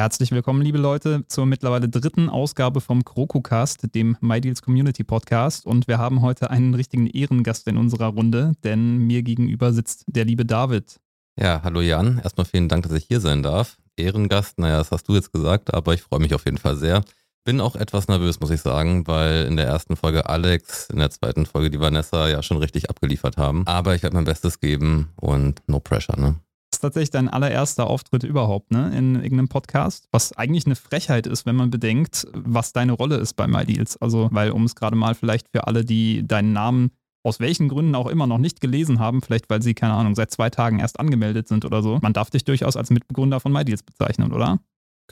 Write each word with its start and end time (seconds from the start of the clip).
Herzlich 0.00 0.30
willkommen, 0.30 0.62
liebe 0.62 0.78
Leute, 0.78 1.26
zur 1.28 1.44
mittlerweile 1.44 1.86
dritten 1.86 2.30
Ausgabe 2.30 2.80
vom 2.80 3.04
KrokuCast, 3.04 3.94
dem 3.94 4.16
MyDeals 4.22 4.62
Community 4.62 5.04
Podcast. 5.04 5.66
Und 5.66 5.88
wir 5.88 5.98
haben 5.98 6.22
heute 6.22 6.48
einen 6.48 6.72
richtigen 6.72 7.06
Ehrengast 7.06 7.68
in 7.68 7.76
unserer 7.76 8.06
Runde, 8.06 8.52
denn 8.64 8.96
mir 8.96 9.22
gegenüber 9.22 9.74
sitzt 9.74 10.04
der 10.06 10.24
liebe 10.24 10.46
David. 10.46 10.98
Ja, 11.38 11.60
hallo 11.62 11.82
Jan. 11.82 12.18
Erstmal 12.24 12.46
vielen 12.46 12.70
Dank, 12.70 12.84
dass 12.84 12.92
ich 12.92 13.04
hier 13.04 13.20
sein 13.20 13.42
darf. 13.42 13.76
Ehrengast, 13.94 14.58
naja, 14.58 14.78
das 14.78 14.90
hast 14.90 15.06
du 15.06 15.14
jetzt 15.14 15.34
gesagt, 15.34 15.74
aber 15.74 15.92
ich 15.92 16.00
freue 16.00 16.20
mich 16.20 16.32
auf 16.32 16.46
jeden 16.46 16.56
Fall 16.56 16.76
sehr. 16.76 17.04
Bin 17.44 17.60
auch 17.60 17.76
etwas 17.76 18.08
nervös, 18.08 18.40
muss 18.40 18.48
ich 18.48 18.62
sagen, 18.62 19.06
weil 19.06 19.44
in 19.44 19.58
der 19.58 19.66
ersten 19.66 19.96
Folge 19.96 20.30
Alex, 20.30 20.88
in 20.88 20.96
der 20.96 21.10
zweiten 21.10 21.44
Folge 21.44 21.68
die 21.68 21.78
Vanessa 21.78 22.26
ja 22.26 22.42
schon 22.42 22.56
richtig 22.56 22.88
abgeliefert 22.88 23.36
haben. 23.36 23.66
Aber 23.66 23.94
ich 23.94 24.02
werde 24.02 24.16
mein 24.16 24.24
Bestes 24.24 24.60
geben 24.60 25.10
und 25.16 25.60
no 25.66 25.78
pressure, 25.78 26.18
ne? 26.18 26.36
Das 26.70 26.78
ist 26.78 26.82
tatsächlich 26.82 27.10
dein 27.10 27.28
allererster 27.28 27.88
Auftritt 27.88 28.22
überhaupt, 28.22 28.70
ne? 28.70 28.96
In 28.96 29.16
irgendeinem 29.16 29.48
Podcast. 29.48 30.06
Was 30.12 30.32
eigentlich 30.36 30.66
eine 30.66 30.76
Frechheit 30.76 31.26
ist, 31.26 31.44
wenn 31.44 31.56
man 31.56 31.70
bedenkt, 31.70 32.28
was 32.32 32.72
deine 32.72 32.92
Rolle 32.92 33.16
ist 33.16 33.34
bei 33.34 33.48
MyDeals. 33.48 33.96
Also, 34.00 34.28
weil, 34.30 34.52
um 34.52 34.64
es 34.64 34.76
gerade 34.76 34.94
mal 34.94 35.14
vielleicht 35.14 35.48
für 35.50 35.66
alle, 35.66 35.84
die 35.84 36.26
deinen 36.26 36.52
Namen 36.52 36.90
aus 37.22 37.40
welchen 37.40 37.68
Gründen 37.68 37.94
auch 37.94 38.06
immer 38.06 38.26
noch 38.26 38.38
nicht 38.38 38.60
gelesen 38.60 38.98
haben, 38.98 39.20
vielleicht 39.20 39.50
weil 39.50 39.62
sie, 39.62 39.74
keine 39.74 39.94
Ahnung, 39.94 40.14
seit 40.14 40.30
zwei 40.30 40.48
Tagen 40.48 40.78
erst 40.78 40.98
angemeldet 40.98 41.48
sind 41.48 41.64
oder 41.64 41.82
so. 41.82 41.98
Man 42.00 42.12
darf 42.12 42.30
dich 42.30 42.44
durchaus 42.44 42.76
als 42.76 42.90
Mitbegründer 42.90 43.40
von 43.40 43.52
MyDeals 43.52 43.82
bezeichnen, 43.82 44.32
oder? 44.32 44.60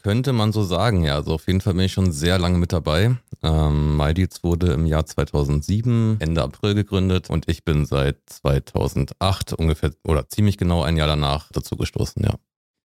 Könnte 0.03 0.33
man 0.33 0.53
so 0.53 0.63
sagen, 0.63 1.03
ja. 1.05 1.17
Also 1.17 1.35
auf 1.35 1.47
jeden 1.49 1.61
Fall 1.61 1.75
bin 1.75 1.85
ich 1.85 1.93
schon 1.93 2.13
sehr 2.13 2.39
lange 2.39 2.59
mit 2.59 2.73
dabei. 2.73 3.17
Ähm, 3.43 3.97
MyDeals 3.97 4.45
wurde 4.45 4.73
im 4.73 4.87
Jahr 4.87 5.07
2007, 5.07 6.19
Ende 6.21 6.43
April 6.43 6.75
gegründet 6.75 7.31
und 7.31 7.49
ich 7.49 7.65
bin 7.65 7.85
seit 7.85 8.19
2008 8.27 9.55
ungefähr 9.55 9.91
oder 10.05 10.29
ziemlich 10.29 10.57
genau 10.57 10.83
ein 10.83 10.97
Jahr 10.97 11.09
danach 11.09 11.51
dazu 11.53 11.77
gestoßen, 11.77 12.23
ja. 12.23 12.37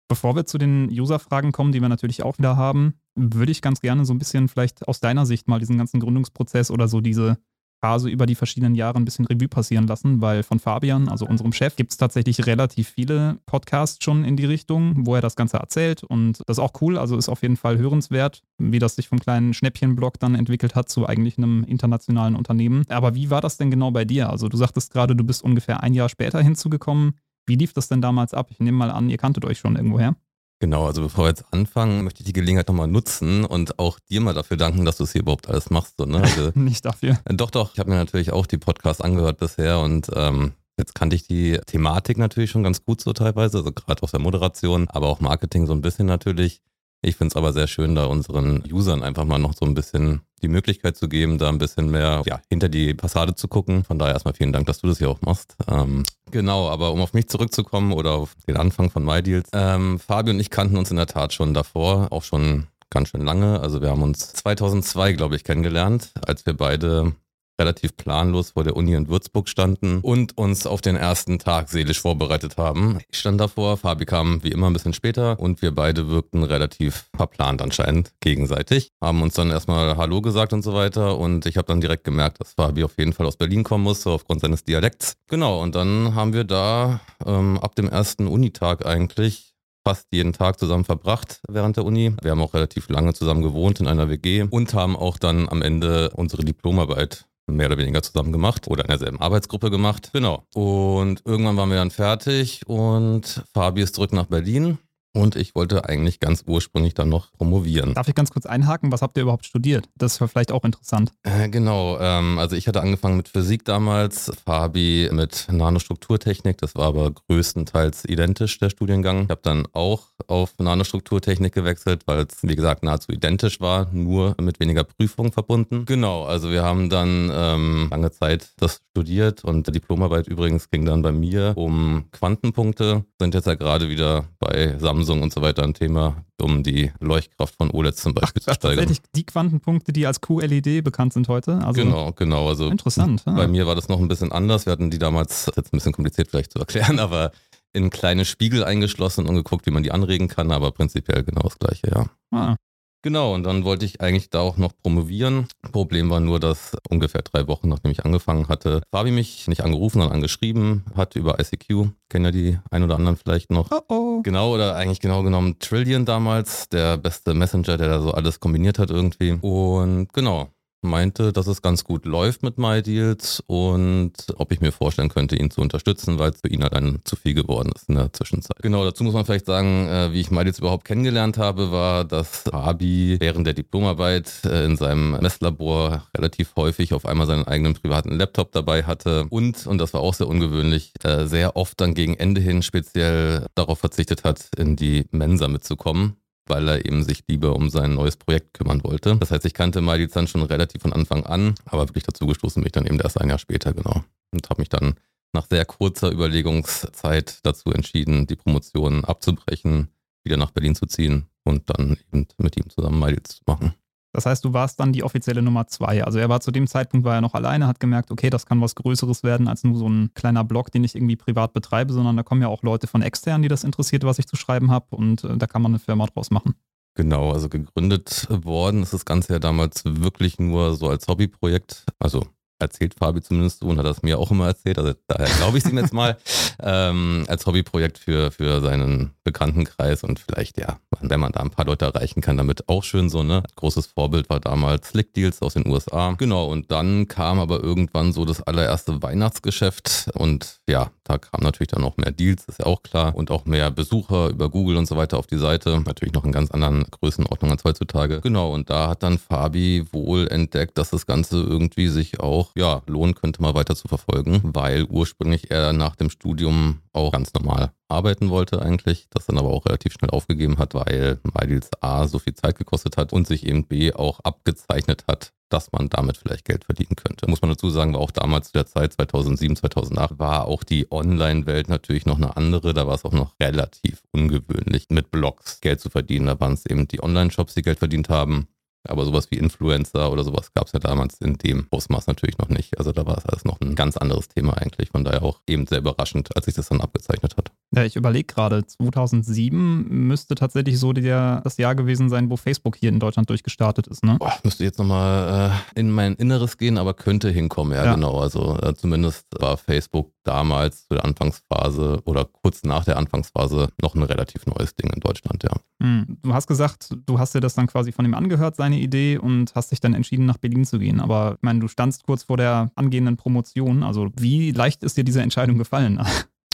Bevor 0.07 0.35
wir 0.35 0.45
zu 0.45 0.57
den 0.57 0.89
User-Fragen 0.89 1.51
kommen, 1.51 1.71
die 1.71 1.81
wir 1.81 1.89
natürlich 1.89 2.23
auch 2.23 2.37
wieder 2.37 2.57
haben, 2.57 2.95
würde 3.15 3.51
ich 3.51 3.61
ganz 3.61 3.81
gerne 3.81 4.05
so 4.05 4.13
ein 4.13 4.19
bisschen 4.19 4.47
vielleicht 4.47 4.87
aus 4.87 4.99
deiner 4.99 5.25
Sicht 5.25 5.47
mal 5.47 5.59
diesen 5.59 5.77
ganzen 5.77 5.99
Gründungsprozess 5.99 6.71
oder 6.71 6.87
so 6.87 7.01
diese 7.01 7.37
Phase 7.81 8.09
über 8.09 8.27
die 8.27 8.35
verschiedenen 8.35 8.75
Jahre 8.75 8.97
ein 8.97 9.05
bisschen 9.05 9.25
Revue 9.25 9.47
passieren 9.47 9.87
lassen, 9.87 10.21
weil 10.21 10.43
von 10.43 10.59
Fabian, 10.59 11.09
also 11.09 11.25
unserem 11.25 11.51
Chef, 11.51 11.75
gibt 11.75 11.91
es 11.91 11.97
tatsächlich 11.97 12.45
relativ 12.45 12.89
viele 12.89 13.39
Podcasts 13.47 14.03
schon 14.03 14.23
in 14.23 14.37
die 14.37 14.45
Richtung, 14.45 15.05
wo 15.07 15.15
er 15.15 15.21
das 15.21 15.35
Ganze 15.35 15.57
erzählt 15.57 16.03
und 16.03 16.41
das 16.45 16.57
ist 16.57 16.63
auch 16.63 16.73
cool, 16.81 16.97
also 16.97 17.17
ist 17.17 17.29
auf 17.29 17.41
jeden 17.41 17.57
Fall 17.57 17.79
hörenswert, 17.79 18.43
wie 18.59 18.79
das 18.79 18.95
sich 18.95 19.07
vom 19.07 19.19
kleinen 19.19 19.53
Schnäppchenblog 19.53 20.19
dann 20.19 20.35
entwickelt 20.35 20.75
hat 20.75 20.89
zu 20.89 21.07
eigentlich 21.07 21.37
einem 21.37 21.63
internationalen 21.63 22.35
Unternehmen. 22.35 22.83
Aber 22.89 23.15
wie 23.15 23.29
war 23.31 23.41
das 23.41 23.57
denn 23.57 23.71
genau 23.71 23.91
bei 23.91 24.05
dir? 24.05 24.29
Also 24.29 24.47
du 24.47 24.57
sagtest 24.57 24.93
gerade, 24.93 25.15
du 25.15 25.23
bist 25.23 25.43
ungefähr 25.43 25.81
ein 25.81 25.93
Jahr 25.93 26.09
später 26.09 26.41
hinzugekommen. 26.41 27.15
Wie 27.47 27.55
lief 27.55 27.73
das 27.73 27.87
denn 27.87 28.01
damals 28.01 28.33
ab? 28.33 28.49
Ich 28.51 28.59
nehme 28.59 28.77
mal 28.77 28.91
an, 28.91 29.09
ihr 29.09 29.17
kanntet 29.17 29.45
euch 29.45 29.57
schon 29.57 29.75
irgendwoher. 29.75 30.15
Genau, 30.61 30.85
also 30.85 31.01
bevor 31.01 31.23
wir 31.23 31.29
jetzt 31.29 31.43
anfangen, 31.51 32.03
möchte 32.03 32.19
ich 32.19 32.27
die 32.27 32.33
Gelegenheit 32.33 32.67
nochmal 32.67 32.87
nutzen 32.87 33.45
und 33.45 33.79
auch 33.79 33.97
dir 33.97 34.21
mal 34.21 34.35
dafür 34.35 34.57
danken, 34.57 34.85
dass 34.85 34.97
du 34.97 35.05
es 35.05 35.11
hier 35.11 35.21
überhaupt 35.21 35.49
alles 35.49 35.71
machst. 35.71 35.95
So, 35.97 36.05
ne? 36.05 36.17
also, 36.21 36.51
Nicht 36.53 36.85
dafür. 36.85 37.17
Äh, 37.25 37.33
doch, 37.33 37.49
doch, 37.49 37.73
ich 37.73 37.79
habe 37.79 37.89
mir 37.89 37.95
natürlich 37.95 38.31
auch 38.31 38.45
die 38.45 38.59
Podcasts 38.59 39.01
angehört 39.01 39.39
bisher 39.39 39.79
und 39.79 40.11
ähm, 40.15 40.53
jetzt 40.77 40.93
kannte 40.93 41.15
ich 41.15 41.25
die 41.25 41.59
Thematik 41.65 42.19
natürlich 42.19 42.51
schon 42.51 42.61
ganz 42.61 42.85
gut 42.85 43.01
so 43.01 43.11
teilweise, 43.11 43.57
also 43.57 43.71
gerade 43.71 44.03
aus 44.03 44.11
der 44.11 44.19
Moderation, 44.19 44.87
aber 44.87 45.07
auch 45.07 45.19
Marketing 45.19 45.65
so 45.65 45.73
ein 45.73 45.81
bisschen 45.81 46.05
natürlich. 46.05 46.61
Ich 47.03 47.15
finde 47.15 47.31
es 47.31 47.35
aber 47.35 47.51
sehr 47.51 47.67
schön, 47.67 47.95
da 47.95 48.05
unseren 48.05 48.63
Usern 48.71 49.01
einfach 49.01 49.25
mal 49.25 49.39
noch 49.39 49.53
so 49.55 49.65
ein 49.65 49.73
bisschen 49.73 50.21
die 50.43 50.47
Möglichkeit 50.47 50.97
zu 50.97 51.09
geben, 51.09 51.39
da 51.39 51.49
ein 51.49 51.57
bisschen 51.57 51.89
mehr 51.89 52.21
ja, 52.25 52.41
hinter 52.49 52.69
die 52.69 52.93
Passade 52.93 53.33
zu 53.35 53.47
gucken. 53.47 53.83
Von 53.83 53.97
daher 53.97 54.13
erstmal 54.13 54.35
vielen 54.35 54.53
Dank, 54.53 54.67
dass 54.67 54.79
du 54.79 54.87
das 54.87 54.99
hier 54.99 55.09
auch 55.09 55.21
machst. 55.21 55.55
Ähm, 55.67 56.03
genau, 56.29 56.69
aber 56.69 56.91
um 56.91 57.01
auf 57.01 57.13
mich 57.13 57.27
zurückzukommen 57.27 57.93
oder 57.93 58.11
auf 58.11 58.35
den 58.47 58.57
Anfang 58.57 58.91
von 58.91 59.03
MyDeals. 59.03 59.49
Ähm, 59.53 59.99
Fabio 59.99 60.33
und 60.33 60.39
ich 60.39 60.51
kannten 60.51 60.77
uns 60.77 60.91
in 60.91 60.97
der 60.97 61.07
Tat 61.07 61.33
schon 61.33 61.53
davor, 61.53 62.11
auch 62.11 62.23
schon 62.23 62.67
ganz 62.91 63.09
schön 63.09 63.21
lange. 63.21 63.59
Also 63.59 63.81
wir 63.81 63.89
haben 63.89 64.03
uns 64.03 64.33
2002, 64.33 65.13
glaube 65.13 65.35
ich, 65.35 65.43
kennengelernt, 65.43 66.11
als 66.25 66.45
wir 66.45 66.53
beide 66.53 67.13
relativ 67.61 67.95
planlos 67.95 68.51
vor 68.51 68.63
der 68.63 68.75
Uni 68.75 68.93
in 68.93 69.07
Würzburg 69.07 69.47
standen 69.47 69.99
und 70.01 70.37
uns 70.37 70.65
auf 70.65 70.81
den 70.81 70.95
ersten 70.95 71.37
Tag 71.37 71.69
seelisch 71.69 72.01
vorbereitet 72.01 72.57
haben. 72.57 72.97
Ich 73.11 73.19
stand 73.19 73.39
davor, 73.39 73.77
Fabi 73.77 74.05
kam 74.05 74.43
wie 74.43 74.49
immer 74.49 74.67
ein 74.67 74.73
bisschen 74.73 74.93
später 74.93 75.39
und 75.39 75.61
wir 75.61 75.73
beide 75.73 76.09
wirkten 76.09 76.43
relativ 76.43 77.05
verplant 77.15 77.61
anscheinend 77.61 78.11
gegenseitig. 78.19 78.89
Haben 78.99 79.21
uns 79.21 79.35
dann 79.35 79.51
erstmal 79.51 79.95
Hallo 79.95 80.21
gesagt 80.21 80.53
und 80.53 80.63
so 80.63 80.73
weiter 80.73 81.17
und 81.17 81.45
ich 81.45 81.57
habe 81.57 81.67
dann 81.67 81.81
direkt 81.81 82.03
gemerkt, 82.03 82.41
dass 82.41 82.53
Fabi 82.53 82.83
auf 82.83 82.97
jeden 82.97 83.13
Fall 83.13 83.27
aus 83.27 83.37
Berlin 83.37 83.63
kommen 83.63 83.83
musste 83.83 84.09
aufgrund 84.09 84.41
seines 84.41 84.63
Dialekts. 84.63 85.15
Genau, 85.27 85.61
und 85.61 85.75
dann 85.75 86.15
haben 86.15 86.33
wir 86.33 86.43
da 86.43 86.99
ähm, 87.25 87.59
ab 87.59 87.75
dem 87.75 87.89
ersten 87.89 88.27
Unitag 88.27 88.85
eigentlich 88.85 89.51
fast 89.83 90.07
jeden 90.11 90.33
Tag 90.33 90.59
zusammen 90.59 90.85
verbracht 90.85 91.41
während 91.47 91.77
der 91.77 91.85
Uni. 91.85 92.13
Wir 92.21 92.31
haben 92.31 92.41
auch 92.41 92.53
relativ 92.53 92.89
lange 92.89 93.13
zusammen 93.13 93.41
gewohnt 93.41 93.79
in 93.79 93.87
einer 93.87 94.09
WG 94.09 94.45
und 94.49 94.73
haben 94.73 94.95
auch 94.95 95.17
dann 95.17 95.49
am 95.49 95.61
Ende 95.61 96.11
unsere 96.11 96.43
Diplomarbeit 96.43 97.25
mehr 97.47 97.67
oder 97.67 97.77
weniger 97.77 98.01
zusammen 98.01 98.31
gemacht 98.31 98.67
oder 98.67 98.83
in 98.83 98.89
derselben 98.89 99.19
Arbeitsgruppe 99.19 99.69
gemacht. 99.69 100.11
Genau. 100.13 100.45
Und 100.53 101.21
irgendwann 101.25 101.57
waren 101.57 101.69
wir 101.69 101.77
dann 101.77 101.91
fertig 101.91 102.61
und 102.67 103.43
Fabi 103.53 103.81
ist 103.81 103.95
zurück 103.95 104.13
nach 104.13 104.27
Berlin. 104.27 104.77
Und 105.13 105.35
ich 105.35 105.55
wollte 105.55 105.85
eigentlich 105.89 106.19
ganz 106.19 106.45
ursprünglich 106.47 106.93
dann 106.93 107.09
noch 107.09 107.33
promovieren. 107.33 107.93
Darf 107.93 108.07
ich 108.07 108.15
ganz 108.15 108.31
kurz 108.31 108.45
einhaken? 108.45 108.91
Was 108.91 109.01
habt 109.01 109.17
ihr 109.17 109.23
überhaupt 109.23 109.45
studiert? 109.45 109.89
Das 109.97 110.13
ist 110.13 110.29
vielleicht 110.29 110.53
auch 110.53 110.63
interessant. 110.63 111.11
Äh, 111.23 111.49
genau. 111.49 111.99
Ähm, 111.99 112.39
also 112.39 112.55
ich 112.55 112.67
hatte 112.67 112.81
angefangen 112.81 113.17
mit 113.17 113.27
Physik 113.27 113.65
damals, 113.65 114.31
Fabi 114.45 115.09
mit 115.11 115.47
Nanostrukturtechnik. 115.51 116.57
Das 116.59 116.75
war 116.75 116.85
aber 116.85 117.11
größtenteils 117.11 118.05
identisch, 118.05 118.57
der 118.59 118.69
Studiengang. 118.69 119.23
Ich 119.23 119.29
habe 119.29 119.41
dann 119.43 119.67
auch 119.73 120.07
auf 120.27 120.53
Nanostrukturtechnik 120.59 121.53
gewechselt, 121.53 122.03
weil 122.05 122.19
es, 122.19 122.37
wie 122.43 122.55
gesagt, 122.55 122.83
nahezu 122.83 123.11
identisch 123.11 123.59
war, 123.59 123.89
nur 123.91 124.35
mit 124.39 124.61
weniger 124.61 124.85
Prüfungen 124.85 125.33
verbunden. 125.33 125.83
Genau. 125.85 126.23
Also 126.23 126.51
wir 126.51 126.63
haben 126.63 126.89
dann 126.89 127.29
ähm, 127.33 127.87
lange 127.91 128.11
Zeit 128.11 128.51
das 128.57 128.79
studiert 128.91 129.43
und 129.43 129.67
die 129.67 129.71
Diplomarbeit 129.73 130.27
übrigens 130.27 130.69
ging 130.69 130.85
dann 130.85 131.01
bei 131.01 131.11
mir 131.11 131.53
um 131.57 132.05
Quantenpunkte. 132.11 133.03
Sind 133.19 133.33
jetzt 133.33 133.47
ja 133.47 133.55
gerade 133.55 133.89
wieder 133.89 134.25
bei 134.39 134.77
Samsung 134.79 135.00
Samsung 135.01 135.23
und 135.23 135.33
so 135.33 135.41
weiter 135.41 135.63
ein 135.63 135.73
Thema, 135.73 136.23
um 136.39 136.61
die 136.61 136.91
Leuchtkraft 136.99 137.55
von 137.55 137.71
OLED 137.71 137.97
zum 137.97 138.13
Beispiel 138.13 138.41
Ach, 138.45 138.51
zu 138.51 138.55
steigern. 138.55 138.77
Tatsächlich 138.85 139.11
die 139.15 139.25
Quantenpunkte, 139.25 139.91
die 139.91 140.05
als 140.05 140.21
QLED 140.21 140.83
bekannt 140.83 141.13
sind 141.13 141.27
heute. 141.27 141.57
Also 141.65 141.83
genau, 141.83 142.11
genau. 142.11 142.47
Also 142.47 142.69
interessant. 142.69 143.23
Bei 143.25 143.47
mir 143.47 143.65
war 143.65 143.75
das 143.75 143.89
noch 143.89 143.99
ein 143.99 144.07
bisschen 144.07 144.31
anders. 144.31 144.65
Wir 144.65 144.73
hatten 144.73 144.91
die 144.91 144.99
damals, 144.99 145.47
jetzt 145.55 145.73
ein 145.73 145.77
bisschen 145.77 145.93
kompliziert 145.93 146.29
vielleicht 146.29 146.51
zu 146.51 146.59
erklären, 146.59 146.99
aber 146.99 147.31
in 147.73 147.89
kleine 147.89 148.25
Spiegel 148.25 148.63
eingeschlossen 148.63 149.27
und 149.27 149.35
geguckt, 149.35 149.65
wie 149.65 149.71
man 149.71 149.81
die 149.81 149.91
anregen 149.91 150.27
kann, 150.27 150.51
aber 150.51 150.71
prinzipiell 150.71 151.23
genau 151.23 151.41
das 151.41 151.57
gleiche, 151.57 151.87
ja. 151.89 152.05
Ah. 152.31 152.55
Genau, 153.03 153.33
und 153.33 153.43
dann 153.43 153.63
wollte 153.63 153.85
ich 153.85 153.99
eigentlich 153.99 154.29
da 154.29 154.41
auch 154.41 154.57
noch 154.57 154.73
promovieren. 154.83 155.47
Problem 155.71 156.09
war 156.11 156.19
nur, 156.19 156.39
dass 156.39 156.77
ungefähr 156.89 157.23
drei 157.23 157.47
Wochen, 157.47 157.67
nachdem 157.67 157.91
ich 157.91 158.05
angefangen 158.05 158.47
hatte, 158.47 158.81
Fabi 158.91 159.09
mich 159.09 159.47
nicht 159.47 159.63
angerufen, 159.63 159.99
sondern 159.99 160.15
angeschrieben 160.15 160.85
hat 160.95 161.15
über 161.15 161.39
ICQ. 161.39 161.89
Kennen 162.09 162.25
ja 162.25 162.31
die 162.31 162.59
ein 162.69 162.83
oder 162.83 162.95
anderen 162.95 163.17
vielleicht 163.17 163.49
noch. 163.49 163.71
Oh 163.71 163.81
oh. 163.87 164.21
Genau, 164.21 164.53
oder 164.53 164.75
eigentlich 164.75 164.99
genau 164.99 165.23
genommen 165.23 165.57
Trillion 165.57 166.05
damals, 166.05 166.69
der 166.69 166.97
beste 166.97 167.33
Messenger, 167.33 167.77
der 167.77 167.89
da 167.89 168.01
so 168.01 168.11
alles 168.11 168.39
kombiniert 168.39 168.77
hat 168.77 168.91
irgendwie. 168.91 169.31
Und 169.31 170.13
genau, 170.13 170.49
meinte, 170.81 171.33
dass 171.33 171.47
es 171.47 171.61
ganz 171.61 171.83
gut 171.83 172.05
läuft 172.05 172.43
mit 172.43 172.57
MyDeals 172.57 173.43
und 173.47 174.13
ob 174.35 174.51
ich 174.51 174.61
mir 174.61 174.71
vorstellen 174.71 175.09
könnte, 175.09 175.35
ihn 175.35 175.51
zu 175.51 175.61
unterstützen, 175.61 176.19
weil 176.19 176.31
es 176.31 176.41
für 176.41 176.49
ihn 176.49 176.63
halt 176.63 176.73
ein 176.73 176.99
zu 177.03 177.15
viel 177.15 177.33
geworden 177.33 177.71
ist 177.75 177.89
in 177.89 177.95
der 177.95 178.11
Zwischenzeit. 178.13 178.57
Genau, 178.61 178.83
dazu 178.83 179.03
muss 179.03 179.13
man 179.13 179.25
vielleicht 179.25 179.45
sagen, 179.45 179.87
äh, 179.87 180.11
wie 180.11 180.21
ich 180.21 180.31
MyDeals 180.31 180.59
überhaupt 180.59 180.85
kennengelernt 180.85 181.37
habe, 181.37 181.71
war, 181.71 182.05
dass 182.05 182.43
Fabi 182.49 183.17
während 183.19 183.45
der 183.47 183.53
Diplomarbeit 183.53 184.31
äh, 184.45 184.65
in 184.65 184.77
seinem 184.77 185.11
Messlabor 185.21 186.07
relativ 186.15 186.55
häufig 186.55 186.93
auf 186.93 187.05
einmal 187.05 187.27
seinen 187.27 187.47
eigenen 187.47 187.73
privaten 187.73 188.11
Laptop 188.11 188.51
dabei 188.51 188.83
hatte 188.83 189.25
und, 189.29 189.67
und 189.67 189.77
das 189.77 189.93
war 189.93 190.01
auch 190.01 190.13
sehr 190.13 190.27
ungewöhnlich, 190.27 190.93
äh, 191.03 191.27
sehr 191.27 191.55
oft 191.55 191.79
dann 191.81 191.93
gegen 191.93 192.15
Ende 192.15 192.41
hin 192.41 192.61
speziell 192.63 193.45
darauf 193.55 193.79
verzichtet 193.79 194.23
hat, 194.23 194.49
in 194.57 194.75
die 194.75 195.05
Mensa 195.11 195.47
mitzukommen 195.47 196.17
weil 196.47 196.67
er 196.67 196.85
eben 196.85 197.03
sich 197.03 197.23
lieber 197.27 197.55
um 197.55 197.69
sein 197.69 197.95
neues 197.95 198.17
Projekt 198.17 198.53
kümmern 198.53 198.83
wollte. 198.83 199.15
Das 199.17 199.31
heißt, 199.31 199.45
ich 199.45 199.53
kannte 199.53 199.81
Maidizan 199.81 200.27
schon 200.27 200.43
relativ 200.43 200.81
von 200.81 200.93
Anfang 200.93 201.25
an, 201.25 201.55
aber 201.65 201.87
wirklich 201.87 202.03
dazu 202.03 202.27
gestoßen 202.27 202.61
bin 202.61 202.67
ich 202.67 202.73
dann 202.73 202.85
eben 202.85 202.99
erst 202.99 203.19
ein 203.19 203.29
Jahr 203.29 203.39
später, 203.39 203.73
genau. 203.73 204.03
Und 204.31 204.49
habe 204.49 204.61
mich 204.61 204.69
dann 204.69 204.95
nach 205.33 205.47
sehr 205.49 205.65
kurzer 205.65 206.11
Überlegungszeit 206.11 207.39
dazu 207.43 207.71
entschieden, 207.71 208.27
die 208.27 208.35
Promotion 208.35 209.05
abzubrechen, 209.05 209.89
wieder 210.23 210.37
nach 210.37 210.51
Berlin 210.51 210.75
zu 210.75 210.85
ziehen 210.85 211.27
und 211.43 211.69
dann 211.69 211.97
eben 212.11 212.27
mit 212.37 212.57
ihm 212.57 212.69
zusammen 212.69 212.99
Maidils 212.99 213.37
zu 213.37 213.41
machen. 213.45 213.73
Das 214.13 214.25
heißt, 214.25 214.43
du 214.43 214.53
warst 214.53 214.79
dann 214.79 214.91
die 214.91 215.03
offizielle 215.03 215.41
Nummer 215.41 215.67
zwei. 215.67 216.03
Also 216.03 216.19
er 216.19 216.27
war 216.27 216.41
zu 216.41 216.51
dem 216.51 216.67
Zeitpunkt 216.67 217.05
war 217.05 217.15
er 217.15 217.21
noch 217.21 217.33
alleine, 217.33 217.67
hat 217.67 217.79
gemerkt, 217.79 218.11
okay, 218.11 218.29
das 218.29 218.45
kann 218.45 218.59
was 218.61 218.75
Größeres 218.75 219.23
werden 219.23 219.47
als 219.47 219.63
nur 219.63 219.77
so 219.77 219.87
ein 219.87 220.13
kleiner 220.13 220.43
Blog, 220.43 220.71
den 220.71 220.83
ich 220.83 220.95
irgendwie 220.95 221.15
privat 221.15 221.53
betreibe, 221.53 221.93
sondern 221.93 222.17
da 222.17 222.23
kommen 222.23 222.41
ja 222.41 222.49
auch 222.49 222.63
Leute 222.63 222.87
von 222.87 223.01
extern, 223.01 223.41
die 223.41 223.47
das 223.47 223.63
interessiert, 223.63 224.03
was 224.03 224.19
ich 224.19 224.27
zu 224.27 224.35
schreiben 224.35 224.69
habe 224.69 224.95
und 224.95 225.23
äh, 225.23 225.37
da 225.37 225.47
kann 225.47 225.61
man 225.61 225.71
eine 225.71 225.79
Firma 225.79 226.05
draus 226.07 226.29
machen. 226.29 226.55
Genau, 226.95 227.31
also 227.31 227.47
gegründet 227.47 228.27
worden 228.29 228.83
ist 228.83 228.93
das 228.93 229.05
Ganze 229.05 229.33
ja 229.33 229.39
damals 229.39 229.83
wirklich 229.85 230.39
nur 230.39 230.75
so 230.75 230.89
als 230.89 231.07
Hobbyprojekt. 231.07 231.85
Also 231.99 232.25
erzählt 232.61 232.95
Fabi 232.95 233.21
zumindest 233.21 233.59
so 233.59 233.67
und 233.67 233.77
hat 233.77 233.85
das 233.85 234.03
mir 234.03 234.19
auch 234.19 234.31
immer 234.31 234.47
erzählt. 234.47 234.77
Also 234.77 234.93
daher 235.07 235.27
glaube 235.37 235.57
ich 235.57 235.65
es 235.65 235.71
ihm 235.71 235.77
jetzt 235.77 235.93
mal. 235.93 236.17
ähm, 236.63 237.25
als 237.27 237.45
Hobbyprojekt 237.45 237.97
für, 237.97 238.31
für 238.31 238.61
seinen 238.61 239.11
Bekanntenkreis 239.23 240.03
und 240.03 240.19
vielleicht, 240.19 240.59
ja, 240.59 240.79
wenn 240.99 241.19
man 241.19 241.31
da 241.31 241.41
ein 241.41 241.49
paar 241.49 241.65
Leute 241.65 241.85
erreichen 241.85 242.21
kann, 242.21 242.37
damit 242.37 242.69
auch 242.69 242.83
schön 242.83 243.09
so, 243.09 243.23
ne? 243.23 243.43
Großes 243.55 243.87
Vorbild 243.87 244.29
war 244.29 244.39
damals 244.39 244.89
Slick 244.89 245.13
Deals 245.13 245.41
aus 245.41 245.53
den 245.53 245.67
USA. 245.67 246.13
Genau, 246.17 246.47
und 246.47 246.71
dann 246.71 247.07
kam 247.07 247.39
aber 247.39 247.61
irgendwann 247.61 248.13
so 248.13 248.25
das 248.25 248.41
allererste 248.41 249.01
Weihnachtsgeschäft 249.01 250.09
und 250.13 250.59
ja, 250.67 250.91
da 251.03 251.17
kam 251.17 251.41
natürlich 251.41 251.69
dann 251.69 251.81
noch 251.81 251.97
mehr 251.97 252.11
Deals, 252.11 252.45
ist 252.45 252.59
ja 252.59 252.65
auch 252.65 252.83
klar, 252.83 253.15
und 253.15 253.31
auch 253.31 253.45
mehr 253.45 253.71
Besucher 253.71 254.29
über 254.29 254.49
Google 254.49 254.77
und 254.77 254.87
so 254.87 254.95
weiter 254.95 255.17
auf 255.17 255.27
die 255.27 255.37
Seite. 255.37 255.81
Natürlich 255.85 256.13
noch 256.13 256.23
in 256.23 256.31
ganz 256.31 256.51
anderen 256.51 256.85
Größenordnungen 256.89 257.57
als 257.57 257.63
heutzutage. 257.63 258.21
Genau, 258.21 258.53
und 258.53 258.69
da 258.69 258.89
hat 258.89 259.03
dann 259.03 259.17
Fabi 259.17 259.85
wohl 259.91 260.27
entdeckt, 260.27 260.77
dass 260.77 260.91
das 260.91 261.05
Ganze 261.05 261.41
irgendwie 261.41 261.87
sich 261.87 262.19
auch, 262.19 262.50
ja, 262.55 262.81
lohnen 262.87 263.15
könnte, 263.15 263.41
mal 263.41 263.53
weiter 263.53 263.75
zu 263.75 263.87
verfolgen, 263.87 264.41
weil 264.43 264.83
ursprünglich 264.85 265.51
er 265.51 265.73
nach 265.73 265.95
dem 265.95 266.09
Studium 266.09 266.81
auch 266.93 267.11
ganz 267.11 267.33
normal 267.33 267.71
arbeiten 267.87 268.29
wollte 268.29 268.61
eigentlich, 268.61 269.07
das 269.09 269.25
dann 269.25 269.37
aber 269.37 269.49
auch 269.49 269.65
relativ 269.65 269.93
schnell 269.93 270.11
aufgegeben 270.11 270.57
hat, 270.57 270.73
weil 270.73 271.19
MyDeals 271.23 271.69
A 271.81 272.07
so 272.07 272.19
viel 272.19 272.33
Zeit 272.33 272.57
gekostet 272.57 272.97
hat 272.97 273.13
und 273.13 273.27
sich 273.27 273.45
eben 273.45 273.65
B 273.65 273.93
auch 273.93 274.19
abgezeichnet 274.21 275.05
hat, 275.07 275.33
dass 275.49 275.71
man 275.71 275.89
damit 275.89 276.17
vielleicht 276.17 276.45
Geld 276.45 276.63
verdienen 276.63 276.95
könnte. 276.95 277.29
Muss 277.29 277.41
man 277.41 277.51
dazu 277.51 277.69
sagen, 277.69 277.93
war 277.93 278.01
auch 278.01 278.11
damals 278.11 278.47
zu 278.47 278.53
der 278.53 278.65
Zeit 278.65 278.93
2007, 278.93 279.57
2008 279.57 280.19
war 280.19 280.45
auch 280.45 280.63
die 280.63 280.91
Online-Welt 280.91 281.69
natürlich 281.69 282.05
noch 282.05 282.17
eine 282.17 282.37
andere. 282.37 282.73
Da 282.73 282.87
war 282.87 282.95
es 282.95 283.05
auch 283.05 283.11
noch 283.11 283.33
relativ 283.39 284.01
ungewöhnlich, 284.11 284.87
mit 284.89 285.11
Blogs 285.11 285.59
Geld 285.61 285.81
zu 285.81 285.89
verdienen. 285.89 286.27
Da 286.27 286.39
waren 286.39 286.53
es 286.53 286.65
eben 286.65 286.87
die 286.87 287.03
Online-Shops, 287.03 287.53
die 287.53 287.61
Geld 287.61 287.79
verdient 287.79 288.09
haben. 288.09 288.47
Aber 288.83 289.05
sowas 289.05 289.29
wie 289.29 289.37
Influencer 289.37 290.11
oder 290.11 290.23
sowas 290.23 290.53
gab 290.53 290.67
es 290.67 290.73
ja 290.73 290.79
damals 290.79 291.19
in 291.21 291.35
dem 291.35 291.67
Ausmaß 291.71 292.07
natürlich 292.07 292.37
noch 292.37 292.49
nicht. 292.49 292.77
Also 292.77 292.91
da 292.91 293.05
war 293.05 293.17
es 293.17 293.25
alles 293.25 293.45
noch 293.45 293.61
ein 293.61 293.75
ganz 293.75 293.97
anderes 293.97 294.27
Thema 294.27 294.57
eigentlich. 294.57 294.89
Von 294.89 295.03
daher 295.03 295.23
auch 295.23 295.39
eben 295.47 295.67
sehr 295.67 295.79
überraschend, 295.79 296.35
als 296.35 296.45
sich 296.45 296.55
das 296.55 296.69
dann 296.69 296.81
abgezeichnet 296.81 297.37
hat. 297.37 297.51
Ja, 297.73 297.83
ich 297.83 297.95
überlege 297.95 298.25
gerade, 298.25 298.65
2007 298.65 300.07
müsste 300.07 300.35
tatsächlich 300.35 300.79
so 300.79 300.91
der, 300.91 301.41
das 301.43 301.57
Jahr 301.57 301.75
gewesen 301.75 302.09
sein, 302.09 302.29
wo 302.29 302.35
Facebook 302.35 302.75
hier 302.75 302.89
in 302.89 302.99
Deutschland 302.99 303.29
durchgestartet 303.29 303.87
ist, 303.87 304.03
ne? 304.03 304.17
Boah, 304.19 304.33
müsste 304.43 304.63
jetzt 304.63 304.79
nochmal 304.79 305.51
äh, 305.75 305.79
in 305.79 305.91
mein 305.91 306.15
Inneres 306.15 306.57
gehen, 306.57 306.77
aber 306.77 306.93
könnte 306.93 307.29
hinkommen, 307.29 307.73
ja, 307.73 307.85
ja. 307.85 307.95
genau. 307.95 308.19
Also 308.19 308.57
äh, 308.57 308.73
zumindest 308.73 309.27
war 309.39 309.55
Facebook 309.57 310.11
damals 310.23 310.87
zu 310.87 310.95
der 310.95 311.05
Anfangsphase 311.05 312.01
oder 312.05 312.25
kurz 312.25 312.63
nach 312.63 312.83
der 312.83 312.97
Anfangsphase 312.97 313.69
noch 313.81 313.95
ein 313.95 314.03
relativ 314.03 314.45
neues 314.47 314.75
Ding 314.75 314.91
in 314.91 314.99
Deutschland, 314.99 315.43
ja. 315.43 315.51
Hm. 315.81 316.17
Du 316.21 316.33
hast 316.33 316.47
gesagt, 316.47 316.95
du 317.05 317.19
hast 317.19 317.35
dir 317.35 317.41
das 317.41 317.55
dann 317.55 317.67
quasi 317.67 317.91
von 317.91 318.05
ihm 318.05 318.13
angehört, 318.13 318.55
sein 318.55 318.71
eine 318.71 318.79
Idee 318.79 319.17
und 319.17 319.53
hast 319.55 319.71
dich 319.71 319.79
dann 319.79 319.93
entschieden, 319.93 320.25
nach 320.25 320.37
Berlin 320.37 320.65
zu 320.65 320.79
gehen. 320.79 320.99
Aber 320.99 321.33
ich 321.35 321.41
meine, 321.41 321.59
du 321.59 321.67
standst 321.67 322.05
kurz 322.05 322.23
vor 322.23 322.37
der 322.37 322.71
angehenden 322.75 323.17
Promotion. 323.17 323.83
Also 323.83 324.09
wie 324.17 324.51
leicht 324.51 324.83
ist 324.83 324.97
dir 324.97 325.03
diese 325.03 325.21
Entscheidung 325.21 325.57
gefallen? 325.57 325.99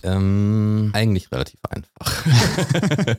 Ähm, 0.04 0.92
eigentlich 0.94 1.32
relativ 1.32 1.60
einfach. 1.70 2.26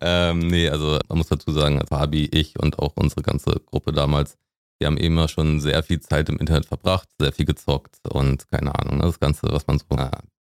ähm, 0.00 0.38
nee, 0.38 0.68
also 0.68 0.98
man 1.08 1.18
muss 1.18 1.28
dazu 1.28 1.52
sagen, 1.52 1.80
Fabi, 1.88 2.26
ich 2.26 2.58
und 2.58 2.78
auch 2.78 2.92
unsere 2.96 3.22
ganze 3.22 3.60
Gruppe 3.66 3.92
damals, 3.92 4.36
wir 4.78 4.86
haben 4.86 4.98
immer 4.98 5.28
schon 5.28 5.60
sehr 5.60 5.82
viel 5.82 6.00
Zeit 6.00 6.28
im 6.28 6.38
Internet 6.38 6.66
verbracht, 6.66 7.08
sehr 7.18 7.32
viel 7.32 7.46
gezockt 7.46 7.96
und 8.08 8.48
keine 8.48 8.74
Ahnung, 8.78 8.98
ne, 8.98 9.04
das 9.04 9.20
Ganze, 9.20 9.48
was 9.50 9.66
man 9.66 9.78
so 9.78 9.84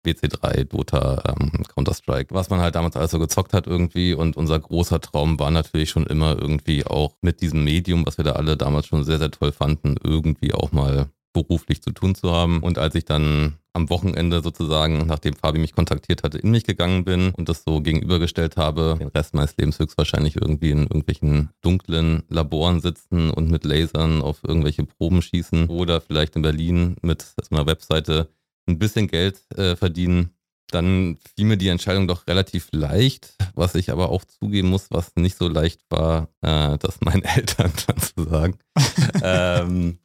BC3, 0.06 0.64
Dota, 0.66 1.22
ähm, 1.28 1.52
Counter-Strike, 1.76 2.34
was 2.34 2.50
man 2.50 2.62
halt 2.62 2.76
damals 2.76 2.96
alles 2.96 3.12
so 3.12 3.20
gezockt 3.20 3.54
hat 3.54 3.68
irgendwie. 3.68 4.14
Und 4.14 4.38
unser 4.38 4.60
großer 4.60 5.02
Traum 5.02 5.40
war 5.40 5.52
natürlich 5.52 5.90
schon 5.90 6.06
immer 6.06 6.38
irgendwie 6.38 6.86
auch 6.86 7.16
mit 7.22 7.42
diesem 7.42 7.64
Medium, 7.64 8.06
was 8.06 8.18
wir 8.18 8.24
da 8.26 8.34
alle 8.34 8.56
damals 8.56 8.88
schon 8.88 9.04
sehr, 9.04 9.20
sehr 9.20 9.32
toll 9.32 9.52
fanden, 9.52 9.96
irgendwie 10.02 10.54
auch 10.54 10.72
mal 10.72 11.10
beruflich 11.34 11.82
zu 11.82 11.92
tun 11.92 12.16
zu 12.16 12.32
haben. 12.32 12.62
Und 12.62 12.78
als 12.78 12.96
ich 12.96 13.06
dann 13.06 13.58
am 13.74 13.90
Wochenende 13.90 14.42
sozusagen, 14.42 15.06
nachdem 15.06 15.36
Fabi 15.36 15.60
mich 15.60 15.74
kontaktiert 15.74 16.24
hatte, 16.24 16.38
in 16.38 16.52
mich 16.52 16.64
gegangen 16.64 17.06
bin 17.06 17.32
und 17.32 17.50
das 17.50 17.64
so 17.64 17.82
gegenübergestellt 17.82 18.58
habe, 18.58 18.98
den 19.00 19.10
Rest 19.10 19.34
meines 19.36 19.56
Lebens 19.58 19.80
höchstwahrscheinlich 19.80 20.36
irgendwie 20.36 20.72
in 20.72 20.84
irgendwelchen 20.84 21.50
dunklen 21.62 22.24
Laboren 22.30 22.82
sitzen 22.82 23.30
und 23.30 23.52
mit 23.52 23.64
Lasern 23.64 24.22
auf 24.22 24.40
irgendwelche 24.44 24.84
Proben 24.84 25.22
schießen 25.22 25.68
oder 25.68 26.02
vielleicht 26.02 26.36
in 26.36 26.42
Berlin 26.42 26.96
mit 27.02 27.22
so 27.22 27.56
einer 27.56 27.68
Webseite 27.68 28.30
ein 28.68 28.80
bisschen 28.80 29.08
Geld 29.08 29.42
äh, 29.56 29.76
verdienen, 29.76 30.32
dann 30.72 31.18
fiel 31.36 31.46
mir 31.46 31.58
die 31.58 31.70
Entscheidung 31.70 32.08
doch 32.08 32.28
relativ 32.28 32.70
leicht, 32.72 33.36
was 33.56 33.76
ich 33.76 33.92
aber 33.92 34.10
auch 34.10 34.24
zugeben 34.24 34.70
muss, 34.70 34.88
was 34.92 35.16
nicht 35.16 35.38
so 35.38 35.48
leicht 35.48 35.82
war, 35.90 36.30
äh, 36.42 36.78
das 36.78 37.02
meinen 37.02 37.24
Eltern 37.36 37.72
dann 37.88 37.98
zu 37.98 38.30
sagen. 38.30 38.60
ähm, 39.24 40.00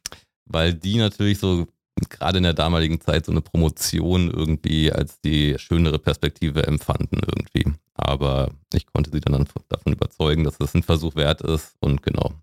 weil 0.45 0.73
die 0.73 0.97
natürlich 0.97 1.39
so 1.39 1.67
gerade 2.09 2.37
in 2.37 2.43
der 2.43 2.53
damaligen 2.53 2.99
Zeit 2.99 3.25
so 3.25 3.31
eine 3.31 3.41
Promotion 3.41 4.29
irgendwie 4.29 4.91
als 4.91 5.21
die 5.21 5.55
schönere 5.57 5.99
Perspektive 5.99 6.67
empfanden 6.67 7.21
irgendwie. 7.25 7.71
Aber 7.93 8.51
ich 8.73 8.85
konnte 8.87 9.11
sie 9.11 9.21
dann 9.21 9.47
davon 9.69 9.93
überzeugen, 9.93 10.43
dass 10.43 10.59
es 10.59 10.73
ein 10.75 10.83
Versuch 10.83 11.15
wert 11.15 11.41
ist 11.41 11.75
und 11.79 12.03
genau, 12.03 12.33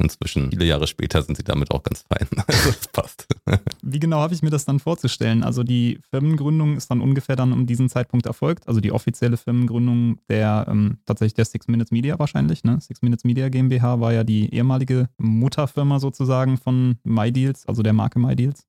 Inzwischen, 0.00 0.50
viele 0.50 0.64
Jahre 0.64 0.86
später, 0.86 1.22
sind 1.22 1.36
sie 1.36 1.42
damit 1.42 1.72
auch 1.72 1.82
ganz 1.82 2.04
fein. 2.08 2.28
Also 2.46 2.70
es 2.70 2.88
passt. 2.88 3.26
Wie 3.82 3.98
genau 3.98 4.18
habe 4.18 4.32
ich 4.32 4.42
mir 4.42 4.50
das 4.50 4.64
dann 4.64 4.78
vorzustellen? 4.78 5.42
Also 5.42 5.62
die 5.62 6.00
Firmengründung 6.10 6.76
ist 6.76 6.90
dann 6.90 7.00
ungefähr 7.00 7.36
dann 7.36 7.52
um 7.52 7.66
diesen 7.66 7.88
Zeitpunkt 7.88 8.26
erfolgt. 8.26 8.66
Also 8.68 8.80
die 8.80 8.92
offizielle 8.92 9.36
Firmengründung 9.36 10.18
der 10.28 10.66
ähm, 10.68 10.98
tatsächlich 11.04 11.34
der 11.34 11.44
Six 11.44 11.68
Minutes 11.68 11.90
Media 11.90 12.18
wahrscheinlich. 12.18 12.64
Ne? 12.64 12.78
Six 12.80 13.02
Minutes 13.02 13.24
Media 13.24 13.48
GmbH 13.48 14.00
war 14.00 14.12
ja 14.12 14.24
die 14.24 14.52
ehemalige 14.54 15.08
Mutterfirma 15.18 15.98
sozusagen 16.00 16.56
von 16.56 16.96
MyDeals, 17.04 17.66
also 17.66 17.82
der 17.82 17.92
Marke 17.92 18.18
MyDeals. 18.18 18.66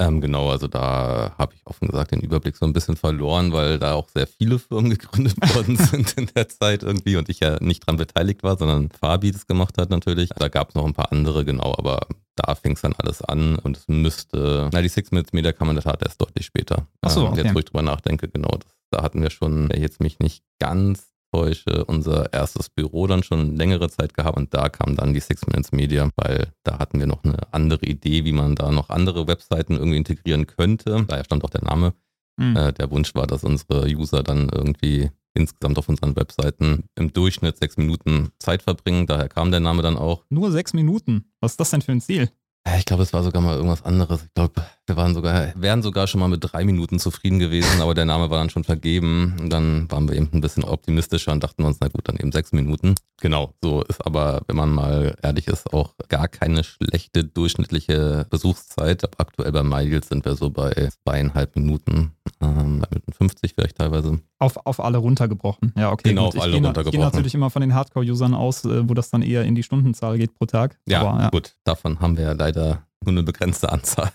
Ähm, 0.00 0.20
genau, 0.20 0.50
also 0.50 0.68
da 0.68 1.34
habe 1.38 1.54
ich 1.54 1.66
offen 1.66 1.88
gesagt 1.88 2.12
den 2.12 2.20
Überblick 2.20 2.56
so 2.56 2.64
ein 2.64 2.72
bisschen 2.72 2.96
verloren, 2.96 3.52
weil 3.52 3.80
da 3.80 3.94
auch 3.94 4.08
sehr 4.08 4.28
viele 4.28 4.60
Firmen 4.60 4.90
gegründet 4.96 5.36
worden 5.54 5.76
sind 5.76 6.14
in 6.16 6.26
der 6.36 6.48
Zeit 6.48 6.84
irgendwie 6.84 7.16
und 7.16 7.28
ich 7.28 7.40
ja 7.40 7.56
nicht 7.60 7.86
dran 7.86 7.96
beteiligt 7.96 8.44
war, 8.44 8.56
sondern 8.56 8.90
Fabi 8.90 9.32
das 9.32 9.48
gemacht 9.48 9.76
hat 9.76 9.90
natürlich. 9.90 10.30
Da 10.30 10.48
gab 10.48 10.68
es 10.68 10.74
noch 10.76 10.84
ein 10.84 10.92
paar 10.92 11.10
andere, 11.10 11.44
genau, 11.44 11.74
aber 11.76 12.06
da 12.36 12.54
fing 12.54 12.72
es 12.74 12.82
dann 12.82 12.94
alles 12.96 13.22
an 13.22 13.56
und 13.56 13.76
es 13.76 13.88
müsste, 13.88 14.70
na 14.72 14.82
die 14.82 14.88
Six 14.88 15.10
Minutes 15.10 15.32
Media 15.32 15.52
kann 15.52 15.66
man 15.66 15.76
in 15.76 15.82
der 15.82 15.92
Tat 15.92 16.02
erst 16.02 16.20
deutlich 16.20 16.46
später. 16.46 16.86
Achso, 17.00 17.26
okay. 17.26 17.42
Jetzt, 17.42 17.54
wo 17.54 17.58
ich 17.58 17.64
drüber 17.64 17.82
nachdenke, 17.82 18.28
genau, 18.28 18.50
das, 18.50 18.70
da 18.90 19.02
hatten 19.02 19.20
wir 19.20 19.30
schon, 19.30 19.70
jetzt 19.70 20.00
mich 20.00 20.20
nicht 20.20 20.44
ganz 20.60 21.08
täusche, 21.32 21.84
unser 21.84 22.32
erstes 22.32 22.70
Büro 22.70 23.06
dann 23.06 23.22
schon 23.22 23.56
längere 23.56 23.90
Zeit 23.90 24.14
gehabt 24.14 24.36
und 24.36 24.52
da 24.54 24.68
kam 24.68 24.96
dann 24.96 25.14
die 25.14 25.20
Six 25.20 25.46
Minutes 25.46 25.72
Media, 25.72 26.10
weil 26.16 26.52
da 26.64 26.78
hatten 26.78 26.98
wir 26.98 27.06
noch 27.06 27.24
eine 27.24 27.52
andere 27.52 27.84
Idee, 27.86 28.24
wie 28.24 28.32
man 28.32 28.54
da 28.54 28.70
noch 28.70 28.90
andere 28.90 29.26
Webseiten 29.26 29.74
irgendwie 29.74 29.98
integrieren 29.98 30.46
könnte. 30.46 31.04
Daher 31.06 31.24
stand 31.24 31.44
auch 31.44 31.50
der 31.50 31.64
Name. 31.64 31.94
Mhm. 32.36 32.56
Äh, 32.56 32.72
der 32.72 32.90
Wunsch 32.90 33.14
war, 33.14 33.26
dass 33.26 33.44
unsere 33.44 33.86
User 33.86 34.22
dann 34.22 34.48
irgendwie 34.48 35.10
insgesamt 35.34 35.78
auf 35.78 35.88
unseren 35.88 36.16
Webseiten 36.16 36.84
im 36.94 37.12
Durchschnitt 37.12 37.58
sechs 37.58 37.76
Minuten 37.76 38.30
Zeit 38.38 38.62
verbringen. 38.62 39.06
Daher 39.06 39.28
kam 39.28 39.50
der 39.50 39.60
Name 39.60 39.82
dann 39.82 39.96
auch. 39.96 40.24
Nur 40.30 40.50
sechs 40.50 40.72
Minuten? 40.72 41.32
Was 41.40 41.52
ist 41.52 41.60
das 41.60 41.70
denn 41.70 41.82
für 41.82 41.92
ein 41.92 42.00
Ziel? 42.00 42.30
Ich 42.76 42.84
glaube, 42.84 43.02
es 43.02 43.12
war 43.12 43.22
sogar 43.22 43.40
mal 43.40 43.54
irgendwas 43.54 43.84
anderes. 43.84 44.22
Ich 44.24 44.34
glaube, 44.34 44.62
wir 44.86 44.96
waren 44.96 45.14
sogar, 45.14 45.52
wären 45.54 45.82
sogar 45.82 46.06
schon 46.06 46.20
mal 46.20 46.28
mit 46.28 46.40
drei 46.42 46.64
Minuten 46.64 46.98
zufrieden 46.98 47.38
gewesen, 47.38 47.80
aber 47.80 47.94
der 47.94 48.04
Name 48.04 48.30
war 48.30 48.38
dann 48.38 48.50
schon 48.50 48.64
vergeben. 48.64 49.36
Und 49.40 49.50
dann 49.50 49.90
waren 49.90 50.08
wir 50.08 50.16
eben 50.16 50.28
ein 50.32 50.40
bisschen 50.40 50.64
optimistischer 50.64 51.32
und 51.32 51.42
dachten 51.44 51.64
uns, 51.64 51.78
na 51.80 51.88
gut, 51.88 52.08
dann 52.08 52.16
eben 52.16 52.32
sechs 52.32 52.52
Minuten. 52.52 52.94
Genau, 53.20 53.54
so 53.62 53.82
ist 53.82 54.04
aber, 54.04 54.42
wenn 54.46 54.56
man 54.56 54.70
mal 54.70 55.16
ehrlich 55.22 55.48
ist, 55.48 55.72
auch 55.72 55.94
gar 56.08 56.28
keine 56.28 56.64
schlechte 56.64 57.24
durchschnittliche 57.24 58.26
Besuchszeit. 58.30 59.04
Aktuell 59.18 59.52
bei 59.52 59.62
MyDeals 59.62 60.08
sind 60.08 60.24
wir 60.24 60.34
so 60.36 60.50
bei 60.50 60.88
zweieinhalb 61.04 61.56
Minuten, 61.56 62.12
ähm, 62.40 62.80
bei 62.80 63.12
50 63.12 63.54
vielleicht 63.54 63.78
teilweise. 63.78 64.20
Auf, 64.38 64.56
auf 64.64 64.80
alle 64.80 64.98
runtergebrochen. 64.98 65.72
Ja, 65.76 65.90
okay. 65.92 66.10
Genau, 66.10 66.26
gut. 66.26 66.36
auf 66.36 66.42
alle 66.42 66.56
ich 66.56 66.56
runtergebrochen. 66.56 66.86
Ich 66.88 66.92
gehe 66.92 67.04
natürlich 67.04 67.34
immer 67.34 67.50
von 67.50 67.60
den 67.60 67.74
Hardcore-Usern 67.74 68.34
aus, 68.34 68.64
äh, 68.64 68.88
wo 68.88 68.94
das 68.94 69.10
dann 69.10 69.22
eher 69.22 69.44
in 69.44 69.54
die 69.54 69.62
Stundenzahl 69.62 70.18
geht 70.18 70.34
pro 70.34 70.46
Tag. 70.46 70.78
Ja, 70.86 71.02
aber, 71.02 71.22
ja, 71.22 71.28
gut, 71.30 71.54
davon 71.64 72.00
haben 72.00 72.16
wir 72.16 72.24
ja 72.24 72.32
leider 72.32 72.86
nur 73.04 73.12
eine 73.12 73.22
begrenzte 73.22 73.70
Anzahl. 73.72 74.10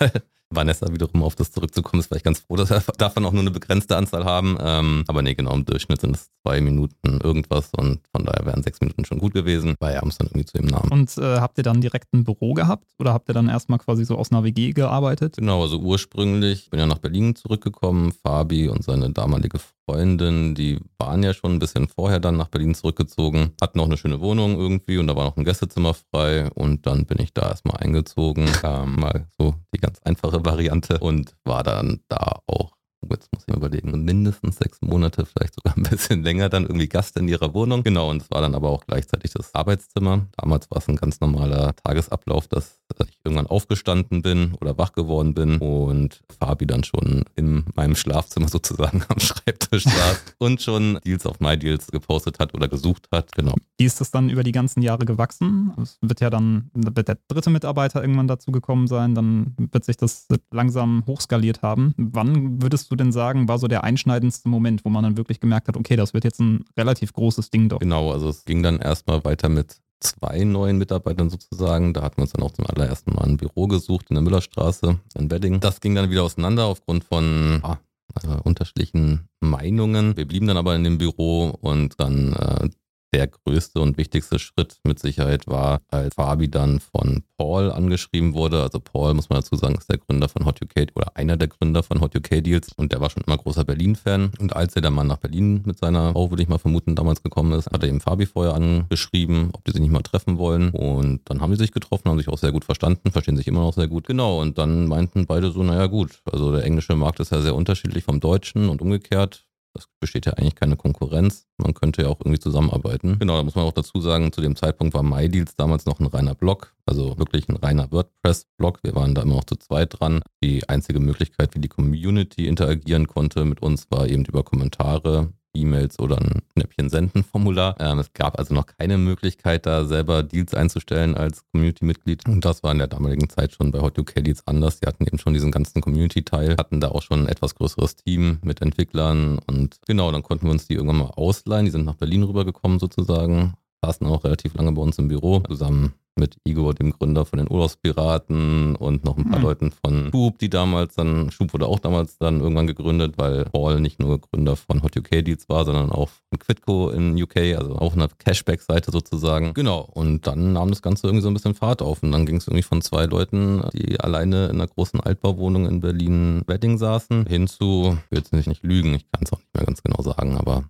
Vanessa 0.56 0.92
wiederum 0.92 1.24
auf 1.24 1.36
das 1.36 1.52
zurückzukommen, 1.52 2.00
ist 2.00 2.08
vielleicht 2.08 2.26
ganz 2.26 2.40
froh, 2.40 2.56
dass 2.56 2.70
wir 2.70 2.82
davon 2.98 3.26
auch 3.26 3.32
nur 3.32 3.42
eine 3.42 3.52
begrenzte 3.52 3.98
Anzahl 3.98 4.26
haben. 4.26 4.58
Ähm, 4.60 5.04
aber 5.08 5.22
nee, 5.22 5.36
genau, 5.36 5.54
im 5.54 5.66
Durchschnitt 5.66 6.02
sind 6.02 6.16
es 6.16 6.30
zwei 6.46 6.62
Minuten 6.62 7.20
irgendwas 7.22 7.72
und 7.76 8.02
von 8.12 8.26
daher 8.26 8.46
wären 8.46 8.64
sechs 8.64 8.82
Minuten 8.82 9.06
schon 9.06 9.20
gut 9.20 9.34
gewesen. 9.34 9.76
Bei 9.80 9.98
abends 9.98 10.18
dann 10.18 10.28
irgendwie 10.28 10.46
zu 10.46 10.58
dem 10.58 10.68
Namen. 10.68 10.92
Und 10.92 11.18
äh, 11.18 11.40
habt 11.40 11.58
ihr 11.58 11.64
dann 11.64 11.82
direkt 11.82 12.14
ein 12.14 12.24
Büro 12.24 12.54
gehabt 12.54 12.88
oder 13.00 13.14
habt 13.14 13.30
ihr 13.30 13.34
dann 13.34 13.50
erstmal 13.50 13.80
quasi 13.80 14.06
so 14.06 14.18
aus 14.18 14.32
einer 14.32 14.44
WG 14.44 14.72
gearbeitet? 14.72 15.38
Genau, 15.38 15.62
also 15.62 15.80
ursprünglich 15.80 16.70
bin 16.70 16.80
ja 16.80 16.86
nach 16.86 17.00
Berlin 17.00 17.36
zurückgekommen. 17.36 18.12
Fabi 18.12 18.68
und 18.68 18.84
seine 18.84 19.12
damalige 19.12 19.60
Freundin, 19.86 20.56
die 20.56 20.80
waren 20.98 21.24
ja 21.24 21.34
schon 21.34 21.54
ein 21.54 21.60
bisschen 21.60 21.88
vorher 21.88 22.20
dann 22.20 22.38
nach 22.38 22.48
Berlin 22.48 22.74
zurückgezogen, 22.74 23.52
hatten 23.62 23.80
auch 23.80 23.86
eine 23.86 23.98
schöne 23.98 24.22
Wohnung 24.22 24.58
irgendwie 24.58 24.98
und 24.98 25.08
da 25.08 25.16
war 25.16 25.26
noch 25.26 25.38
ein 25.38 25.44
Gästezimmer 25.44 25.94
frei 25.94 26.50
und 26.54 26.86
dann 26.88 27.06
bin 27.06 27.20
ich 27.20 27.34
da 27.34 27.50
erstmal 27.50 27.78
eingezogen, 27.78 28.50
ähm, 28.64 28.96
mal 28.96 29.28
so 29.38 29.56
die 29.74 29.80
ganz 29.80 30.00
einfache 30.04 30.43
Variante 30.46 31.00
und 31.00 31.36
war 31.44 31.64
dann 31.64 32.02
da 32.08 32.40
auch 32.48 32.74
jetzt 33.12 33.32
muss 33.34 33.44
ich 33.44 33.48
mir 33.48 33.58
überlegen, 33.58 34.04
mindestens 34.04 34.58
sechs 34.58 34.82
Monate, 34.82 35.26
vielleicht 35.26 35.56
sogar 35.56 35.76
ein 35.78 35.84
bisschen 35.84 36.24
länger, 36.24 36.50
dann 36.50 36.64
irgendwie 36.64 36.88
Gast 36.88 37.18
in 37.18 37.28
ihrer 37.28 37.54
Wohnung. 37.54 37.84
Genau, 37.84 38.10
und 38.10 38.22
es 38.22 38.32
war 38.32 38.42
dann 38.42 38.56
aber 38.56 38.70
auch 38.70 38.86
gleichzeitig 38.86 39.32
das 39.32 39.54
Arbeitszimmer. 39.54 40.28
Damals 40.38 40.70
war 40.72 40.80
es 40.80 40.88
ein 40.88 40.96
ganz 40.96 41.20
normaler 41.20 41.76
Tagesablauf, 41.76 42.48
dass 42.48 42.84
dass 42.98 43.10
ich 43.10 43.18
irgendwann 43.24 43.48
aufgestanden 43.48 44.22
bin 44.22 44.54
oder 44.62 44.78
wach 44.78 44.94
geworden 44.94 45.34
bin 45.34 45.58
und 45.58 46.22
Fabi 46.40 46.68
dann 46.68 46.84
schon 46.84 47.24
in 47.36 47.66
meinem 47.76 47.96
Schlafzimmer 47.96 48.48
sozusagen 48.50 49.04
am 49.08 49.20
Schreibtisch 49.20 49.84
saß 49.84 50.36
und 50.38 50.62
schon 50.62 51.00
Deals 51.06 51.26
auf 51.26 51.40
MyDeals 51.40 51.88
gepostet 51.88 52.40
hat 52.40 52.54
oder 52.54 52.68
gesucht 52.68 53.08
hat. 53.12 53.32
Genau. 53.34 53.56
Wie 53.78 53.86
ist 53.86 54.02
das 54.02 54.12
dann 54.12 54.30
über 54.30 54.44
die 54.44 54.52
ganzen 54.52 54.82
Jahre 54.82 55.06
gewachsen? 55.06 55.74
Es 55.82 55.98
wird 56.02 56.22
ja 56.22 56.30
dann, 56.30 56.70
wird 56.74 57.08
der 57.08 57.18
dritte 57.28 57.50
Mitarbeiter 57.50 58.02
irgendwann 58.02 58.28
dazu 58.28 58.52
gekommen 58.52 58.88
sein, 58.88 59.16
dann 59.16 59.56
wird 59.58 59.84
sich 59.84 59.98
das 59.98 60.28
langsam 60.52 61.04
hochskaliert 61.08 61.62
haben. 61.62 61.94
Wann 61.98 62.62
würdest 62.62 62.92
du 62.92 62.93
denn 62.96 63.12
sagen, 63.12 63.48
war 63.48 63.60
so 63.60 63.68
der 63.68 63.84
einschneidendste 63.84 64.50
Moment, 64.50 64.86
wo 64.86 64.90
man 64.90 65.04
dann 65.04 65.18
wirklich 65.18 65.40
gemerkt 65.40 65.68
hat, 65.68 65.78
okay, 65.78 65.96
das 65.96 66.14
wird 66.14 66.24
jetzt 66.24 66.40
ein 66.40 66.66
relativ 66.78 67.14
großes 67.14 67.50
Ding 67.50 67.70
doch? 67.70 67.80
Genau, 67.80 68.12
also 68.12 68.30
es 68.30 68.46
ging 68.46 68.64
dann 68.64 68.80
erstmal 68.80 69.24
weiter 69.24 69.50
mit 69.50 69.78
zwei 70.00 70.44
neuen 70.44 70.78
Mitarbeitern 70.78 71.30
sozusagen. 71.30 71.94
Da 71.94 72.02
hatten 72.02 72.18
wir 72.18 72.24
uns 72.24 72.34
dann 72.34 72.44
auch 72.44 72.52
zum 72.52 72.66
allerersten 72.68 73.14
Mal 73.14 73.24
ein 73.24 73.38
Büro 73.38 73.68
gesucht 73.68 74.08
in 74.10 74.16
der 74.16 74.24
Müllerstraße 74.24 75.00
in 75.16 75.32
Wedding. 75.32 75.60
Das 75.60 75.82
ging 75.82 75.96
dann 75.96 76.10
wieder 76.10 76.24
auseinander 76.24 76.66
aufgrund 76.66 77.04
von 77.04 77.62
ah, 77.64 77.78
äh, 78.22 78.28
unterschiedlichen 78.44 79.28
Meinungen. 79.40 80.18
Wir 80.18 80.28
blieben 80.28 80.48
dann 80.48 80.58
aber 80.58 80.76
in 80.76 80.84
dem 80.84 80.98
Büro 80.98 81.50
und 81.62 82.00
dann 82.00 82.34
äh, 82.34 82.70
der 83.14 83.28
größte 83.28 83.80
und 83.80 83.98
wichtigste 83.98 84.40
Schritt 84.40 84.78
mit 84.84 85.00
Sicherheit 85.00 85.48
war, 85.48 85.82
als 85.90 86.16
Fabi 86.16 86.50
dann 86.50 86.80
von 86.80 87.24
Paul 87.38 87.72
angeschrieben 87.72 88.34
wurde. 88.34 88.62
Also 88.62 88.80
Paul, 88.80 89.14
muss 89.14 89.30
man 89.30 89.40
dazu 89.40 89.56
sagen, 89.56 89.76
ist 89.76 89.90
der 89.90 90.00
Gründer 90.00 90.30
von 90.30 90.46
Hot 90.46 90.62
UK 90.62 90.88
oder 90.96 91.16
einer 91.16 91.38
der 91.38 91.48
Gründer 91.48 91.84
von 91.84 92.02
Hot 92.02 92.16
UK 92.16 92.44
Deals 92.44 92.74
und 92.74 92.92
der 92.92 93.02
war 93.02 93.10
schon 93.10 93.24
immer 93.26 93.38
großer 93.38 93.64
Berlin-Fan. 93.64 94.32
Und 94.40 94.56
als 94.56 94.76
er 94.76 94.82
dann 94.82 94.94
mal 94.94 95.04
nach 95.04 95.18
Berlin 95.18 95.62
mit 95.66 95.78
seiner 95.78 96.12
Frau, 96.12 96.32
würde 96.32 96.44
ich 96.44 96.50
mal 96.50 96.58
vermuten, 96.58 96.96
damals 96.96 97.22
gekommen 97.22 97.54
ist, 97.54 97.68
hat 97.68 97.84
er 97.84 97.90
eben 97.90 98.02
Fabi 98.02 98.26
vorher 98.26 98.56
angeschrieben, 98.56 99.50
ob 99.54 99.64
die 99.66 99.72
sich 99.72 99.82
nicht 99.82 99.92
mal 99.92 100.02
treffen 100.02 100.38
wollen. 100.38 100.72
Und 100.72 101.22
dann 101.26 101.42
haben 101.42 101.52
die 101.52 101.58
sich 101.58 101.72
getroffen, 101.72 102.10
haben 102.10 102.18
sich 102.18 102.30
auch 102.30 102.38
sehr 102.38 102.52
gut 102.52 102.66
verstanden, 102.66 103.12
verstehen 103.12 103.38
sich 103.38 103.48
immer 103.48 103.62
noch 103.62 103.74
sehr 103.74 103.88
gut. 103.88 104.08
Genau, 104.08 104.42
und 104.42 104.58
dann 104.58 104.88
meinten 104.88 105.26
beide 105.26 105.52
so, 105.52 105.64
naja 105.64 105.88
gut, 105.88 106.22
also 106.32 106.52
der 106.52 106.64
englische 106.64 106.96
Markt 106.96 107.20
ist 107.20 107.32
ja 107.32 107.42
sehr 107.42 107.56
unterschiedlich 107.56 108.04
vom 108.04 108.20
deutschen 108.20 108.70
und 108.70 108.82
umgekehrt 108.82 109.46
das 109.74 109.88
besteht 110.00 110.26
ja 110.26 110.34
eigentlich 110.34 110.56
keine 110.56 110.76
Konkurrenz. 110.76 111.48
Man 111.58 111.74
könnte 111.74 112.04
ja 112.04 112.08
auch 112.10 112.20
irgendwie 112.20 112.40
zusammenarbeiten. 112.40 113.18
Genau, 113.20 113.38
da 113.38 113.44
muss 113.44 113.56
man 113.56 113.66
auch 113.66 113.74
dazu 113.74 114.00
sagen, 114.00 114.32
zu 114.32 114.42
dem 114.42 114.56
Zeitpunkt 114.56 114.94
war 114.94 115.04
MyDeals 115.04 115.56
damals 115.56 115.86
noch 115.86 116.00
ein 116.00 116.06
reiner 116.06 116.36
Blog, 116.36 116.76
also 116.86 117.18
wirklich 117.18 117.50
ein 117.50 117.56
reiner 117.56 117.92
WordPress-Blog. 117.92 118.80
Wir 118.84 118.96
waren 118.96 119.16
da 119.16 119.24
immer 119.24 119.36
noch 119.36 119.46
zu 119.46 119.56
zweit 119.56 120.00
dran. 120.00 120.22
Die 120.44 120.68
einzige 120.70 121.00
Möglichkeit, 121.00 121.56
wie 121.56 121.60
die 121.60 121.70
Community 121.70 122.48
interagieren 122.48 123.08
konnte 123.08 123.46
mit 123.46 123.62
uns, 123.62 123.90
war 123.90 124.08
eben 124.08 124.26
über 124.26 124.44
Kommentare. 124.44 125.34
E-Mails 125.56 126.00
oder 126.00 126.18
ein 126.18 126.42
Knäppchen-Senden-Formular. 126.54 127.76
Ähm, 127.80 128.00
es 128.00 128.14
gab 128.14 128.40
also 128.40 128.54
noch 128.54 128.66
keine 128.66 128.98
Möglichkeit, 128.98 129.66
da 129.66 129.86
selber 129.86 130.24
Deals 130.24 130.54
einzustellen 130.54 131.16
als 131.16 131.44
Community-Mitglied. 131.52 132.28
Und 132.28 132.46
das 132.46 132.64
war 132.64 132.72
in 132.72 132.80
der 132.80 132.88
damaligen 132.88 133.30
Zeit 133.30 133.54
schon 133.54 133.72
bei 133.72 133.80
Hot 133.80 133.98
UK 133.98 134.24
Deals 134.24 134.46
anders. 134.48 134.80
Die 134.80 134.88
hatten 134.88 135.06
eben 135.06 135.20
schon 135.20 135.34
diesen 135.34 135.52
ganzen 135.52 135.82
Community-Teil, 135.82 136.58
hatten 136.58 136.80
da 136.80 136.90
auch 136.90 137.02
schon 137.02 137.22
ein 137.22 137.28
etwas 137.28 137.56
größeres 137.56 137.96
Team 137.96 138.40
mit 138.42 138.62
Entwicklern 138.62 139.40
und 139.48 139.80
genau, 139.88 140.12
dann 140.12 140.24
konnten 140.24 140.46
wir 140.46 140.52
uns 140.52 140.68
die 140.68 140.74
irgendwann 140.74 140.98
mal 140.98 141.12
ausleihen. 141.16 141.66
Die 141.66 141.72
sind 141.72 141.86
nach 141.86 141.96
Berlin 141.96 142.24
rübergekommen 142.24 142.80
sozusagen, 142.80 143.54
saßen 143.84 144.08
auch 144.08 144.24
relativ 144.24 144.54
lange 144.56 144.72
bei 144.72 144.82
uns 144.82 144.98
im 144.98 145.08
Büro 145.08 145.40
zusammen 145.42 145.94
mit 146.16 146.38
Igor, 146.44 146.74
dem 146.74 146.92
Gründer 146.92 147.26
von 147.26 147.38
den 147.38 147.50
Urlaubspiraten 147.50 148.76
und 148.76 149.04
noch 149.04 149.18
ein 149.18 149.30
paar 149.30 149.40
mhm. 149.40 149.46
Leuten 149.46 149.72
von 149.72 150.10
Schub, 150.12 150.38
die 150.40 150.50
damals 150.50 150.96
dann, 150.96 151.32
Schub 151.32 151.54
wurde 151.54 151.68
auch 151.68 151.80
damals 151.80 152.18
dann 152.18 152.40
irgendwann 152.40 152.68
gegründet, 152.68 153.16
weil 153.18 153.46
Paul 153.46 153.80
nicht 153.80 154.00
nur 154.00 154.20
Gründer 154.20 154.56
von 154.56 154.84
Hot 154.84 154.96
UK 154.98 155.24
Deals 155.24 155.50
war, 155.50 155.66
sondern 155.66 155.92
auch 155.92 156.10
von 156.10 156.40
Quidco 156.40 156.90
in 156.90 157.22
UK, 157.22 157.58
also 157.58 157.76
auch 157.76 157.94
eine 157.94 158.08
Cashback-Seite 158.08 158.92
sozusagen. 158.92 159.54
Genau, 159.54 159.82
und 159.82 160.28
dann 160.28 160.54
nahm 160.54 160.70
das 160.70 160.82
Ganze 160.82 161.08
irgendwie 161.08 161.24
so 161.24 161.30
ein 161.30 161.34
bisschen 161.34 161.56
Fahrt 161.56 161.82
auf 161.82 162.04
und 162.04 162.12
dann 162.12 162.26
ging 162.26 162.38
es 162.38 162.48
irgendwie 162.48 162.64
von 162.64 162.82
zwei 162.82 163.06
Leuten, 163.06 163.64
die 163.74 164.00
alleine 164.00 164.46
in 164.46 164.62
einer 164.62 164.68
großen 164.68 165.00
Altbauwohnung 165.00 165.66
in 165.66 165.82
Berlin-Wedding 165.82 166.78
saßen, 166.78 167.26
hin 167.26 167.48
zu, 167.48 167.98
ich 168.06 168.12
will 168.12 168.20
jetzt 168.20 168.34
nicht, 168.34 168.48
nicht 168.48 168.64
lügen, 168.64 168.94
ich 168.94 169.12
kann 169.12 169.24
es 169.24 169.34
auch 169.34 169.40
nicht 169.40 169.54
mehr 169.54 169.66
ganz 169.66 169.82
genau 169.82 170.02
sagen, 170.02 170.38
aber 170.38 170.66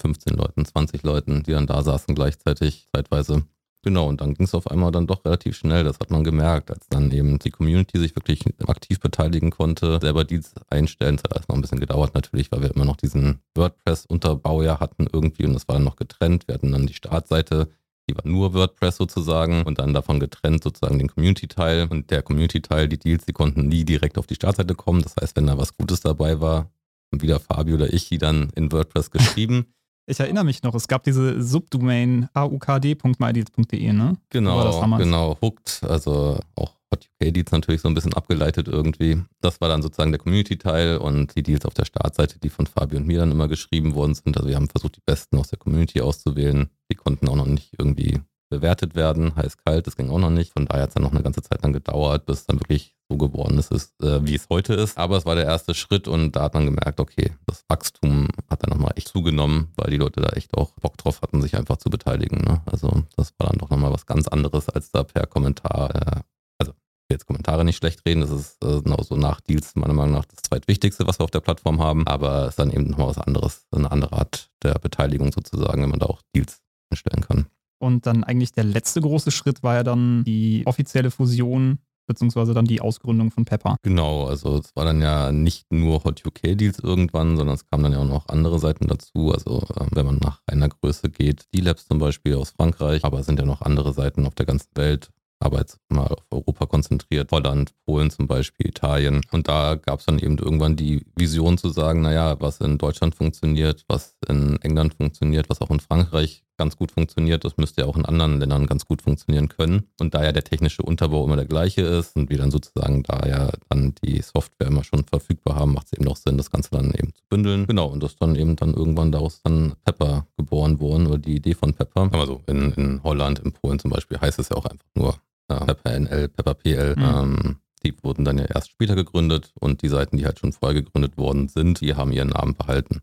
15 0.00 0.36
Leuten, 0.36 0.64
20 0.64 1.02
Leuten, 1.02 1.42
die 1.42 1.52
dann 1.52 1.66
da 1.66 1.82
saßen 1.82 2.14
gleichzeitig, 2.14 2.88
zeitweise. 2.94 3.44
Genau, 3.82 4.08
und 4.08 4.20
dann 4.20 4.34
ging 4.34 4.44
es 4.44 4.54
auf 4.54 4.70
einmal 4.70 4.92
dann 4.92 5.06
doch 5.06 5.24
relativ 5.24 5.56
schnell, 5.56 5.84
das 5.84 5.98
hat 6.00 6.10
man 6.10 6.22
gemerkt, 6.22 6.70
als 6.70 6.86
dann 6.90 7.10
eben 7.12 7.38
die 7.38 7.50
Community 7.50 7.98
sich 7.98 8.14
wirklich 8.14 8.44
aktiv 8.66 9.00
beteiligen 9.00 9.50
konnte, 9.50 9.98
selber 10.02 10.24
Deals 10.24 10.52
einstellen. 10.68 11.14
Es 11.14 11.22
hat 11.22 11.32
alles 11.32 11.48
noch 11.48 11.54
ein 11.56 11.62
bisschen 11.62 11.80
gedauert 11.80 12.14
natürlich, 12.14 12.52
weil 12.52 12.60
wir 12.60 12.74
immer 12.74 12.84
noch 12.84 12.96
diesen 12.98 13.40
WordPress-Unterbaujahr 13.54 14.80
hatten 14.80 15.06
irgendwie 15.10 15.46
und 15.46 15.54
das 15.54 15.66
war 15.66 15.76
dann 15.76 15.84
noch 15.84 15.96
getrennt. 15.96 16.46
Wir 16.46 16.56
hatten 16.56 16.72
dann 16.72 16.86
die 16.86 16.92
Startseite, 16.92 17.70
die 18.06 18.14
war 18.14 18.26
nur 18.26 18.52
WordPress 18.52 18.98
sozusagen 18.98 19.62
und 19.62 19.78
dann 19.78 19.94
davon 19.94 20.20
getrennt 20.20 20.62
sozusagen 20.62 20.98
den 20.98 21.08
Community-Teil 21.08 21.88
und 21.88 22.10
der 22.10 22.20
Community-Teil, 22.20 22.86
die 22.86 22.98
Deals, 22.98 23.24
die 23.24 23.32
konnten 23.32 23.66
nie 23.66 23.84
direkt 23.84 24.18
auf 24.18 24.26
die 24.26 24.34
Startseite 24.34 24.74
kommen. 24.74 25.00
Das 25.00 25.16
heißt, 25.18 25.36
wenn 25.36 25.46
da 25.46 25.56
was 25.56 25.74
Gutes 25.78 26.00
dabei 26.00 26.40
war, 26.42 26.70
wieder 27.12 27.40
Fabi 27.40 27.72
oder 27.72 27.92
ich 27.92 28.10
die 28.10 28.18
dann 28.18 28.50
in 28.54 28.70
WordPress 28.70 29.10
geschrieben. 29.10 29.72
Ich 30.10 30.18
erinnere 30.18 30.42
mich 30.42 30.64
noch, 30.64 30.74
es 30.74 30.88
gab 30.88 31.04
diese 31.04 31.40
Subdomain 31.40 32.28
aukd.mydeals.de, 32.34 33.92
ne? 33.92 34.16
Genau, 34.30 34.96
genau, 34.98 35.38
Hooked, 35.40 35.84
also 35.84 36.40
auch 36.56 36.74
Hot 36.92 37.08
UK 37.22 37.32
Deals 37.32 37.52
natürlich 37.52 37.80
so 37.80 37.86
ein 37.86 37.94
bisschen 37.94 38.14
abgeleitet 38.14 38.66
irgendwie. 38.66 39.22
Das 39.40 39.60
war 39.60 39.68
dann 39.68 39.82
sozusagen 39.82 40.10
der 40.10 40.18
Community-Teil 40.18 40.96
und 40.96 41.36
die 41.36 41.44
Deals 41.44 41.64
auf 41.64 41.74
der 41.74 41.84
Startseite, 41.84 42.40
die 42.40 42.48
von 42.48 42.66
Fabi 42.66 42.96
und 42.96 43.06
mir 43.06 43.20
dann 43.20 43.30
immer 43.30 43.46
geschrieben 43.46 43.94
worden 43.94 44.14
sind. 44.14 44.36
Also 44.36 44.48
wir 44.48 44.56
haben 44.56 44.68
versucht, 44.68 44.96
die 44.96 45.02
besten 45.06 45.38
aus 45.38 45.50
der 45.50 45.60
Community 45.60 46.00
auszuwählen. 46.00 46.70
Die 46.90 46.96
konnten 46.96 47.28
auch 47.28 47.36
noch 47.36 47.46
nicht 47.46 47.74
irgendwie 47.78 48.20
bewertet 48.50 48.94
werden, 48.94 49.34
heiß 49.36 49.56
kalt, 49.64 49.86
das 49.86 49.96
ging 49.96 50.10
auch 50.10 50.18
noch 50.18 50.30
nicht. 50.30 50.52
Von 50.52 50.66
daher 50.66 50.82
hat 50.82 50.90
es 50.90 50.94
dann 50.94 51.04
noch 51.04 51.12
eine 51.12 51.22
ganze 51.22 51.40
Zeit 51.40 51.62
lang 51.62 51.72
gedauert, 51.72 52.26
bis 52.26 52.46
dann 52.46 52.60
wirklich 52.60 52.96
so 53.10 53.16
geworden 53.16 53.58
ist, 53.58 53.72
ist 53.72 54.00
äh, 54.02 54.24
wie 54.24 54.34
es 54.34 54.48
heute 54.50 54.74
ist. 54.74 54.98
Aber 54.98 55.16
es 55.16 55.26
war 55.26 55.34
der 55.34 55.44
erste 55.44 55.74
Schritt 55.74 56.08
und 56.08 56.36
da 56.36 56.42
hat 56.42 56.54
man 56.54 56.64
gemerkt, 56.64 57.00
okay, 57.00 57.32
das 57.46 57.64
Wachstum 57.68 58.28
hat 58.48 58.62
dann 58.62 58.70
nochmal 58.70 58.92
echt 58.96 59.08
zugenommen, 59.08 59.72
weil 59.76 59.90
die 59.90 59.96
Leute 59.96 60.20
da 60.20 60.30
echt 60.30 60.56
auch 60.56 60.72
Bock 60.80 60.96
drauf 60.96 61.22
hatten, 61.22 61.42
sich 61.42 61.56
einfach 61.56 61.76
zu 61.76 61.90
beteiligen. 61.90 62.38
Ne? 62.38 62.60
Also 62.66 63.04
das 63.16 63.32
war 63.38 63.48
dann 63.48 63.58
doch 63.58 63.70
nochmal 63.70 63.92
was 63.92 64.06
ganz 64.06 64.28
anderes, 64.28 64.68
als 64.68 64.90
da 64.90 65.02
per 65.02 65.26
Kommentar, 65.26 65.94
äh, 65.94 66.20
also 66.58 66.72
jetzt 67.10 67.26
Kommentare 67.26 67.64
nicht 67.64 67.78
schlecht 67.78 68.06
reden, 68.06 68.20
das 68.20 68.30
ist 68.30 68.64
äh, 68.64 68.80
genau 68.80 69.02
so 69.02 69.16
nach 69.16 69.40
Deals 69.40 69.74
meiner 69.74 69.94
Meinung 69.94 70.14
nach 70.14 70.26
das 70.26 70.42
zweitwichtigste, 70.42 71.06
was 71.06 71.18
wir 71.18 71.24
auf 71.24 71.30
der 71.32 71.40
Plattform 71.40 71.80
haben, 71.80 72.06
aber 72.06 72.42
es 72.42 72.50
ist 72.50 72.58
dann 72.58 72.70
eben 72.70 72.90
nochmal 72.90 73.08
was 73.08 73.18
anderes, 73.18 73.66
eine 73.72 73.90
andere 73.90 74.12
Art 74.12 74.50
der 74.62 74.74
Beteiligung 74.74 75.32
sozusagen, 75.32 75.82
wenn 75.82 75.90
man 75.90 75.98
da 75.98 76.06
auch 76.06 76.22
Deals 76.34 76.62
einstellen 76.90 77.22
kann. 77.22 77.46
Und 77.80 78.06
dann 78.06 78.24
eigentlich 78.24 78.52
der 78.52 78.64
letzte 78.64 79.00
große 79.00 79.30
Schritt 79.30 79.62
war 79.62 79.74
ja 79.74 79.82
dann 79.82 80.22
die 80.24 80.62
offizielle 80.66 81.10
Fusion 81.10 81.78
beziehungsweise 82.06 82.54
dann 82.54 82.64
die 82.64 82.80
Ausgründung 82.80 83.30
von 83.30 83.44
Pepper. 83.44 83.76
Genau, 83.84 84.26
also 84.26 84.58
es 84.58 84.74
war 84.74 84.84
dann 84.84 85.00
ja 85.00 85.30
nicht 85.30 85.72
nur 85.72 86.02
Hot 86.02 86.26
UK 86.26 86.58
Deals 86.58 86.80
irgendwann, 86.80 87.36
sondern 87.36 87.54
es 87.54 87.66
kamen 87.66 87.84
dann 87.84 87.92
ja 87.92 88.00
auch 88.00 88.04
noch 88.04 88.28
andere 88.28 88.58
Seiten 88.58 88.88
dazu. 88.88 89.32
Also 89.32 89.62
äh, 89.76 89.86
wenn 89.92 90.06
man 90.06 90.16
nach 90.16 90.40
einer 90.46 90.68
Größe 90.68 91.08
geht, 91.08 91.44
D-Labs 91.54 91.86
zum 91.86 92.00
Beispiel 92.00 92.34
aus 92.34 92.50
Frankreich, 92.50 93.04
aber 93.04 93.20
es 93.20 93.26
sind 93.26 93.38
ja 93.38 93.46
noch 93.46 93.62
andere 93.62 93.92
Seiten 93.92 94.26
auf 94.26 94.34
der 94.34 94.46
ganzen 94.46 94.70
Welt 94.74 95.10
aber 95.40 95.58
jetzt 95.58 95.78
mal 95.88 96.06
auf 96.06 96.22
Europa 96.30 96.66
konzentriert, 96.66 97.32
Holland, 97.32 97.72
Polen 97.86 98.10
zum 98.10 98.26
Beispiel, 98.26 98.68
Italien. 98.68 99.22
Und 99.32 99.48
da 99.48 99.74
gab 99.74 100.00
es 100.00 100.06
dann 100.06 100.18
eben 100.18 100.36
irgendwann 100.36 100.76
die 100.76 101.06
Vision 101.16 101.56
zu 101.56 101.70
sagen, 101.70 102.02
naja, 102.02 102.38
was 102.40 102.60
in 102.60 102.76
Deutschland 102.76 103.14
funktioniert, 103.14 103.84
was 103.88 104.16
in 104.28 104.60
England 104.60 104.94
funktioniert, 104.94 105.48
was 105.48 105.62
auch 105.62 105.70
in 105.70 105.80
Frankreich 105.80 106.44
ganz 106.60 106.76
gut 106.76 106.92
funktioniert, 106.92 107.42
das 107.46 107.56
müsste 107.56 107.80
ja 107.80 107.86
auch 107.86 107.96
in 107.96 108.04
anderen 108.04 108.38
Ländern 108.38 108.66
ganz 108.66 108.84
gut 108.84 109.00
funktionieren 109.00 109.48
können. 109.48 109.84
Und 109.98 110.12
da 110.12 110.22
ja 110.22 110.30
der 110.30 110.44
technische 110.44 110.82
Unterbau 110.82 111.24
immer 111.24 111.36
der 111.36 111.46
gleiche 111.46 111.80
ist 111.80 112.16
und 112.16 112.28
wir 112.28 112.36
dann 112.36 112.50
sozusagen 112.50 113.02
da 113.02 113.26
ja 113.26 113.50
dann 113.70 113.94
die 114.04 114.20
Software 114.20 114.68
immer 114.68 114.84
schon 114.84 115.04
verfügbar 115.04 115.56
haben, 115.56 115.72
macht 115.72 115.86
es 115.86 115.94
eben 115.94 116.06
auch 116.06 116.18
Sinn, 116.18 116.36
das 116.36 116.50
Ganze 116.50 116.68
dann 116.72 116.92
eben 116.92 117.14
zu 117.14 117.22
bündeln. 117.30 117.66
Genau, 117.66 117.86
und 117.86 118.02
das 118.02 118.16
dann 118.16 118.36
eben 118.36 118.56
dann 118.56 118.74
irgendwann 118.74 119.10
daraus 119.10 119.40
dann 119.42 119.72
Pepper 119.86 120.26
geboren 120.36 120.80
worden 120.80 121.06
oder 121.06 121.16
die 121.16 121.36
Idee 121.36 121.54
von 121.54 121.72
Pepper. 121.72 122.10
Also 122.12 122.42
in, 122.46 122.72
in 122.72 123.02
Holland, 123.02 123.38
in 123.38 123.52
Polen 123.52 123.78
zum 123.78 123.90
Beispiel 123.90 124.20
heißt 124.20 124.38
es 124.38 124.50
ja 124.50 124.56
auch 124.56 124.66
einfach 124.66 124.86
nur 124.94 125.16
ja, 125.48 125.64
Pepper 125.64 125.98
NL, 125.98 126.28
Pepper 126.28 126.54
PL. 126.54 126.94
Mhm. 126.96 127.02
Ähm, 127.02 127.56
die 127.82 127.94
wurden 128.02 128.26
dann 128.26 128.36
ja 128.36 128.44
erst 128.44 128.70
später 128.70 128.94
gegründet 128.94 129.52
und 129.58 129.80
die 129.80 129.88
Seiten, 129.88 130.18
die 130.18 130.26
halt 130.26 130.38
schon 130.38 130.52
vorher 130.52 130.82
gegründet 130.82 131.16
worden 131.16 131.48
sind, 131.48 131.80
die 131.80 131.94
haben 131.94 132.12
ihren 132.12 132.28
Namen 132.28 132.54
behalten. 132.54 133.00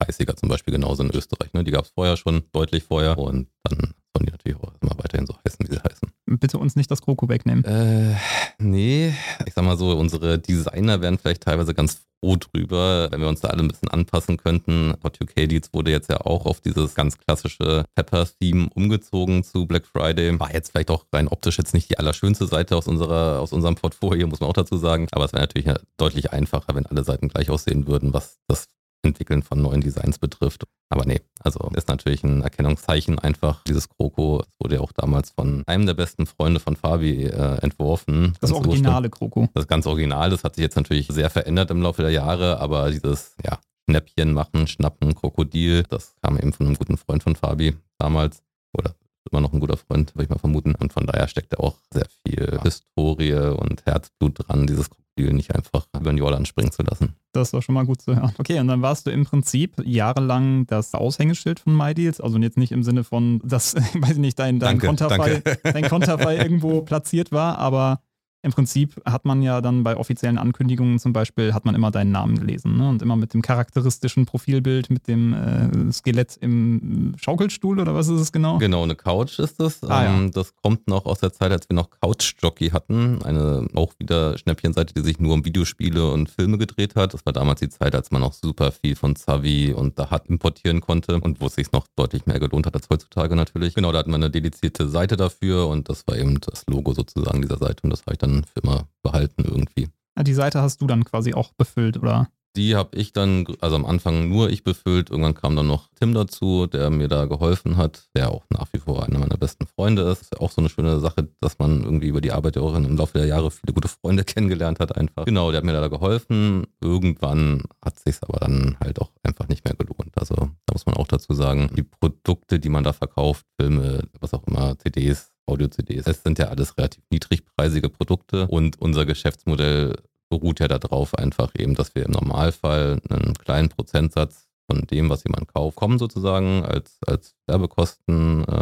Also 0.00 0.08
Heißiger 0.08 0.36
zum 0.36 0.48
Beispiel 0.48 0.72
genauso 0.72 1.02
in 1.02 1.10
Österreich. 1.10 1.52
Ne? 1.52 1.64
Die 1.64 1.70
gab 1.70 1.84
es 1.84 1.90
vorher 1.90 2.16
schon, 2.16 2.42
deutlich 2.52 2.84
vorher 2.84 3.18
und 3.18 3.48
dann 3.64 3.94
sollen 4.14 4.26
die 4.26 4.32
natürlich 4.32 4.58
auch 4.58 4.72
immer 4.80 4.96
weiterhin 4.98 5.26
so 5.26 5.34
heißen, 5.46 5.66
wie 5.66 5.72
sie 5.72 5.80
heißen. 5.80 6.10
Bitte 6.26 6.58
uns 6.58 6.76
nicht 6.76 6.90
das 6.90 7.02
Kroko 7.02 7.28
wegnehmen. 7.28 7.64
Äh, 7.64 8.16
nee, 8.58 9.14
ich 9.46 9.54
sag 9.54 9.64
mal 9.64 9.76
so, 9.76 9.96
unsere 9.96 10.38
Designer 10.38 11.00
wären 11.00 11.18
vielleicht 11.18 11.42
teilweise 11.42 11.74
ganz 11.74 12.02
froh 12.22 12.36
drüber, 12.36 13.08
wenn 13.10 13.20
wir 13.20 13.28
uns 13.28 13.40
da 13.40 13.48
alle 13.48 13.62
ein 13.62 13.68
bisschen 13.68 13.88
anpassen 13.88 14.36
könnten. 14.36 14.94
Hot 15.02 15.18
UK 15.22 15.48
Deals 15.48 15.72
wurde 15.72 15.90
jetzt 15.90 16.10
ja 16.10 16.20
auch 16.20 16.46
auf 16.46 16.60
dieses 16.60 16.94
ganz 16.94 17.18
klassische 17.18 17.84
Pepper-Theme 17.94 18.68
umgezogen 18.74 19.42
zu 19.42 19.66
Black 19.66 19.86
Friday. 19.86 20.38
War 20.38 20.52
jetzt 20.52 20.70
vielleicht 20.70 20.90
auch 20.90 21.06
rein 21.12 21.28
optisch 21.28 21.58
jetzt 21.58 21.74
nicht 21.74 21.90
die 21.90 21.98
allerschönste 21.98 22.46
Seite 22.46 22.76
aus, 22.76 22.86
unserer, 22.86 23.40
aus 23.40 23.52
unserem 23.52 23.74
Portfolio, 23.74 24.26
muss 24.26 24.40
man 24.40 24.50
auch 24.50 24.54
dazu 24.54 24.76
sagen. 24.76 25.08
Aber 25.12 25.24
es 25.24 25.32
wäre 25.32 25.42
natürlich 25.42 25.72
deutlich 25.96 26.32
einfacher, 26.32 26.74
wenn 26.74 26.86
alle 26.86 27.04
Seiten 27.04 27.28
gleich 27.28 27.50
aussehen 27.50 27.86
würden, 27.86 28.12
was 28.12 28.38
das 28.46 28.66
Entwickeln 29.02 29.42
von 29.42 29.60
neuen 29.60 29.80
Designs 29.80 30.18
betrifft. 30.18 30.64
Aber 30.90 31.04
nee, 31.04 31.20
also 31.40 31.70
ist 31.74 31.88
natürlich 31.88 32.22
ein 32.24 32.42
Erkennungszeichen 32.42 33.18
einfach. 33.18 33.62
Dieses 33.64 33.88
Kroko 33.88 34.42
wurde 34.58 34.76
ja 34.76 34.80
auch 34.80 34.92
damals 34.92 35.30
von 35.30 35.62
einem 35.66 35.86
der 35.86 35.94
besten 35.94 36.26
Freunde 36.26 36.60
von 36.60 36.76
Fabi 36.76 37.24
äh, 37.24 37.58
entworfen. 37.62 38.34
Das 38.40 38.52
originale 38.52 39.08
Kroko. 39.08 39.48
Das 39.54 39.66
ganz 39.66 39.86
Original, 39.86 40.30
das 40.30 40.44
hat 40.44 40.56
sich 40.56 40.62
jetzt 40.62 40.76
natürlich 40.76 41.06
sehr 41.08 41.30
verändert 41.30 41.70
im 41.70 41.82
Laufe 41.82 42.02
der 42.02 42.10
Jahre, 42.10 42.60
aber 42.60 42.90
dieses, 42.90 43.36
ja, 43.44 43.58
Schnäppchen 43.88 44.32
machen, 44.32 44.66
schnappen, 44.66 45.14
Krokodil, 45.14 45.82
das 45.88 46.14
kam 46.22 46.36
eben 46.36 46.52
von 46.52 46.66
einem 46.66 46.76
guten 46.76 46.96
Freund 46.96 47.22
von 47.22 47.34
Fabi 47.34 47.76
damals. 47.98 48.42
Oder 48.76 48.94
immer 49.30 49.40
noch 49.40 49.52
ein 49.52 49.60
guter 49.60 49.76
Freund, 49.76 50.14
würde 50.14 50.24
ich 50.24 50.30
mal 50.30 50.38
vermuten. 50.38 50.74
Und 50.74 50.92
von 50.92 51.06
daher 51.06 51.28
steckt 51.28 51.52
da 51.52 51.58
auch 51.58 51.76
sehr 51.92 52.06
viel 52.22 52.60
Historie 52.62 53.34
und 53.34 53.84
Herzblut 53.86 54.48
dran, 54.48 54.66
dieses 54.66 54.88
Krokodil 55.20 55.32
nicht 55.34 55.54
einfach 55.54 55.86
über 55.94 56.10
den 56.10 56.18
Jordan 56.18 56.46
springen 56.46 56.72
zu 56.72 56.82
lassen. 56.82 57.14
Das 57.32 57.48
ist 57.48 57.54
doch 57.54 57.62
schon 57.62 57.74
mal 57.74 57.84
gut 57.84 58.00
zu 58.00 58.16
hören. 58.16 58.32
Okay, 58.38 58.58
und 58.58 58.68
dann 58.68 58.82
warst 58.82 59.06
du 59.06 59.10
im 59.10 59.24
Prinzip 59.24 59.74
jahrelang 59.84 60.66
das 60.66 60.94
Aushängeschild 60.94 61.60
von 61.60 61.76
MyDeals. 61.76 62.20
Also 62.20 62.38
jetzt 62.38 62.58
nicht 62.58 62.72
im 62.72 62.82
Sinne 62.82 63.04
von, 63.04 63.40
dass, 63.44 63.74
weiß 63.94 64.12
ich 64.12 64.18
nicht, 64.18 64.38
dein, 64.38 64.58
dein 64.58 64.78
danke, 64.78 64.86
Konterfei, 64.86 65.40
danke. 65.40 65.60
dein 65.62 65.88
Konterfei 65.88 66.36
irgendwo 66.42 66.82
platziert 66.82 67.32
war, 67.32 67.58
aber 67.58 68.00
im 68.42 68.52
Prinzip 68.52 69.00
hat 69.04 69.26
man 69.26 69.42
ja 69.42 69.60
dann 69.60 69.82
bei 69.82 69.96
offiziellen 69.96 70.38
Ankündigungen 70.38 70.98
zum 70.98 71.12
Beispiel, 71.12 71.52
hat 71.52 71.66
man 71.66 71.74
immer 71.74 71.90
deinen 71.90 72.10
Namen 72.10 72.38
gelesen 72.38 72.78
ne? 72.78 72.88
und 72.88 73.02
immer 73.02 73.16
mit 73.16 73.34
dem 73.34 73.42
charakteristischen 73.42 74.24
Profilbild, 74.24 74.88
mit 74.88 75.08
dem 75.08 75.34
äh, 75.34 75.92
Skelett 75.92 76.38
im 76.40 77.14
Schaukelstuhl 77.18 77.78
oder 77.78 77.94
was 77.94 78.08
ist 78.08 78.20
es 78.20 78.32
genau? 78.32 78.56
Genau, 78.58 78.82
eine 78.82 78.94
Couch 78.94 79.38
ist 79.38 79.60
das. 79.60 79.82
Ah, 79.84 80.06
ähm, 80.06 80.24
ja. 80.24 80.30
Das 80.30 80.54
kommt 80.56 80.88
noch 80.88 81.04
aus 81.04 81.20
der 81.20 81.32
Zeit, 81.32 81.52
als 81.52 81.68
wir 81.68 81.74
noch 81.74 81.90
Couchjockey 82.00 82.70
hatten, 82.70 83.22
eine 83.24 83.66
auch 83.74 83.92
wieder 83.98 84.38
Schnäppchenseite, 84.38 84.94
die 84.94 85.02
sich 85.02 85.20
nur 85.20 85.34
um 85.34 85.44
Videospiele 85.44 86.10
und 86.10 86.30
Filme 86.30 86.56
gedreht 86.56 86.96
hat. 86.96 87.12
Das 87.12 87.26
war 87.26 87.34
damals 87.34 87.60
die 87.60 87.68
Zeit, 87.68 87.94
als 87.94 88.10
man 88.10 88.22
noch 88.22 88.32
super 88.32 88.72
viel 88.72 88.96
von 88.96 89.16
Zavi 89.16 89.74
und 89.74 89.98
Dahat 89.98 90.28
importieren 90.28 90.80
konnte 90.80 91.20
und 91.20 91.42
wo 91.42 91.46
es 91.46 91.56
sich 91.56 91.72
noch 91.72 91.86
deutlich 91.94 92.24
mehr 92.24 92.40
gelohnt 92.40 92.66
hat 92.66 92.74
als 92.74 92.88
heutzutage 92.88 93.36
natürlich. 93.36 93.74
Genau, 93.74 93.92
da 93.92 93.98
hatten 93.98 94.10
wir 94.10 94.16
eine 94.16 94.30
dedizierte 94.30 94.88
Seite 94.88 95.18
dafür 95.18 95.68
und 95.68 95.90
das 95.90 96.06
war 96.06 96.16
eben 96.16 96.40
das 96.40 96.64
Logo 96.66 96.94
sozusagen 96.94 97.42
dieser 97.42 97.58
Seite 97.58 97.82
und 97.82 97.90
das 97.90 98.00
habe 98.02 98.12
ich 98.12 98.18
dann 98.18 98.29
dann 98.30 98.44
für 98.44 98.60
immer 98.60 98.88
behalten 99.02 99.44
irgendwie. 99.44 99.88
Die 100.20 100.34
Seite 100.34 100.60
hast 100.60 100.80
du 100.80 100.86
dann 100.86 101.04
quasi 101.04 101.34
auch 101.34 101.52
befüllt, 101.52 101.96
oder? 101.96 102.28
Die 102.56 102.74
habe 102.74 102.96
ich 102.96 103.12
dann, 103.12 103.46
also 103.60 103.76
am 103.76 103.86
Anfang 103.86 104.28
nur 104.28 104.50
ich 104.50 104.64
befüllt. 104.64 105.08
Irgendwann 105.08 105.34
kam 105.34 105.54
dann 105.54 105.68
noch 105.68 105.88
Tim 105.94 106.14
dazu, 106.14 106.66
der 106.66 106.90
mir 106.90 107.06
da 107.06 107.26
geholfen 107.26 107.76
hat, 107.76 108.08
der 108.16 108.32
auch 108.32 108.44
nach 108.50 108.66
wie 108.72 108.80
vor 108.80 109.04
einer 109.04 109.20
meiner 109.20 109.36
besten 109.36 109.68
Freunde 109.68 110.02
ist. 110.02 110.22
ist 110.22 110.40
auch 110.40 110.50
so 110.50 110.60
eine 110.60 110.68
schöne 110.68 110.98
Sache, 110.98 111.28
dass 111.40 111.60
man 111.60 111.84
irgendwie 111.84 112.08
über 112.08 112.20
die 112.20 112.32
Arbeit 112.32 112.56
ja 112.56 112.62
auch 112.62 112.74
im 112.74 112.96
Laufe 112.96 113.18
der 113.18 113.28
Jahre 113.28 113.52
viele 113.52 113.72
gute 113.72 113.86
Freunde 113.86 114.24
kennengelernt 114.24 114.80
hat 114.80 114.96
einfach. 114.96 115.26
Genau, 115.26 115.52
der 115.52 115.58
hat 115.58 115.64
mir 115.64 115.72
da 115.72 115.86
geholfen. 115.86 116.66
Irgendwann 116.80 117.62
hat 117.84 118.00
sich 118.00 118.16
aber 118.20 118.40
dann 118.40 118.76
halt 118.80 119.00
auch 119.00 119.12
einfach 119.22 119.46
nicht 119.46 119.64
mehr 119.64 119.74
gelohnt. 119.74 120.10
Also 120.16 120.34
da 120.34 120.72
muss 120.72 120.86
man 120.86 120.96
auch 120.96 121.06
dazu 121.06 121.32
sagen, 121.34 121.70
die 121.76 121.84
Produkte, 121.84 122.58
die 122.58 122.68
man 122.68 122.82
da 122.82 122.92
verkauft, 122.92 123.46
Filme, 123.60 124.02
was 124.18 124.34
auch 124.34 124.44
immer, 124.48 124.76
CDs, 124.76 125.29
Audio-CDs. 125.50 126.06
Es 126.06 126.22
sind 126.22 126.38
ja 126.38 126.48
alles 126.48 126.76
relativ 126.78 127.02
niedrigpreisige 127.10 127.88
Produkte 127.88 128.46
und 128.46 128.80
unser 128.80 129.04
Geschäftsmodell 129.06 129.96
beruht 130.30 130.60
ja 130.60 130.68
darauf 130.68 131.14
einfach 131.14 131.50
eben, 131.58 131.74
dass 131.74 131.94
wir 131.94 132.06
im 132.06 132.12
Normalfall 132.12 133.00
einen 133.08 133.34
kleinen 133.34 133.68
Prozentsatz 133.68 134.46
von 134.70 134.86
dem, 134.86 135.10
was 135.10 135.24
jemand 135.24 135.52
kauft, 135.52 135.76
kommen 135.76 135.98
sozusagen 135.98 136.64
als, 136.64 136.98
als 137.04 137.34
Werbekosten, 137.48 138.44
äh, 138.44 138.52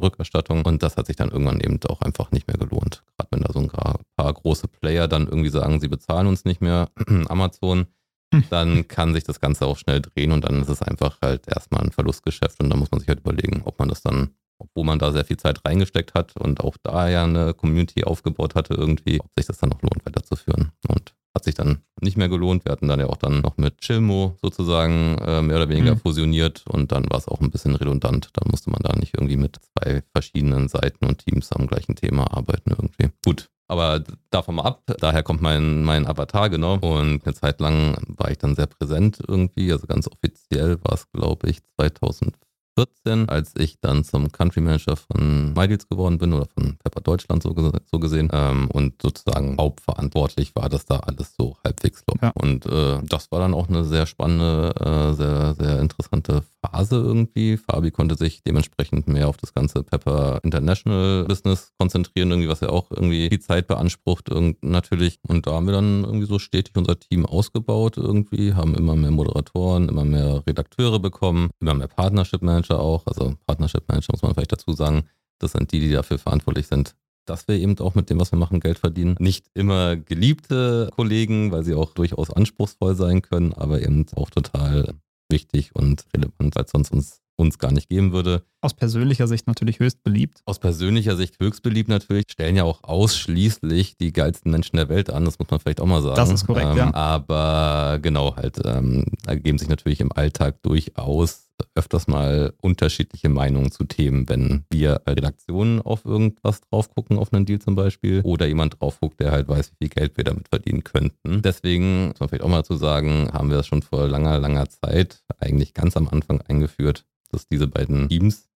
Rückerstattung. 0.00 0.64
Und 0.64 0.82
das 0.82 0.96
hat 0.96 1.06
sich 1.06 1.16
dann 1.16 1.30
irgendwann 1.30 1.60
eben 1.60 1.78
auch 1.88 2.00
einfach 2.00 2.30
nicht 2.30 2.48
mehr 2.48 2.56
gelohnt. 2.56 3.04
Gerade 3.16 3.28
wenn 3.30 3.42
da 3.42 3.52
so 3.52 3.60
ein 3.60 3.68
paar 3.68 4.32
große 4.32 4.68
Player 4.68 5.06
dann 5.08 5.26
irgendwie 5.26 5.50
sagen, 5.50 5.80
sie 5.80 5.88
bezahlen 5.88 6.26
uns 6.26 6.46
nicht 6.46 6.62
mehr, 6.62 6.88
Amazon, 7.28 7.86
hm. 8.32 8.44
dann 8.48 8.88
kann 8.88 9.12
sich 9.12 9.24
das 9.24 9.40
Ganze 9.40 9.66
auch 9.66 9.76
schnell 9.76 10.00
drehen 10.00 10.32
und 10.32 10.44
dann 10.44 10.62
ist 10.62 10.68
es 10.68 10.82
einfach 10.82 11.18
halt 11.22 11.48
erstmal 11.48 11.82
ein 11.82 11.92
Verlustgeschäft 11.92 12.60
und 12.62 12.70
da 12.70 12.76
muss 12.76 12.90
man 12.90 13.00
sich 13.00 13.08
halt 13.08 13.20
überlegen, 13.20 13.62
ob 13.64 13.78
man 13.78 13.88
das 13.88 14.02
dann 14.02 14.30
obwohl 14.58 14.84
man 14.84 14.98
da 14.98 15.12
sehr 15.12 15.24
viel 15.24 15.36
Zeit 15.36 15.64
reingesteckt 15.64 16.14
hat 16.14 16.36
und 16.36 16.60
auch 16.60 16.76
da 16.82 17.08
ja 17.08 17.24
eine 17.24 17.54
Community 17.54 18.04
aufgebaut 18.04 18.54
hatte 18.54 18.74
irgendwie, 18.74 19.20
ob 19.20 19.30
sich 19.36 19.46
das 19.46 19.58
dann 19.58 19.70
noch 19.70 19.82
lohnt, 19.82 20.04
weiterzuführen. 20.04 20.72
Und 20.88 21.14
hat 21.34 21.44
sich 21.44 21.54
dann 21.54 21.82
nicht 22.00 22.16
mehr 22.16 22.28
gelohnt. 22.28 22.64
Wir 22.64 22.72
hatten 22.72 22.88
dann 22.88 23.00
ja 23.00 23.06
auch 23.06 23.16
dann 23.16 23.40
noch 23.40 23.56
mit 23.58 23.78
Chilmo 23.78 24.36
sozusagen 24.42 25.18
äh, 25.18 25.40
mehr 25.40 25.56
oder 25.56 25.68
weniger 25.68 25.94
mhm. 25.94 26.00
fusioniert 26.00 26.64
und 26.66 26.90
dann 26.90 27.08
war 27.10 27.18
es 27.18 27.28
auch 27.28 27.40
ein 27.40 27.50
bisschen 27.50 27.76
redundant. 27.76 28.30
Dann 28.32 28.50
musste 28.50 28.70
man 28.70 28.80
da 28.82 28.96
nicht 28.96 29.14
irgendwie 29.14 29.36
mit 29.36 29.56
zwei 29.62 30.02
verschiedenen 30.12 30.68
Seiten 30.68 31.06
und 31.06 31.24
Teams 31.24 31.52
am 31.52 31.66
gleichen 31.66 31.94
Thema 31.94 32.24
arbeiten 32.36 32.70
irgendwie. 32.70 33.10
Gut, 33.24 33.50
aber 33.68 34.02
davon 34.30 34.56
mal 34.56 34.64
ab, 34.64 34.82
daher 34.98 35.22
kommt 35.22 35.42
mein, 35.42 35.84
mein 35.84 36.06
Avatar, 36.06 36.50
genau. 36.50 36.78
Und 36.78 37.24
eine 37.24 37.34
Zeit 37.34 37.60
lang 37.60 37.96
war 38.08 38.30
ich 38.30 38.38
dann 38.38 38.56
sehr 38.56 38.66
präsent 38.66 39.18
irgendwie. 39.26 39.70
Also 39.70 39.86
ganz 39.86 40.08
offiziell 40.08 40.78
war 40.82 40.94
es, 40.94 41.10
glaube 41.12 41.50
ich, 41.50 41.60
2005 41.76 42.34
2014, 42.78 43.28
als 43.28 43.54
ich 43.58 43.80
dann 43.80 44.04
zum 44.04 44.30
Country 44.30 44.60
Manager 44.60 44.96
von 44.96 45.52
MyDeals 45.54 45.88
geworden 45.88 46.18
bin 46.18 46.32
oder 46.32 46.46
von 46.46 46.76
Pepper 46.78 47.00
Deutschland 47.00 47.42
so, 47.42 47.54
so 47.90 47.98
gesehen 47.98 48.30
ähm, 48.32 48.68
und 48.70 49.02
sozusagen 49.02 49.56
hauptverantwortlich 49.58 50.54
war, 50.54 50.68
dass 50.68 50.86
da 50.86 50.98
alles 51.00 51.34
so 51.36 51.56
halbwegs 51.64 52.04
läuft. 52.08 52.22
Ja. 52.22 52.30
Und 52.34 52.66
äh, 52.66 53.00
das 53.04 53.32
war 53.32 53.40
dann 53.40 53.54
auch 53.54 53.68
eine 53.68 53.84
sehr 53.84 54.06
spannende, 54.06 54.74
äh, 54.80 55.14
sehr, 55.14 55.54
sehr 55.54 55.80
interessante 55.80 56.42
Phase 56.60 56.96
irgendwie. 56.96 57.56
Fabi 57.56 57.90
konnte 57.90 58.16
sich 58.16 58.42
dementsprechend 58.42 59.08
mehr 59.08 59.28
auf 59.28 59.36
das 59.36 59.54
ganze 59.54 59.82
Pepper 59.82 60.40
International 60.42 61.24
Business 61.24 61.72
konzentrieren, 61.78 62.30
irgendwie, 62.30 62.48
was 62.48 62.60
ja 62.60 62.70
auch 62.70 62.90
irgendwie 62.90 63.28
die 63.28 63.38
Zeit 63.38 63.66
beansprucht, 63.66 64.30
natürlich. 64.62 65.18
Und 65.26 65.46
da 65.46 65.52
haben 65.52 65.66
wir 65.66 65.74
dann 65.74 66.04
irgendwie 66.04 66.26
so 66.26 66.38
stetig 66.38 66.74
unser 66.76 66.98
Team 66.98 67.26
ausgebaut 67.26 67.96
irgendwie, 67.96 68.54
haben 68.54 68.74
immer 68.74 68.96
mehr 68.96 69.10
Moderatoren, 69.10 69.88
immer 69.88 70.04
mehr 70.04 70.42
Redakteure 70.46 70.98
bekommen, 70.98 71.50
immer 71.60 71.74
mehr 71.74 71.88
Partnership 71.88 72.42
Manager 72.42 72.80
auch. 72.80 73.06
Also 73.06 73.34
Partnership 73.46 73.88
Manager 73.88 74.12
muss 74.12 74.22
man 74.22 74.34
vielleicht 74.34 74.52
dazu 74.52 74.72
sagen. 74.72 75.04
Das 75.38 75.52
sind 75.52 75.70
die, 75.70 75.80
die 75.80 75.92
dafür 75.92 76.18
verantwortlich 76.18 76.66
sind, 76.66 76.96
dass 77.24 77.46
wir 77.46 77.56
eben 77.56 77.78
auch 77.78 77.94
mit 77.94 78.10
dem, 78.10 78.18
was 78.18 78.32
wir 78.32 78.38
machen, 78.38 78.58
Geld 78.58 78.78
verdienen. 78.78 79.14
Nicht 79.20 79.46
immer 79.54 79.96
geliebte 79.96 80.90
Kollegen, 80.96 81.52
weil 81.52 81.62
sie 81.62 81.74
auch 81.74 81.92
durchaus 81.92 82.30
anspruchsvoll 82.30 82.96
sein 82.96 83.22
können, 83.22 83.52
aber 83.52 83.80
eben 83.80 84.06
auch 84.16 84.30
total 84.30 84.94
wichtig 85.30 85.74
und 85.74 86.04
relevant, 86.14 86.56
weil 86.56 86.64
es 86.64 86.70
sonst 86.70 86.92
uns, 86.92 87.20
uns 87.36 87.58
gar 87.58 87.72
nicht 87.72 87.88
geben 87.88 88.12
würde. 88.12 88.42
Aus 88.60 88.74
persönlicher 88.74 89.28
Sicht 89.28 89.46
natürlich 89.46 89.78
höchst 89.78 90.02
beliebt. 90.02 90.42
Aus 90.44 90.58
persönlicher 90.58 91.16
Sicht 91.16 91.38
höchst 91.40 91.62
beliebt 91.62 91.88
natürlich. 91.88 92.24
Stellen 92.30 92.56
ja 92.56 92.64
auch 92.64 92.82
ausschließlich 92.84 93.96
die 93.96 94.12
geilsten 94.12 94.50
Menschen 94.50 94.76
der 94.76 94.88
Welt 94.88 95.10
an, 95.10 95.24
das 95.24 95.38
muss 95.38 95.50
man 95.50 95.60
vielleicht 95.60 95.80
auch 95.80 95.86
mal 95.86 96.02
sagen. 96.02 96.16
Das 96.16 96.30
ist 96.30 96.46
korrekt, 96.46 96.70
ähm, 96.72 96.76
ja. 96.76 96.94
Aber 96.94 97.98
genau, 98.00 98.36
halt, 98.36 98.60
ähm, 98.64 99.04
ergeben 99.26 99.58
sich 99.58 99.68
natürlich 99.68 100.00
im 100.00 100.12
Alltag 100.12 100.62
durchaus 100.62 101.47
öfters 101.74 102.06
mal 102.08 102.52
unterschiedliche 102.60 103.28
Meinungen 103.28 103.70
zu 103.70 103.84
Themen, 103.84 104.28
wenn 104.28 104.64
wir 104.70 105.02
als 105.06 105.16
Redaktion 105.16 105.80
auf 105.80 106.04
irgendwas 106.04 106.60
drauf 106.62 106.90
gucken, 106.94 107.18
auf 107.18 107.32
einen 107.32 107.46
Deal 107.46 107.58
zum 107.58 107.74
Beispiel, 107.74 108.20
oder 108.24 108.46
jemand 108.46 108.80
drauf 108.80 109.00
guckt, 109.00 109.20
der 109.20 109.32
halt 109.32 109.48
weiß, 109.48 109.72
wie 109.72 109.86
viel 109.86 109.88
Geld 109.88 110.16
wir 110.16 110.24
damit 110.24 110.48
verdienen 110.48 110.84
könnten. 110.84 111.42
Deswegen, 111.42 112.08
muss 112.08 112.20
man 112.20 112.28
vielleicht 112.28 112.44
auch 112.44 112.48
mal 112.48 112.64
zu 112.64 112.76
sagen, 112.76 113.30
haben 113.32 113.50
wir 113.50 113.56
das 113.56 113.66
schon 113.66 113.82
vor 113.82 114.08
langer, 114.08 114.38
langer 114.38 114.68
Zeit, 114.68 115.22
eigentlich 115.38 115.74
ganz 115.74 115.96
am 115.96 116.08
Anfang 116.08 116.40
eingeführt, 116.42 117.04
dass 117.30 117.48
diese 117.48 117.66
beiden 117.66 118.08
Teams 118.08 118.48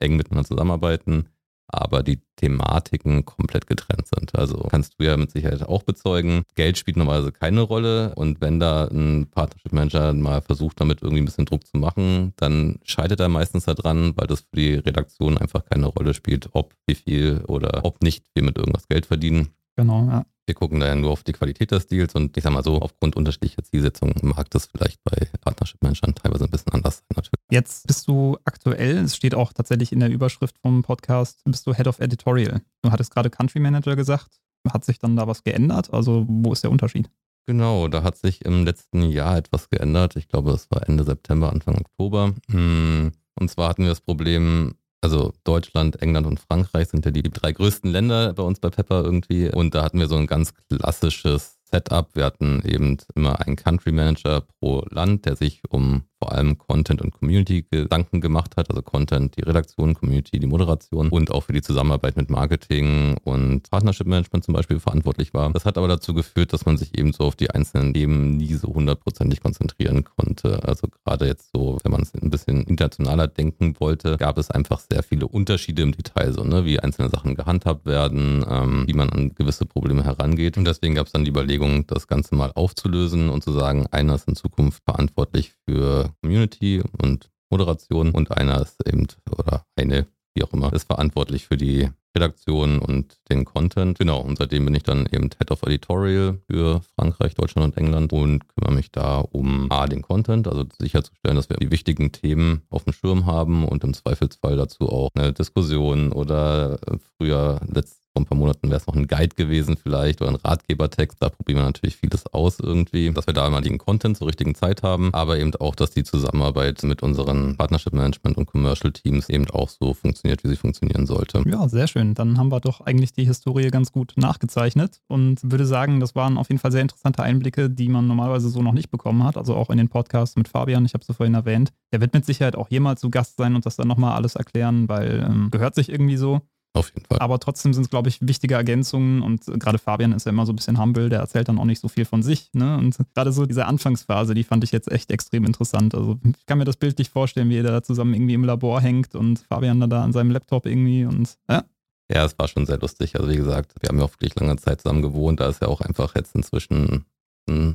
eng 0.00 0.16
miteinander 0.16 0.48
zusammenarbeiten 0.48 1.26
aber 1.72 2.02
die 2.02 2.20
Thematiken 2.36 3.24
komplett 3.24 3.66
getrennt 3.66 4.06
sind. 4.06 4.34
Also 4.34 4.66
kannst 4.70 4.94
du 4.98 5.04
ja 5.04 5.16
mit 5.16 5.30
Sicherheit 5.30 5.62
auch 5.62 5.82
bezeugen. 5.82 6.42
Geld 6.54 6.78
spielt 6.78 6.96
normalerweise 6.96 7.32
keine 7.32 7.60
Rolle 7.62 8.14
und 8.14 8.40
wenn 8.40 8.60
da 8.60 8.86
ein 8.86 9.26
Partnership 9.30 9.72
Manager 9.72 10.12
mal 10.14 10.40
versucht, 10.40 10.80
damit 10.80 11.02
irgendwie 11.02 11.22
ein 11.22 11.26
bisschen 11.26 11.46
Druck 11.46 11.66
zu 11.66 11.76
machen, 11.78 12.32
dann 12.36 12.78
scheitert 12.84 13.20
er 13.20 13.28
meistens 13.28 13.64
daran, 13.64 14.12
weil 14.16 14.26
das 14.26 14.40
für 14.40 14.56
die 14.56 14.74
Redaktion 14.74 15.38
einfach 15.38 15.64
keine 15.64 15.86
Rolle 15.86 16.14
spielt, 16.14 16.48
ob 16.52 16.74
wie 16.86 16.94
viel 16.94 17.44
oder 17.46 17.84
ob 17.84 18.02
nicht 18.02 18.24
wir 18.34 18.42
mit 18.42 18.56
irgendwas 18.56 18.88
Geld 18.88 19.06
verdienen. 19.06 19.48
Genau, 19.76 20.06
ja. 20.06 20.24
Wir 20.50 20.54
gucken 20.56 20.80
daher 20.80 20.96
nur 20.96 21.12
auf 21.12 21.22
die 21.22 21.30
Qualität 21.30 21.70
des 21.70 21.86
Deals 21.86 22.16
und 22.16 22.36
ich 22.36 22.42
sag 22.42 22.52
mal 22.52 22.64
so, 22.64 22.80
aufgrund 22.80 23.14
unterschiedlicher 23.14 23.62
Zielsetzungen 23.62 24.16
mag 24.22 24.50
das 24.50 24.66
vielleicht 24.66 24.98
bei 25.04 25.28
Partnership-Managern 25.42 26.16
teilweise 26.16 26.42
ein 26.42 26.50
bisschen 26.50 26.72
anders 26.72 26.96
sein 26.96 27.06
natürlich. 27.14 27.44
Jetzt 27.52 27.86
bist 27.86 28.08
du 28.08 28.36
aktuell, 28.44 28.96
es 28.96 29.14
steht 29.14 29.36
auch 29.36 29.52
tatsächlich 29.52 29.92
in 29.92 30.00
der 30.00 30.10
Überschrift 30.10 30.58
vom 30.60 30.82
Podcast, 30.82 31.40
bist 31.44 31.68
du 31.68 31.72
Head 31.72 31.86
of 31.86 32.00
Editorial. 32.00 32.62
Du 32.82 32.90
hattest 32.90 33.14
gerade 33.14 33.30
Country 33.30 33.60
Manager 33.60 33.94
gesagt. 33.94 34.40
Hat 34.68 34.84
sich 34.84 34.98
dann 34.98 35.14
da 35.14 35.28
was 35.28 35.44
geändert? 35.44 35.94
Also 35.94 36.26
wo 36.28 36.52
ist 36.52 36.64
der 36.64 36.72
Unterschied? 36.72 37.08
Genau, 37.46 37.86
da 37.86 38.02
hat 38.02 38.16
sich 38.16 38.44
im 38.44 38.64
letzten 38.64 39.04
Jahr 39.04 39.36
etwas 39.36 39.70
geändert. 39.70 40.16
Ich 40.16 40.26
glaube, 40.26 40.50
es 40.50 40.68
war 40.72 40.88
Ende 40.88 41.04
September, 41.04 41.52
Anfang 41.52 41.76
Oktober. 41.76 42.34
Hm, 42.50 43.12
und 43.36 43.50
zwar 43.52 43.68
hatten 43.68 43.82
wir 43.82 43.90
das 43.90 44.00
Problem, 44.00 44.74
also 45.00 45.32
Deutschland, 45.44 46.00
England 46.02 46.26
und 46.26 46.40
Frankreich 46.40 46.88
sind 46.88 47.04
ja 47.04 47.10
die 47.10 47.22
drei 47.22 47.52
größten 47.52 47.90
Länder 47.90 48.32
bei 48.34 48.42
uns 48.42 48.60
bei 48.60 48.70
Pepper 48.70 49.02
irgendwie. 49.02 49.50
Und 49.50 49.74
da 49.74 49.82
hatten 49.82 49.98
wir 49.98 50.08
so 50.08 50.16
ein 50.16 50.26
ganz 50.26 50.52
klassisches 50.68 51.58
Setup. 51.64 52.14
Wir 52.14 52.24
hatten 52.24 52.62
eben 52.64 52.98
immer 53.14 53.40
einen 53.40 53.56
Country 53.56 53.92
Manager 53.92 54.42
pro 54.42 54.84
Land, 54.90 55.24
der 55.24 55.36
sich 55.36 55.62
um 55.68 56.04
vor 56.20 56.32
allem 56.32 56.58
Content 56.58 57.00
und 57.00 57.12
Community 57.12 57.64
Gedanken 57.70 58.20
gemacht 58.20 58.56
hat. 58.56 58.70
Also 58.70 58.82
Content, 58.82 59.36
die 59.36 59.42
Redaktion, 59.42 59.94
Community, 59.94 60.38
die 60.38 60.46
Moderation 60.46 61.08
und 61.08 61.30
auch 61.30 61.44
für 61.44 61.52
die 61.52 61.62
Zusammenarbeit 61.62 62.16
mit 62.16 62.30
Marketing 62.30 63.16
und 63.24 63.70
Partnership 63.70 64.06
Management 64.06 64.44
zum 64.44 64.54
Beispiel 64.54 64.78
verantwortlich 64.80 65.32
war. 65.32 65.50
Das 65.52 65.64
hat 65.64 65.78
aber 65.78 65.88
dazu 65.88 66.12
geführt, 66.12 66.52
dass 66.52 66.66
man 66.66 66.76
sich 66.76 66.98
eben 66.98 67.12
so 67.12 67.24
auf 67.24 67.36
die 67.36 67.50
einzelnen 67.50 67.94
Themen 67.94 68.36
nie 68.36 68.54
so 68.54 68.68
hundertprozentig 68.68 69.40
konzentrieren 69.40 70.04
konnte. 70.04 70.62
Also 70.64 70.88
gerade 71.04 71.26
jetzt 71.26 71.50
so, 71.54 71.78
wenn 71.82 71.92
man 71.92 72.02
es 72.02 72.14
ein 72.14 72.30
bisschen 72.30 72.64
internationaler 72.64 73.26
denken 73.26 73.74
wollte, 73.78 74.16
gab 74.18 74.36
es 74.36 74.50
einfach 74.50 74.80
sehr 74.80 75.02
viele 75.02 75.26
Unterschiede 75.26 75.82
im 75.82 75.92
Detail, 75.92 76.32
so 76.32 76.44
ne, 76.44 76.64
wie 76.64 76.80
einzelne 76.80 77.08
Sachen 77.08 77.34
gehandhabt 77.34 77.86
werden, 77.86 78.44
ähm, 78.48 78.84
wie 78.86 78.94
man 78.94 79.08
an 79.10 79.34
gewisse 79.34 79.64
Probleme 79.64 80.04
herangeht. 80.04 80.58
Und 80.58 80.66
deswegen 80.66 80.94
gab 80.94 81.06
es 81.06 81.12
dann 81.12 81.24
die 81.24 81.30
Überlegung, 81.30 81.86
das 81.86 82.06
Ganze 82.06 82.34
mal 82.34 82.52
aufzulösen 82.54 83.30
und 83.30 83.42
zu 83.42 83.52
sagen, 83.52 83.86
einer 83.90 84.14
ist 84.14 84.28
in 84.28 84.36
Zukunft 84.36 84.82
verantwortlich 84.84 85.52
für 85.66 86.09
Community 86.22 86.82
und 87.02 87.30
Moderation 87.50 88.12
und 88.12 88.30
einer 88.36 88.60
ist 88.62 88.86
eben, 88.86 89.06
oder 89.30 89.64
eine, 89.76 90.06
wie 90.34 90.44
auch 90.44 90.52
immer, 90.52 90.72
ist 90.72 90.84
verantwortlich 90.84 91.46
für 91.46 91.56
die 91.56 91.88
Redaktion 92.16 92.78
und 92.80 93.18
den 93.30 93.44
Content. 93.44 93.98
Genau, 93.98 94.20
und 94.20 94.38
seitdem 94.38 94.64
bin 94.64 94.74
ich 94.74 94.82
dann 94.82 95.06
eben 95.06 95.30
Head 95.38 95.50
of 95.50 95.62
Editorial 95.62 96.38
für 96.50 96.82
Frankreich, 96.96 97.34
Deutschland 97.34 97.66
und 97.66 97.76
England 97.76 98.12
und 98.12 98.48
kümmere 98.48 98.72
mich 98.74 98.90
da 98.90 99.18
um 99.18 99.70
A, 99.70 99.86
den 99.86 100.02
Content, 100.02 100.48
also 100.48 100.64
sicherzustellen, 100.78 101.36
dass 101.36 101.48
wir 101.48 101.56
die 101.56 101.70
wichtigen 101.70 102.12
Themen 102.12 102.62
auf 102.68 102.84
dem 102.84 102.92
Schirm 102.92 103.26
haben 103.26 103.64
und 103.64 103.84
im 103.84 103.94
Zweifelsfall 103.94 104.56
dazu 104.56 104.88
auch 104.88 105.10
eine 105.14 105.32
Diskussion 105.32 106.12
oder 106.12 106.78
früher 107.16 107.60
letzt 107.72 107.99
vor 108.12 108.22
ein 108.22 108.26
paar 108.26 108.38
Monaten 108.38 108.68
wäre 108.68 108.80
es 108.80 108.86
noch 108.86 108.96
ein 108.96 109.06
Guide 109.06 109.36
gewesen 109.36 109.76
vielleicht 109.76 110.20
oder 110.20 110.30
ein 110.30 110.36
Ratgebertext. 110.36 111.22
Da 111.22 111.28
probieren 111.28 111.58
wir 111.58 111.64
natürlich 111.64 111.96
vieles 111.96 112.26
aus 112.26 112.58
irgendwie, 112.58 113.10
dass 113.12 113.26
wir 113.26 113.34
da 113.34 113.46
immer 113.46 113.60
den 113.60 113.78
Content 113.78 114.16
zur 114.16 114.26
richtigen 114.26 114.54
Zeit 114.54 114.82
haben, 114.82 115.14
aber 115.14 115.38
eben 115.38 115.54
auch, 115.56 115.74
dass 115.74 115.90
die 115.90 116.02
Zusammenarbeit 116.02 116.82
mit 116.82 117.02
unseren 117.02 117.56
Partnership 117.56 117.92
Management 117.92 118.36
und 118.36 118.46
Commercial 118.46 118.92
Teams 118.92 119.28
eben 119.28 119.48
auch 119.50 119.68
so 119.68 119.94
funktioniert, 119.94 120.42
wie 120.42 120.48
sie 120.48 120.56
funktionieren 120.56 121.06
sollte. 121.06 121.42
Ja, 121.46 121.68
sehr 121.68 121.86
schön. 121.86 122.14
Dann 122.14 122.36
haben 122.36 122.50
wir 122.50 122.60
doch 122.60 122.80
eigentlich 122.80 123.12
die 123.12 123.24
Historie 123.24 123.70
ganz 123.70 123.92
gut 123.92 124.14
nachgezeichnet 124.16 125.00
und 125.06 125.38
würde 125.42 125.66
sagen, 125.66 126.00
das 126.00 126.14
waren 126.14 126.36
auf 126.36 126.48
jeden 126.48 126.58
Fall 126.58 126.72
sehr 126.72 126.82
interessante 126.82 127.22
Einblicke, 127.22 127.70
die 127.70 127.88
man 127.88 128.06
normalerweise 128.08 128.48
so 128.48 128.60
noch 128.60 128.72
nicht 128.72 128.90
bekommen 128.90 129.22
hat. 129.22 129.36
Also 129.36 129.54
auch 129.54 129.70
in 129.70 129.78
den 129.78 129.88
Podcasts 129.88 130.36
mit 130.36 130.48
Fabian, 130.48 130.84
ich 130.84 130.94
habe 130.94 131.04
es 131.06 131.16
vorhin 131.16 131.34
erwähnt. 131.34 131.72
Der 131.92 132.00
wird 132.00 132.12
mit 132.12 132.24
Sicherheit 132.24 132.56
auch 132.56 132.70
jemals 132.70 133.00
zu 133.00 133.10
Gast 133.10 133.36
sein 133.36 133.54
und 133.54 133.66
das 133.66 133.76
dann 133.76 133.88
nochmal 133.88 134.16
alles 134.16 134.34
erklären, 134.34 134.88
weil 134.88 135.24
ähm, 135.28 135.50
gehört 135.50 135.74
sich 135.74 135.88
irgendwie 135.88 136.16
so. 136.16 136.40
Auf 136.72 136.92
jeden 136.94 137.04
Fall. 137.04 137.18
Aber 137.18 137.40
trotzdem 137.40 137.74
sind 137.74 137.82
es, 137.82 137.90
glaube 137.90 138.08
ich, 138.08 138.20
wichtige 138.20 138.54
Ergänzungen 138.54 139.22
und 139.22 139.44
gerade 139.46 139.78
Fabian 139.78 140.12
ist 140.12 140.26
ja 140.26 140.30
immer 140.30 140.46
so 140.46 140.52
ein 140.52 140.56
bisschen 140.56 140.80
humble, 140.80 141.08
der 141.08 141.18
erzählt 141.18 141.48
dann 141.48 141.58
auch 141.58 141.64
nicht 141.64 141.80
so 141.80 141.88
viel 141.88 142.04
von 142.04 142.22
sich. 142.22 142.50
Ne? 142.52 142.78
Und 142.78 142.96
gerade 143.14 143.32
so 143.32 143.44
diese 143.44 143.66
Anfangsphase, 143.66 144.34
die 144.34 144.44
fand 144.44 144.62
ich 144.62 144.70
jetzt 144.70 144.90
echt 144.90 145.10
extrem 145.10 145.44
interessant. 145.44 145.94
Also 145.96 146.18
ich 146.24 146.46
kann 146.46 146.58
mir 146.58 146.64
das 146.64 146.76
bildlich 146.76 147.10
vorstellen, 147.10 147.48
wie 147.48 147.56
ihr 147.56 147.64
da 147.64 147.82
zusammen 147.82 148.14
irgendwie 148.14 148.34
im 148.34 148.44
Labor 148.44 148.80
hängt 148.80 149.16
und 149.16 149.40
Fabian 149.40 149.80
da 149.90 150.04
an 150.04 150.12
seinem 150.12 150.30
Laptop 150.30 150.66
irgendwie 150.66 151.04
und 151.04 151.36
ja. 151.48 151.64
Ja, 152.12 152.24
es 152.24 152.36
war 152.38 152.48
schon 152.48 152.66
sehr 152.66 152.78
lustig. 152.78 153.14
Also 153.14 153.28
wie 153.28 153.36
gesagt, 153.36 153.72
wir 153.80 153.88
haben 153.88 153.98
ja 153.98 154.04
auch 154.04 154.12
wirklich 154.12 154.34
lange 154.34 154.56
Zeit 154.56 154.80
zusammen 154.80 155.00
gewohnt. 155.00 155.38
Da 155.38 155.48
ist 155.48 155.62
ja 155.62 155.68
auch 155.68 155.80
einfach 155.80 156.16
jetzt 156.16 156.34
inzwischen 156.34 157.04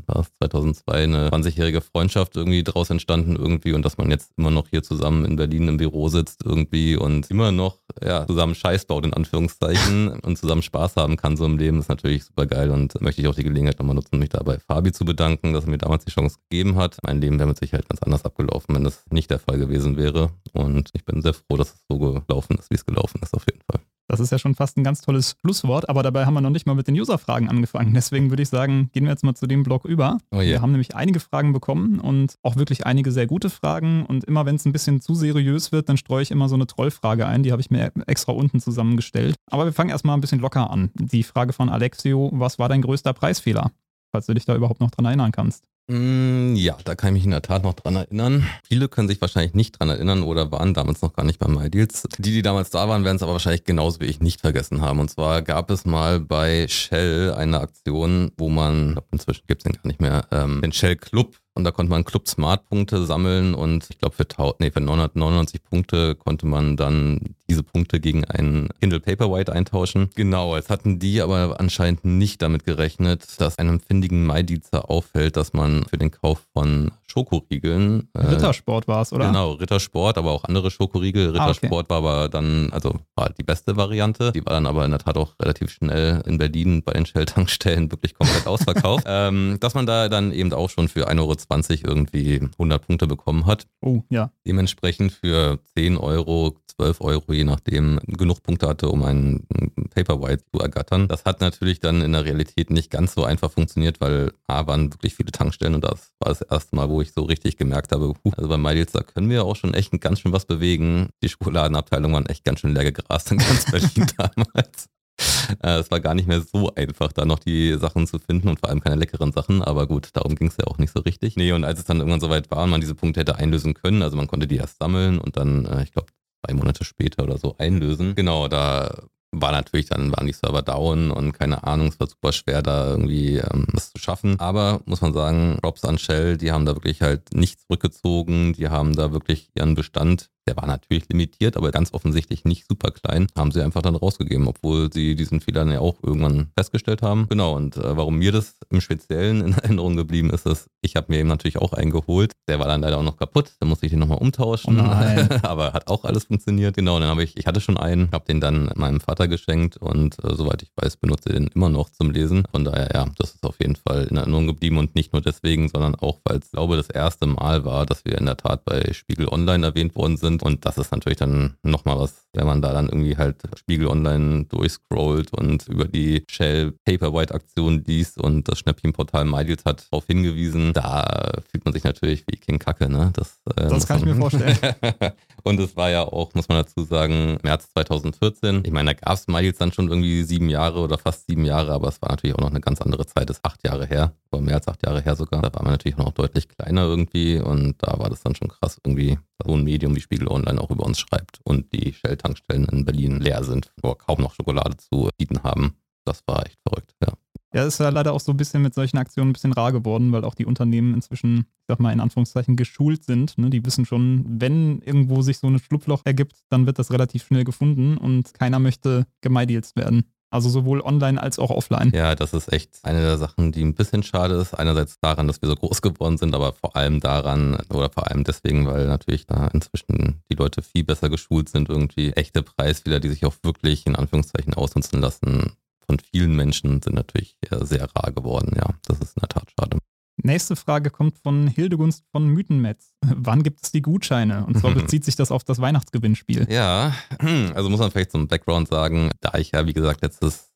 war 0.08 0.22
es 0.22 0.28
2002 0.40 0.94
eine 1.04 1.30
20-jährige 1.30 1.82
Freundschaft 1.82 2.36
irgendwie 2.36 2.64
draus 2.64 2.90
entstanden 2.90 3.36
irgendwie 3.36 3.74
und 3.74 3.84
dass 3.84 3.98
man 3.98 4.10
jetzt 4.12 4.32
immer 4.38 4.52
noch 4.52 4.68
hier 4.70 4.84
zusammen 4.84 5.26
in 5.26 5.36
Berlin 5.36 5.68
im 5.68 5.78
Büro 5.78 6.10
sitzt 6.10 6.44
irgendwie 6.46 6.96
und 6.96 7.30
immer 7.32 7.52
noch 7.52 7.80
ja, 8.04 8.26
zusammen 8.28 8.56
Scheiß 8.56 8.86
baut 8.86 9.06
in 9.06 9.14
Anführungszeichen 9.14 10.20
und 10.24 10.38
zusammen 10.38 10.62
Spaß 10.62 10.96
haben 10.96 11.18
kann 11.18 11.38
so 11.38 11.46
im 11.46 11.58
Leben 11.58 11.80
ist 11.80 11.90
natürlich 11.90 12.26
super 12.26 12.46
geil 12.46 12.72
und 12.72 13.00
möchte 13.02 13.22
ich 13.22 13.28
auch 13.28 13.36
die 13.36 13.44
Gelegenheit 13.44 13.80
nochmal 13.80 13.96
nutzen, 13.96 14.20
mich 14.20 14.30
da 14.30 14.42
bei 14.44 14.60
Fabi 14.60 14.92
zu 14.92 15.06
bedanken, 15.06 15.54
dass 15.54 15.66
er 15.66 15.70
mir 15.70 15.78
damals 15.78 16.06
die 16.06 16.12
Chance 16.12 16.38
gegeben 16.50 16.76
hat. 16.78 16.98
Mein 17.04 17.22
Leben 17.22 17.38
wäre 17.40 17.48
mit 17.48 17.60
Sicherheit 17.60 17.88
ganz 17.90 18.02
anders 18.02 18.26
abgelaufen, 18.26 18.76
wenn 18.76 18.84
das 18.84 19.04
nicht 19.12 19.30
der 19.30 19.40
Fall 19.40 19.58
gewesen 19.58 19.98
wäre 19.98 20.32
und 20.54 20.90
ich 20.94 21.06
bin 21.06 21.22
sehr 21.22 21.34
froh, 21.34 21.58
dass 21.58 21.74
es 21.74 21.86
so 21.90 21.98
gelaufen 21.98 22.58
ist, 22.58 22.70
wie 22.72 22.76
es 22.76 22.86
gelaufen 22.86 23.20
ist 23.22 23.34
auf 23.34 23.46
jeden 23.48 23.62
Fall. 23.70 23.85
Das 24.08 24.20
ist 24.20 24.32
ja 24.32 24.38
schon 24.38 24.54
fast 24.54 24.78
ein 24.78 24.84
ganz 24.84 25.02
tolles 25.02 25.36
Schlusswort, 25.42 25.90
aber 25.90 26.04
dabei 26.04 26.26
haben 26.26 26.36
wir 26.36 26.42
noch 26.42 26.52
nicht 26.52 26.68
mal 26.68 26.76
mit 26.76 26.88
den 26.88 26.96
User-Fragen 26.96 27.50
angefangen. 27.50 27.94
Deswegen 27.94 28.30
würde 28.30 28.44
ich 28.44 28.50
sagen, 28.50 28.90
gehen 28.94 29.06
wir 29.06 29.12
jetzt 29.12 29.24
mal 29.24 29.34
zu 29.34 29.48
dem 29.48 29.64
Blog 29.64 29.86
über. 29.86 30.20
Oh 30.32 30.38
yeah. 30.38 30.46
Wir 30.46 30.62
haben 30.62 30.72
nämlich 30.72 30.96
einige 30.96 31.20
Fragen 31.20 31.54
bekommen 31.54 32.00
und 32.00 32.36
auch 32.44 32.56
wirklich 32.56 32.86
einige 32.86 33.12
sehr 33.12 33.26
gute 33.26 33.50
Fragen. 33.50 34.06
Und 34.06 34.24
immer 34.24 34.46
wenn 34.46 34.56
es 34.56 34.66
ein 34.66 34.74
bisschen 34.74 35.02
zu 35.02 35.16
seriös 35.16 35.72
wird, 35.72 35.90
dann 35.90 35.98
streue 35.98 36.22
ich 36.22 36.32
immer 36.32 36.50
so 36.50 36.56
eine 36.56 36.68
Trollfrage 36.68 37.26
ein. 37.26 37.42
Die 37.42 37.52
habe 37.52 37.62
ich 37.62 37.72
mir 37.72 37.92
extra 38.06 38.32
unten 38.32 38.60
zusammengestellt. 38.60 39.36
Aber 39.50 39.66
wir 39.66 39.74
fangen 39.74 39.90
erstmal 39.90 40.16
ein 40.16 40.22
bisschen 40.22 40.40
locker 40.40 40.70
an. 40.70 40.92
Die 40.94 41.24
Frage 41.24 41.54
von 41.54 41.70
Alexio: 41.70 42.30
Was 42.34 42.60
war 42.60 42.70
dein 42.70 42.84
größter 42.84 43.14
Preisfehler? 43.14 43.72
Falls 44.12 44.28
du 44.28 44.34
dich 44.34 44.46
da 44.46 44.56
überhaupt 44.56 44.82
noch 44.82 44.92
dran 44.92 45.06
erinnern 45.06 45.32
kannst. 45.32 45.64
Mm, 45.88 46.56
ja, 46.56 46.78
da 46.84 46.96
kann 46.96 47.10
ich 47.10 47.14
mich 47.14 47.26
in 47.26 47.32
der 47.32 47.44
Tat 47.44 47.62
noch 47.64 47.74
dran 47.74 47.96
erinnern. 47.96 48.48
Viele 48.68 48.88
können 48.90 49.08
sich 49.08 49.22
wahrscheinlich 49.22 49.54
nicht 49.54 49.80
dran 49.80 49.90
erinnern 49.90 50.24
oder 50.24 50.52
waren 50.52 50.74
damals 50.74 51.04
noch 51.04 51.14
gar 51.14 51.24
nicht 51.24 51.38
bei 51.38 51.48
MyDeals. 51.48 52.08
Die, 52.18 52.32
die 52.32 52.42
damals 52.42 52.72
da 52.72 52.90
waren, 52.90 53.04
werden 53.04 53.18
es 53.18 53.24
aber 53.24 53.34
wahrscheinlich 53.34 53.66
genauso 53.66 54.00
wie 54.00 54.06
ich 54.06 54.20
nicht 54.20 54.42
vergessen 54.42 54.82
haben. 54.82 55.00
Und 55.00 55.12
zwar 55.12 55.44
gab 55.44 55.70
es 55.70 55.86
mal 55.86 56.20
bei 56.20 56.68
Shell 56.68 57.36
eine 57.36 57.60
Aktion, 57.60 58.32
wo 58.38 58.50
man, 58.50 59.00
inzwischen 59.12 59.44
gibt 59.46 59.62
es 59.62 59.64
den 59.66 59.74
gar 59.74 59.88
nicht 59.88 60.02
mehr, 60.02 60.26
ähm, 60.32 60.62
den 60.64 60.72
Shell 60.72 60.96
Club 60.96 61.38
und 61.56 61.64
da 61.64 61.72
konnte 61.72 61.90
man 61.90 62.04
Club 62.04 62.28
Smart 62.28 62.68
Punkte 62.68 63.06
sammeln 63.06 63.56
und 63.56 63.88
ich 63.90 63.98
glaube 63.98 64.16
für, 64.16 64.26
nee, 64.60 64.72
für 64.72 64.82
999 64.82 65.64
Punkte 65.64 66.16
konnte 66.16 66.46
man 66.46 66.76
dann 66.76 67.36
diese 67.50 67.64
Punkte 67.64 68.00
gegen 68.00 68.26
einen 68.26 68.70
Kindle 68.80 69.00
Paperwhite 69.00 69.54
eintauschen. 69.54 70.10
Genau, 70.16 70.56
jetzt 70.56 70.70
hatten 70.70 71.00
die 71.00 71.22
aber 71.22 71.60
anscheinend 71.60 72.04
nicht 72.04 72.42
damit 72.42 72.66
gerechnet, 72.66 73.40
dass 73.40 73.58
einem 73.58 73.80
findigen 73.80 74.26
Maidiezer 74.26 74.90
auffällt, 74.90 75.38
dass 75.38 75.54
man 75.54 75.86
für 75.86 75.98
den 75.98 76.12
Kauf 76.12 76.42
von 76.54 76.92
Schokoriegeln. 77.16 78.10
Äh, 78.14 78.26
Rittersport 78.26 78.90
war 78.90 79.02
es, 79.02 79.14
oder? 79.14 79.28
Genau, 79.28 79.52
Rittersport, 79.54 80.18
aber 80.18 80.32
auch 80.32 80.44
andere 80.44 80.70
Schokoriegel. 80.70 81.30
Rittersport 81.30 81.72
ah, 81.72 81.78
okay. 81.80 81.90
war 81.90 81.98
aber 81.98 82.30
dann, 82.30 82.70
also 82.72 82.96
war 83.16 83.30
die 83.30 83.44
beste 83.44 83.78
Variante. 83.78 84.34
Die 84.34 84.46
war 84.46 84.54
dann 84.54 84.66
aber 84.66 84.84
in 84.84 84.92
der 84.92 85.00
Tat 85.00 85.18
auch 85.18 85.34
relativ 85.42 85.72
schnell 85.72 86.22
in 86.26 86.38
Berlin 86.38 86.84
bei 86.84 86.92
den 86.92 87.06
Shell-Tankstellen 87.06 87.90
wirklich 87.92 88.16
komplett 88.16 88.48
ausverkauft. 88.48 89.06
ähm, 89.08 89.58
dass 89.62 89.76
man 89.76 89.86
da 89.86 90.10
dann 90.10 90.34
eben 90.34 90.52
auch 90.52 90.70
schon 90.70 90.90
für 90.90 91.08
1,20 91.10 91.20
Euro 91.20 91.36
irgendwie 91.50 92.42
100 92.42 92.86
Punkte 92.86 93.08
bekommen 93.08 93.46
hat. 93.46 93.68
Oh, 93.82 94.04
ja. 94.10 94.32
Dementsprechend 94.46 95.12
für 95.12 95.60
10 95.76 95.98
Euro 95.98 96.56
12 96.78 97.02
Euro, 97.02 97.34
je 97.34 97.44
nachdem, 97.44 98.00
genug 98.06 98.44
Punkte 98.44 98.68
hatte, 98.68 98.90
um 98.90 99.04
einen 99.04 99.48
Paperwhite 99.94 100.44
zu 100.52 100.60
ergattern. 100.60 101.08
Das 101.08 101.26
hat 101.26 101.42
natürlich 101.42 101.80
dann 101.80 102.02
in 102.02 102.12
der 102.12 102.26
Realität 102.26 102.70
nicht 102.70 102.92
ganz 102.92 103.14
so 103.14 103.24
einfach 103.24 103.52
funktioniert, 103.52 104.02
weil 104.02 104.34
A 104.48 104.68
waren 104.68 104.94
wirklich 104.94 105.16
viele 105.16 105.32
Tankstellen 105.32 105.76
und 105.76 105.84
das 105.84 106.12
war 106.20 106.30
das 106.30 106.42
erste 106.42 106.76
Mal, 106.76 106.90
wo 106.90 107.02
ich 107.02 107.14
so 107.14 107.24
richtig 107.24 107.58
gemerkt 107.58 107.92
habe, 107.92 108.14
huh, 108.24 108.32
also 108.36 108.50
bei 108.50 108.58
MyDeals, 108.58 108.92
da 108.92 109.04
können 109.04 109.30
wir 109.30 109.46
auch 109.46 109.56
schon 109.56 109.74
echt 109.74 110.00
ganz 110.02 110.20
schön 110.20 110.34
was 110.34 110.46
bewegen. 110.46 111.10
Die 111.24 111.30
Schokoladenabteilung 111.30 112.14
waren 112.14 112.26
echt 112.26 112.44
ganz 112.44 112.60
schön 112.60 112.74
leer 112.74 112.92
gegrast 112.92 113.32
in 113.32 113.38
ganz 113.38 113.66
Berlin 113.72 114.08
damals. 114.18 114.90
Äh, 115.62 115.78
es 115.78 115.92
war 115.92 116.00
gar 116.00 116.16
nicht 116.16 116.28
mehr 116.28 116.42
so 116.42 116.74
einfach, 116.74 117.14
da 117.14 117.24
noch 117.24 117.40
die 117.40 117.78
Sachen 117.78 118.08
zu 118.08 118.18
finden 118.18 118.50
und 118.50 118.60
vor 118.60 118.70
allem 118.70 118.82
keine 118.82 118.96
leckeren 118.96 119.32
Sachen. 119.32 119.62
Aber 119.62 119.88
gut, 119.88 120.10
darum 120.14 120.36
ging 120.36 120.48
es 120.48 120.58
ja 120.58 120.66
auch 120.66 120.80
nicht 120.80 120.92
so 120.92 121.02
richtig. 121.02 121.36
Nee, 121.36 121.52
und 121.52 121.64
als 121.64 121.80
es 121.80 121.86
dann 121.86 121.98
irgendwann 121.98 122.20
soweit 122.20 122.50
war 122.50 122.64
und 122.64 122.72
man 122.72 122.82
diese 122.82 122.96
Punkte 122.96 123.20
hätte 123.20 123.36
einlösen 123.36 123.76
können, 123.76 124.02
also 124.02 124.18
man 124.18 124.28
konnte 124.28 124.48
die 124.48 124.58
erst 124.58 124.80
sammeln 124.80 125.20
und 125.20 125.38
dann, 125.38 125.66
äh, 125.66 125.84
ich 125.84 125.92
glaube, 125.92 126.08
zwei 126.44 126.56
Monate 126.56 126.84
später 126.84 127.24
oder 127.24 127.38
so 127.38 127.56
einlösen. 127.58 128.16
Genau, 128.16 128.48
da 128.48 129.04
war 129.32 129.52
natürlich 129.52 129.88
dann, 129.88 130.12
waren 130.16 130.28
die 130.28 130.34
Server 130.34 130.62
down 130.62 131.12
und 131.12 131.34
keine 131.34 131.64
Ahnung, 131.64 131.88
es 131.88 132.00
war 132.00 132.08
super 132.08 132.32
schwer, 132.32 132.62
da 132.62 132.92
irgendwie 132.92 133.38
ähm, 133.38 133.68
das 133.74 133.92
zu 133.92 134.00
schaffen. 134.00 134.40
Aber 134.40 134.82
muss 134.86 135.02
man 135.02 135.14
sagen, 135.14 135.60
Props 135.62 135.84
an 135.86 135.98
Shell, 135.98 136.38
die 136.38 136.52
haben 136.52 136.66
da 136.66 136.76
wirklich 136.76 137.02
halt 137.02 137.34
nicht 137.34 137.60
zurückgezogen, 137.60 138.54
die 138.54 138.70
haben 138.70 138.96
da 138.96 139.12
wirklich 139.12 139.50
ihren 139.56 139.76
Bestand 139.76 140.30
der 140.48 140.58
war 140.58 140.68
natürlich 140.68 141.08
limitiert, 141.10 141.58
aber 141.58 141.72
ganz 141.72 141.94
offensichtlich 141.94 142.46
nicht 142.46 142.68
super 142.68 142.92
klein. 142.92 143.28
Haben 143.38 143.52
sie 143.52 143.62
einfach 143.62 143.82
dann 143.82 143.96
rausgegeben, 143.96 144.48
obwohl 144.48 144.92
sie 144.92 145.16
diesen 145.16 145.42
Fehler 145.42 145.66
ja 145.72 145.80
auch 145.80 145.96
irgendwann 146.04 146.48
festgestellt 146.56 147.02
haben. 147.02 147.28
Genau, 147.30 147.56
und 147.56 147.78
äh, 147.78 147.98
warum 147.98 148.18
mir 148.18 148.32
das 148.32 148.56
im 148.70 148.82
Speziellen 148.82 149.42
in 149.42 149.54
Erinnerung 149.66 149.96
geblieben 149.96 150.30
ist, 150.30 150.46
ist, 150.46 150.70
ich 150.82 150.96
habe 150.96 151.08
mir 151.10 151.20
eben 151.20 151.30
natürlich 151.30 151.58
auch 151.58 151.74
eingeholt. 151.74 152.34
Der 152.48 152.60
war 152.60 152.68
dann 152.68 152.82
leider 152.82 152.98
auch 152.98 153.04
noch 153.04 153.18
kaputt, 153.18 153.54
da 153.60 153.66
musste 153.66 153.86
ich 153.86 153.92
den 153.92 154.00
nochmal 154.00 154.20
umtauschen. 154.20 154.80
Oh 154.80 154.84
aber 155.44 155.74
hat 155.74 155.88
auch 155.88 156.04
alles 156.06 156.26
funktioniert. 156.26 156.76
Genau, 156.76 157.00
dann 157.00 157.10
habe 157.10 157.24
ich, 157.24 157.38
ich 157.38 157.48
hatte 157.48 157.62
schon 157.62 157.78
einen, 157.78 158.12
habe 158.12 158.26
den 158.26 158.40
dann 158.40 158.70
meinem 158.76 159.00
Vater 159.00 159.28
geschenkt 159.28 159.78
und 159.78 160.24
äh, 160.24 160.36
soweit 160.36 160.62
ich 160.62 160.72
weiß, 160.76 160.98
benutze 160.98 161.30
den 161.30 161.48
immer 161.48 161.70
noch 161.70 161.90
zum 161.90 162.12
Lesen. 162.12 162.44
Von 162.52 162.66
daher, 162.66 162.90
ja, 162.94 163.06
das 163.18 163.34
ist 163.34 163.46
auf 163.46 163.60
jeden 163.60 163.76
Fall 163.76 164.06
in 164.10 164.18
Erinnerung 164.18 164.48
geblieben 164.48 164.78
und 164.78 164.96
nicht 164.96 165.14
nur 165.14 165.22
deswegen, 165.22 165.70
sondern 165.70 165.96
auch, 165.96 166.20
weil 166.24 166.38
es, 166.38 166.52
glaube 166.52 166.78
das 166.78 166.90
erste 166.90 167.26
Mal 167.26 167.66
war, 167.66 167.86
dass 167.86 168.06
wir 168.06 168.18
in 168.18 168.26
der 168.26 168.38
Tat 168.38 168.66
bei 168.66 168.94
Spiegel 168.94 169.28
Online 169.28 169.66
erwähnt 169.66 169.96
worden 169.96 170.18
sind 170.18 170.35
sind. 170.36 170.44
Und 170.44 170.66
das 170.66 170.78
ist 170.78 170.92
natürlich 170.92 171.18
dann 171.18 171.56
nochmal 171.64 171.98
was, 171.98 172.28
wenn 172.34 172.46
man 172.46 172.62
da 172.62 172.74
dann 172.74 172.88
irgendwie 172.88 173.18
halt 173.18 173.38
Spiegel 173.56 173.88
Online 173.88 174.46
durchscrollt 174.46 175.34
und 175.34 175.68
über 175.68 175.86
die 175.86 176.24
Shell 176.30 176.74
Paperwhite-Aktion 176.86 177.84
liest 177.86 178.20
und 178.20 178.48
das 178.48 178.60
Schnäppchenportal 178.60 179.26
MyDeals 179.26 179.66
hat 179.66 179.88
darauf 179.92 180.06
hingewiesen, 180.08 180.74
da 180.74 181.32
fühlt 181.50 181.66
man 181.66 181.74
sich 181.74 181.84
natürlich 181.84 182.26
wie 182.30 182.38
King 182.38 182.60
Kacke, 182.60 182.90
ne? 182.90 183.12
Das, 183.14 183.40
äh, 183.56 183.68
das 183.68 183.88
kann 183.88 184.00
ich 184.00 184.06
mir 184.06 184.16
vorstellen. 184.16 184.58
und 185.44 185.60
es 185.60 185.76
war 185.76 185.90
ja 185.90 186.04
auch, 186.04 186.34
muss 186.34 186.50
man 186.50 186.60
dazu 186.60 186.84
sagen, 186.84 187.38
März 187.44 187.70
2014. 187.74 188.64
Ich 188.66 188.72
meine, 188.72 188.94
da 188.94 188.94
gab 188.94 189.16
es 189.16 189.28
MyDeals 189.28 189.58
dann 189.58 189.72
schon 189.72 189.90
irgendwie 189.90 190.24
sieben 190.24 190.50
Jahre 190.50 190.80
oder 190.80 190.98
fast 190.98 191.28
sieben 191.28 191.46
Jahre, 191.46 191.72
aber 191.72 191.90
es 191.90 192.02
war 192.02 192.10
natürlich 192.10 192.36
auch 192.36 192.42
noch 192.42 192.52
eine 192.52 192.62
ganz 192.62 192.82
andere 192.82 193.06
Zeit, 193.06 193.30
das 193.30 193.38
ist 193.38 193.46
acht 193.46 193.66
Jahre 193.66 193.86
her, 193.86 194.14
oder 194.32 194.42
mehr 194.42 194.56
als 194.56 194.68
acht 194.68 194.86
Jahre 194.86 195.02
her 195.02 195.16
sogar. 195.16 195.42
Da 195.42 195.54
war 195.54 195.64
man 195.64 195.74
natürlich 195.74 195.98
noch 195.98 196.12
deutlich 196.12 196.48
kleiner 196.50 196.84
irgendwie 196.84 197.40
und 197.40 197.76
da 197.80 197.98
war 198.00 198.10
das 198.10 198.22
dann 198.22 198.36
schon 198.36 198.50
krass, 198.50 198.80
irgendwie 198.86 199.18
so 199.44 199.54
ein 199.54 199.64
Medium 199.64 199.96
wie 199.96 200.02
Spiegel 200.02 200.28
Online 200.28 200.60
auch 200.62 200.72
über 200.72 200.86
uns 200.86 201.00
schreibt 201.00 201.40
und 201.44 201.72
die 201.74 201.94
Shell-Tankstellen 201.94 202.66
in 202.66 202.86
Berlin 202.86 203.20
leer 203.20 203.44
sind, 203.44 203.72
wo 203.82 203.96
kaum 203.96 204.22
noch 204.22 204.34
Schokolade 204.34 204.78
zu 204.78 205.10
bieten 205.18 205.44
haben. 205.44 205.76
Das 206.06 206.22
war 206.28 206.46
echt 206.46 206.60
verrückt, 206.62 206.94
ja. 207.02 207.14
Ja, 207.56 207.64
ist 207.66 207.80
ja 207.80 207.88
leider 207.88 208.12
auch 208.12 208.20
so 208.20 208.34
ein 208.34 208.38
bisschen 208.38 208.62
mit 208.62 208.74
solchen 208.74 208.98
Aktionen 208.98 209.30
ein 209.30 209.34
bisschen 209.34 209.54
rar 209.54 209.72
geworden, 209.72 210.12
weil 210.12 210.26
auch 210.26 210.36
die 210.36 210.46
Unternehmen 210.46 210.94
inzwischen, 210.94 211.46
ich 211.60 211.66
sag 211.70 211.80
mal 211.80 211.94
in 211.94 212.02
Anführungszeichen, 212.02 212.58
geschult 212.58 213.06
sind. 213.06 213.38
Ne? 213.38 213.50
Die 213.50 213.66
wissen 213.66 213.86
schon, 213.86 214.26
wenn 214.28 214.82
irgendwo 214.82 215.22
sich 215.22 215.38
so 215.38 215.48
ein 215.48 215.58
Schlupfloch 215.58 216.02
ergibt, 216.04 216.44
dann 216.50 216.66
wird 216.66 216.80
das 216.80 216.92
relativ 216.92 217.24
schnell 217.24 217.46
gefunden 217.46 217.98
und 217.98 218.34
keiner 218.34 218.60
möchte 218.60 219.08
gemeidealst 219.22 219.78
werden. 219.78 220.04
Also 220.36 220.50
sowohl 220.50 220.82
online 220.82 221.22
als 221.22 221.40
auch 221.40 221.50
offline. 221.50 221.92
Ja, 221.96 222.14
das 222.14 222.34
ist 222.34 222.52
echt 222.52 222.80
eine 222.84 223.00
der 223.00 223.18
Sachen, 223.18 223.54
die 223.54 223.64
ein 223.64 223.74
bisschen 223.74 224.04
schade 224.04 224.36
ist. 224.36 224.54
Einerseits 224.54 225.00
daran, 225.00 225.28
dass 225.28 225.42
wir 225.42 225.48
so 225.48 225.56
groß 225.56 225.82
geworden 225.82 226.18
sind, 226.18 226.36
aber 226.36 226.52
vor 226.52 226.76
allem 226.76 227.00
daran, 227.00 227.58
oder 227.70 227.90
vor 227.90 228.10
allem 228.10 228.26
deswegen, 228.26 228.68
weil 228.68 228.86
natürlich 228.86 229.26
da 229.26 229.48
inzwischen 229.48 230.22
die 230.30 230.36
Leute 230.36 230.62
viel 230.62 230.84
besser 230.84 231.10
geschult 231.10 231.48
sind, 231.48 231.70
irgendwie 231.70 232.12
echte 232.12 232.44
Preisfehler, 232.44 233.00
die 233.00 233.10
sich 233.10 233.26
auch 233.26 233.36
wirklich 233.44 233.88
in 233.88 233.96
Anführungszeichen 233.96 234.54
ausnutzen 234.54 235.00
lassen, 235.00 235.54
von 235.88 236.00
vielen 236.00 236.36
Menschen 236.36 236.82
sind 236.82 236.96
natürlich 236.96 237.38
sehr 237.62 237.88
rar 237.96 238.12
geworden. 238.12 238.54
Ja, 238.58 238.74
das 238.88 239.00
ist 239.00 239.16
in 239.16 239.22
der 239.22 239.30
Tat 239.30 239.52
schade. 239.58 239.78
Nächste 240.26 240.56
Frage 240.56 240.90
kommt 240.90 241.20
von 241.20 241.46
Hildegunst 241.46 242.04
von 242.12 242.26
Mythenmetz. 242.26 242.96
Wann 243.02 243.44
gibt 243.44 243.64
es 243.64 243.72
die 243.72 243.84
Gutscheine? 243.84 244.44
Und 244.48 244.58
zwar 244.58 244.72
bezieht 244.74 245.06
sich 245.06 245.16
das 245.16 245.30
auf 245.30 245.44
das 245.44 245.62
Weihnachtsgewinnspiel. 245.62 246.48
Ja, 246.50 246.96
also 247.54 247.70
muss 247.70 247.80
man 247.80 247.92
vielleicht 247.92 248.10
zum 248.10 248.28
Background 248.28 248.68
sagen, 248.68 249.12
da 249.22 249.38
ich 249.38 249.52
ja, 249.52 249.68
wie 249.68 249.74
gesagt, 249.74 250.02
letztes 250.02 250.50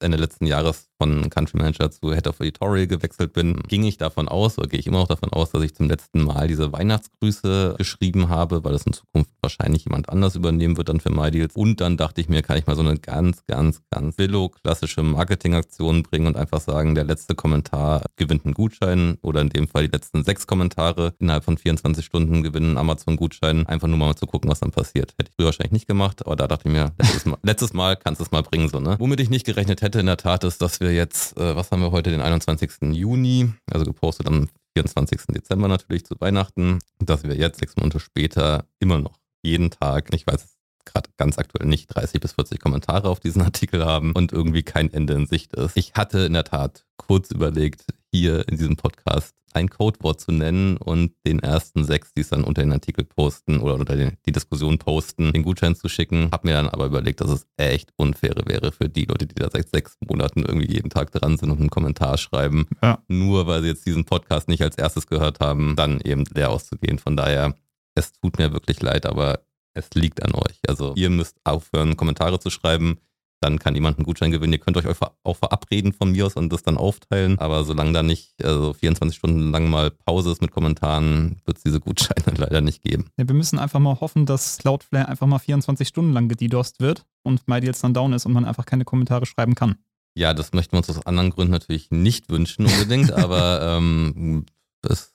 Ende 0.00 0.18
letzten 0.18 0.46
Jahres 0.46 0.88
von 0.98 1.28
Country 1.30 1.58
Manager 1.58 1.90
zu 1.90 2.12
Head 2.12 2.28
of 2.28 2.40
Editorial 2.40 2.86
gewechselt 2.86 3.32
bin, 3.32 3.60
ging 3.68 3.84
ich 3.84 3.96
davon 3.96 4.28
aus, 4.28 4.58
oder 4.58 4.68
gehe 4.68 4.78
ich 4.78 4.86
immer 4.86 4.98
noch 4.98 5.08
davon 5.08 5.32
aus, 5.32 5.50
dass 5.50 5.62
ich 5.62 5.74
zum 5.74 5.88
letzten 5.88 6.22
Mal 6.22 6.46
diese 6.46 6.72
Weihnachtsgrüße 6.72 7.74
geschrieben 7.78 8.28
habe, 8.28 8.64
weil 8.64 8.72
das 8.72 8.86
in 8.86 8.92
Zukunft 8.92 9.30
wahrscheinlich 9.40 9.84
jemand 9.84 10.08
anders 10.08 10.36
übernehmen 10.36 10.76
wird 10.76 10.88
dann 10.88 11.00
für 11.00 11.10
MyDeals. 11.10 11.56
Und 11.56 11.80
dann 11.80 11.96
dachte 11.96 12.20
ich 12.20 12.28
mir, 12.28 12.42
kann 12.42 12.58
ich 12.58 12.66
mal 12.66 12.76
so 12.76 12.82
eine 12.82 12.98
ganz, 12.98 13.44
ganz, 13.46 13.80
ganz 13.90 14.16
billo-klassische 14.16 15.02
Marketingaktion 15.02 16.02
bringen 16.02 16.26
und 16.26 16.36
einfach 16.36 16.60
sagen, 16.60 16.94
der 16.94 17.04
letzte 17.04 17.34
Kommentar 17.34 18.02
gewinnt 18.16 18.44
einen 18.44 18.54
Gutschein 18.54 19.18
oder 19.22 19.40
in 19.40 19.48
dem 19.48 19.68
Fall 19.68 19.86
die 19.86 19.92
letzten 19.92 20.22
sechs 20.24 20.46
Kommentare 20.46 21.14
innerhalb 21.18 21.44
von 21.44 21.58
24 21.58 22.04
Stunden 22.04 22.42
gewinnen 22.42 22.78
Amazon-Gutschein. 22.78 23.66
Einfach 23.66 23.88
nur 23.88 23.98
mal 23.98 24.14
zu 24.14 24.26
gucken, 24.26 24.50
was 24.50 24.60
dann 24.60 24.70
passiert. 24.70 25.14
Hätte 25.18 25.30
ich 25.30 25.36
früher 25.36 25.46
wahrscheinlich 25.46 25.72
nicht 25.72 25.88
gemacht, 25.88 26.24
aber 26.24 26.36
da 26.36 26.46
dachte 26.46 26.68
ich 26.68 26.72
mir, 26.72 26.92
letztes 26.98 27.24
Mal, 27.26 27.38
letztes 27.42 27.72
mal 27.72 27.96
kannst 27.96 28.20
du 28.20 28.24
es 28.24 28.30
mal 28.30 28.42
bringen, 28.42 28.68
so, 28.68 28.80
ne? 28.80 28.96
Womit 28.98 29.13
ich 29.22 29.30
nicht 29.30 29.46
gerechnet 29.46 29.82
hätte 29.82 30.00
in 30.00 30.06
der 30.06 30.16
Tat 30.16 30.44
ist, 30.44 30.60
dass 30.62 30.80
wir 30.80 30.92
jetzt, 30.92 31.36
äh, 31.36 31.56
was 31.56 31.70
haben 31.70 31.82
wir 31.82 31.90
heute, 31.90 32.10
den 32.10 32.20
21. 32.20 32.92
Juni, 32.92 33.52
also 33.70 33.84
gepostet 33.84 34.26
am 34.26 34.48
24. 34.76 35.34
Dezember 35.34 35.68
natürlich 35.68 36.04
zu 36.04 36.14
Weihnachten, 36.20 36.80
dass 36.98 37.22
wir 37.22 37.34
jetzt 37.36 37.60
sechs 37.60 37.76
Monate 37.76 38.00
später 38.00 38.66
immer 38.80 38.98
noch 38.98 39.18
jeden 39.42 39.70
Tag, 39.70 40.12
ich 40.14 40.26
weiß 40.26 40.54
gerade 40.84 41.10
ganz 41.16 41.38
aktuell 41.38 41.66
nicht 41.66 41.86
30 41.94 42.20
bis 42.20 42.32
40 42.32 42.60
Kommentare 42.60 43.08
auf 43.08 43.20
diesen 43.20 43.42
Artikel 43.42 43.84
haben 43.84 44.12
und 44.12 44.32
irgendwie 44.32 44.62
kein 44.62 44.92
Ende 44.92 45.14
in 45.14 45.26
Sicht 45.26 45.54
ist. 45.54 45.76
Ich 45.76 45.94
hatte 45.94 46.20
in 46.20 46.34
der 46.34 46.44
Tat 46.44 46.84
kurz 46.96 47.30
überlegt, 47.30 47.86
hier 48.14 48.46
in 48.48 48.58
diesem 48.58 48.76
Podcast 48.76 49.34
ein 49.54 49.68
Codewort 49.68 50.20
zu 50.20 50.30
nennen 50.30 50.76
und 50.76 51.14
den 51.26 51.40
ersten 51.40 51.84
sechs, 51.84 52.12
die 52.14 52.20
es 52.20 52.28
dann 52.28 52.44
unter 52.44 52.62
den 52.62 52.72
Artikel 52.72 53.04
posten 53.04 53.58
oder 53.58 53.74
unter 53.74 53.96
die, 53.96 54.10
die 54.24 54.30
Diskussion 54.30 54.78
posten, 54.78 55.32
den 55.32 55.42
Gutschein 55.42 55.74
zu 55.74 55.88
schicken. 55.88 56.28
Hab 56.30 56.44
mir 56.44 56.52
dann 56.52 56.68
aber 56.68 56.86
überlegt, 56.86 57.20
dass 57.20 57.30
es 57.30 57.46
echt 57.56 57.92
unfair 57.96 58.34
wäre 58.46 58.70
für 58.70 58.88
die 58.88 59.04
Leute, 59.04 59.26
die 59.26 59.34
da 59.34 59.50
seit 59.50 59.68
sechs 59.68 59.96
Monaten 60.06 60.44
irgendwie 60.44 60.72
jeden 60.72 60.90
Tag 60.90 61.10
dran 61.10 61.36
sind 61.36 61.50
und 61.50 61.58
einen 61.58 61.70
Kommentar 61.70 62.16
schreiben. 62.16 62.66
Ja. 62.82 63.02
Nur 63.08 63.48
weil 63.48 63.62
sie 63.62 63.68
jetzt 63.68 63.84
diesen 63.84 64.04
Podcast 64.04 64.46
nicht 64.46 64.62
als 64.62 64.76
erstes 64.76 65.08
gehört 65.08 65.40
haben, 65.40 65.74
dann 65.74 66.00
eben 66.00 66.24
leer 66.32 66.50
auszugehen. 66.50 67.00
Von 67.00 67.16
daher, 67.16 67.56
es 67.96 68.12
tut 68.12 68.38
mir 68.38 68.52
wirklich 68.52 68.80
leid, 68.80 69.06
aber 69.06 69.40
es 69.74 69.90
liegt 69.94 70.22
an 70.22 70.34
euch. 70.34 70.60
Also 70.68 70.92
ihr 70.94 71.10
müsst 71.10 71.36
aufhören, 71.42 71.96
Kommentare 71.96 72.38
zu 72.38 72.50
schreiben 72.50 72.98
dann 73.40 73.58
kann 73.58 73.74
jemand 73.74 73.98
einen 73.98 74.04
Gutschein 74.04 74.30
gewinnen. 74.30 74.52
Ihr 74.52 74.58
könnt 74.58 74.76
euch 74.76 74.86
auch 75.22 75.36
verabreden 75.36 75.92
von 75.92 76.12
mir 76.12 76.26
aus 76.26 76.34
und 76.34 76.52
das 76.52 76.62
dann 76.62 76.76
aufteilen. 76.76 77.38
Aber 77.38 77.64
solange 77.64 77.92
da 77.92 78.02
nicht 78.02 78.34
also 78.42 78.72
24 78.72 79.16
Stunden 79.16 79.50
lang 79.50 79.68
mal 79.68 79.90
Pause 79.90 80.32
ist 80.32 80.40
mit 80.40 80.50
Kommentaren, 80.50 81.40
wird 81.44 81.58
es 81.58 81.62
diese 81.62 81.80
Gutscheine 81.80 82.36
leider 82.36 82.60
nicht 82.60 82.82
geben. 82.82 83.10
Ja, 83.16 83.28
wir 83.28 83.34
müssen 83.34 83.58
einfach 83.58 83.80
mal 83.80 84.00
hoffen, 84.00 84.26
dass 84.26 84.58
Cloudflare 84.58 85.08
einfach 85.08 85.26
mal 85.26 85.38
24 85.38 85.86
Stunden 85.86 86.12
lang 86.12 86.28
gedidost 86.28 86.80
wird 86.80 87.04
und 87.22 87.46
MyDeals 87.46 87.80
dann 87.80 87.94
down 87.94 88.12
ist 88.12 88.26
und 88.26 88.32
man 88.32 88.44
einfach 88.44 88.66
keine 88.66 88.84
Kommentare 88.84 89.26
schreiben 89.26 89.54
kann. 89.54 89.76
Ja, 90.16 90.32
das 90.32 90.52
möchten 90.52 90.72
wir 90.72 90.78
uns 90.78 90.90
aus 90.90 91.04
anderen 91.06 91.30
Gründen 91.30 91.52
natürlich 91.52 91.90
nicht 91.90 92.28
wünschen 92.30 92.66
unbedingt, 92.66 93.10
aber 93.12 93.60
ähm, 93.62 94.46
ist 94.84 95.14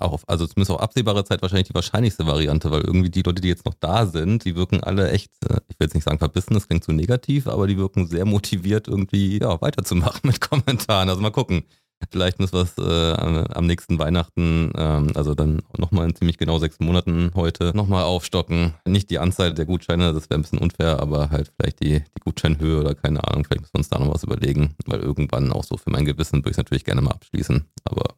auch 0.00 0.12
auf, 0.12 0.28
also 0.28 0.46
zumindest 0.46 0.70
auf 0.70 0.80
absehbare 0.80 1.24
Zeit 1.24 1.42
wahrscheinlich 1.42 1.68
die 1.68 1.74
wahrscheinlichste 1.74 2.26
Variante, 2.26 2.70
weil 2.70 2.82
irgendwie 2.82 3.10
die 3.10 3.22
Leute, 3.22 3.42
die 3.42 3.48
jetzt 3.48 3.66
noch 3.66 3.74
da 3.74 4.06
sind, 4.06 4.44
die 4.44 4.56
wirken 4.56 4.82
alle 4.82 5.10
echt, 5.10 5.30
äh, 5.44 5.60
ich 5.68 5.78
will 5.78 5.86
jetzt 5.86 5.94
nicht 5.94 6.04
sagen 6.04 6.18
verbissen, 6.18 6.54
das 6.54 6.68
klingt 6.68 6.84
zu 6.84 6.92
negativ, 6.92 7.46
aber 7.46 7.66
die 7.66 7.78
wirken 7.78 8.06
sehr 8.06 8.24
motiviert, 8.24 8.88
irgendwie 8.88 9.38
ja, 9.38 9.60
weiterzumachen 9.60 10.22
mit 10.24 10.40
Kommentaren. 10.50 11.08
Also 11.08 11.20
mal 11.20 11.30
gucken. 11.30 11.64
Vielleicht 12.10 12.38
müssen 12.38 12.52
wir 12.52 12.62
es 12.62 12.76
äh, 12.76 13.48
am 13.54 13.66
nächsten 13.66 13.98
Weihnachten, 13.98 14.70
ähm, 14.76 15.12
also 15.14 15.34
dann 15.34 15.62
nochmal 15.78 16.06
in 16.06 16.14
ziemlich 16.14 16.36
genau 16.36 16.58
sechs 16.58 16.78
Monaten 16.78 17.30
heute, 17.34 17.72
nochmal 17.74 18.04
aufstocken. 18.04 18.74
Nicht 18.86 19.08
die 19.08 19.18
Anzahl 19.18 19.54
der 19.54 19.64
Gutscheine, 19.64 20.12
das 20.12 20.28
wäre 20.28 20.38
ein 20.38 20.42
bisschen 20.42 20.58
unfair, 20.58 21.00
aber 21.00 21.30
halt 21.30 21.52
vielleicht 21.56 21.82
die, 21.82 22.00
die 22.00 22.20
Gutscheinhöhe 22.22 22.80
oder 22.80 22.94
keine 22.94 23.26
Ahnung, 23.26 23.44
vielleicht 23.44 23.62
müssen 23.62 23.74
wir 23.74 23.78
uns 23.78 23.88
da 23.88 23.98
noch 23.98 24.12
was 24.12 24.24
überlegen, 24.24 24.74
weil 24.84 25.00
irgendwann 25.00 25.50
auch 25.52 25.64
so 25.64 25.78
für 25.78 25.88
mein 25.90 26.04
Gewissen 26.04 26.40
würde 26.40 26.50
ich 26.50 26.54
es 26.54 26.58
natürlich 26.58 26.84
gerne 26.84 27.00
mal 27.00 27.12
abschließen. 27.12 27.64
Aber 27.84 28.14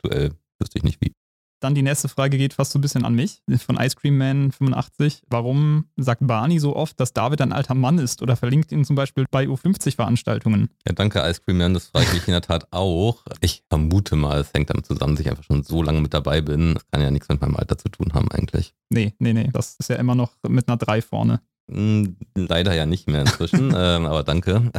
aktuell 0.00 0.30
wüsste 0.58 0.78
ich 0.78 0.84
nicht 0.84 1.00
wie. 1.00 1.12
Dann 1.62 1.74
die 1.74 1.82
nächste 1.82 2.08
Frage 2.08 2.38
geht 2.38 2.54
fast 2.54 2.72
so 2.72 2.78
ein 2.78 2.80
bisschen 2.80 3.04
an 3.04 3.14
mich, 3.14 3.42
von 3.58 3.76
Ice 3.76 3.94
Cream 3.94 4.16
Man 4.16 4.50
85. 4.50 5.24
Warum 5.28 5.90
sagt 5.98 6.26
Barney 6.26 6.58
so 6.58 6.74
oft, 6.74 6.98
dass 6.98 7.12
David 7.12 7.42
ein 7.42 7.52
alter 7.52 7.74
Mann 7.74 7.98
ist 7.98 8.22
oder 8.22 8.34
verlinkt 8.34 8.72
ihn 8.72 8.86
zum 8.86 8.96
Beispiel 8.96 9.26
bei 9.30 9.44
U50-Veranstaltungen? 9.44 10.70
Ja, 10.86 10.94
danke 10.94 11.20
Ice 11.20 11.42
Cream 11.44 11.58
Man, 11.58 11.74
das 11.74 11.88
frage 11.88 12.06
ich 12.06 12.14
mich 12.14 12.28
in 12.28 12.32
der 12.32 12.40
Tat 12.40 12.66
auch. 12.70 13.24
Ich 13.42 13.62
vermute 13.68 14.16
mal, 14.16 14.40
es 14.40 14.54
hängt 14.54 14.70
damit 14.70 14.86
zusammen, 14.86 15.16
dass 15.16 15.20
ich 15.20 15.28
einfach 15.30 15.44
schon 15.44 15.62
so 15.62 15.82
lange 15.82 16.00
mit 16.00 16.14
dabei 16.14 16.40
bin. 16.40 16.72
Das 16.72 16.86
kann 16.86 17.02
ja 17.02 17.10
nichts 17.10 17.28
mit 17.28 17.42
meinem 17.42 17.56
Alter 17.56 17.76
zu 17.76 17.90
tun 17.90 18.14
haben 18.14 18.30
eigentlich. 18.30 18.72
Nee, 18.88 19.12
nee, 19.18 19.34
nee, 19.34 19.50
das 19.52 19.76
ist 19.78 19.90
ja 19.90 19.96
immer 19.96 20.14
noch 20.14 20.32
mit 20.48 20.66
einer 20.66 20.78
3 20.78 21.02
vorne. 21.02 21.42
Hm, 21.72 22.16
leider 22.34 22.74
ja 22.74 22.84
nicht 22.84 23.08
mehr 23.08 23.20
inzwischen, 23.20 23.72
ähm, 23.76 24.06
aber 24.06 24.24
danke. 24.24 24.70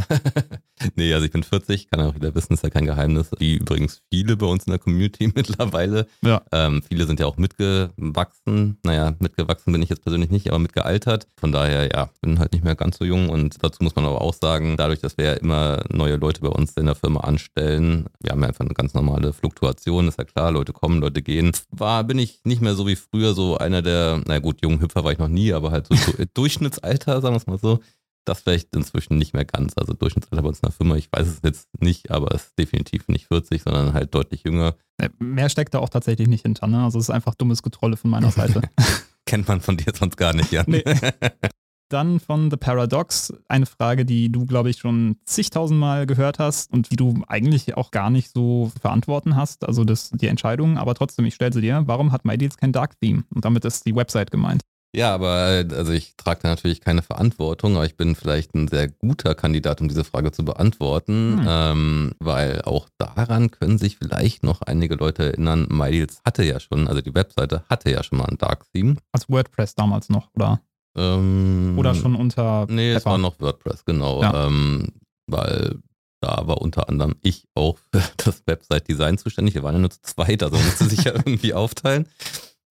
nee, 0.95 1.13
also 1.13 1.25
ich 1.25 1.31
bin 1.31 1.43
40, 1.43 1.89
kann 1.89 2.01
auch 2.01 2.15
wieder 2.15 2.35
wissen, 2.35 2.53
ist 2.53 2.63
ja 2.63 2.69
kein 2.69 2.85
Geheimnis. 2.85 3.31
Wie 3.37 3.55
übrigens 3.55 4.01
viele 4.11 4.35
bei 4.35 4.45
uns 4.45 4.65
in 4.65 4.71
der 4.71 4.79
Community 4.79 5.27
mittlerweile. 5.35 6.07
Ja. 6.21 6.41
Ähm, 6.51 6.81
viele 6.87 7.05
sind 7.05 7.19
ja 7.19 7.25
auch 7.25 7.37
mitgewachsen. 7.37 8.77
Naja, 8.83 9.13
mitgewachsen 9.19 9.71
bin 9.71 9.81
ich 9.81 9.89
jetzt 9.89 10.03
persönlich 10.03 10.31
nicht, 10.31 10.49
aber 10.49 10.59
mitgealtert. 10.59 11.27
Von 11.37 11.51
daher, 11.51 11.89
ja, 11.91 12.09
bin 12.21 12.39
halt 12.39 12.51
nicht 12.51 12.63
mehr 12.63 12.75
ganz 12.75 12.97
so 12.97 13.05
jung 13.05 13.29
und 13.29 13.63
dazu 13.63 13.83
muss 13.83 13.95
man 13.95 14.05
aber 14.05 14.21
auch 14.21 14.33
sagen, 14.33 14.75
dadurch, 14.77 14.99
dass 14.99 15.17
wir 15.17 15.25
ja 15.25 15.33
immer 15.33 15.83
neue 15.89 16.17
Leute 16.17 16.41
bei 16.41 16.49
uns 16.49 16.73
in 16.73 16.85
der 16.85 16.95
Firma 16.95 17.21
anstellen, 17.21 18.07
wir 18.21 18.31
haben 18.31 18.41
ja 18.41 18.49
einfach 18.49 18.65
eine 18.65 18.73
ganz 18.73 18.93
normale 18.93 19.33
Fluktuation, 19.33 20.07
ist 20.07 20.17
ja 20.17 20.25
klar, 20.25 20.51
Leute 20.51 20.73
kommen, 20.73 20.99
Leute 20.99 21.21
gehen. 21.21 21.51
War, 21.69 22.03
bin 22.03 22.19
ich 22.19 22.41
nicht 22.43 22.61
mehr 22.61 22.75
so 22.75 22.87
wie 22.87 22.95
früher 22.95 23.33
so 23.33 23.57
einer 23.57 23.81
der, 23.81 24.21
na 24.25 24.39
gut, 24.39 24.61
jungen 24.61 24.81
Hüpfer 24.81 25.03
war 25.03 25.11
ich 25.11 25.19
noch 25.19 25.27
nie, 25.27 25.53
aber 25.53 25.71
halt 25.71 25.87
so 25.87 25.95
Durchschnitts 26.33 26.80
Durchschnittsalter, 26.81 27.21
sagen 27.21 27.33
wir 27.33 27.37
es 27.37 27.47
mal 27.47 27.57
so, 27.57 27.79
das 28.25 28.41
vielleicht 28.41 28.75
inzwischen 28.75 29.17
nicht 29.17 29.33
mehr 29.33 29.45
ganz. 29.45 29.73
Also 29.77 29.93
Durchschnittsalter 29.93 30.41
bei 30.41 30.49
uns 30.49 30.59
in 30.59 30.67
der 30.67 30.71
Firma, 30.71 30.95
ich 30.95 31.09
weiß 31.11 31.27
es 31.27 31.39
jetzt 31.43 31.69
nicht, 31.81 32.11
aber 32.11 32.33
es 32.35 32.47
ist 32.47 32.59
definitiv 32.59 33.07
nicht 33.07 33.27
40, 33.27 33.63
sondern 33.63 33.93
halt 33.93 34.13
deutlich 34.13 34.43
jünger. 34.43 34.75
Mehr 35.19 35.49
steckt 35.49 35.73
da 35.73 35.79
auch 35.79 35.89
tatsächlich 35.89 36.27
nicht 36.27 36.43
hinter, 36.43 36.67
ne? 36.67 36.83
Also 36.83 36.99
es 36.99 37.05
ist 37.05 37.09
einfach 37.09 37.35
dummes 37.35 37.63
Getrolle 37.63 37.97
von 37.97 38.11
meiner 38.11 38.31
Seite. 38.31 38.61
Kennt 39.25 39.47
man 39.47 39.61
von 39.61 39.77
dir 39.77 39.91
sonst 39.95 40.17
gar 40.17 40.33
nicht, 40.33 40.51
ja. 40.51 40.63
Nee. 40.67 40.83
Dann 41.89 42.21
von 42.21 42.49
The 42.49 42.55
Paradox 42.55 43.33
eine 43.49 43.65
Frage, 43.65 44.05
die 44.05 44.31
du, 44.31 44.45
glaube 44.45 44.69
ich, 44.69 44.77
schon 44.77 45.17
zigtausendmal 45.25 46.05
gehört 46.05 46.39
hast 46.39 46.71
und 46.71 46.89
die 46.89 46.95
du 46.95 47.21
eigentlich 47.27 47.75
auch 47.75 47.91
gar 47.91 48.09
nicht 48.09 48.31
so 48.31 48.71
verantworten 48.79 49.35
hast, 49.35 49.65
also 49.65 49.83
das, 49.83 50.09
die 50.11 50.27
Entscheidung, 50.27 50.77
aber 50.77 50.95
trotzdem, 50.95 51.25
ich 51.25 51.35
stelle 51.35 51.51
sie 51.51 51.59
dir. 51.59 51.83
Warum 51.87 52.13
hat 52.13 52.23
MyDeals 52.23 52.55
kein 52.55 52.71
Dark 52.71 52.97
Theme? 53.01 53.25
Und 53.35 53.43
damit 53.43 53.65
ist 53.65 53.85
die 53.85 53.93
Website 53.93 54.31
gemeint. 54.31 54.61
Ja, 54.93 55.13
aber 55.13 55.63
also 55.71 55.93
ich 55.93 56.15
trage 56.17 56.41
da 56.43 56.49
natürlich 56.49 56.81
keine 56.81 57.01
Verantwortung, 57.01 57.75
aber 57.75 57.85
ich 57.85 57.95
bin 57.95 58.15
vielleicht 58.15 58.53
ein 58.53 58.67
sehr 58.67 58.89
guter 58.89 59.35
Kandidat, 59.35 59.79
um 59.79 59.87
diese 59.87 60.03
Frage 60.03 60.33
zu 60.33 60.43
beantworten, 60.43 61.39
hm. 61.39 61.47
ähm, 61.47 62.11
weil 62.19 62.61
auch 62.63 62.89
daran 62.97 63.51
können 63.51 63.77
sich 63.77 63.97
vielleicht 63.97 64.43
noch 64.43 64.61
einige 64.61 64.95
Leute 64.95 65.23
erinnern. 65.23 65.67
MyDeals 65.69 66.21
hatte 66.25 66.43
ja 66.43 66.59
schon, 66.59 66.89
also 66.89 67.01
die 67.01 67.15
Webseite 67.15 67.63
hatte 67.69 67.89
ja 67.89 68.03
schon 68.03 68.17
mal 68.17 68.25
ein 68.25 68.37
Dark 68.37 68.65
Theme. 68.73 68.97
Als 69.13 69.29
WordPress 69.29 69.75
damals 69.75 70.09
noch, 70.09 70.29
oder? 70.35 70.61
Ähm, 70.97 71.75
oder 71.77 71.95
schon 71.95 72.15
unter. 72.15 72.65
Nee, 72.69 72.89
Pepper. 72.89 72.97
es 72.97 73.05
war 73.05 73.17
noch 73.17 73.39
WordPress, 73.39 73.85
genau. 73.85 74.21
Ja. 74.21 74.47
Ähm, 74.47 74.89
weil 75.27 75.79
da 76.21 76.47
war 76.47 76.61
unter 76.61 76.87
anderem 76.87 77.15
ich 77.21 77.47
auch 77.55 77.77
für 77.91 78.03
das 78.17 78.43
Website-Design 78.45 79.17
zuständig. 79.17 79.55
Wir 79.55 79.63
waren 79.63 79.75
ja 79.75 79.81
nur 79.81 79.89
zu 79.89 80.01
zweit, 80.01 80.43
also 80.43 80.57
musste 80.57 80.85
sich 80.85 81.03
ja 81.05 81.13
irgendwie 81.15 81.53
aufteilen. 81.53 82.07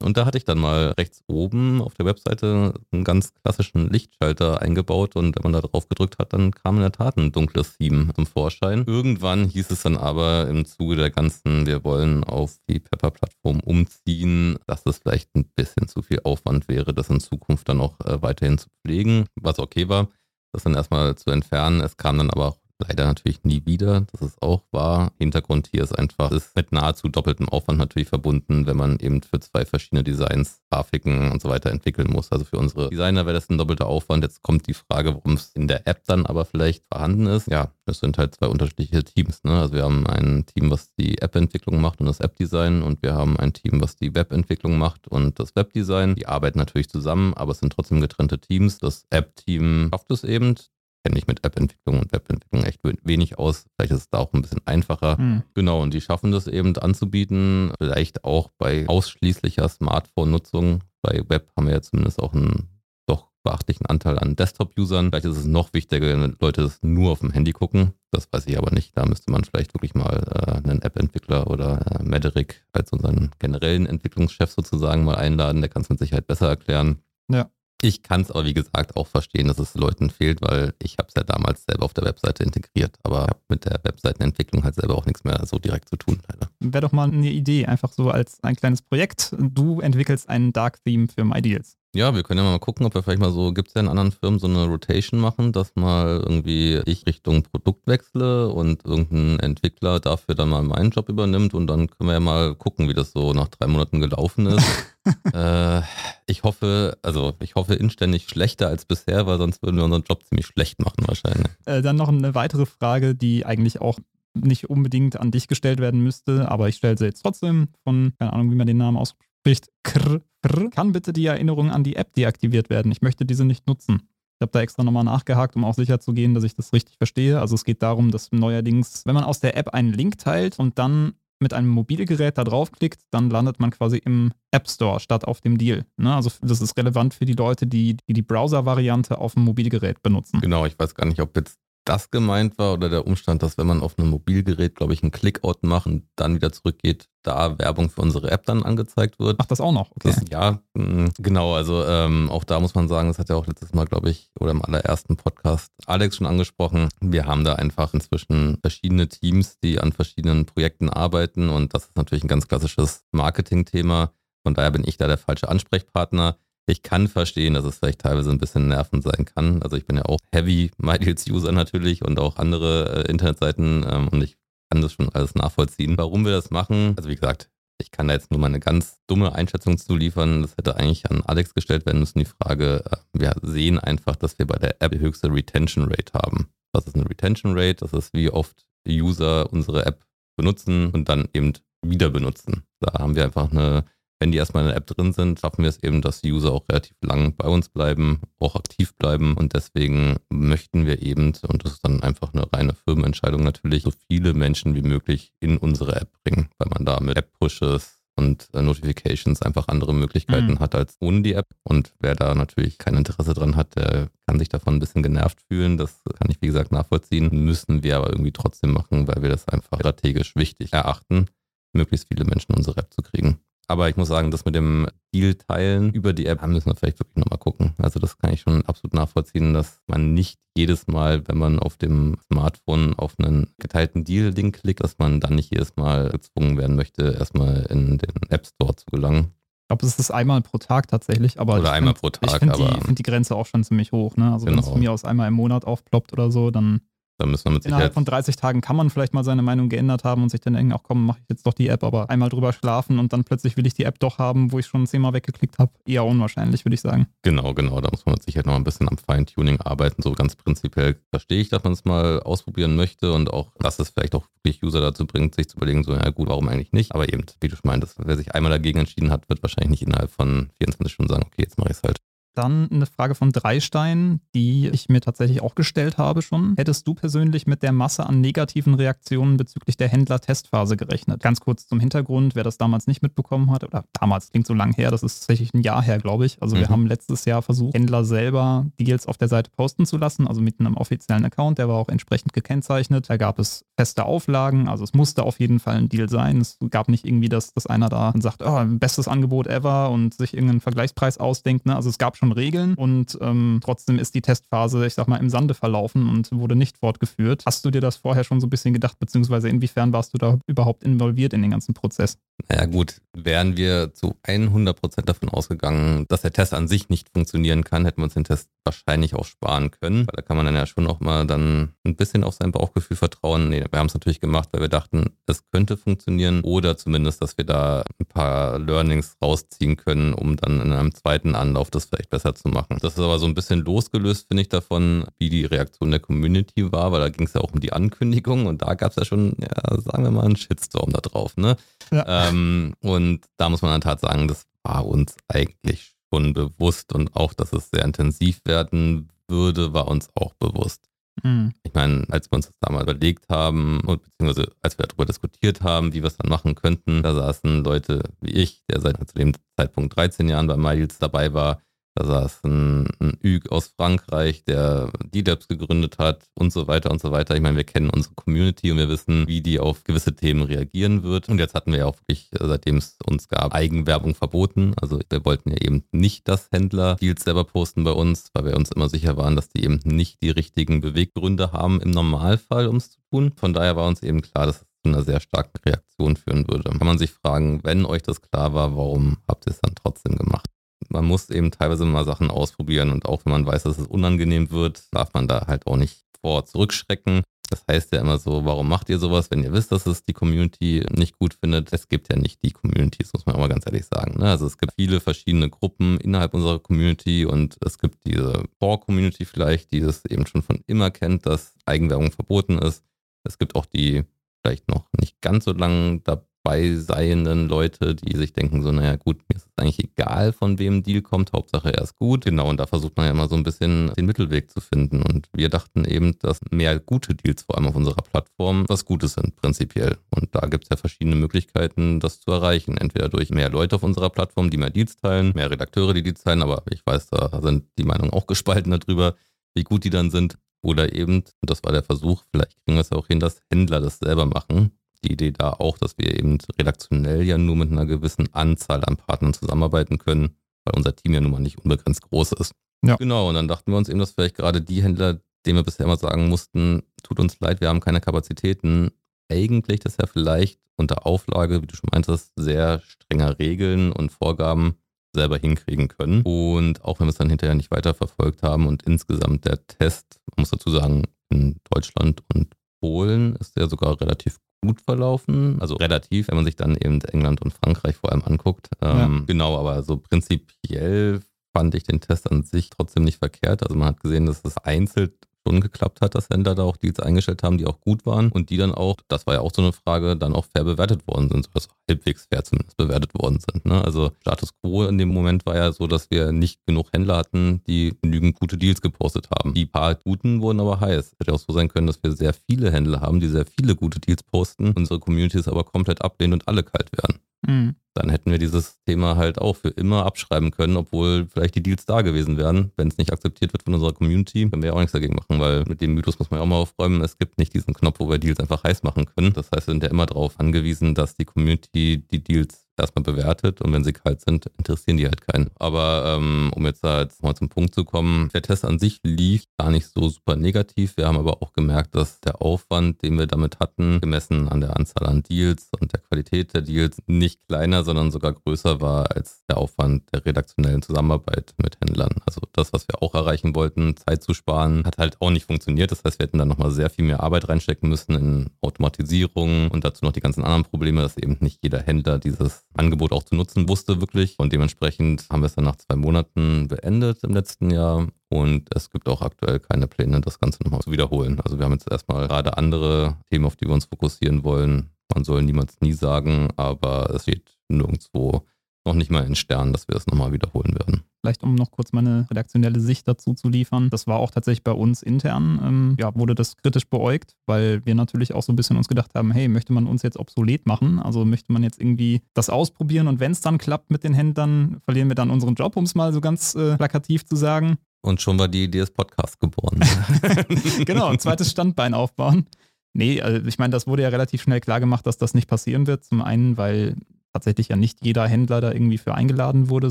Und 0.02 0.16
da 0.16 0.24
hatte 0.24 0.38
ich 0.38 0.44
dann 0.44 0.58
mal 0.58 0.94
rechts 0.98 1.22
oben 1.26 1.82
auf 1.82 1.94
der 1.94 2.06
Webseite 2.06 2.74
einen 2.90 3.04
ganz 3.04 3.34
klassischen 3.34 3.90
Lichtschalter 3.90 4.62
eingebaut 4.62 5.16
und 5.16 5.36
wenn 5.36 5.42
man 5.42 5.52
da 5.52 5.60
drauf 5.60 5.88
gedrückt 5.88 6.18
hat, 6.18 6.32
dann 6.32 6.52
kam 6.52 6.76
in 6.76 6.82
der 6.82 6.92
Tat 6.92 7.16
ein 7.16 7.32
dunkles 7.32 7.76
Theme 7.76 8.12
zum 8.14 8.26
Vorschein. 8.26 8.84
Irgendwann 8.86 9.44
hieß 9.44 9.70
es 9.70 9.82
dann 9.82 9.96
aber 9.96 10.48
im 10.48 10.64
Zuge 10.64 10.96
der 10.96 11.10
ganzen, 11.10 11.66
wir 11.66 11.84
wollen 11.84 12.24
auf 12.24 12.58
die 12.68 12.80
Pepper-Plattform 12.80 13.60
umziehen, 13.60 14.58
dass 14.66 14.86
es 14.86 14.98
vielleicht 14.98 15.34
ein 15.34 15.44
bisschen 15.54 15.88
zu 15.88 16.02
viel 16.02 16.20
Aufwand 16.24 16.68
wäre, 16.68 16.94
das 16.94 17.10
in 17.10 17.20
Zukunft 17.20 17.68
dann 17.68 17.80
auch 17.80 18.00
äh, 18.00 18.22
weiterhin 18.22 18.58
zu 18.58 18.68
pflegen, 18.82 19.26
was 19.36 19.58
okay 19.58 19.88
war 19.88 20.08
das 20.52 20.64
dann 20.64 20.74
erstmal 20.74 21.14
zu 21.16 21.30
entfernen. 21.30 21.80
Es 21.80 21.96
kam 21.96 22.18
dann 22.18 22.30
aber 22.30 22.48
auch 22.48 22.59
Leider 22.88 23.04
natürlich 23.04 23.44
nie 23.44 23.62
wieder, 23.66 24.06
das 24.12 24.22
ist 24.22 24.42
auch 24.42 24.62
wahr. 24.70 25.12
Hintergrund 25.18 25.68
hier 25.70 25.82
ist 25.82 25.92
einfach, 25.92 26.30
ist 26.30 26.56
mit 26.56 26.72
nahezu 26.72 27.08
doppeltem 27.08 27.48
Aufwand 27.48 27.78
natürlich 27.78 28.08
verbunden, 28.08 28.66
wenn 28.66 28.76
man 28.76 28.98
eben 28.98 29.22
für 29.22 29.38
zwei 29.38 29.66
verschiedene 29.66 30.02
Designs 30.02 30.60
Grafiken 30.70 31.30
und 31.30 31.42
so 31.42 31.50
weiter 31.50 31.70
entwickeln 31.70 32.10
muss. 32.10 32.32
Also 32.32 32.44
für 32.44 32.56
unsere 32.56 32.88
Designer 32.88 33.26
wäre 33.26 33.34
das 33.34 33.50
ein 33.50 33.58
doppelter 33.58 33.86
Aufwand. 33.86 34.24
Jetzt 34.24 34.42
kommt 34.42 34.66
die 34.66 34.74
Frage, 34.74 35.14
warum 35.14 35.34
es 35.34 35.50
in 35.54 35.68
der 35.68 35.86
App 35.86 36.04
dann 36.06 36.24
aber 36.24 36.44
vielleicht 36.46 36.84
vorhanden 36.86 37.26
ist. 37.26 37.48
Ja, 37.48 37.70
das 37.84 38.00
sind 38.00 38.16
halt 38.16 38.34
zwei 38.34 38.46
unterschiedliche 38.46 39.04
Teams. 39.04 39.44
Ne? 39.44 39.60
Also 39.60 39.74
wir 39.74 39.82
haben 39.82 40.06
ein 40.06 40.46
Team, 40.46 40.70
was 40.70 40.94
die 40.94 41.20
App-Entwicklung 41.20 41.80
macht 41.80 42.00
und 42.00 42.06
das 42.06 42.20
App-Design 42.20 42.82
und 42.82 43.02
wir 43.02 43.14
haben 43.14 43.36
ein 43.36 43.52
Team, 43.52 43.82
was 43.82 43.96
die 43.96 44.14
Web-Entwicklung 44.14 44.78
macht 44.78 45.06
und 45.08 45.38
das 45.38 45.54
Web-Design. 45.54 46.14
Die 46.14 46.26
arbeiten 46.26 46.58
natürlich 46.58 46.88
zusammen, 46.88 47.34
aber 47.34 47.52
es 47.52 47.58
sind 47.58 47.72
trotzdem 47.74 48.00
getrennte 48.00 48.38
Teams. 48.38 48.78
Das 48.78 49.06
App-Team 49.10 49.90
schafft 49.92 50.10
es 50.10 50.24
eben, 50.24 50.54
kenne 51.02 51.18
ich 51.18 51.26
mit 51.26 51.44
App-Entwicklung 51.44 52.00
und 52.00 52.12
Web-Entwicklung 52.12 52.64
echt 52.64 52.80
wenig 53.04 53.38
aus. 53.38 53.64
Vielleicht 53.76 53.92
ist 53.92 54.00
es 54.00 54.10
da 54.10 54.18
auch 54.18 54.32
ein 54.32 54.42
bisschen 54.42 54.60
einfacher. 54.66 55.18
Mhm. 55.18 55.42
Genau, 55.54 55.82
und 55.82 55.94
die 55.94 56.00
schaffen 56.00 56.32
das 56.32 56.46
eben 56.46 56.76
anzubieten, 56.76 57.72
vielleicht 57.78 58.24
auch 58.24 58.50
bei 58.58 58.86
ausschließlicher 58.88 59.68
Smartphone-Nutzung. 59.68 60.80
Bei 61.02 61.22
Web 61.28 61.50
haben 61.56 61.66
wir 61.66 61.74
ja 61.74 61.82
zumindest 61.82 62.20
auch 62.20 62.34
einen 62.34 62.68
doch 63.06 63.28
beachtlichen 63.42 63.86
Anteil 63.86 64.18
an 64.18 64.36
Desktop-Usern. 64.36 65.10
Vielleicht 65.10 65.24
ist 65.24 65.38
es 65.38 65.46
noch 65.46 65.72
wichtiger, 65.72 66.06
wenn 66.08 66.36
Leute 66.40 66.62
das 66.62 66.82
nur 66.82 67.12
auf 67.12 67.20
dem 67.20 67.30
Handy 67.30 67.52
gucken. 67.52 67.92
Das 68.10 68.28
weiß 68.30 68.46
ich 68.46 68.58
aber 68.58 68.70
nicht. 68.70 68.96
Da 68.96 69.06
müsste 69.06 69.30
man 69.32 69.44
vielleicht 69.44 69.74
wirklich 69.74 69.94
mal 69.94 70.22
äh, 70.30 70.68
einen 70.68 70.82
App-Entwickler 70.82 71.46
oder 71.46 72.00
äh, 72.00 72.02
Mederic 72.02 72.62
als 72.72 72.92
unseren 72.92 73.30
generellen 73.38 73.86
Entwicklungschef 73.86 74.50
sozusagen 74.50 75.04
mal 75.04 75.16
einladen. 75.16 75.62
Der 75.62 75.70
kann 75.70 75.82
es 75.82 75.88
mit 75.88 75.98
Sicherheit 75.98 76.26
besser 76.26 76.48
erklären. 76.48 76.98
Ja. 77.30 77.48
Ich 77.82 78.02
kann 78.02 78.20
es 78.20 78.30
aber, 78.30 78.44
wie 78.44 78.54
gesagt, 78.54 78.96
auch 78.96 79.06
verstehen, 79.06 79.48
dass 79.48 79.58
es 79.58 79.74
Leuten 79.74 80.10
fehlt, 80.10 80.42
weil 80.42 80.74
ich 80.82 80.98
habe 80.98 81.08
es 81.08 81.14
ja 81.14 81.22
damals 81.22 81.64
selber 81.64 81.86
auf 81.86 81.94
der 81.94 82.04
Webseite 82.04 82.42
integriert, 82.42 82.96
aber 83.02 83.22
habe 83.22 83.40
mit 83.48 83.64
der 83.64 83.80
Webseitenentwicklung 83.82 84.64
halt 84.64 84.74
selber 84.74 84.96
auch 84.96 85.06
nichts 85.06 85.24
mehr 85.24 85.40
so 85.46 85.58
direkt 85.58 85.88
zu 85.88 85.96
tun. 85.96 86.20
Wäre 86.60 86.82
doch 86.82 86.92
mal 86.92 87.10
eine 87.10 87.30
Idee, 87.30 87.64
einfach 87.66 87.92
so 87.92 88.10
als 88.10 88.42
ein 88.44 88.56
kleines 88.56 88.82
Projekt. 88.82 89.34
Du 89.38 89.80
entwickelst 89.80 90.28
ein 90.28 90.52
Dark 90.52 90.82
Theme 90.84 91.08
für 91.08 91.24
MyDeals. 91.24 91.79
Ja, 91.92 92.14
wir 92.14 92.22
können 92.22 92.38
ja 92.38 92.44
mal 92.44 92.60
gucken, 92.60 92.86
ob 92.86 92.94
wir 92.94 93.02
vielleicht 93.02 93.18
mal 93.18 93.32
so, 93.32 93.52
gibt 93.52 93.68
es 93.68 93.74
ja 93.74 93.80
in 93.80 93.88
anderen 93.88 94.12
Firmen 94.12 94.38
so 94.38 94.46
eine 94.46 94.64
Rotation 94.66 95.18
machen, 95.18 95.50
dass 95.50 95.74
mal 95.74 96.22
irgendwie 96.24 96.80
ich 96.86 97.04
Richtung 97.04 97.42
Produkt 97.42 97.88
wechsle 97.88 98.48
und 98.48 98.84
irgendein 98.84 99.40
Entwickler 99.40 99.98
dafür 99.98 100.36
dann 100.36 100.50
mal 100.50 100.62
meinen 100.62 100.90
Job 100.90 101.08
übernimmt 101.08 101.52
und 101.52 101.66
dann 101.66 101.88
können 101.90 102.08
wir 102.08 102.12
ja 102.12 102.20
mal 102.20 102.54
gucken, 102.54 102.88
wie 102.88 102.94
das 102.94 103.10
so 103.10 103.32
nach 103.32 103.48
drei 103.48 103.66
Monaten 103.66 104.00
gelaufen 104.00 104.46
ist. 104.46 104.64
äh, 105.34 105.82
ich 106.26 106.44
hoffe, 106.44 106.96
also 107.02 107.34
ich 107.40 107.56
hoffe 107.56 107.74
inständig 107.74 108.28
schlechter 108.28 108.68
als 108.68 108.84
bisher, 108.84 109.26
weil 109.26 109.38
sonst 109.38 109.60
würden 109.60 109.76
wir 109.76 109.84
unseren 109.84 110.04
Job 110.04 110.24
ziemlich 110.24 110.46
schlecht 110.46 110.80
machen 110.80 111.04
wahrscheinlich. 111.08 111.50
Äh, 111.64 111.82
dann 111.82 111.96
noch 111.96 112.08
eine 112.08 112.36
weitere 112.36 112.66
Frage, 112.66 113.16
die 113.16 113.44
eigentlich 113.44 113.80
auch 113.80 113.98
nicht 114.34 114.70
unbedingt 114.70 115.18
an 115.18 115.32
dich 115.32 115.48
gestellt 115.48 115.80
werden 115.80 116.04
müsste, 116.04 116.48
aber 116.48 116.68
ich 116.68 116.76
stelle 116.76 116.96
sie 116.96 117.06
jetzt 117.06 117.22
trotzdem 117.22 117.66
von, 117.82 118.12
keine 118.16 118.32
Ahnung, 118.32 118.52
wie 118.52 118.54
man 118.54 118.68
den 118.68 118.76
Namen 118.76 118.96
ausspricht 118.96 119.29
spricht 119.40 119.68
krr, 119.82 120.20
krr, 120.42 120.70
kann 120.70 120.92
bitte 120.92 121.12
die 121.12 121.26
Erinnerung 121.26 121.70
an 121.70 121.84
die 121.84 121.96
App 121.96 122.14
deaktiviert 122.14 122.70
werden. 122.70 122.92
Ich 122.92 123.02
möchte 123.02 123.24
diese 123.24 123.44
nicht 123.44 123.66
nutzen. 123.66 124.08
Ich 124.38 124.42
habe 124.42 124.52
da 124.52 124.60
extra 124.60 124.84
nochmal 124.84 125.04
nachgehakt, 125.04 125.56
um 125.56 125.64
auch 125.64 125.74
sicher 125.74 126.00
zu 126.00 126.14
gehen, 126.14 126.34
dass 126.34 126.44
ich 126.44 126.54
das 126.54 126.72
richtig 126.72 126.96
verstehe. 126.96 127.40
Also 127.40 127.54
es 127.54 127.64
geht 127.64 127.82
darum, 127.82 128.10
dass 128.10 128.32
neuerdings, 128.32 129.04
wenn 129.04 129.14
man 129.14 129.24
aus 129.24 129.40
der 129.40 129.56
App 129.56 129.74
einen 129.74 129.92
Link 129.92 130.18
teilt 130.18 130.58
und 130.58 130.78
dann 130.78 131.12
mit 131.40 131.54
einem 131.54 131.68
Mobilgerät 131.68 132.36
da 132.36 132.44
draufklickt, 132.44 133.00
dann 133.10 133.30
landet 133.30 133.60
man 133.60 133.70
quasi 133.70 133.98
im 133.98 134.32
App 134.50 134.68
Store 134.68 135.00
statt 135.00 135.26
auf 135.26 135.40
dem 135.40 135.56
Deal. 135.56 135.86
Ne? 135.96 136.14
Also 136.14 136.30
das 136.42 136.60
ist 136.60 136.76
relevant 136.76 137.14
für 137.14 137.24
die 137.24 137.32
Leute, 137.32 137.66
die 137.66 137.96
die, 137.96 138.12
die 138.12 138.22
Browser-Variante 138.22 139.18
auf 139.18 139.34
dem 139.34 139.44
Mobilgerät 139.44 140.02
benutzen. 140.02 140.40
Genau, 140.40 140.66
ich 140.66 140.78
weiß 140.78 140.94
gar 140.94 141.06
nicht, 141.06 141.20
ob 141.20 141.34
jetzt 141.36 141.58
das 141.90 142.12
gemeint 142.12 142.56
war 142.56 142.74
oder 142.74 142.88
der 142.88 143.04
Umstand, 143.04 143.42
dass 143.42 143.58
wenn 143.58 143.66
man 143.66 143.82
auf 143.82 143.98
einem 143.98 144.10
Mobilgerät, 144.10 144.76
glaube 144.76 144.92
ich, 144.92 145.02
einen 145.02 145.10
Clickout 145.10 145.58
macht 145.62 145.86
und 145.86 146.04
dann 146.14 146.36
wieder 146.36 146.52
zurückgeht, 146.52 147.08
da 147.24 147.58
Werbung 147.58 147.90
für 147.90 148.00
unsere 148.00 148.30
App 148.30 148.46
dann 148.46 148.62
angezeigt 148.62 149.18
wird. 149.18 149.38
Ach, 149.40 149.46
das 149.46 149.60
auch 149.60 149.72
noch? 149.72 149.90
Okay. 149.90 150.14
Das, 150.14 150.22
ja, 150.30 150.60
mm, 150.74 151.08
genau. 151.18 151.54
Also 151.54 151.84
ähm, 151.84 152.30
auch 152.30 152.44
da 152.44 152.60
muss 152.60 152.76
man 152.76 152.86
sagen, 152.86 153.08
das 153.08 153.18
hat 153.18 153.28
ja 153.28 153.34
auch 153.34 153.48
letztes 153.48 153.74
Mal, 153.74 153.86
glaube 153.86 154.08
ich, 154.08 154.30
oder 154.38 154.52
im 154.52 154.64
allerersten 154.64 155.16
Podcast 155.16 155.72
Alex 155.86 156.16
schon 156.16 156.28
angesprochen. 156.28 156.90
Wir 157.00 157.26
haben 157.26 157.42
da 157.42 157.54
einfach 157.54 157.92
inzwischen 157.92 158.58
verschiedene 158.62 159.08
Teams, 159.08 159.58
die 159.58 159.80
an 159.80 159.90
verschiedenen 159.90 160.46
Projekten 160.46 160.90
arbeiten 160.90 161.48
und 161.48 161.74
das 161.74 161.86
ist 161.86 161.96
natürlich 161.96 162.22
ein 162.22 162.28
ganz 162.28 162.46
klassisches 162.46 163.02
Marketing-Thema. 163.10 164.12
Von 164.44 164.54
daher 164.54 164.70
bin 164.70 164.86
ich 164.86 164.96
da 164.96 165.08
der 165.08 165.18
falsche 165.18 165.48
Ansprechpartner. 165.48 166.36
Ich 166.70 166.84
kann 166.84 167.08
verstehen, 167.08 167.54
dass 167.54 167.64
es 167.64 167.78
vielleicht 167.78 168.00
teilweise 168.00 168.30
ein 168.30 168.38
bisschen 168.38 168.68
nervend 168.68 169.02
sein 169.02 169.24
kann. 169.24 169.60
Also 169.60 169.76
ich 169.76 169.86
bin 169.86 169.96
ja 169.96 170.04
auch 170.04 170.18
Heavy 170.30 170.70
MyDeals-User 170.78 171.50
natürlich 171.50 172.04
und 172.04 172.20
auch 172.20 172.36
andere 172.36 173.06
äh, 173.06 173.10
Internetseiten 173.10 173.84
ähm, 173.88 174.06
und 174.08 174.22
ich 174.22 174.36
kann 174.70 174.80
das 174.80 174.92
schon 174.92 175.08
alles 175.08 175.34
nachvollziehen. 175.34 175.98
Warum 175.98 176.24
wir 176.24 176.30
das 176.30 176.50
machen, 176.50 176.94
also 176.96 177.08
wie 177.08 177.16
gesagt, 177.16 177.50
ich 177.80 177.90
kann 177.90 178.06
da 178.06 178.14
jetzt 178.14 178.30
nur 178.30 178.38
mal 178.38 178.46
eine 178.46 178.60
ganz 178.60 179.00
dumme 179.08 179.34
Einschätzung 179.34 179.78
zu 179.78 179.96
liefern. 179.96 180.42
Das 180.42 180.56
hätte 180.56 180.76
eigentlich 180.76 181.10
an 181.10 181.22
Alex 181.22 181.54
gestellt 181.54 181.86
werden 181.86 181.98
müssen, 181.98 182.20
die 182.20 182.24
Frage. 182.24 182.84
Äh, 182.88 182.96
wir 183.14 183.34
sehen 183.42 183.80
einfach, 183.80 184.14
dass 184.14 184.38
wir 184.38 184.46
bei 184.46 184.58
der 184.58 184.80
App 184.80 184.92
die 184.92 185.00
höchste 185.00 185.32
Retention 185.32 185.86
Rate 185.86 186.12
haben. 186.14 186.50
Was 186.72 186.86
ist 186.86 186.94
eine 186.94 187.10
Retention 187.10 187.58
Rate? 187.58 187.76
Das 187.80 187.92
ist, 187.92 188.14
wie 188.14 188.30
oft 188.30 188.64
User 188.88 189.52
unsere 189.52 189.86
App 189.86 190.04
benutzen 190.36 190.90
und 190.90 191.08
dann 191.08 191.28
eben 191.34 191.52
wieder 191.82 192.10
benutzen. 192.10 192.62
Da 192.78 193.00
haben 193.00 193.16
wir 193.16 193.24
einfach 193.24 193.50
eine 193.50 193.84
wenn 194.20 194.32
die 194.32 194.38
erstmal 194.38 194.64
in 194.64 194.68
der 194.68 194.76
App 194.76 194.86
drin 194.86 195.12
sind, 195.12 195.40
schaffen 195.40 195.62
wir 195.62 195.70
es 195.70 195.82
eben, 195.82 196.02
dass 196.02 196.20
die 196.20 196.30
User 196.30 196.52
auch 196.52 196.68
relativ 196.68 196.96
lang 197.00 197.34
bei 197.36 197.48
uns 197.48 197.70
bleiben, 197.70 198.20
auch 198.38 198.54
aktiv 198.54 198.94
bleiben. 198.94 199.34
Und 199.34 199.54
deswegen 199.54 200.16
möchten 200.28 200.86
wir 200.86 201.02
eben, 201.02 201.32
und 201.48 201.64
das 201.64 201.72
ist 201.72 201.84
dann 201.84 202.02
einfach 202.02 202.34
eine 202.34 202.46
reine 202.52 202.74
Firmenentscheidung 202.74 203.42
natürlich, 203.42 203.82
so 203.82 203.92
viele 204.08 204.34
Menschen 204.34 204.74
wie 204.74 204.82
möglich 204.82 205.32
in 205.40 205.56
unsere 205.56 205.96
App 205.96 206.10
bringen, 206.22 206.50
weil 206.58 206.68
man 206.68 206.84
da 206.84 207.00
mit 207.00 207.16
App-Pushes 207.16 208.00
und 208.16 208.48
äh, 208.52 208.60
Notifications 208.60 209.40
einfach 209.40 209.68
andere 209.68 209.94
Möglichkeiten 209.94 210.52
mhm. 210.52 210.58
hat 210.58 210.74
als 210.74 210.96
ohne 211.00 211.22
die 211.22 211.32
App. 211.32 211.48
Und 211.62 211.94
wer 212.00 212.14
da 212.14 212.34
natürlich 212.34 212.76
kein 212.76 212.96
Interesse 212.96 213.32
dran 213.32 213.56
hat, 213.56 213.76
der 213.76 214.10
kann 214.26 214.38
sich 214.38 214.50
davon 214.50 214.74
ein 214.74 214.80
bisschen 214.80 215.02
genervt 215.02 215.40
fühlen. 215.48 215.78
Das 215.78 216.02
kann 216.18 216.30
ich, 216.30 216.42
wie 216.42 216.48
gesagt, 216.48 216.72
nachvollziehen. 216.72 217.30
Müssen 217.44 217.82
wir 217.82 217.96
aber 217.96 218.10
irgendwie 218.10 218.32
trotzdem 218.32 218.72
machen, 218.72 219.08
weil 219.08 219.22
wir 219.22 219.30
das 219.30 219.48
einfach 219.48 219.78
strategisch 219.78 220.36
wichtig 220.36 220.74
erachten, 220.74 221.26
möglichst 221.72 222.08
viele 222.08 222.24
Menschen 222.26 222.52
in 222.52 222.58
unsere 222.58 222.78
App 222.78 222.92
zu 222.92 223.00
kriegen. 223.00 223.38
Aber 223.70 223.88
ich 223.88 223.96
muss 223.96 224.08
sagen, 224.08 224.32
das 224.32 224.44
mit 224.44 224.56
dem 224.56 224.88
Deal 225.14 225.36
teilen 225.36 225.92
über 225.92 226.12
die 226.12 226.26
App, 226.26 226.40
da 226.40 226.48
müssen 226.48 226.66
wir 226.66 226.74
vielleicht 226.74 226.98
wirklich 226.98 227.18
nochmal 227.18 227.38
gucken. 227.38 227.72
Also 227.78 228.00
das 228.00 228.18
kann 228.18 228.32
ich 228.32 228.40
schon 228.40 228.66
absolut 228.66 228.94
nachvollziehen, 228.94 229.54
dass 229.54 229.80
man 229.86 230.12
nicht 230.12 230.40
jedes 230.56 230.88
Mal, 230.88 231.28
wenn 231.28 231.38
man 231.38 231.60
auf 231.60 231.76
dem 231.76 232.16
Smartphone 232.26 232.94
auf 232.98 233.14
einen 233.20 233.46
geteilten 233.58 234.02
Deal-Link 234.02 234.62
klickt, 234.62 234.82
dass 234.82 234.98
man 234.98 235.20
dann 235.20 235.36
nicht 235.36 235.52
jedes 235.54 235.76
Mal 235.76 236.08
gezwungen 236.08 236.58
werden 236.58 236.74
möchte, 236.74 237.12
erstmal 237.16 237.64
in 237.70 237.98
den 237.98 238.10
App 238.28 238.44
Store 238.44 238.74
zu 238.74 238.86
gelangen. 238.86 239.34
Ich 239.62 239.68
glaube, 239.68 239.86
es 239.86 240.00
ist 240.00 240.10
einmal 240.10 240.40
pro 240.40 240.58
Tag 240.58 240.88
tatsächlich, 240.88 241.38
aber 241.38 241.60
oder 241.60 241.70
einmal 241.70 241.94
find, 241.94 242.00
pro 242.00 242.10
Tag. 242.10 242.28
Ich 242.28 242.38
finde 242.40 242.56
die, 242.56 242.84
find 242.84 242.98
die, 242.98 243.04
Grenze 243.04 243.36
auch 243.36 243.46
schon 243.46 243.62
ziemlich 243.62 243.92
hoch. 243.92 244.16
Ne? 244.16 244.32
Also 244.32 244.46
genau. 244.46 244.56
wenn 244.56 244.64
es 244.64 244.68
von 244.68 244.80
mir 244.80 244.90
aus 244.90 245.04
einmal 245.04 245.28
im 245.28 245.34
Monat 245.34 245.64
aufploppt 245.64 246.12
oder 246.12 246.32
so, 246.32 246.50
dann 246.50 246.80
da 247.20 247.26
müssen 247.26 247.44
wir 247.44 247.52
mit 247.52 247.66
Innerhalb 247.66 247.92
von 247.92 248.04
30 248.04 248.36
Tagen 248.36 248.62
kann 248.62 248.76
man 248.76 248.88
vielleicht 248.88 249.12
mal 249.12 249.24
seine 249.24 249.42
Meinung 249.42 249.68
geändert 249.68 250.04
haben 250.04 250.22
und 250.22 250.30
sich 250.30 250.40
dann 250.40 250.54
denken, 250.54 250.72
ach 250.72 250.82
komm, 250.82 251.04
mache 251.04 251.18
ich 251.20 251.26
jetzt 251.28 251.46
doch 251.46 251.52
die 251.52 251.68
App, 251.68 251.84
aber 251.84 252.08
einmal 252.08 252.30
drüber 252.30 252.52
schlafen 252.52 252.98
und 252.98 253.12
dann 253.12 253.24
plötzlich 253.24 253.56
will 253.56 253.66
ich 253.66 253.74
die 253.74 253.84
App 253.84 253.98
doch 253.98 254.18
haben, 254.18 254.52
wo 254.52 254.58
ich 254.58 254.66
schon 254.66 254.86
zehnmal 254.86 255.12
weggeklickt 255.12 255.58
habe. 255.58 255.70
Eher 255.84 256.04
unwahrscheinlich, 256.04 256.64
würde 256.64 256.74
ich 256.74 256.80
sagen. 256.80 257.08
Genau, 257.22 257.52
genau. 257.52 257.80
Da 257.80 257.90
muss 257.90 258.06
man 258.06 258.14
mit 258.14 258.22
Sicherheit 258.22 258.46
noch 258.46 258.54
ein 258.54 258.64
bisschen 258.64 258.88
am 258.88 258.96
Feintuning 258.96 259.60
arbeiten. 259.60 260.02
So 260.02 260.12
ganz 260.12 260.34
prinzipiell 260.34 260.98
verstehe 261.10 261.40
ich, 261.40 261.50
dass 261.50 261.62
man 261.62 261.74
es 261.74 261.84
mal 261.84 262.20
ausprobieren 262.20 262.74
möchte 262.74 263.12
und 263.12 263.30
auch, 263.30 263.52
dass 263.58 263.78
es 263.78 263.90
vielleicht 263.90 264.14
auch 264.14 264.24
wirklich 264.42 264.62
User 264.62 264.80
dazu 264.80 265.06
bringt, 265.06 265.34
sich 265.34 265.48
zu 265.48 265.58
überlegen, 265.58 265.84
so, 265.84 265.92
ja 265.92 266.08
gut, 266.10 266.28
warum 266.28 266.48
eigentlich 266.48 266.72
nicht? 266.72 266.94
Aber 266.94 267.12
eben, 267.12 267.24
wie 267.40 267.48
du 267.48 267.56
schon 267.56 267.68
meintest, 267.68 267.96
wer 268.02 268.16
sich 268.16 268.34
einmal 268.34 268.50
dagegen 268.50 268.78
entschieden 268.78 269.10
hat, 269.10 269.28
wird 269.28 269.42
wahrscheinlich 269.42 269.70
nicht 269.70 269.82
innerhalb 269.82 270.10
von 270.10 270.50
24 270.58 270.92
Stunden 270.92 271.12
sagen, 271.12 271.24
okay, 271.26 271.42
jetzt 271.42 271.58
mache 271.58 271.70
ich 271.70 271.76
es 271.76 271.82
halt. 271.82 271.98
Dann 272.34 272.70
eine 272.70 272.86
Frage 272.86 273.14
von 273.14 273.32
Dreistein, 273.32 274.20
die 274.34 274.68
ich 274.68 274.88
mir 274.88 275.00
tatsächlich 275.00 275.42
auch 275.42 275.54
gestellt 275.54 275.98
habe 275.98 276.22
schon. 276.22 276.54
Hättest 276.56 276.86
du 276.86 276.94
persönlich 276.94 277.46
mit 277.46 277.62
der 277.62 277.72
Masse 277.72 278.06
an 278.06 278.20
negativen 278.20 278.74
Reaktionen 278.74 279.36
bezüglich 279.36 279.76
der 279.76 279.88
Händler-Testphase 279.88 280.76
gerechnet? 280.76 281.22
Ganz 281.22 281.40
kurz 281.40 281.66
zum 281.66 281.80
Hintergrund, 281.80 282.34
wer 282.34 282.44
das 282.44 282.58
damals 282.58 282.86
nicht 282.86 283.02
mitbekommen 283.02 283.50
hat, 283.50 283.64
oder 283.64 283.84
damals 283.92 284.30
klingt 284.30 284.46
so 284.46 284.54
lang 284.54 284.72
her, 284.74 284.90
das 284.90 285.02
ist 285.02 285.20
tatsächlich 285.20 285.52
ein 285.54 285.62
Jahr 285.62 285.82
her, 285.82 285.98
glaube 285.98 286.26
ich. 286.26 286.40
Also 286.40 286.56
mhm. 286.56 286.60
wir 286.60 286.68
haben 286.68 286.86
letztes 286.86 287.24
Jahr 287.24 287.42
versucht, 287.42 287.74
Händler 287.74 288.04
selber 288.04 288.66
Deals 288.78 289.06
auf 289.06 289.18
der 289.18 289.28
Seite 289.28 289.50
posten 289.50 289.86
zu 289.86 289.96
lassen, 289.96 290.26
also 290.26 290.40
mit 290.40 290.60
einem 290.60 290.76
offiziellen 290.76 291.24
Account, 291.24 291.58
der 291.58 291.68
war 291.68 291.76
auch 291.76 291.88
entsprechend 291.88 292.32
gekennzeichnet. 292.32 293.10
Da 293.10 293.16
gab 293.16 293.38
es 293.38 293.64
feste 293.76 294.04
Auflagen, 294.04 294.68
also 294.68 294.84
es 294.84 294.94
musste 294.94 295.24
auf 295.24 295.40
jeden 295.40 295.58
Fall 295.58 295.76
ein 295.76 295.88
Deal 295.88 296.08
sein. 296.08 296.40
Es 296.40 296.58
gab 296.70 296.88
nicht 296.88 297.06
irgendwie, 297.06 297.28
dass, 297.28 297.52
dass 297.52 297.66
einer 297.66 297.88
da 297.88 298.12
sagt, 298.18 298.42
oh, 298.42 298.64
bestes 298.66 299.08
Angebot 299.08 299.46
ever 299.46 299.90
und 299.90 300.14
sich 300.14 300.34
irgendeinen 300.34 300.60
Vergleichspreis 300.60 301.18
ausdenkt. 301.18 301.66
Ne? 301.66 301.74
Also 301.74 301.88
es 301.88 301.98
gab 301.98 302.16
schon 302.20 302.32
Regeln 302.32 302.74
und 302.74 303.18
ähm, 303.20 303.60
trotzdem 303.64 303.98
ist 303.98 304.14
die 304.14 304.20
Testphase, 304.20 304.86
ich 304.86 304.94
sag 304.94 305.08
mal, 305.08 305.16
im 305.16 305.30
Sande 305.30 305.54
verlaufen 305.54 306.08
und 306.08 306.30
wurde 306.32 306.54
nicht 306.54 306.78
fortgeführt. 306.78 307.42
Hast 307.46 307.64
du 307.64 307.70
dir 307.70 307.80
das 307.80 307.96
vorher 307.96 308.24
schon 308.24 308.40
so 308.40 308.46
ein 308.46 308.50
bisschen 308.50 308.74
gedacht, 308.74 308.98
beziehungsweise 308.98 309.48
inwiefern 309.48 309.92
warst 309.92 310.14
du 310.14 310.18
da 310.18 310.38
überhaupt 310.46 310.84
involviert 310.84 311.32
in 311.32 311.42
den 311.42 311.50
ganzen 311.50 311.74
Prozess? 311.74 312.18
Naja 312.48 312.66
gut, 312.66 313.00
wären 313.12 313.56
wir 313.56 313.92
zu 313.92 314.14
100% 314.24 315.02
davon 315.02 315.28
ausgegangen, 315.28 316.04
dass 316.08 316.22
der 316.22 316.32
Test 316.32 316.54
an 316.54 316.68
sich 316.68 316.88
nicht 316.88 317.08
funktionieren 317.12 317.64
kann, 317.64 317.84
hätten 317.84 317.98
wir 317.98 318.04
uns 318.04 318.14
den 318.14 318.24
Test 318.24 318.50
wahrscheinlich 318.64 319.14
auch 319.14 319.24
sparen 319.24 319.70
können. 319.70 320.06
Weil 320.06 320.16
da 320.16 320.22
kann 320.22 320.36
man 320.36 320.46
dann 320.46 320.54
ja 320.54 320.66
schon 320.66 320.86
auch 320.86 321.00
mal 321.00 321.26
dann 321.26 321.74
ein 321.84 321.96
bisschen 321.96 322.24
auf 322.24 322.34
sein 322.34 322.52
Bauchgefühl 322.52 322.96
vertrauen. 322.96 323.48
Nee, 323.48 323.64
wir 323.70 323.78
haben 323.78 323.86
es 323.86 323.94
natürlich 323.94 324.20
gemacht, 324.20 324.50
weil 324.52 324.60
wir 324.60 324.68
dachten, 324.68 325.10
es 325.26 325.48
könnte 325.50 325.76
funktionieren 325.76 326.42
oder 326.42 326.76
zumindest, 326.76 327.22
dass 327.22 327.36
wir 327.36 327.44
da 327.44 327.84
ein 327.98 328.06
paar 328.06 328.58
Learnings 328.58 329.16
rausziehen 329.22 329.76
können, 329.76 330.12
um 330.14 330.36
dann 330.36 330.60
in 330.60 330.72
einem 330.72 330.94
zweiten 330.94 331.34
Anlauf 331.34 331.70
das 331.70 331.86
vielleicht 331.86 332.09
besser 332.10 332.34
zu 332.34 332.48
machen. 332.48 332.78
Das 332.80 332.94
ist 332.94 332.98
aber 332.98 333.18
so 333.18 333.26
ein 333.26 333.34
bisschen 333.34 333.60
losgelöst, 333.60 334.28
finde 334.28 334.42
ich, 334.42 334.48
davon, 334.48 335.06
wie 335.18 335.30
die 335.30 335.44
Reaktion 335.44 335.90
der 335.90 336.00
Community 336.00 336.70
war, 336.70 336.92
weil 336.92 337.00
da 337.00 337.08
ging 337.08 337.26
es 337.26 337.32
ja 337.32 337.40
auch 337.40 337.52
um 337.52 337.60
die 337.60 337.72
Ankündigung 337.72 338.46
und 338.46 338.62
da 338.62 338.74
gab 338.74 338.90
es 338.90 338.96
ja 338.96 339.04
schon, 339.04 339.36
ja, 339.40 339.80
sagen 339.80 340.04
wir 340.04 340.10
mal, 340.10 340.24
einen 340.24 340.36
Shitstorm 340.36 340.92
da 340.92 341.00
drauf. 341.00 341.36
Ne? 341.36 341.56
Ja. 341.90 342.28
Ähm, 342.28 342.74
und 342.80 343.20
da 343.36 343.48
muss 343.48 343.62
man 343.62 343.70
dann 343.70 343.80
tatsächlich 343.80 344.00
sagen, 344.12 344.28
das 344.28 344.46
war 344.62 344.86
uns 344.86 345.16
eigentlich 345.28 345.94
schon 346.12 346.32
bewusst 346.32 346.92
und 346.92 347.14
auch, 347.16 347.32
dass 347.32 347.52
es 347.52 347.70
sehr 347.70 347.84
intensiv 347.84 348.40
werden 348.44 349.08
würde, 349.28 349.72
war 349.72 349.88
uns 349.88 350.08
auch 350.14 350.34
bewusst. 350.34 350.90
Mhm. 351.22 351.52
Ich 351.62 351.74
meine, 351.74 352.04
als 352.08 352.30
wir 352.30 352.36
uns 352.36 352.46
das 352.46 352.56
damals 352.60 352.84
überlegt 352.84 353.28
haben 353.28 353.80
und 353.80 354.02
beziehungsweise 354.02 354.52
als 354.62 354.78
wir 354.78 354.86
darüber 354.86 355.06
diskutiert 355.06 355.62
haben, 355.62 355.92
wie 355.92 356.02
wir 356.02 356.06
es 356.08 356.16
dann 356.16 356.30
machen 356.30 356.54
könnten, 356.54 357.02
da 357.02 357.14
saßen 357.14 357.64
Leute 357.64 358.02
wie 358.20 358.30
ich, 358.30 358.64
der 358.66 358.80
seit 358.80 358.96
zu 358.96 359.14
dem 359.14 359.32
Zeitpunkt 359.56 359.96
13 359.96 360.28
Jahren 360.28 360.46
bei 360.46 360.56
Miles 360.56 360.98
dabei 360.98 361.32
war, 361.32 361.60
da 361.94 362.06
saß 362.06 362.44
ein, 362.44 362.88
ein 363.00 363.18
Üg 363.22 363.50
aus 363.50 363.72
Frankreich, 363.76 364.44
der 364.44 364.90
DDAPS 365.12 365.48
gegründet 365.48 365.98
hat 365.98 366.28
und 366.34 366.52
so 366.52 366.68
weiter 366.68 366.90
und 366.90 367.00
so 367.00 367.10
weiter. 367.10 367.34
Ich 367.34 367.40
meine, 367.40 367.56
wir 367.56 367.64
kennen 367.64 367.90
unsere 367.90 368.14
Community 368.14 368.70
und 368.70 368.78
wir 368.78 368.88
wissen, 368.88 369.26
wie 369.26 369.40
die 369.40 369.58
auf 369.58 369.84
gewisse 369.84 370.14
Themen 370.14 370.42
reagieren 370.42 371.02
wird. 371.02 371.28
Und 371.28 371.38
jetzt 371.38 371.54
hatten 371.54 371.72
wir 371.72 371.80
ja 371.80 371.86
auch 371.86 371.96
wirklich, 371.96 372.30
seitdem 372.32 372.76
es 372.76 372.96
uns 373.04 373.28
gab, 373.28 373.54
Eigenwerbung 373.54 374.14
verboten. 374.14 374.74
Also 374.80 375.00
wir 375.08 375.24
wollten 375.24 375.50
ja 375.50 375.56
eben 375.60 375.84
nicht, 375.92 376.28
dass 376.28 376.48
Händler 376.52 376.96
Deals 376.96 377.24
selber 377.24 377.44
posten 377.44 377.84
bei 377.84 377.92
uns, 377.92 378.30
weil 378.34 378.46
wir 378.46 378.56
uns 378.56 378.70
immer 378.70 378.88
sicher 378.88 379.16
waren, 379.16 379.36
dass 379.36 379.48
die 379.48 379.64
eben 379.64 379.80
nicht 379.84 380.22
die 380.22 380.30
richtigen 380.30 380.80
Beweggründe 380.80 381.52
haben 381.52 381.80
im 381.80 381.90
Normalfall, 381.90 382.68
um 382.68 382.76
es 382.76 382.92
zu 382.92 383.00
tun. 383.10 383.32
Von 383.36 383.52
daher 383.52 383.76
war 383.76 383.86
uns 383.86 384.02
eben 384.02 384.22
klar, 384.22 384.46
dass 384.46 384.62
es 384.62 384.66
zu 384.82 384.88
einer 384.88 385.02
sehr 385.02 385.20
starken 385.20 385.58
Reaktion 385.64 386.16
führen 386.16 386.48
würde. 386.48 386.70
Kann 386.70 386.86
man 386.86 386.98
sich 386.98 387.10
fragen, 387.10 387.60
wenn 387.64 387.84
euch 387.84 388.02
das 388.02 388.22
klar 388.22 388.54
war, 388.54 388.76
warum 388.76 389.18
habt 389.28 389.46
ihr 389.46 389.52
es 389.52 389.60
dann 389.60 389.74
trotzdem 389.74 390.16
gemacht? 390.16 390.49
Man 390.90 391.04
muss 391.04 391.30
eben 391.30 391.50
teilweise 391.50 391.84
mal 391.84 392.04
Sachen 392.04 392.30
ausprobieren 392.30 392.90
und 392.90 393.06
auch 393.06 393.24
wenn 393.24 393.32
man 393.32 393.46
weiß, 393.46 393.62
dass 393.64 393.78
es 393.78 393.86
unangenehm 393.86 394.50
wird, 394.50 394.82
darf 394.92 395.12
man 395.14 395.28
da 395.28 395.46
halt 395.46 395.66
auch 395.66 395.76
nicht 395.76 396.04
vor 396.20 396.44
zurückschrecken. 396.44 397.22
Das 397.48 397.64
heißt 397.68 397.92
ja 397.92 398.00
immer 398.00 398.18
so, 398.18 398.44
warum 398.44 398.68
macht 398.68 398.88
ihr 398.90 399.00
sowas, 399.00 399.28
wenn 399.30 399.42
ihr 399.42 399.52
wisst, 399.52 399.72
dass 399.72 399.84
es 399.86 400.04
die 400.04 400.12
Community 400.12 400.84
nicht 400.90 401.18
gut 401.18 401.34
findet? 401.34 401.72
Es 401.72 401.88
gibt 401.88 402.12
ja 402.12 402.16
nicht 402.16 402.44
die 402.44 402.52
Communities, 402.52 403.12
muss 403.12 403.26
man 403.26 403.34
immer 403.34 403.48
ganz 403.48 403.66
ehrlich 403.66 403.86
sagen. 403.86 404.20
Ne? 404.20 404.26
Also 404.30 404.46
es 404.46 404.56
gibt 404.56 404.74
viele 404.76 405.00
verschiedene 405.00 405.50
Gruppen 405.50 405.98
innerhalb 405.98 406.32
unserer 406.32 406.60
Community 406.60 407.24
und 407.24 407.56
es 407.64 407.78
gibt 407.78 408.06
diese 408.06 408.44
Core-Community 408.60 409.24
vielleicht, 409.24 409.72
die 409.72 409.80
das 409.80 410.04
eben 410.04 410.26
schon 410.26 410.42
von 410.42 410.62
immer 410.68 410.92
kennt, 410.92 411.26
dass 411.26 411.54
Eigenwerbung 411.66 412.12
verboten 412.12 412.58
ist. 412.58 412.84
Es 413.24 413.36
gibt 413.36 413.56
auch 413.56 413.66
die 413.66 414.04
vielleicht 414.42 414.68
noch 414.68 414.86
nicht 414.98 415.20
ganz 415.20 415.44
so 415.44 415.52
lange 415.52 416.00
dabei 416.00 416.29
beiseienden 416.42 417.48
Leute, 417.48 417.94
die 417.94 418.16
sich 418.16 418.32
denken 418.32 418.62
so, 418.62 418.72
naja 418.72 418.96
gut, 418.96 419.18
mir 419.28 419.36
ist 419.36 419.46
es 419.46 419.52
eigentlich 419.56 419.84
egal, 419.84 420.32
von 420.32 420.58
wem 420.58 420.82
Deal 420.82 421.02
kommt, 421.02 421.32
Hauptsache 421.32 421.72
er 421.72 421.82
ist 421.82 421.96
gut. 421.96 422.24
Genau, 422.24 422.48
und 422.48 422.58
da 422.58 422.66
versucht 422.66 422.96
man 422.96 423.06
ja 423.06 423.12
immer 423.12 423.28
so 423.28 423.34
ein 423.34 423.42
bisschen 423.42 423.92
den 423.94 424.06
Mittelweg 424.06 424.50
zu 424.50 424.60
finden. 424.60 425.02
Und 425.02 425.28
wir 425.34 425.48
dachten 425.48 425.84
eben, 425.84 426.18
dass 426.20 426.40
mehr 426.50 426.78
gute 426.78 427.14
Deals 427.14 427.42
vor 427.42 427.56
allem 427.56 427.66
auf 427.66 427.76
unserer 427.76 428.02
Plattform 428.02 428.64
was 428.68 428.84
Gutes 428.84 429.14
sind, 429.14 429.36
prinzipiell. 429.36 429.98
Und 430.10 430.34
da 430.34 430.46
gibt 430.46 430.64
es 430.64 430.70
ja 430.70 430.76
verschiedene 430.76 431.16
Möglichkeiten, 431.16 432.00
das 432.00 432.20
zu 432.20 432.30
erreichen. 432.30 432.76
Entweder 432.76 433.08
durch 433.08 433.30
mehr 433.30 433.50
Leute 433.50 433.76
auf 433.76 433.82
unserer 433.82 434.10
Plattform, 434.10 434.50
die 434.50 434.56
mehr 434.56 434.70
Deals 434.70 434.96
teilen, 434.96 435.32
mehr 435.34 435.50
Redakteure, 435.50 435.94
die 435.94 436.02
Deals 436.02 436.22
teilen, 436.22 436.42
aber 436.42 436.62
ich 436.70 436.84
weiß, 436.84 437.08
da 437.10 437.40
sind 437.42 437.66
die 437.78 437.84
Meinungen 437.84 438.12
auch 438.12 438.26
gespalten 438.26 438.72
darüber, 438.72 439.14
wie 439.54 439.64
gut 439.64 439.84
die 439.84 439.90
dann 439.90 440.10
sind. 440.10 440.38
Oder 440.62 440.94
eben, 440.94 441.16
und 441.16 441.50
das 441.50 441.64
war 441.64 441.72
der 441.72 441.82
Versuch, 441.82 442.22
vielleicht 442.30 442.52
kriegen 442.64 442.76
wir 442.76 442.82
es 442.82 442.90
ja 442.90 442.98
auch 442.98 443.06
hin, 443.06 443.18
dass 443.18 443.40
Händler 443.50 443.80
das 443.80 443.98
selber 443.98 444.26
machen 444.26 444.72
die 445.04 445.12
Idee 445.12 445.32
da 445.32 445.50
auch, 445.50 445.78
dass 445.78 445.96
wir 445.98 446.16
eben 446.18 446.38
redaktionell 446.58 447.22
ja 447.22 447.38
nur 447.38 447.56
mit 447.56 447.70
einer 447.70 447.86
gewissen 447.86 448.32
Anzahl 448.32 448.84
an 448.84 448.96
Partnern 448.96 449.34
zusammenarbeiten 449.34 449.98
können, 449.98 450.36
weil 450.64 450.74
unser 450.76 450.94
Team 450.94 451.14
ja 451.14 451.20
nun 451.20 451.32
mal 451.32 451.40
nicht 451.40 451.58
unbegrenzt 451.58 452.02
groß 452.02 452.32
ist. 452.32 452.52
Ja. 452.84 452.96
Genau, 452.96 453.28
und 453.28 453.34
dann 453.34 453.48
dachten 453.48 453.72
wir 453.72 453.78
uns 453.78 453.88
eben, 453.88 453.98
dass 453.98 454.12
vielleicht 454.12 454.36
gerade 454.36 454.60
die 454.60 454.82
Händler, 454.82 455.20
denen 455.46 455.58
wir 455.58 455.64
bisher 455.64 455.86
immer 455.86 455.96
sagen 455.96 456.28
mussten, 456.28 456.82
tut 457.02 457.20
uns 457.20 457.38
leid, 457.40 457.60
wir 457.60 457.68
haben 457.68 457.80
keine 457.80 458.00
Kapazitäten, 458.00 458.90
eigentlich 459.30 459.80
das 459.80 459.96
ja 459.96 460.06
vielleicht 460.06 460.60
unter 460.76 461.06
Auflage, 461.06 461.62
wie 461.62 461.66
du 461.66 461.76
schon 461.76 461.90
meintest, 461.92 462.32
sehr 462.36 462.80
strenger 462.80 463.38
Regeln 463.38 463.92
und 463.92 464.10
Vorgaben 464.10 464.76
selber 465.14 465.38
hinkriegen 465.38 465.88
können. 465.88 466.22
Und 466.22 466.84
auch 466.84 467.00
wenn 467.00 467.06
wir 467.06 467.10
es 467.10 467.18
dann 467.18 467.28
hinterher 467.28 467.54
nicht 467.54 467.70
weiterverfolgt 467.70 468.42
haben 468.42 468.66
und 468.66 468.82
insgesamt 468.82 469.44
der 469.44 469.66
Test, 469.66 470.20
man 470.36 470.42
muss 470.42 470.50
dazu 470.50 470.70
sagen, 470.70 471.04
in 471.30 471.56
Deutschland 471.70 472.22
und 472.34 472.54
Polen 472.80 473.36
ist 473.36 473.56
der 473.56 473.68
sogar 473.68 474.00
relativ 474.00 474.38
gut 474.62 474.80
verlaufen. 474.80 475.60
Also 475.60 475.76
relativ, 475.76 476.28
wenn 476.28 476.36
man 476.36 476.44
sich 476.44 476.56
dann 476.56 476.76
eben 476.76 477.00
England 477.00 477.42
und 477.42 477.52
Frankreich 477.52 477.96
vor 477.96 478.12
allem 478.12 478.22
anguckt. 478.22 478.68
Ähm, 478.80 478.98
ja. 478.98 479.22
Genau, 479.26 479.58
aber 479.58 479.82
so 479.82 479.96
prinzipiell 479.96 481.20
fand 481.52 481.74
ich 481.74 481.84
den 481.84 482.00
Test 482.00 482.30
an 482.30 482.42
sich 482.42 482.70
trotzdem 482.70 483.04
nicht 483.04 483.18
verkehrt. 483.18 483.62
Also 483.62 483.76
man 483.76 483.88
hat 483.88 484.00
gesehen, 484.00 484.26
dass 484.26 484.44
es 484.44 484.56
einzeln 484.58 485.12
schon 485.50 485.60
geklappt 485.60 486.00
hat, 486.00 486.14
dass 486.14 486.30
Händler 486.30 486.54
da 486.54 486.62
auch 486.62 486.76
Deals 486.76 487.00
eingestellt 487.00 487.42
haben, 487.42 487.58
die 487.58 487.66
auch 487.66 487.80
gut 487.80 488.06
waren 488.06 488.30
und 488.30 488.50
die 488.50 488.56
dann 488.56 488.72
auch, 488.72 488.96
das 489.08 489.26
war 489.26 489.34
ja 489.34 489.40
auch 489.40 489.52
so 489.52 489.62
eine 489.62 489.72
Frage, 489.72 490.16
dann 490.16 490.32
auch 490.32 490.46
fair 490.46 490.64
bewertet 490.64 491.06
worden 491.08 491.28
sind, 491.28 491.48
also 491.52 491.68
halbwegs 491.88 492.26
fair 492.30 492.44
zumindest 492.44 492.76
bewertet 492.76 493.12
worden 493.14 493.40
sind. 493.40 493.66
Ne? 493.66 493.82
Also 493.84 494.12
Status 494.20 494.50
Quo 494.62 494.84
in 494.84 494.98
dem 494.98 495.08
Moment 495.08 495.44
war 495.46 495.56
ja 495.56 495.72
so, 495.72 495.86
dass 495.86 496.10
wir 496.10 496.30
nicht 496.30 496.64
genug 496.66 496.88
Händler 496.92 497.16
hatten, 497.16 497.62
die 497.66 497.94
genügend 498.00 498.38
gute 498.38 498.56
Deals 498.56 498.80
gepostet 498.80 499.28
haben. 499.30 499.54
Die 499.54 499.66
paar 499.66 499.96
guten 499.96 500.40
wurden 500.40 500.60
aber 500.60 500.80
heiß. 500.80 501.16
Hätte 501.18 501.32
auch 501.32 501.40
so 501.40 501.52
sein 501.52 501.68
können, 501.68 501.88
dass 501.88 502.02
wir 502.02 502.12
sehr 502.12 502.32
viele 502.32 502.70
Händler 502.70 503.00
haben, 503.00 503.18
die 503.18 503.28
sehr 503.28 503.46
viele 503.46 503.74
gute 503.74 503.98
Deals 503.98 504.22
posten, 504.22 504.72
unsere 504.72 505.00
Communities 505.00 505.48
aber 505.48 505.64
komplett 505.64 506.02
ablehnen 506.02 506.34
und 506.34 506.48
alle 506.48 506.62
kalt 506.62 506.90
werden. 506.92 507.20
Mhm. 507.46 507.76
Dann 507.94 508.08
hätten 508.08 508.30
wir 508.30 508.38
dieses 508.38 508.80
Thema 508.86 509.16
halt 509.16 509.38
auch 509.38 509.56
für 509.56 509.68
immer 509.68 510.06
abschreiben 510.06 510.52
können, 510.52 510.76
obwohl 510.76 511.26
vielleicht 511.26 511.56
die 511.56 511.62
Deals 511.62 511.86
da 511.86 512.02
gewesen 512.02 512.36
wären. 512.36 512.70
Wenn 512.76 512.88
es 512.88 512.98
nicht 512.98 513.12
akzeptiert 513.12 513.52
wird 513.52 513.64
von 513.64 513.74
unserer 513.74 513.92
Community, 513.92 514.48
können 514.48 514.62
wir 514.62 514.68
ja 514.68 514.74
auch 514.74 514.78
nichts 514.78 514.92
dagegen 514.92 515.16
machen, 515.16 515.40
weil 515.40 515.64
mit 515.64 515.80
dem 515.80 515.94
Mythos 515.94 516.18
muss 516.18 516.30
man 516.30 516.38
ja 516.38 516.44
auch 516.44 516.48
mal 516.48 516.56
aufräumen. 516.56 517.02
Es 517.02 517.18
gibt 517.18 517.38
nicht 517.38 517.52
diesen 517.52 517.74
Knopf, 517.74 517.98
wo 517.98 518.08
wir 518.08 518.18
Deals 518.18 518.38
einfach 518.38 518.62
heiß 518.62 518.84
machen 518.84 519.06
können. 519.06 519.32
Das 519.32 519.50
heißt, 519.50 519.66
wir 519.66 519.72
sind 519.72 519.82
ja 519.82 519.90
immer 519.90 520.06
darauf 520.06 520.38
angewiesen, 520.38 520.94
dass 520.94 521.16
die 521.16 521.24
Community 521.24 522.04
die 522.10 522.22
Deals 522.22 522.68
erstmal 522.80 523.04
bewertet 523.04 523.60
und 523.60 523.72
wenn 523.72 523.84
sie 523.84 523.92
kalt 523.92 524.20
sind, 524.20 524.46
interessieren 524.58 524.96
die 524.96 525.06
halt 525.06 525.26
keinen. 525.26 525.50
Aber 525.58 526.16
ähm, 526.16 526.50
um 526.54 526.66
jetzt 526.66 526.84
jetzt 526.84 527.22
mal 527.22 527.34
zum 527.34 527.48
Punkt 527.48 527.74
zu 527.74 527.84
kommen, 527.84 528.30
der 528.32 528.42
Test 528.42 528.64
an 528.64 528.78
sich 528.78 529.00
lief 529.02 529.44
gar 529.58 529.70
nicht 529.70 529.88
so 529.88 530.08
super 530.08 530.36
negativ. 530.36 530.96
Wir 530.96 531.06
haben 531.06 531.18
aber 531.18 531.42
auch 531.42 531.52
gemerkt, 531.52 531.94
dass 531.94 532.20
der 532.20 532.42
Aufwand, 532.42 533.02
den 533.02 533.18
wir 533.18 533.26
damit 533.26 533.60
hatten, 533.60 534.00
gemessen 534.00 534.48
an 534.48 534.60
der 534.60 534.76
Anzahl 534.76 535.06
an 535.06 535.22
Deals 535.22 535.68
und 535.78 535.92
der 535.92 536.00
Qualität 536.00 536.54
der 536.54 536.62
Deals, 536.62 536.98
nicht 537.06 537.40
kleiner, 537.48 537.84
sondern 537.84 538.10
sogar 538.10 538.32
größer 538.32 538.80
war 538.80 539.14
als 539.14 539.44
der 539.48 539.58
Aufwand 539.58 540.12
der 540.12 540.24
redaktionellen 540.24 540.82
Zusammenarbeit 540.82 541.54
mit 541.58 541.78
Händlern. 541.80 542.14
Also 542.26 542.40
das, 542.52 542.72
was 542.72 542.86
wir 542.88 543.02
auch 543.02 543.14
erreichen 543.14 543.54
wollten, 543.54 543.96
Zeit 543.96 544.22
zu 544.22 544.34
sparen, 544.34 544.84
hat 544.84 544.98
halt 544.98 545.20
auch 545.20 545.30
nicht 545.30 545.46
funktioniert. 545.46 545.90
Das 545.90 546.04
heißt, 546.04 546.18
wir 546.18 546.26
hätten 546.26 546.38
dann 546.38 546.48
nochmal 546.48 546.70
sehr 546.70 546.90
viel 546.90 547.04
mehr 547.04 547.22
Arbeit 547.22 547.48
reinstecken 547.48 547.88
müssen 547.88 548.14
in 548.14 548.50
Automatisierung 548.60 549.70
und 549.70 549.84
dazu 549.84 550.04
noch 550.04 550.12
die 550.12 550.20
ganzen 550.20 550.44
anderen 550.44 550.64
Probleme, 550.64 551.02
dass 551.02 551.16
eben 551.16 551.36
nicht 551.40 551.60
jeder 551.62 551.80
Händler 551.80 552.18
dieses 552.18 552.64
Angebot 552.74 553.12
auch 553.12 553.24
zu 553.24 553.34
nutzen 553.34 553.68
wusste 553.68 554.00
wirklich. 554.00 554.38
Und 554.38 554.52
dementsprechend 554.52 555.26
haben 555.30 555.42
wir 555.42 555.46
es 555.46 555.54
dann 555.54 555.64
nach 555.64 555.76
zwei 555.76 555.96
Monaten 555.96 556.68
beendet 556.68 557.24
im 557.24 557.34
letzten 557.34 557.70
Jahr. 557.70 558.06
Und 558.28 558.68
es 558.74 558.90
gibt 558.90 559.08
auch 559.08 559.22
aktuell 559.22 559.58
keine 559.60 559.88
Pläne, 559.88 560.20
das 560.20 560.38
Ganze 560.38 560.62
nochmal 560.62 560.80
zu 560.80 560.92
wiederholen. 560.92 561.40
Also 561.40 561.58
wir 561.58 561.64
haben 561.64 561.72
jetzt 561.72 561.90
erstmal 561.90 562.28
gerade 562.28 562.56
andere 562.56 563.16
Themen, 563.30 563.44
auf 563.44 563.56
die 563.56 563.66
wir 563.66 563.74
uns 563.74 563.86
fokussieren 563.86 564.44
wollen. 564.44 564.90
Man 565.12 565.24
soll 565.24 565.42
niemals 565.42 565.80
nie 565.80 565.92
sagen, 565.92 566.48
aber 566.56 567.10
es 567.14 567.22
steht 567.22 567.58
nirgendwo 567.68 568.46
noch 568.84 568.94
nicht 568.94 569.10
mal 569.10 569.26
in 569.26 569.34
Sternen, 569.34 569.72
dass 569.72 569.88
wir 569.88 569.94
das 569.94 570.06
nochmal 570.06 570.32
wiederholen 570.32 570.74
werden. 570.74 571.02
Vielleicht 571.20 571.42
um 571.42 571.54
noch 571.54 571.70
kurz 571.70 571.92
meine 571.92 572.26
redaktionelle 572.30 572.80
Sicht 572.80 573.06
dazu 573.06 573.34
zu 573.34 573.48
liefern. 573.48 573.90
Das 573.90 574.06
war 574.06 574.18
auch 574.18 574.30
tatsächlich 574.30 574.64
bei 574.64 574.72
uns 574.72 575.02
intern, 575.02 575.60
ähm, 575.62 575.96
ja, 575.98 576.14
wurde 576.14 576.34
das 576.34 576.56
kritisch 576.56 576.88
beäugt, 576.88 577.36
weil 577.46 577.84
wir 577.84 577.94
natürlich 577.94 578.34
auch 578.34 578.42
so 578.42 578.52
ein 578.52 578.56
bisschen 578.56 578.76
uns 578.76 578.88
gedacht 578.88 579.14
haben, 579.14 579.30
hey, 579.30 579.48
möchte 579.48 579.72
man 579.72 579.86
uns 579.86 580.02
jetzt 580.02 580.18
obsolet 580.18 580.66
machen? 580.66 580.98
Also 580.98 581.24
möchte 581.24 581.52
man 581.52 581.62
jetzt 581.62 581.80
irgendwie 581.80 582.22
das 582.34 582.50
ausprobieren 582.50 583.08
und 583.08 583.20
wenn 583.20 583.32
es 583.32 583.40
dann 583.40 583.58
klappt 583.58 583.90
mit 583.90 584.04
den 584.04 584.14
Händlern, 584.14 584.80
verlieren 584.84 585.08
wir 585.08 585.14
dann 585.14 585.30
unseren 585.30 585.54
Job, 585.54 585.76
um 585.76 585.84
es 585.84 585.94
mal 585.94 586.12
so 586.12 586.20
ganz 586.20 586.54
äh, 586.54 586.76
plakativ 586.76 587.24
zu 587.24 587.36
sagen. 587.36 587.78
Und 588.02 588.22
schon 588.22 588.38
war 588.38 588.48
die 588.48 588.64
Idee 588.64 588.80
des 588.80 588.90
Podcasts 588.90 589.38
geboren. 589.38 589.80
genau, 590.86 591.08
ein 591.08 591.18
zweites 591.18 591.50
Standbein 591.50 591.94
aufbauen. 591.94 592.46
Nee, 592.92 593.20
also 593.20 593.46
ich 593.46 593.58
meine, 593.58 593.70
das 593.70 593.86
wurde 593.86 594.02
ja 594.02 594.08
relativ 594.08 594.42
schnell 594.42 594.60
klar 594.60 594.80
gemacht, 594.80 595.06
dass 595.06 595.18
das 595.18 595.34
nicht 595.34 595.48
passieren 595.48 595.86
wird. 595.86 596.04
Zum 596.04 596.22
einen, 596.22 596.56
weil 596.56 596.96
tatsächlich 597.32 597.68
ja 597.68 597.76
nicht 597.76 598.04
jeder 598.04 598.26
Händler 598.26 598.60
da 598.60 598.72
irgendwie 598.72 598.98
für 598.98 599.14
eingeladen 599.14 599.68
wurde, 599.68 599.90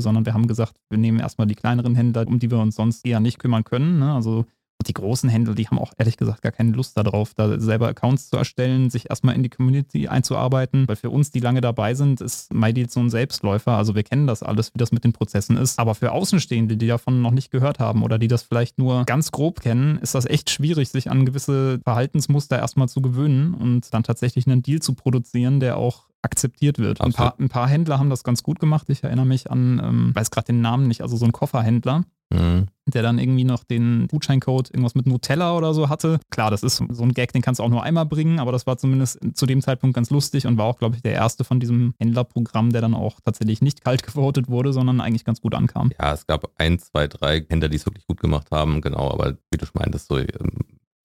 sondern 0.00 0.26
wir 0.26 0.34
haben 0.34 0.46
gesagt, 0.46 0.76
wir 0.90 0.98
nehmen 0.98 1.20
erstmal 1.20 1.46
die 1.46 1.54
kleineren 1.54 1.94
Händler, 1.94 2.26
um 2.26 2.38
die 2.38 2.50
wir 2.50 2.58
uns 2.58 2.76
sonst 2.76 3.06
eher 3.06 3.20
nicht 3.20 3.38
kümmern 3.38 3.64
können. 3.64 3.98
Ne? 3.98 4.12
Also 4.12 4.44
die 4.86 4.94
großen 4.94 5.28
Händler, 5.28 5.54
die 5.54 5.66
haben 5.66 5.78
auch 5.78 5.92
ehrlich 5.98 6.16
gesagt 6.16 6.42
gar 6.42 6.52
keine 6.52 6.72
Lust 6.72 6.96
darauf, 6.96 7.34
da 7.34 7.60
selber 7.60 7.88
Accounts 7.88 8.30
zu 8.30 8.36
erstellen, 8.36 8.90
sich 8.90 9.10
erstmal 9.10 9.34
in 9.34 9.42
die 9.42 9.48
Community 9.48 10.08
einzuarbeiten. 10.08 10.86
Weil 10.88 10.96
für 10.96 11.10
uns, 11.10 11.30
die 11.30 11.40
lange 11.40 11.60
dabei 11.60 11.94
sind, 11.94 12.20
ist 12.20 12.52
MyDeal 12.52 12.88
so 12.88 13.00
ein 13.00 13.10
Selbstläufer. 13.10 13.76
Also 13.76 13.94
wir 13.94 14.02
kennen 14.02 14.26
das 14.26 14.42
alles, 14.42 14.74
wie 14.74 14.78
das 14.78 14.92
mit 14.92 15.04
den 15.04 15.12
Prozessen 15.12 15.56
ist. 15.56 15.78
Aber 15.78 15.94
für 15.94 16.12
Außenstehende, 16.12 16.76
die 16.76 16.86
davon 16.86 17.22
noch 17.22 17.32
nicht 17.32 17.50
gehört 17.50 17.78
haben 17.78 18.02
oder 18.02 18.18
die 18.18 18.28
das 18.28 18.42
vielleicht 18.42 18.78
nur 18.78 19.04
ganz 19.04 19.32
grob 19.32 19.60
kennen, 19.60 19.98
ist 19.98 20.14
das 20.14 20.26
echt 20.26 20.50
schwierig, 20.50 20.88
sich 20.88 21.10
an 21.10 21.26
gewisse 21.26 21.80
Verhaltensmuster 21.84 22.58
erstmal 22.58 22.88
zu 22.88 23.02
gewöhnen 23.02 23.54
und 23.54 23.92
dann 23.92 24.02
tatsächlich 24.02 24.46
einen 24.46 24.62
Deal 24.62 24.80
zu 24.80 24.94
produzieren, 24.94 25.60
der 25.60 25.76
auch 25.76 26.09
akzeptiert 26.22 26.78
wird. 26.78 27.00
Ein 27.00 27.12
paar, 27.12 27.34
ein 27.38 27.48
paar, 27.48 27.68
Händler 27.68 27.98
haben 27.98 28.10
das 28.10 28.24
ganz 28.24 28.42
gut 28.42 28.60
gemacht. 28.60 28.88
Ich 28.88 29.02
erinnere 29.02 29.26
mich 29.26 29.50
an, 29.50 29.80
ähm, 29.82 30.14
weiß 30.14 30.30
gerade 30.30 30.46
den 30.46 30.60
Namen 30.60 30.86
nicht, 30.86 31.02
also 31.02 31.16
so 31.16 31.24
ein 31.24 31.32
Kofferhändler, 31.32 32.04
mhm. 32.30 32.66
der 32.86 33.02
dann 33.02 33.18
irgendwie 33.18 33.44
noch 33.44 33.64
den 33.64 34.06
Gutscheincode 34.08 34.70
irgendwas 34.70 34.94
mit 34.94 35.06
Nutella 35.06 35.56
oder 35.56 35.72
so 35.72 35.88
hatte. 35.88 36.20
Klar, 36.30 36.50
das 36.50 36.62
ist 36.62 36.82
so 36.88 37.02
ein 37.02 37.12
Gag, 37.12 37.32
den 37.32 37.42
kannst 37.42 37.58
du 37.58 37.64
auch 37.64 37.70
nur 37.70 37.82
einmal 37.82 38.06
bringen, 38.06 38.38
aber 38.38 38.52
das 38.52 38.66
war 38.66 38.76
zumindest 38.76 39.18
zu 39.34 39.46
dem 39.46 39.62
Zeitpunkt 39.62 39.94
ganz 39.94 40.10
lustig 40.10 40.46
und 40.46 40.58
war 40.58 40.66
auch, 40.66 40.78
glaube 40.78 40.96
ich, 40.96 41.02
der 41.02 41.12
erste 41.12 41.44
von 41.44 41.58
diesem 41.58 41.94
Händlerprogramm, 41.98 42.70
der 42.70 42.82
dann 42.82 42.94
auch 42.94 43.20
tatsächlich 43.24 43.62
nicht 43.62 43.82
kalt 43.82 44.02
gewotet 44.06 44.48
wurde, 44.48 44.72
sondern 44.72 45.00
eigentlich 45.00 45.24
ganz 45.24 45.40
gut 45.40 45.54
ankam. 45.54 45.90
Ja, 45.98 46.12
es 46.12 46.26
gab 46.26 46.50
ein, 46.56 46.78
zwei, 46.78 47.08
drei 47.08 47.44
Händler, 47.48 47.68
die 47.68 47.76
es 47.76 47.86
wirklich 47.86 48.06
gut 48.06 48.20
gemacht 48.20 48.48
haben, 48.50 48.80
genau, 48.80 49.10
aber 49.10 49.38
wie 49.50 49.56
du 49.56 49.66
meintest, 49.74 50.08
so 50.08 50.18
ähm, 50.18 50.26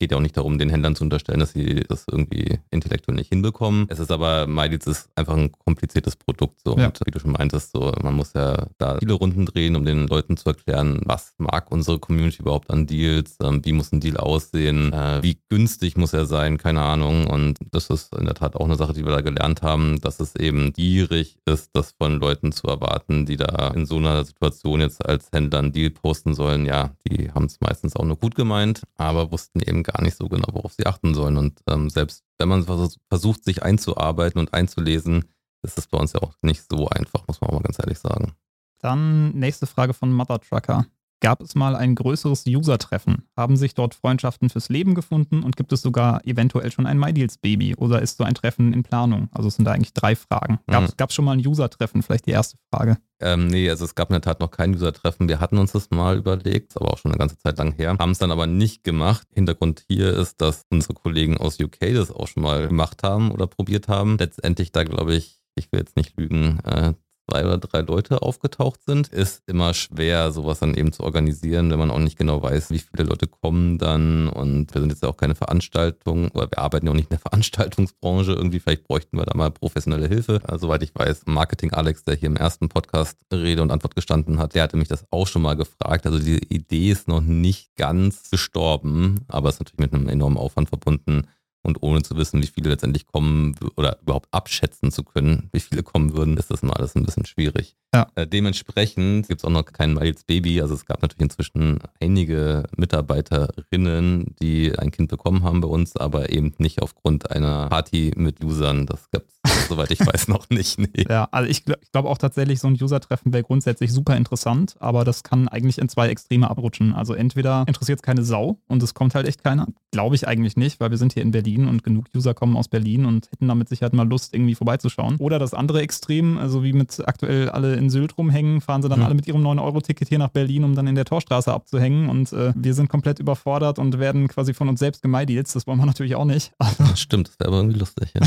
geht 0.06 0.12
ja 0.12 0.18
auch 0.18 0.22
nicht 0.22 0.38
darum, 0.38 0.60
den 0.60 0.70
Händlern 0.70 0.96
zu 0.96 1.04
unterstellen, 1.04 1.40
dass 1.40 1.54
sie 1.54 1.84
das 1.90 2.06
irgendwie 2.08 2.60
intellektuell 2.70 3.16
nicht 3.16 3.30
hinbekommen. 3.30 3.88
Es 3.90 3.98
ist 3.98 4.12
aber, 4.12 4.46
MyDeals 4.46 4.86
ist 4.86 5.10
einfach 5.16 5.36
ein 5.36 5.52
kompliziertes 5.52 6.16
Produkt. 6.16 6.62
So. 6.64 6.78
Ja. 6.78 6.86
Und 6.86 7.00
wie 7.04 7.10
du 7.10 7.20
schon 7.20 7.32
meintest, 7.32 7.72
so, 7.72 7.92
man 8.04 8.14
muss 8.14 8.34
ja 8.34 8.68
da 8.78 9.00
viele 9.00 9.14
Runden 9.14 9.48
drehen, 9.48 9.76
um 9.76 9.84
den 9.84 10.06
Leuten 10.06 10.38
zu 10.38 10.48
erklären, 10.50 11.02
was 11.06 11.34
mag 11.40 11.72
unsere 11.72 11.98
Community 11.98 12.44
überhaupt 12.44 12.70
an 12.70 12.86
Deals, 12.86 13.38
ähm, 13.42 13.66
wie 13.66 13.74
muss 13.74 13.92
ein 13.92 14.00
Deal 14.00 14.18
aussehen, 14.18 14.94
äh, 14.94 15.24
wie 15.24 15.40
günstig 15.50 15.98
muss 15.98 16.14
er 16.14 16.28
sein, 16.28 16.60
keine 16.60 16.84
Ahnung. 16.84 17.26
Und 17.26 17.58
das 17.72 17.90
ist 17.90 18.16
in 18.16 18.26
der 18.26 18.36
Tat 18.36 18.56
auch 18.56 18.66
eine 18.66 18.76
Sache, 18.76 18.94
die 18.94 19.06
wir 19.06 19.12
da 19.12 19.22
gelernt 19.22 19.64
haben, 19.64 20.00
dass 20.02 20.20
es 20.20 20.36
eben 20.36 20.72
gierig 20.72 21.40
ist, 21.46 21.72
das 21.74 21.96
von 21.98 22.20
Leuten 22.20 22.52
zu 22.52 22.68
erwarten, 22.68 23.26
die 23.26 23.38
da 23.38 23.70
in 23.70 23.88
so 23.88 23.98
einer 23.98 24.24
Situation 24.24 24.82
jetzt 24.82 25.04
als 25.04 25.30
Händler 25.34 25.60
einen 25.60 25.72
Deal 25.72 25.90
posten 25.90 26.36
sollen. 26.36 26.68
Ja, 26.68 26.92
die 27.08 27.32
haben 27.32 27.46
es 27.46 27.60
meistens 27.60 27.96
auch 27.96 28.06
nur 28.06 28.18
gut 28.18 28.36
gemeint, 28.36 28.84
aber 28.98 29.32
wussten 29.32 29.62
eben 29.62 29.82
gar 29.82 29.95
nicht 30.02 30.18
so 30.18 30.28
genau, 30.28 30.48
worauf 30.52 30.74
sie 30.74 30.86
achten 30.86 31.14
sollen. 31.14 31.38
Und 31.38 31.62
ähm, 31.68 31.90
selbst 31.90 32.24
wenn 32.38 32.50
man 32.50 32.66
versucht, 33.10 33.44
sich 33.44 33.64
einzuarbeiten 33.64 34.40
und 34.40 34.54
einzulesen, 34.54 35.26
ist 35.64 35.78
es 35.78 35.88
bei 35.88 35.98
uns 35.98 36.14
ja 36.14 36.22
auch 36.22 36.34
nicht 36.42 36.64
so 36.70 36.88
einfach, 36.90 37.28
muss 37.28 37.42
man 37.42 37.50
auch 37.50 37.56
mal 37.56 37.64
ganz 37.64 37.80
ehrlich 37.80 38.00
sagen. 38.00 38.34
Dann 38.80 39.32
nächste 39.32 39.68
Frage 39.68 39.94
von 39.94 40.12
Mother 40.12 40.40
Trucker. 40.40 40.86
Gab 41.22 41.42
es 41.42 41.56
mal 41.56 41.76
ein 41.76 41.96
größeres 41.96 42.46
User-Treffen? 42.48 43.28
Haben 43.38 43.58
sich 43.58 43.74
dort 43.74 43.96
Freundschaften 43.96 44.50
fürs 44.50 44.70
Leben 44.70 44.96
gefunden 44.96 45.44
und 45.44 45.56
gibt 45.56 45.72
es 45.72 45.82
sogar 45.82 46.26
eventuell 46.26 46.72
schon 46.72 46.86
ein 46.86 47.00
MyDeals-Baby 47.00 47.76
oder 47.76 48.02
ist 48.02 48.18
so 48.18 48.24
ein 48.24 48.36
Treffen 48.36 48.74
in 48.74 48.84
Planung? 48.84 49.30
Also 49.32 49.48
es 49.48 49.56
sind 49.56 49.66
da 49.66 49.72
eigentlich 49.72 49.94
drei 49.94 50.16
Fragen. 50.16 50.60
Gab 50.68 50.84
es 50.84 50.98
mhm. 50.98 51.10
schon 51.10 51.26
mal 51.26 51.32
ein 51.34 51.46
User-Treffen? 51.46 52.04
Vielleicht 52.04 52.28
die 52.28 52.32
erste 52.32 52.58
Frage. 52.72 52.98
Ähm, 53.22 53.48
nee, 53.48 53.70
also 53.70 53.86
es 53.86 53.96
gab 53.96 54.10
in 54.10 54.14
der 54.14 54.22
Tat 54.22 54.42
noch 54.42 54.52
kein 54.52 54.76
User-Treffen. 54.76 55.30
Wir 55.30 55.40
hatten 55.40 55.58
uns 55.58 55.72
das 55.72 55.90
mal 55.90 56.18
überlegt, 56.18 56.76
aber 56.76 56.92
auch 56.92 56.98
schon 56.98 57.12
eine 57.12 57.18
ganze 57.18 57.38
Zeit 57.38 57.58
lang 57.58 57.72
her. 57.72 57.96
Haben 57.98 58.12
es 58.12 58.20
dann 58.20 58.32
aber 58.32 58.46
nicht 58.46 58.84
gemacht. 58.84 59.26
Hintergrund 59.34 59.86
hier 59.88 60.14
ist, 60.14 60.42
dass 60.42 60.66
unsere 60.70 60.94
Kollegen 60.94 61.38
aus 61.38 61.60
UK 61.60 61.80
das 61.94 62.12
auch 62.12 62.28
schon 62.28 62.44
mal 62.44 62.68
gemacht 62.68 63.04
haben 63.04 63.32
oder 63.32 63.48
probiert 63.48 63.88
haben. 63.88 64.18
Letztendlich 64.18 64.74
da, 64.74 64.84
glaube 64.84 65.16
ich, 65.16 65.42
ich 65.56 65.72
will 65.72 65.80
jetzt 65.80 65.96
nicht 65.96 66.18
lügen, 66.18 66.60
äh, 66.66 66.94
zwei 67.30 67.46
oder 67.46 67.58
drei 67.58 67.82
Leute 67.82 68.22
aufgetaucht 68.22 68.82
sind. 68.86 69.08
Ist 69.10 69.44
immer 69.48 69.74
schwer, 69.74 70.32
sowas 70.32 70.60
dann 70.60 70.76
eben 70.76 70.92
zu 70.92 71.04
organisieren, 71.04 71.72
wenn 71.72 71.80
man 71.80 71.92
auch 71.92 72.00
nicht 72.00 72.18
genau 72.18 72.42
weiß, 72.42 72.70
wie 72.72 72.80
viele 72.80 73.08
Leute 73.08 73.28
kommen 73.28 73.78
dann. 73.78 74.30
Und 74.30 74.74
wir 74.74 74.82
sind 74.82 74.92
jetzt 74.92 75.06
auch 75.06 75.18
keine 75.18 75.36
Veranstaltung 75.36 76.30
oder 76.30 76.50
wir 76.52 76.60
arbeiten 76.60 76.86
ja 76.86 76.92
auch 76.92 76.96
nicht 76.96 77.12
in 77.12 77.18
der 77.18 77.20
Veranstaltungsbranche. 77.32 78.34
Irgendwie, 78.34 78.60
vielleicht 78.60 78.84
bräuchten 78.84 79.18
wir 79.18 79.26
da 79.26 79.36
mal 79.38 79.52
professionelle 79.52 80.08
Hilfe. 80.08 80.42
Also, 80.44 80.68
soweit 80.68 80.84
ich 80.84 80.94
weiß, 80.94 81.24
Marketing 81.26 81.72
Alex, 81.74 82.04
der 82.04 82.16
hier 82.16 82.28
im 82.28 82.38
ersten 82.38 82.70
Podcast 82.70 83.18
Rede 83.32 83.62
und 83.62 83.72
Antwort 83.72 83.96
gestanden 83.96 84.40
hat, 84.40 84.56
der 84.56 84.64
hatte 84.64 84.78
mich 84.78 84.88
das 84.88 85.06
auch 85.12 85.28
schon 85.28 85.42
mal 85.42 85.56
gefragt. 85.56 86.06
Also, 86.06 86.20
die 86.20 86.38
Idee 86.54 86.92
ist 86.92 87.08
noch 87.08 87.22
nicht 87.22 87.76
ganz 87.76 88.30
gestorben, 88.30 89.26
aber 89.28 89.50
ist 89.50 89.60
natürlich 89.60 89.80
mit 89.80 89.94
einem 89.94 90.10
enormen 90.10 90.38
Aufwand 90.38 90.70
verbunden 90.70 91.28
und 91.66 91.82
ohne 91.82 92.02
zu 92.04 92.16
wissen, 92.16 92.42
wie 92.42 92.48
viele 92.48 92.70
letztendlich 92.70 93.08
kommen 93.08 93.56
oder 93.76 94.00
überhaupt 94.02 94.28
abschätzen 94.32 94.92
zu 94.92 95.04
können, 95.04 95.50
wie 95.52 95.60
viele 95.60 95.84
kommen 95.84 96.16
würden, 96.16 96.38
ist 96.38 96.52
das 96.52 96.62
mal 96.62 96.74
alles 96.74 96.96
ein 96.96 97.06
bisschen 97.06 97.26
schwierig. 97.26 97.76
Ja. 97.96 98.08
Äh, 98.16 98.28
dementsprechend 98.28 99.28
gibt 99.28 99.42
es 99.42 99.46
auch 99.46 99.50
noch 99.50 99.66
kein 99.66 99.94
Miles 99.94 100.24
Baby. 100.26 100.62
Also 100.62 100.74
es 100.74 100.86
gab 100.86 101.02
natürlich 101.02 101.22
inzwischen 101.22 101.80
einige 102.02 102.64
Mitarbeiterinnen, 102.76 104.36
die 104.42 104.78
ein 104.78 104.92
Kind 104.92 105.10
bekommen 105.10 105.44
haben 105.44 105.62
bei 105.62 105.68
uns, 105.68 105.96
aber 105.96 106.30
eben 106.30 106.54
nicht 106.58 106.82
aufgrund 106.82 107.32
einer 107.32 107.68
Party 107.70 108.12
mit 108.16 108.44
Usern. 108.44 108.86
Das 108.86 109.10
gab 109.12 109.24
es, 109.24 109.68
soweit 109.70 109.92
ich 109.92 110.06
weiß, 110.06 110.28
noch 110.28 110.50
nicht. 110.50 110.78
Nee. 110.78 111.06
Ja, 111.10 111.28
also 111.32 111.50
ich, 111.50 111.64
ich 111.68 111.92
glaube 111.92 112.10
auch 112.10 112.18
tatsächlich, 112.18 112.60
so 112.60 112.68
ein 112.68 112.78
User-Treffen 112.80 113.32
wäre 113.32 113.44
grundsätzlich 113.44 113.94
super 113.94 114.18
interessant, 114.18 114.76
aber 114.80 115.06
das 115.06 115.24
kann 115.24 115.48
eigentlich 115.48 115.78
in 115.78 115.88
zwei 115.88 116.10
Extreme 116.10 116.50
abrutschen. 116.50 116.94
Also 116.94 117.14
entweder 117.14 117.64
interessiert 117.68 118.00
es 118.00 118.04
keine 118.04 118.24
Sau 118.24 118.60
und 118.68 118.84
es 118.84 118.94
kommt 118.94 119.16
halt 119.16 119.26
echt 119.26 119.44
keiner. 119.44 119.68
Glaube 119.92 120.16
ich 120.16 120.28
eigentlich 120.28 120.58
nicht, 120.58 120.82
weil 120.82 120.92
wir 120.92 120.98
sind 120.98 121.14
hier 121.14 121.24
in 121.24 121.32
Berlin 121.32 121.68
und 121.68 121.84
genug 121.84 122.06
User 122.14 122.34
kommen 122.34 122.58
aus 122.58 122.68
Berlin 122.68 123.06
und 123.06 123.32
hätten 123.32 123.48
damit 123.48 123.70
sicher 123.70 123.90
mal 123.94 124.08
Lust, 124.08 124.34
irgendwie 124.34 124.56
vorbeizuschauen. 124.56 125.16
Oder 125.18 125.40
das 125.40 125.54
andere 125.54 125.82
Extrem, 125.82 126.38
also 126.38 126.64
wie 126.64 126.74
mit 126.74 127.02
aktuell 127.08 127.50
alle 127.50 127.76
in 127.76 127.85
in 127.86 127.90
Sylt 127.90 128.18
rumhängen, 128.18 128.62
fahren 128.62 128.82
sie 128.82 128.90
dann 128.90 129.00
mhm. 129.00 129.06
alle 129.06 129.16
mit 129.16 129.28
ihrem 129.28 129.46
9-Euro-Ticket 129.46 130.10
hier 130.10 130.20
nach 130.20 130.30
Berlin, 130.30 130.64
um 130.64 130.76
dann 130.76 130.88
in 130.88 130.96
der 130.96 131.06
Torstraße 131.06 131.54
abzuhängen. 131.54 132.10
Und 132.10 132.34
äh, 132.34 132.54
wir 132.56 132.74
sind 132.74 132.90
komplett 132.90 133.20
überfordert 133.20 133.80
und 133.80 133.98
werden 134.00 134.28
quasi 134.28 134.54
von 134.54 134.70
uns 134.70 134.80
selbst 134.80 135.02
gemeideals. 135.02 135.54
Das 135.54 135.68
wollen 135.68 135.80
wir 135.80 135.86
natürlich 135.86 136.16
auch 136.16 136.26
nicht. 136.26 136.52
Aber 136.60 136.96
Stimmt, 136.96 137.30
das 137.30 137.40
wäre 137.40 137.50
aber 137.50 137.58
irgendwie 137.58 137.80
lustig. 137.80 138.14
Ja. 138.14 138.22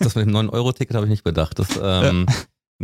das 0.00 0.14
mit 0.14 0.26
dem 0.26 0.34
9-Euro-Ticket 0.34 0.96
habe 0.96 1.06
ich 1.06 1.10
nicht 1.10 1.24
bedacht. 1.24 1.58
Das, 1.58 1.68
ähm, 1.80 2.26
ja. 2.28 2.34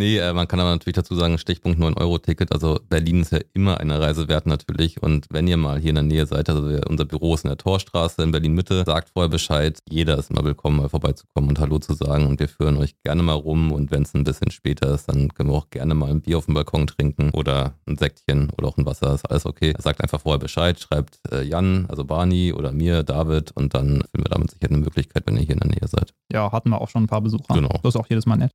Nee, 0.01 0.17
äh, 0.17 0.33
man 0.33 0.49
kann 0.49 0.61
aber 0.61 0.71
natürlich 0.71 0.97
dazu 0.97 1.15
sagen, 1.15 1.37
Stichpunkt 1.37 1.79
9-Euro-Ticket. 1.79 2.53
Also 2.53 2.81
Berlin 2.89 3.21
ist 3.21 3.33
ja 3.33 3.41
immer 3.53 3.81
eine 3.81 4.01
Reise 4.01 4.29
wert 4.29 4.47
natürlich. 4.47 5.03
Und 5.03 5.27
wenn 5.29 5.47
ihr 5.47 5.59
mal 5.59 5.79
hier 5.79 5.91
in 5.91 5.97
der 5.97 6.05
Nähe 6.05 6.25
seid, 6.25 6.49
also 6.49 6.67
wir, 6.67 6.89
unser 6.89 7.05
Büro 7.05 7.35
ist 7.35 7.45
in 7.45 7.51
der 7.51 7.59
Torstraße 7.59 8.23
in 8.23 8.33
Berlin-Mitte, 8.33 8.85
sagt 8.87 9.11
vorher 9.11 9.29
Bescheid. 9.29 9.79
Jeder 9.91 10.17
ist 10.17 10.33
mal 10.33 10.43
willkommen, 10.43 10.79
mal 10.79 10.89
vorbeizukommen 10.89 11.51
und 11.51 11.61
Hallo 11.61 11.81
zu 11.81 11.93
sagen. 11.93 12.27
Und 12.29 12.41
wir 12.41 12.49
führen 12.49 12.79
euch 12.79 12.95
gerne 13.03 13.23
mal 13.23 13.35
rum. 13.35 13.73
Und 13.73 13.91
wenn 13.91 14.05
es 14.05 14.15
ein 14.15 14.25
bisschen 14.25 14.51
später 14.51 14.95
ist, 14.95 15.07
dann 15.07 15.35
können 15.35 15.51
wir 15.51 15.57
auch 15.57 15.69
gerne 15.69 15.93
mal 15.93 16.09
ein 16.09 16.23
Bier 16.23 16.39
auf 16.39 16.47
dem 16.47 16.55
Balkon 16.55 16.87
trinken 16.87 17.29
oder 17.35 17.75
ein 17.85 17.99
Säckchen 17.99 18.49
oder 18.57 18.69
auch 18.69 18.79
ein 18.79 18.87
Wasser. 18.87 19.15
Ist 19.15 19.31
alles 19.31 19.45
okay. 19.45 19.75
Sagt 19.77 20.01
einfach 20.03 20.23
vorher 20.23 20.39
Bescheid, 20.39 20.81
schreibt 20.81 21.21
äh, 21.31 21.43
Jan, 21.43 21.85
also 21.91 22.05
Barney 22.05 22.55
oder 22.55 22.73
mir, 22.73 23.03
David. 23.03 23.51
Und 23.51 23.75
dann 23.75 24.03
finden 24.11 24.25
wir 24.25 24.31
damit 24.31 24.51
sicher 24.53 24.71
eine 24.71 24.79
Möglichkeit, 24.79 25.25
wenn 25.27 25.37
ihr 25.37 25.43
hier 25.43 25.57
in 25.57 25.61
der 25.61 25.69
Nähe 25.69 25.87
seid. 25.87 26.15
Ja, 26.33 26.51
hatten 26.53 26.71
wir 26.71 26.81
auch 26.81 26.89
schon 26.89 27.05
ein 27.05 27.07
paar 27.07 27.21
Besucher. 27.21 27.53
Genau. 27.53 27.79
Das 27.83 27.95
ist 27.95 28.01
auch 28.01 28.09
jedes 28.09 28.25
Mal 28.25 28.37
nett. 28.37 28.53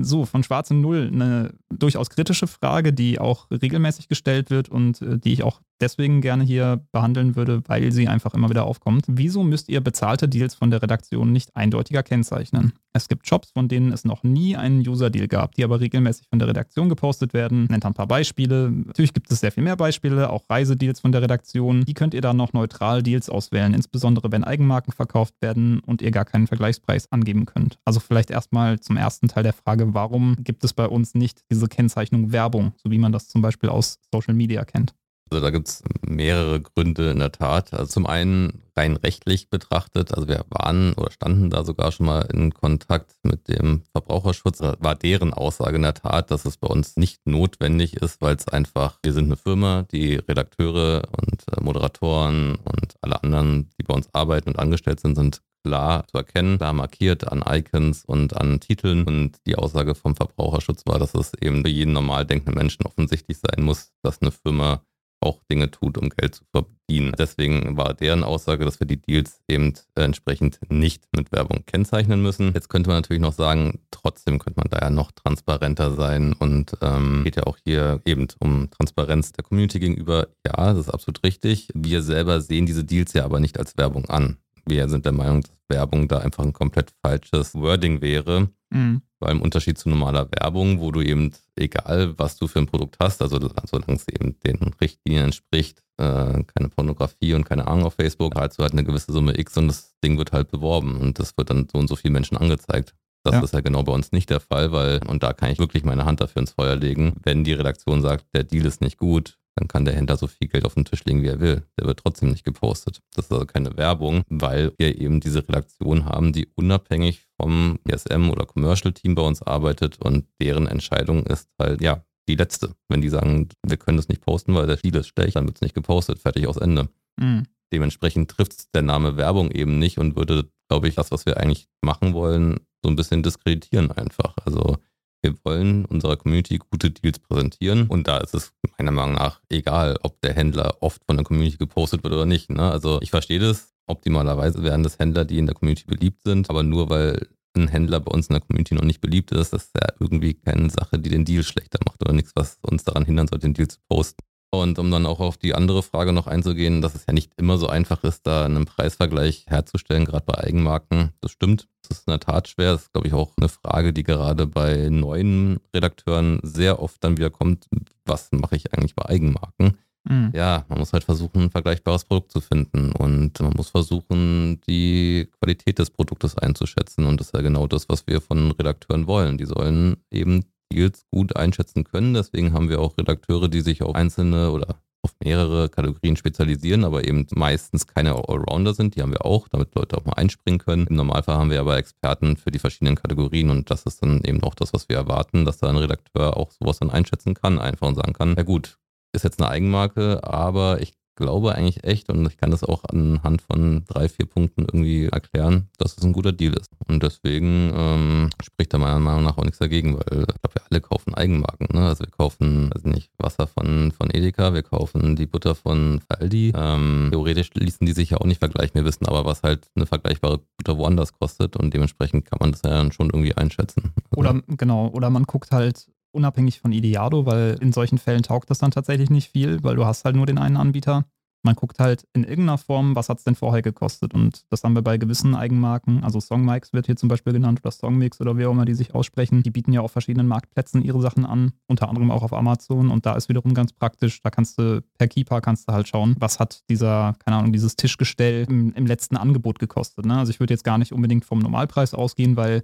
So, 0.00 0.24
von 0.24 0.42
Schwarze 0.42 0.74
Null 0.74 1.10
eine 1.12 1.54
durchaus 1.70 2.10
kritische 2.10 2.46
Frage, 2.46 2.92
die 2.92 3.18
auch 3.18 3.50
regelmäßig 3.50 4.08
gestellt 4.08 4.50
wird 4.50 4.68
und 4.68 5.02
äh, 5.02 5.18
die 5.18 5.32
ich 5.32 5.42
auch 5.42 5.60
deswegen 5.82 6.20
gerne 6.20 6.44
hier 6.44 6.84
behandeln 6.92 7.36
würde, 7.36 7.62
weil 7.66 7.92
sie 7.92 8.08
einfach 8.08 8.34
immer 8.34 8.48
wieder 8.48 8.64
aufkommt. 8.64 9.04
Wieso 9.08 9.42
müsst 9.42 9.68
ihr 9.68 9.80
bezahlte 9.80 10.28
Deals 10.28 10.54
von 10.54 10.70
der 10.70 10.82
Redaktion 10.82 11.32
nicht 11.32 11.54
eindeutiger 11.56 12.02
kennzeichnen? 12.02 12.72
Es 12.94 13.08
gibt 13.08 13.26
Jobs, 13.26 13.50
von 13.50 13.68
denen 13.68 13.92
es 13.92 14.04
noch 14.04 14.22
nie 14.22 14.54
einen 14.56 14.86
User-Deal 14.86 15.26
gab, 15.26 15.54
die 15.54 15.64
aber 15.64 15.80
regelmäßig 15.80 16.26
von 16.28 16.38
der 16.38 16.48
Redaktion 16.48 16.88
gepostet 16.88 17.32
werden. 17.32 17.66
Nennt 17.70 17.86
ein 17.86 17.94
paar 17.94 18.06
Beispiele. 18.06 18.70
Natürlich 18.70 19.14
gibt 19.14 19.32
es 19.32 19.40
sehr 19.40 19.50
viel 19.50 19.62
mehr 19.62 19.76
Beispiele, 19.76 20.30
auch 20.30 20.48
Reisedeals 20.48 21.00
von 21.00 21.10
der 21.10 21.22
Redaktion. 21.22 21.84
Die 21.84 21.94
könnt 21.94 22.14
ihr 22.14 22.20
dann 22.20 22.36
noch 22.36 22.52
neutral 22.52 23.02
Deals 23.02 23.30
auswählen, 23.30 23.74
insbesondere 23.74 24.30
wenn 24.30 24.44
Eigenmarken 24.44 24.92
verkauft 24.92 25.34
werden 25.40 25.80
und 25.80 26.02
ihr 26.02 26.10
gar 26.10 26.26
keinen 26.26 26.46
Vergleichspreis 26.46 27.10
angeben 27.10 27.46
könnt. 27.46 27.78
Also 27.84 27.98
vielleicht 27.98 28.30
erstmal 28.30 28.78
zum 28.80 28.96
ersten 28.96 29.28
Teil 29.28 29.42
der 29.42 29.54
Frage, 29.54 29.94
warum 29.94 30.36
gibt 30.40 30.62
es 30.62 30.74
bei 30.74 30.86
uns 30.86 31.14
nicht 31.14 31.42
diese 31.50 31.68
Kennzeichnung 31.68 32.32
Werbung, 32.32 32.72
so 32.76 32.90
wie 32.90 32.98
man 32.98 33.12
das 33.12 33.28
zum 33.28 33.40
Beispiel 33.40 33.70
aus 33.70 33.98
Social 34.12 34.34
Media 34.34 34.64
kennt? 34.64 34.94
Also 35.32 35.40
da 35.40 35.48
gibt 35.48 35.68
es 35.68 35.82
mehrere 36.06 36.60
Gründe 36.60 37.10
in 37.10 37.18
der 37.18 37.32
Tat. 37.32 37.72
Also 37.72 37.86
zum 37.86 38.04
einen 38.04 38.64
rein 38.76 38.96
rechtlich 38.96 39.48
betrachtet, 39.48 40.12
also 40.12 40.28
wir 40.28 40.44
waren 40.50 40.92
oder 40.92 41.10
standen 41.10 41.48
da 41.48 41.64
sogar 41.64 41.90
schon 41.90 42.04
mal 42.04 42.28
in 42.30 42.52
Kontakt 42.52 43.14
mit 43.22 43.48
dem 43.48 43.80
Verbraucherschutz. 43.92 44.60
War 44.60 44.94
deren 44.94 45.32
Aussage 45.32 45.76
in 45.76 45.82
der 45.82 45.94
Tat, 45.94 46.30
dass 46.30 46.44
es 46.44 46.58
bei 46.58 46.68
uns 46.68 46.98
nicht 46.98 47.26
notwendig 47.26 47.96
ist, 47.96 48.20
weil 48.20 48.36
es 48.36 48.46
einfach, 48.46 48.98
wir 49.02 49.14
sind 49.14 49.24
eine 49.24 49.36
Firma, 49.36 49.86
die 49.90 50.16
Redakteure 50.16 51.02
und 51.18 51.44
äh, 51.50 51.62
Moderatoren 51.62 52.56
und 52.56 52.94
alle 53.00 53.22
anderen, 53.22 53.70
die 53.78 53.84
bei 53.84 53.94
uns 53.94 54.10
arbeiten 54.12 54.50
und 54.50 54.58
angestellt 54.58 55.00
sind, 55.00 55.14
sind 55.14 55.40
klar 55.64 56.06
zu 56.08 56.18
erkennen, 56.18 56.58
klar 56.58 56.74
markiert 56.74 57.30
an 57.30 57.42
Icons 57.48 58.04
und 58.04 58.36
an 58.36 58.60
Titeln. 58.60 59.04
Und 59.04 59.38
die 59.46 59.56
Aussage 59.56 59.94
vom 59.94 60.14
Verbraucherschutz 60.14 60.82
war, 60.84 60.98
dass 60.98 61.14
es 61.14 61.32
eben 61.40 61.62
für 61.62 61.70
jeden 61.70 61.92
normal 61.94 62.26
denkenden 62.26 62.56
Menschen 62.56 62.84
offensichtlich 62.84 63.38
sein 63.38 63.64
muss, 63.64 63.92
dass 64.02 64.20
eine 64.20 64.30
Firma 64.30 64.82
auch 65.22 65.42
Dinge 65.50 65.70
tut, 65.70 65.98
um 65.98 66.08
Geld 66.10 66.34
zu 66.34 66.44
verdienen. 66.52 67.14
Deswegen 67.18 67.76
war 67.76 67.94
deren 67.94 68.24
Aussage, 68.24 68.64
dass 68.64 68.80
wir 68.80 68.86
die 68.86 69.00
Deals 69.00 69.40
eben 69.48 69.72
entsprechend 69.94 70.58
nicht 70.68 71.04
mit 71.14 71.32
Werbung 71.32 71.64
kennzeichnen 71.66 72.22
müssen. 72.22 72.52
Jetzt 72.54 72.68
könnte 72.68 72.90
man 72.90 72.98
natürlich 72.98 73.22
noch 73.22 73.32
sagen, 73.32 73.80
trotzdem 73.90 74.38
könnte 74.38 74.60
man 74.60 74.68
da 74.70 74.78
ja 74.78 74.90
noch 74.90 75.12
transparenter 75.12 75.94
sein 75.94 76.32
und 76.34 76.76
ähm, 76.82 77.22
geht 77.24 77.36
ja 77.36 77.44
auch 77.44 77.58
hier 77.64 78.00
eben 78.04 78.28
um 78.38 78.70
Transparenz 78.70 79.32
der 79.32 79.44
Community 79.44 79.78
gegenüber. 79.78 80.28
Ja, 80.46 80.72
das 80.72 80.86
ist 80.86 80.90
absolut 80.90 81.22
richtig. 81.24 81.68
Wir 81.74 82.02
selber 82.02 82.40
sehen 82.40 82.66
diese 82.66 82.84
Deals 82.84 83.12
ja 83.12 83.24
aber 83.24 83.40
nicht 83.40 83.58
als 83.58 83.76
Werbung 83.76 84.06
an. 84.06 84.38
Wir 84.66 84.88
sind 84.88 85.04
der 85.04 85.12
Meinung, 85.12 85.42
dass 85.42 85.52
Werbung 85.68 86.08
da 86.08 86.18
einfach 86.18 86.44
ein 86.44 86.52
komplett 86.52 86.92
falsches 87.04 87.54
Wording 87.54 88.00
wäre. 88.00 88.48
Mhm. 88.70 89.02
Weil 89.22 89.32
im 89.32 89.42
Unterschied 89.42 89.78
zu 89.78 89.88
normaler 89.88 90.28
Werbung, 90.32 90.80
wo 90.80 90.90
du 90.90 91.00
eben, 91.00 91.32
egal 91.56 92.14
was 92.18 92.36
du 92.36 92.48
für 92.48 92.58
ein 92.58 92.66
Produkt 92.66 92.96
hast, 93.00 93.22
also 93.22 93.38
solange 93.38 93.94
es 93.94 94.08
eben 94.08 94.36
den 94.40 94.74
Richtlinien 94.80 95.26
entspricht, 95.26 95.82
äh, 95.96 96.42
keine 96.44 96.68
Pornografie 96.68 97.34
und 97.34 97.44
keine 97.44 97.68
Ahnung 97.68 97.84
auf 97.84 97.94
Facebook, 97.94 98.34
zahlst 98.34 98.58
du 98.58 98.62
halt 98.62 98.72
eine 98.72 98.84
gewisse 98.84 99.12
Summe 99.12 99.38
X 99.38 99.56
und 99.56 99.68
das 99.68 99.94
Ding 100.04 100.18
wird 100.18 100.32
halt 100.32 100.50
beworben 100.50 100.96
und 100.96 101.18
das 101.18 101.36
wird 101.36 101.50
dann 101.50 101.68
so 101.70 101.78
und 101.78 101.88
so 101.88 101.96
vielen 101.96 102.14
Menschen 102.14 102.36
angezeigt. 102.36 102.94
Das 103.24 103.34
ja. 103.34 103.42
ist 103.42 103.54
ja 103.54 103.60
genau 103.60 103.84
bei 103.84 103.92
uns 103.92 104.10
nicht 104.10 104.30
der 104.30 104.40
Fall, 104.40 104.72
weil, 104.72 105.00
und 105.06 105.22
da 105.22 105.32
kann 105.32 105.50
ich 105.50 105.58
wirklich 105.60 105.84
meine 105.84 106.04
Hand 106.04 106.20
dafür 106.20 106.40
ins 106.40 106.52
Feuer 106.52 106.74
legen, 106.74 107.14
wenn 107.22 107.44
die 107.44 107.52
Redaktion 107.52 108.02
sagt, 108.02 108.26
der 108.34 108.42
Deal 108.42 108.66
ist 108.66 108.80
nicht 108.80 108.98
gut, 108.98 109.38
dann 109.54 109.68
kann 109.68 109.84
der 109.84 109.94
Händler 109.94 110.16
so 110.16 110.26
viel 110.26 110.48
Geld 110.48 110.64
auf 110.64 110.74
den 110.74 110.84
Tisch 110.84 111.04
legen, 111.04 111.22
wie 111.22 111.28
er 111.28 111.40
will. 111.40 111.62
Der 111.78 111.86
wird 111.86 112.00
trotzdem 112.00 112.30
nicht 112.30 112.44
gepostet. 112.44 113.00
Das 113.14 113.26
ist 113.26 113.32
also 113.32 113.44
keine 113.44 113.76
Werbung, 113.76 114.22
weil 114.28 114.72
wir 114.78 114.98
eben 114.98 115.20
diese 115.20 115.46
Redaktion 115.46 116.06
haben, 116.06 116.32
die 116.32 116.48
unabhängig 116.54 117.26
vom 117.40 117.78
ESM 117.86 118.30
oder 118.30 118.46
Commercial 118.46 118.92
Team 118.92 119.14
bei 119.14 119.22
uns 119.22 119.42
arbeitet 119.42 120.00
und 120.00 120.26
deren 120.40 120.66
Entscheidung 120.66 121.26
ist 121.26 121.48
halt, 121.58 121.82
ja, 121.82 122.04
die 122.28 122.36
letzte. 122.36 122.74
Wenn 122.88 123.00
die 123.00 123.08
sagen, 123.08 123.48
wir 123.66 123.76
können 123.76 123.96
das 123.96 124.08
nicht 124.08 124.22
posten, 124.22 124.54
weil 124.54 124.66
der 124.66 124.76
Stil 124.76 124.94
ist 124.94 125.08
schlecht, 125.08 125.36
dann 125.36 125.46
wird 125.46 125.56
es 125.56 125.62
nicht 125.62 125.74
gepostet, 125.74 126.18
fertig 126.20 126.46
aus 126.46 126.56
Ende. 126.56 126.88
Mhm. 127.18 127.44
Dementsprechend 127.72 128.30
trifft 128.30 128.74
der 128.74 128.82
Name 128.82 129.16
Werbung 129.16 129.50
eben 129.50 129.78
nicht 129.78 129.98
und 129.98 130.16
würde, 130.16 130.50
glaube 130.68 130.88
ich, 130.88 130.94
das, 130.94 131.10
was 131.10 131.26
wir 131.26 131.38
eigentlich 131.38 131.68
machen 131.82 132.12
wollen, 132.12 132.60
so 132.82 132.90
ein 132.90 132.96
bisschen 132.96 133.22
diskreditieren 133.22 133.90
einfach. 133.90 134.34
Also 134.44 134.76
wir 135.22 135.36
wollen 135.44 135.84
unserer 135.84 136.16
Community 136.16 136.58
gute 136.58 136.90
Deals 136.90 137.18
präsentieren 137.18 137.86
und 137.86 138.08
da 138.08 138.18
ist 138.18 138.34
es 138.34 138.52
meiner 138.78 138.90
Meinung 138.90 139.14
nach 139.14 139.40
egal, 139.48 139.96
ob 140.02 140.20
der 140.20 140.34
Händler 140.34 140.76
oft 140.80 141.02
von 141.06 141.16
der 141.16 141.24
Community 141.24 141.56
gepostet 141.56 142.02
wird 142.02 142.12
oder 142.12 142.26
nicht. 142.26 142.50
Ne? 142.50 142.70
Also 142.70 143.00
ich 143.00 143.10
verstehe 143.10 143.38
das. 143.38 143.72
Optimalerweise 143.86 144.62
wären 144.62 144.82
das 144.82 144.98
Händler, 144.98 145.24
die 145.24 145.38
in 145.38 145.46
der 145.46 145.54
Community 145.54 145.84
beliebt 145.86 146.22
sind, 146.24 146.50
aber 146.50 146.62
nur 146.62 146.88
weil 146.88 147.28
ein 147.54 147.68
Händler 147.68 148.00
bei 148.00 148.12
uns 148.12 148.28
in 148.28 148.34
der 148.34 148.40
Community 148.40 148.74
noch 148.74 148.84
nicht 148.84 149.00
beliebt 149.00 149.32
ist, 149.32 149.52
das 149.52 149.64
ist 149.64 149.74
ja 149.74 149.88
irgendwie 150.00 150.34
keine 150.34 150.70
Sache, 150.70 150.98
die 150.98 151.10
den 151.10 151.24
Deal 151.24 151.42
schlechter 151.42 151.78
macht 151.86 152.00
oder 152.02 152.12
nichts, 152.12 152.32
was 152.34 152.58
uns 152.62 152.84
daran 152.84 153.04
hindern 153.04 153.28
sollte, 153.28 153.46
den 153.46 153.54
Deal 153.54 153.68
zu 153.68 153.78
posten. 153.88 154.22
Und 154.54 154.78
um 154.78 154.90
dann 154.90 155.06
auch 155.06 155.20
auf 155.20 155.38
die 155.38 155.54
andere 155.54 155.82
Frage 155.82 156.12
noch 156.12 156.26
einzugehen, 156.26 156.82
dass 156.82 156.94
es 156.94 157.06
ja 157.06 157.14
nicht 157.14 157.32
immer 157.38 157.56
so 157.56 157.68
einfach 157.68 158.04
ist, 158.04 158.26
da 158.26 158.44
einen 158.44 158.66
Preisvergleich 158.66 159.46
herzustellen, 159.48 160.04
gerade 160.04 160.26
bei 160.26 160.34
Eigenmarken. 160.34 161.12
Das 161.22 161.30
stimmt. 161.30 161.68
Das 161.88 161.98
ist 161.98 162.06
in 162.06 162.10
der 162.10 162.20
Tat 162.20 162.48
schwer. 162.48 162.72
Das 162.72 162.82
ist, 162.82 162.92
glaube 162.92 163.08
ich, 163.08 163.14
auch 163.14 163.32
eine 163.38 163.48
Frage, 163.48 163.94
die 163.94 164.02
gerade 164.02 164.46
bei 164.46 164.90
neuen 164.90 165.58
Redakteuren 165.74 166.38
sehr 166.42 166.82
oft 166.82 167.02
dann 167.02 167.16
wieder 167.16 167.30
kommt. 167.30 167.66
Was 168.04 168.28
mache 168.30 168.56
ich 168.56 168.74
eigentlich 168.74 168.94
bei 168.94 169.06
Eigenmarken? 169.06 169.78
Mhm. 170.04 170.32
Ja, 170.34 170.66
man 170.68 170.78
muss 170.80 170.92
halt 170.92 171.04
versuchen, 171.04 171.44
ein 171.44 171.50
vergleichbares 171.50 172.04
Produkt 172.04 172.32
zu 172.32 172.40
finden 172.40 172.92
und 172.92 173.40
man 173.40 173.52
muss 173.54 173.70
versuchen, 173.70 174.60
die 174.66 175.28
Qualität 175.40 175.78
des 175.78 175.90
Produktes 175.90 176.36
einzuschätzen. 176.36 177.06
Und 177.06 177.20
das 177.20 177.28
ist 177.28 177.34
ja 177.34 177.40
genau 177.40 177.66
das, 177.66 177.88
was 177.88 178.06
wir 178.06 178.20
von 178.20 178.50
Redakteuren 178.50 179.06
wollen. 179.06 179.38
Die 179.38 179.46
sollen 179.46 179.96
eben 180.10 180.44
Deals 180.72 181.06
gut 181.10 181.36
einschätzen 181.36 181.84
können. 181.84 182.14
Deswegen 182.14 182.52
haben 182.52 182.68
wir 182.68 182.80
auch 182.80 182.96
Redakteure, 182.98 183.48
die 183.48 183.60
sich 183.60 183.82
auf 183.82 183.94
einzelne 183.94 184.50
oder 184.50 184.76
auf 185.02 185.14
mehrere 185.22 185.68
Kategorien 185.68 186.16
spezialisieren, 186.16 186.84
aber 186.84 187.04
eben 187.04 187.26
meistens 187.34 187.86
keine 187.86 188.14
Allrounder 188.14 188.72
sind. 188.72 188.94
Die 188.94 189.02
haben 189.02 189.10
wir 189.10 189.24
auch, 189.24 189.48
damit 189.48 189.74
Leute 189.74 189.96
auch 189.96 190.04
mal 190.04 190.14
einspringen 190.14 190.60
können. 190.60 190.86
Im 190.86 190.96
Normalfall 190.96 191.36
haben 191.36 191.50
wir 191.50 191.60
aber 191.60 191.76
Experten 191.76 192.36
für 192.36 192.52
die 192.52 192.60
verschiedenen 192.60 192.94
Kategorien 192.94 193.50
und 193.50 193.70
das 193.70 193.82
ist 193.82 194.02
dann 194.02 194.22
eben 194.24 194.42
auch 194.44 194.54
das, 194.54 194.72
was 194.72 194.88
wir 194.88 194.96
erwarten, 194.96 195.44
dass 195.44 195.58
da 195.58 195.68
ein 195.68 195.76
Redakteur 195.76 196.36
auch 196.36 196.52
sowas 196.52 196.78
dann 196.78 196.90
einschätzen 196.90 197.34
kann, 197.34 197.58
einfach 197.58 197.88
und 197.88 197.96
sagen 197.96 198.12
kann, 198.12 198.36
ja 198.36 198.44
gut, 198.44 198.78
ist 199.12 199.24
jetzt 199.24 199.40
eine 199.40 199.50
Eigenmarke, 199.50 200.22
aber 200.22 200.80
ich 200.80 200.94
glaube 201.14 201.54
eigentlich 201.54 201.84
echt, 201.84 202.08
und 202.10 202.26
ich 202.26 202.36
kann 202.36 202.50
das 202.50 202.64
auch 202.64 202.84
anhand 202.84 203.42
von 203.42 203.84
drei, 203.86 204.08
vier 204.08 204.26
Punkten 204.26 204.62
irgendwie 204.62 205.06
erklären, 205.06 205.68
dass 205.78 205.96
es 205.96 206.04
ein 206.04 206.12
guter 206.12 206.32
Deal 206.32 206.54
ist. 206.54 206.70
Und 206.88 207.02
deswegen 207.02 207.72
ähm, 207.74 208.30
spricht 208.42 208.72
da 208.72 208.78
meiner 208.78 208.98
Meinung 208.98 209.24
nach 209.24 209.38
auch 209.38 209.44
nichts 209.44 209.58
dagegen, 209.58 209.94
weil 209.94 210.20
ich 210.20 210.26
glaube, 210.26 210.54
wir 210.54 210.62
alle 210.70 210.80
kaufen 210.80 211.14
Eigenmarken. 211.14 211.68
Ne? 211.72 211.86
Also 211.86 212.04
wir 212.04 212.10
kaufen, 212.10 212.70
also 212.72 212.88
nicht 212.88 213.10
Wasser 213.18 213.46
von, 213.46 213.92
von 213.92 214.10
Edeka, 214.10 214.54
wir 214.54 214.62
kaufen 214.62 215.16
die 215.16 215.26
Butter 215.26 215.54
von 215.54 216.00
Aldi. 216.08 216.52
Ähm, 216.56 217.08
theoretisch 217.10 217.50
ließen 217.54 217.86
die 217.86 217.92
sich 217.92 218.10
ja 218.10 218.18
auch 218.18 218.26
nicht 218.26 218.38
vergleichen. 218.38 218.74
Wir 218.74 218.84
wissen 218.84 219.06
aber, 219.06 219.24
was 219.24 219.42
halt 219.42 219.68
eine 219.74 219.86
vergleichbare 219.86 220.40
Butter 220.56 220.78
woanders 220.78 221.12
kostet 221.12 221.56
und 221.56 221.74
dementsprechend 221.74 222.24
kann 222.24 222.38
man 222.40 222.52
das 222.52 222.62
ja 222.64 222.70
dann 222.70 222.92
schon 222.92 223.10
irgendwie 223.10 223.36
einschätzen. 223.36 223.92
Oder 224.16 224.42
genau, 224.46 224.88
oder 224.88 225.10
man 225.10 225.24
guckt 225.24 225.52
halt 225.52 225.88
unabhängig 226.12 226.60
von 226.60 226.72
Ideado, 226.72 227.26
weil 227.26 227.56
in 227.60 227.72
solchen 227.72 227.98
Fällen 227.98 228.22
taugt 228.22 228.50
das 228.50 228.58
dann 228.58 228.70
tatsächlich 228.70 229.10
nicht 229.10 229.30
viel, 229.30 229.62
weil 229.62 229.76
du 229.76 229.84
hast 229.84 230.04
halt 230.04 230.16
nur 230.16 230.26
den 230.26 230.38
einen 230.38 230.56
Anbieter. 230.56 231.04
Man 231.44 231.56
guckt 231.56 231.80
halt 231.80 232.06
in 232.12 232.22
irgendeiner 232.22 232.58
Form, 232.58 232.94
was 232.94 233.08
hat 233.08 233.18
es 233.18 233.24
denn 233.24 233.34
vorher 233.34 233.62
gekostet. 233.62 234.14
Und 234.14 234.44
das 234.50 234.62
haben 234.62 234.74
wir 234.74 234.82
bei 234.82 234.96
gewissen 234.96 235.34
Eigenmarken, 235.34 236.04
also 236.04 236.20
Songmikes 236.20 236.72
wird 236.72 236.86
hier 236.86 236.94
zum 236.94 237.08
Beispiel 237.08 237.32
genannt 237.32 237.60
oder 237.62 237.72
Songmix 237.72 238.20
oder 238.20 238.38
wie 238.38 238.46
auch 238.46 238.52
immer 238.52 238.64
die 238.64 238.74
sich 238.74 238.94
aussprechen. 238.94 239.42
Die 239.42 239.50
bieten 239.50 239.72
ja 239.72 239.80
auf 239.80 239.90
verschiedenen 239.90 240.28
Marktplätzen 240.28 240.82
ihre 240.82 241.00
Sachen 241.00 241.26
an, 241.26 241.52
unter 241.66 241.88
anderem 241.88 242.12
auch 242.12 242.22
auf 242.22 242.32
Amazon. 242.32 242.90
Und 242.90 243.06
da 243.06 243.16
ist 243.16 243.28
wiederum 243.28 243.54
ganz 243.54 243.72
praktisch, 243.72 244.22
da 244.22 244.30
kannst 244.30 244.56
du 244.58 244.84
per 244.98 245.08
Keeper 245.08 245.40
kannst 245.40 245.68
du 245.68 245.72
halt 245.72 245.88
schauen, 245.88 246.14
was 246.20 246.38
hat 246.38 246.62
dieser, 246.70 247.16
keine 247.24 247.38
Ahnung, 247.38 247.52
dieses 247.52 247.74
Tischgestell 247.74 248.46
im, 248.48 248.72
im 248.74 248.86
letzten 248.86 249.16
Angebot 249.16 249.58
gekostet. 249.58 250.06
Ne? 250.06 250.16
Also 250.16 250.30
ich 250.30 250.38
würde 250.38 250.54
jetzt 250.54 250.64
gar 250.64 250.78
nicht 250.78 250.92
unbedingt 250.92 251.24
vom 251.24 251.40
Normalpreis 251.40 251.92
ausgehen, 251.92 252.36
weil 252.36 252.62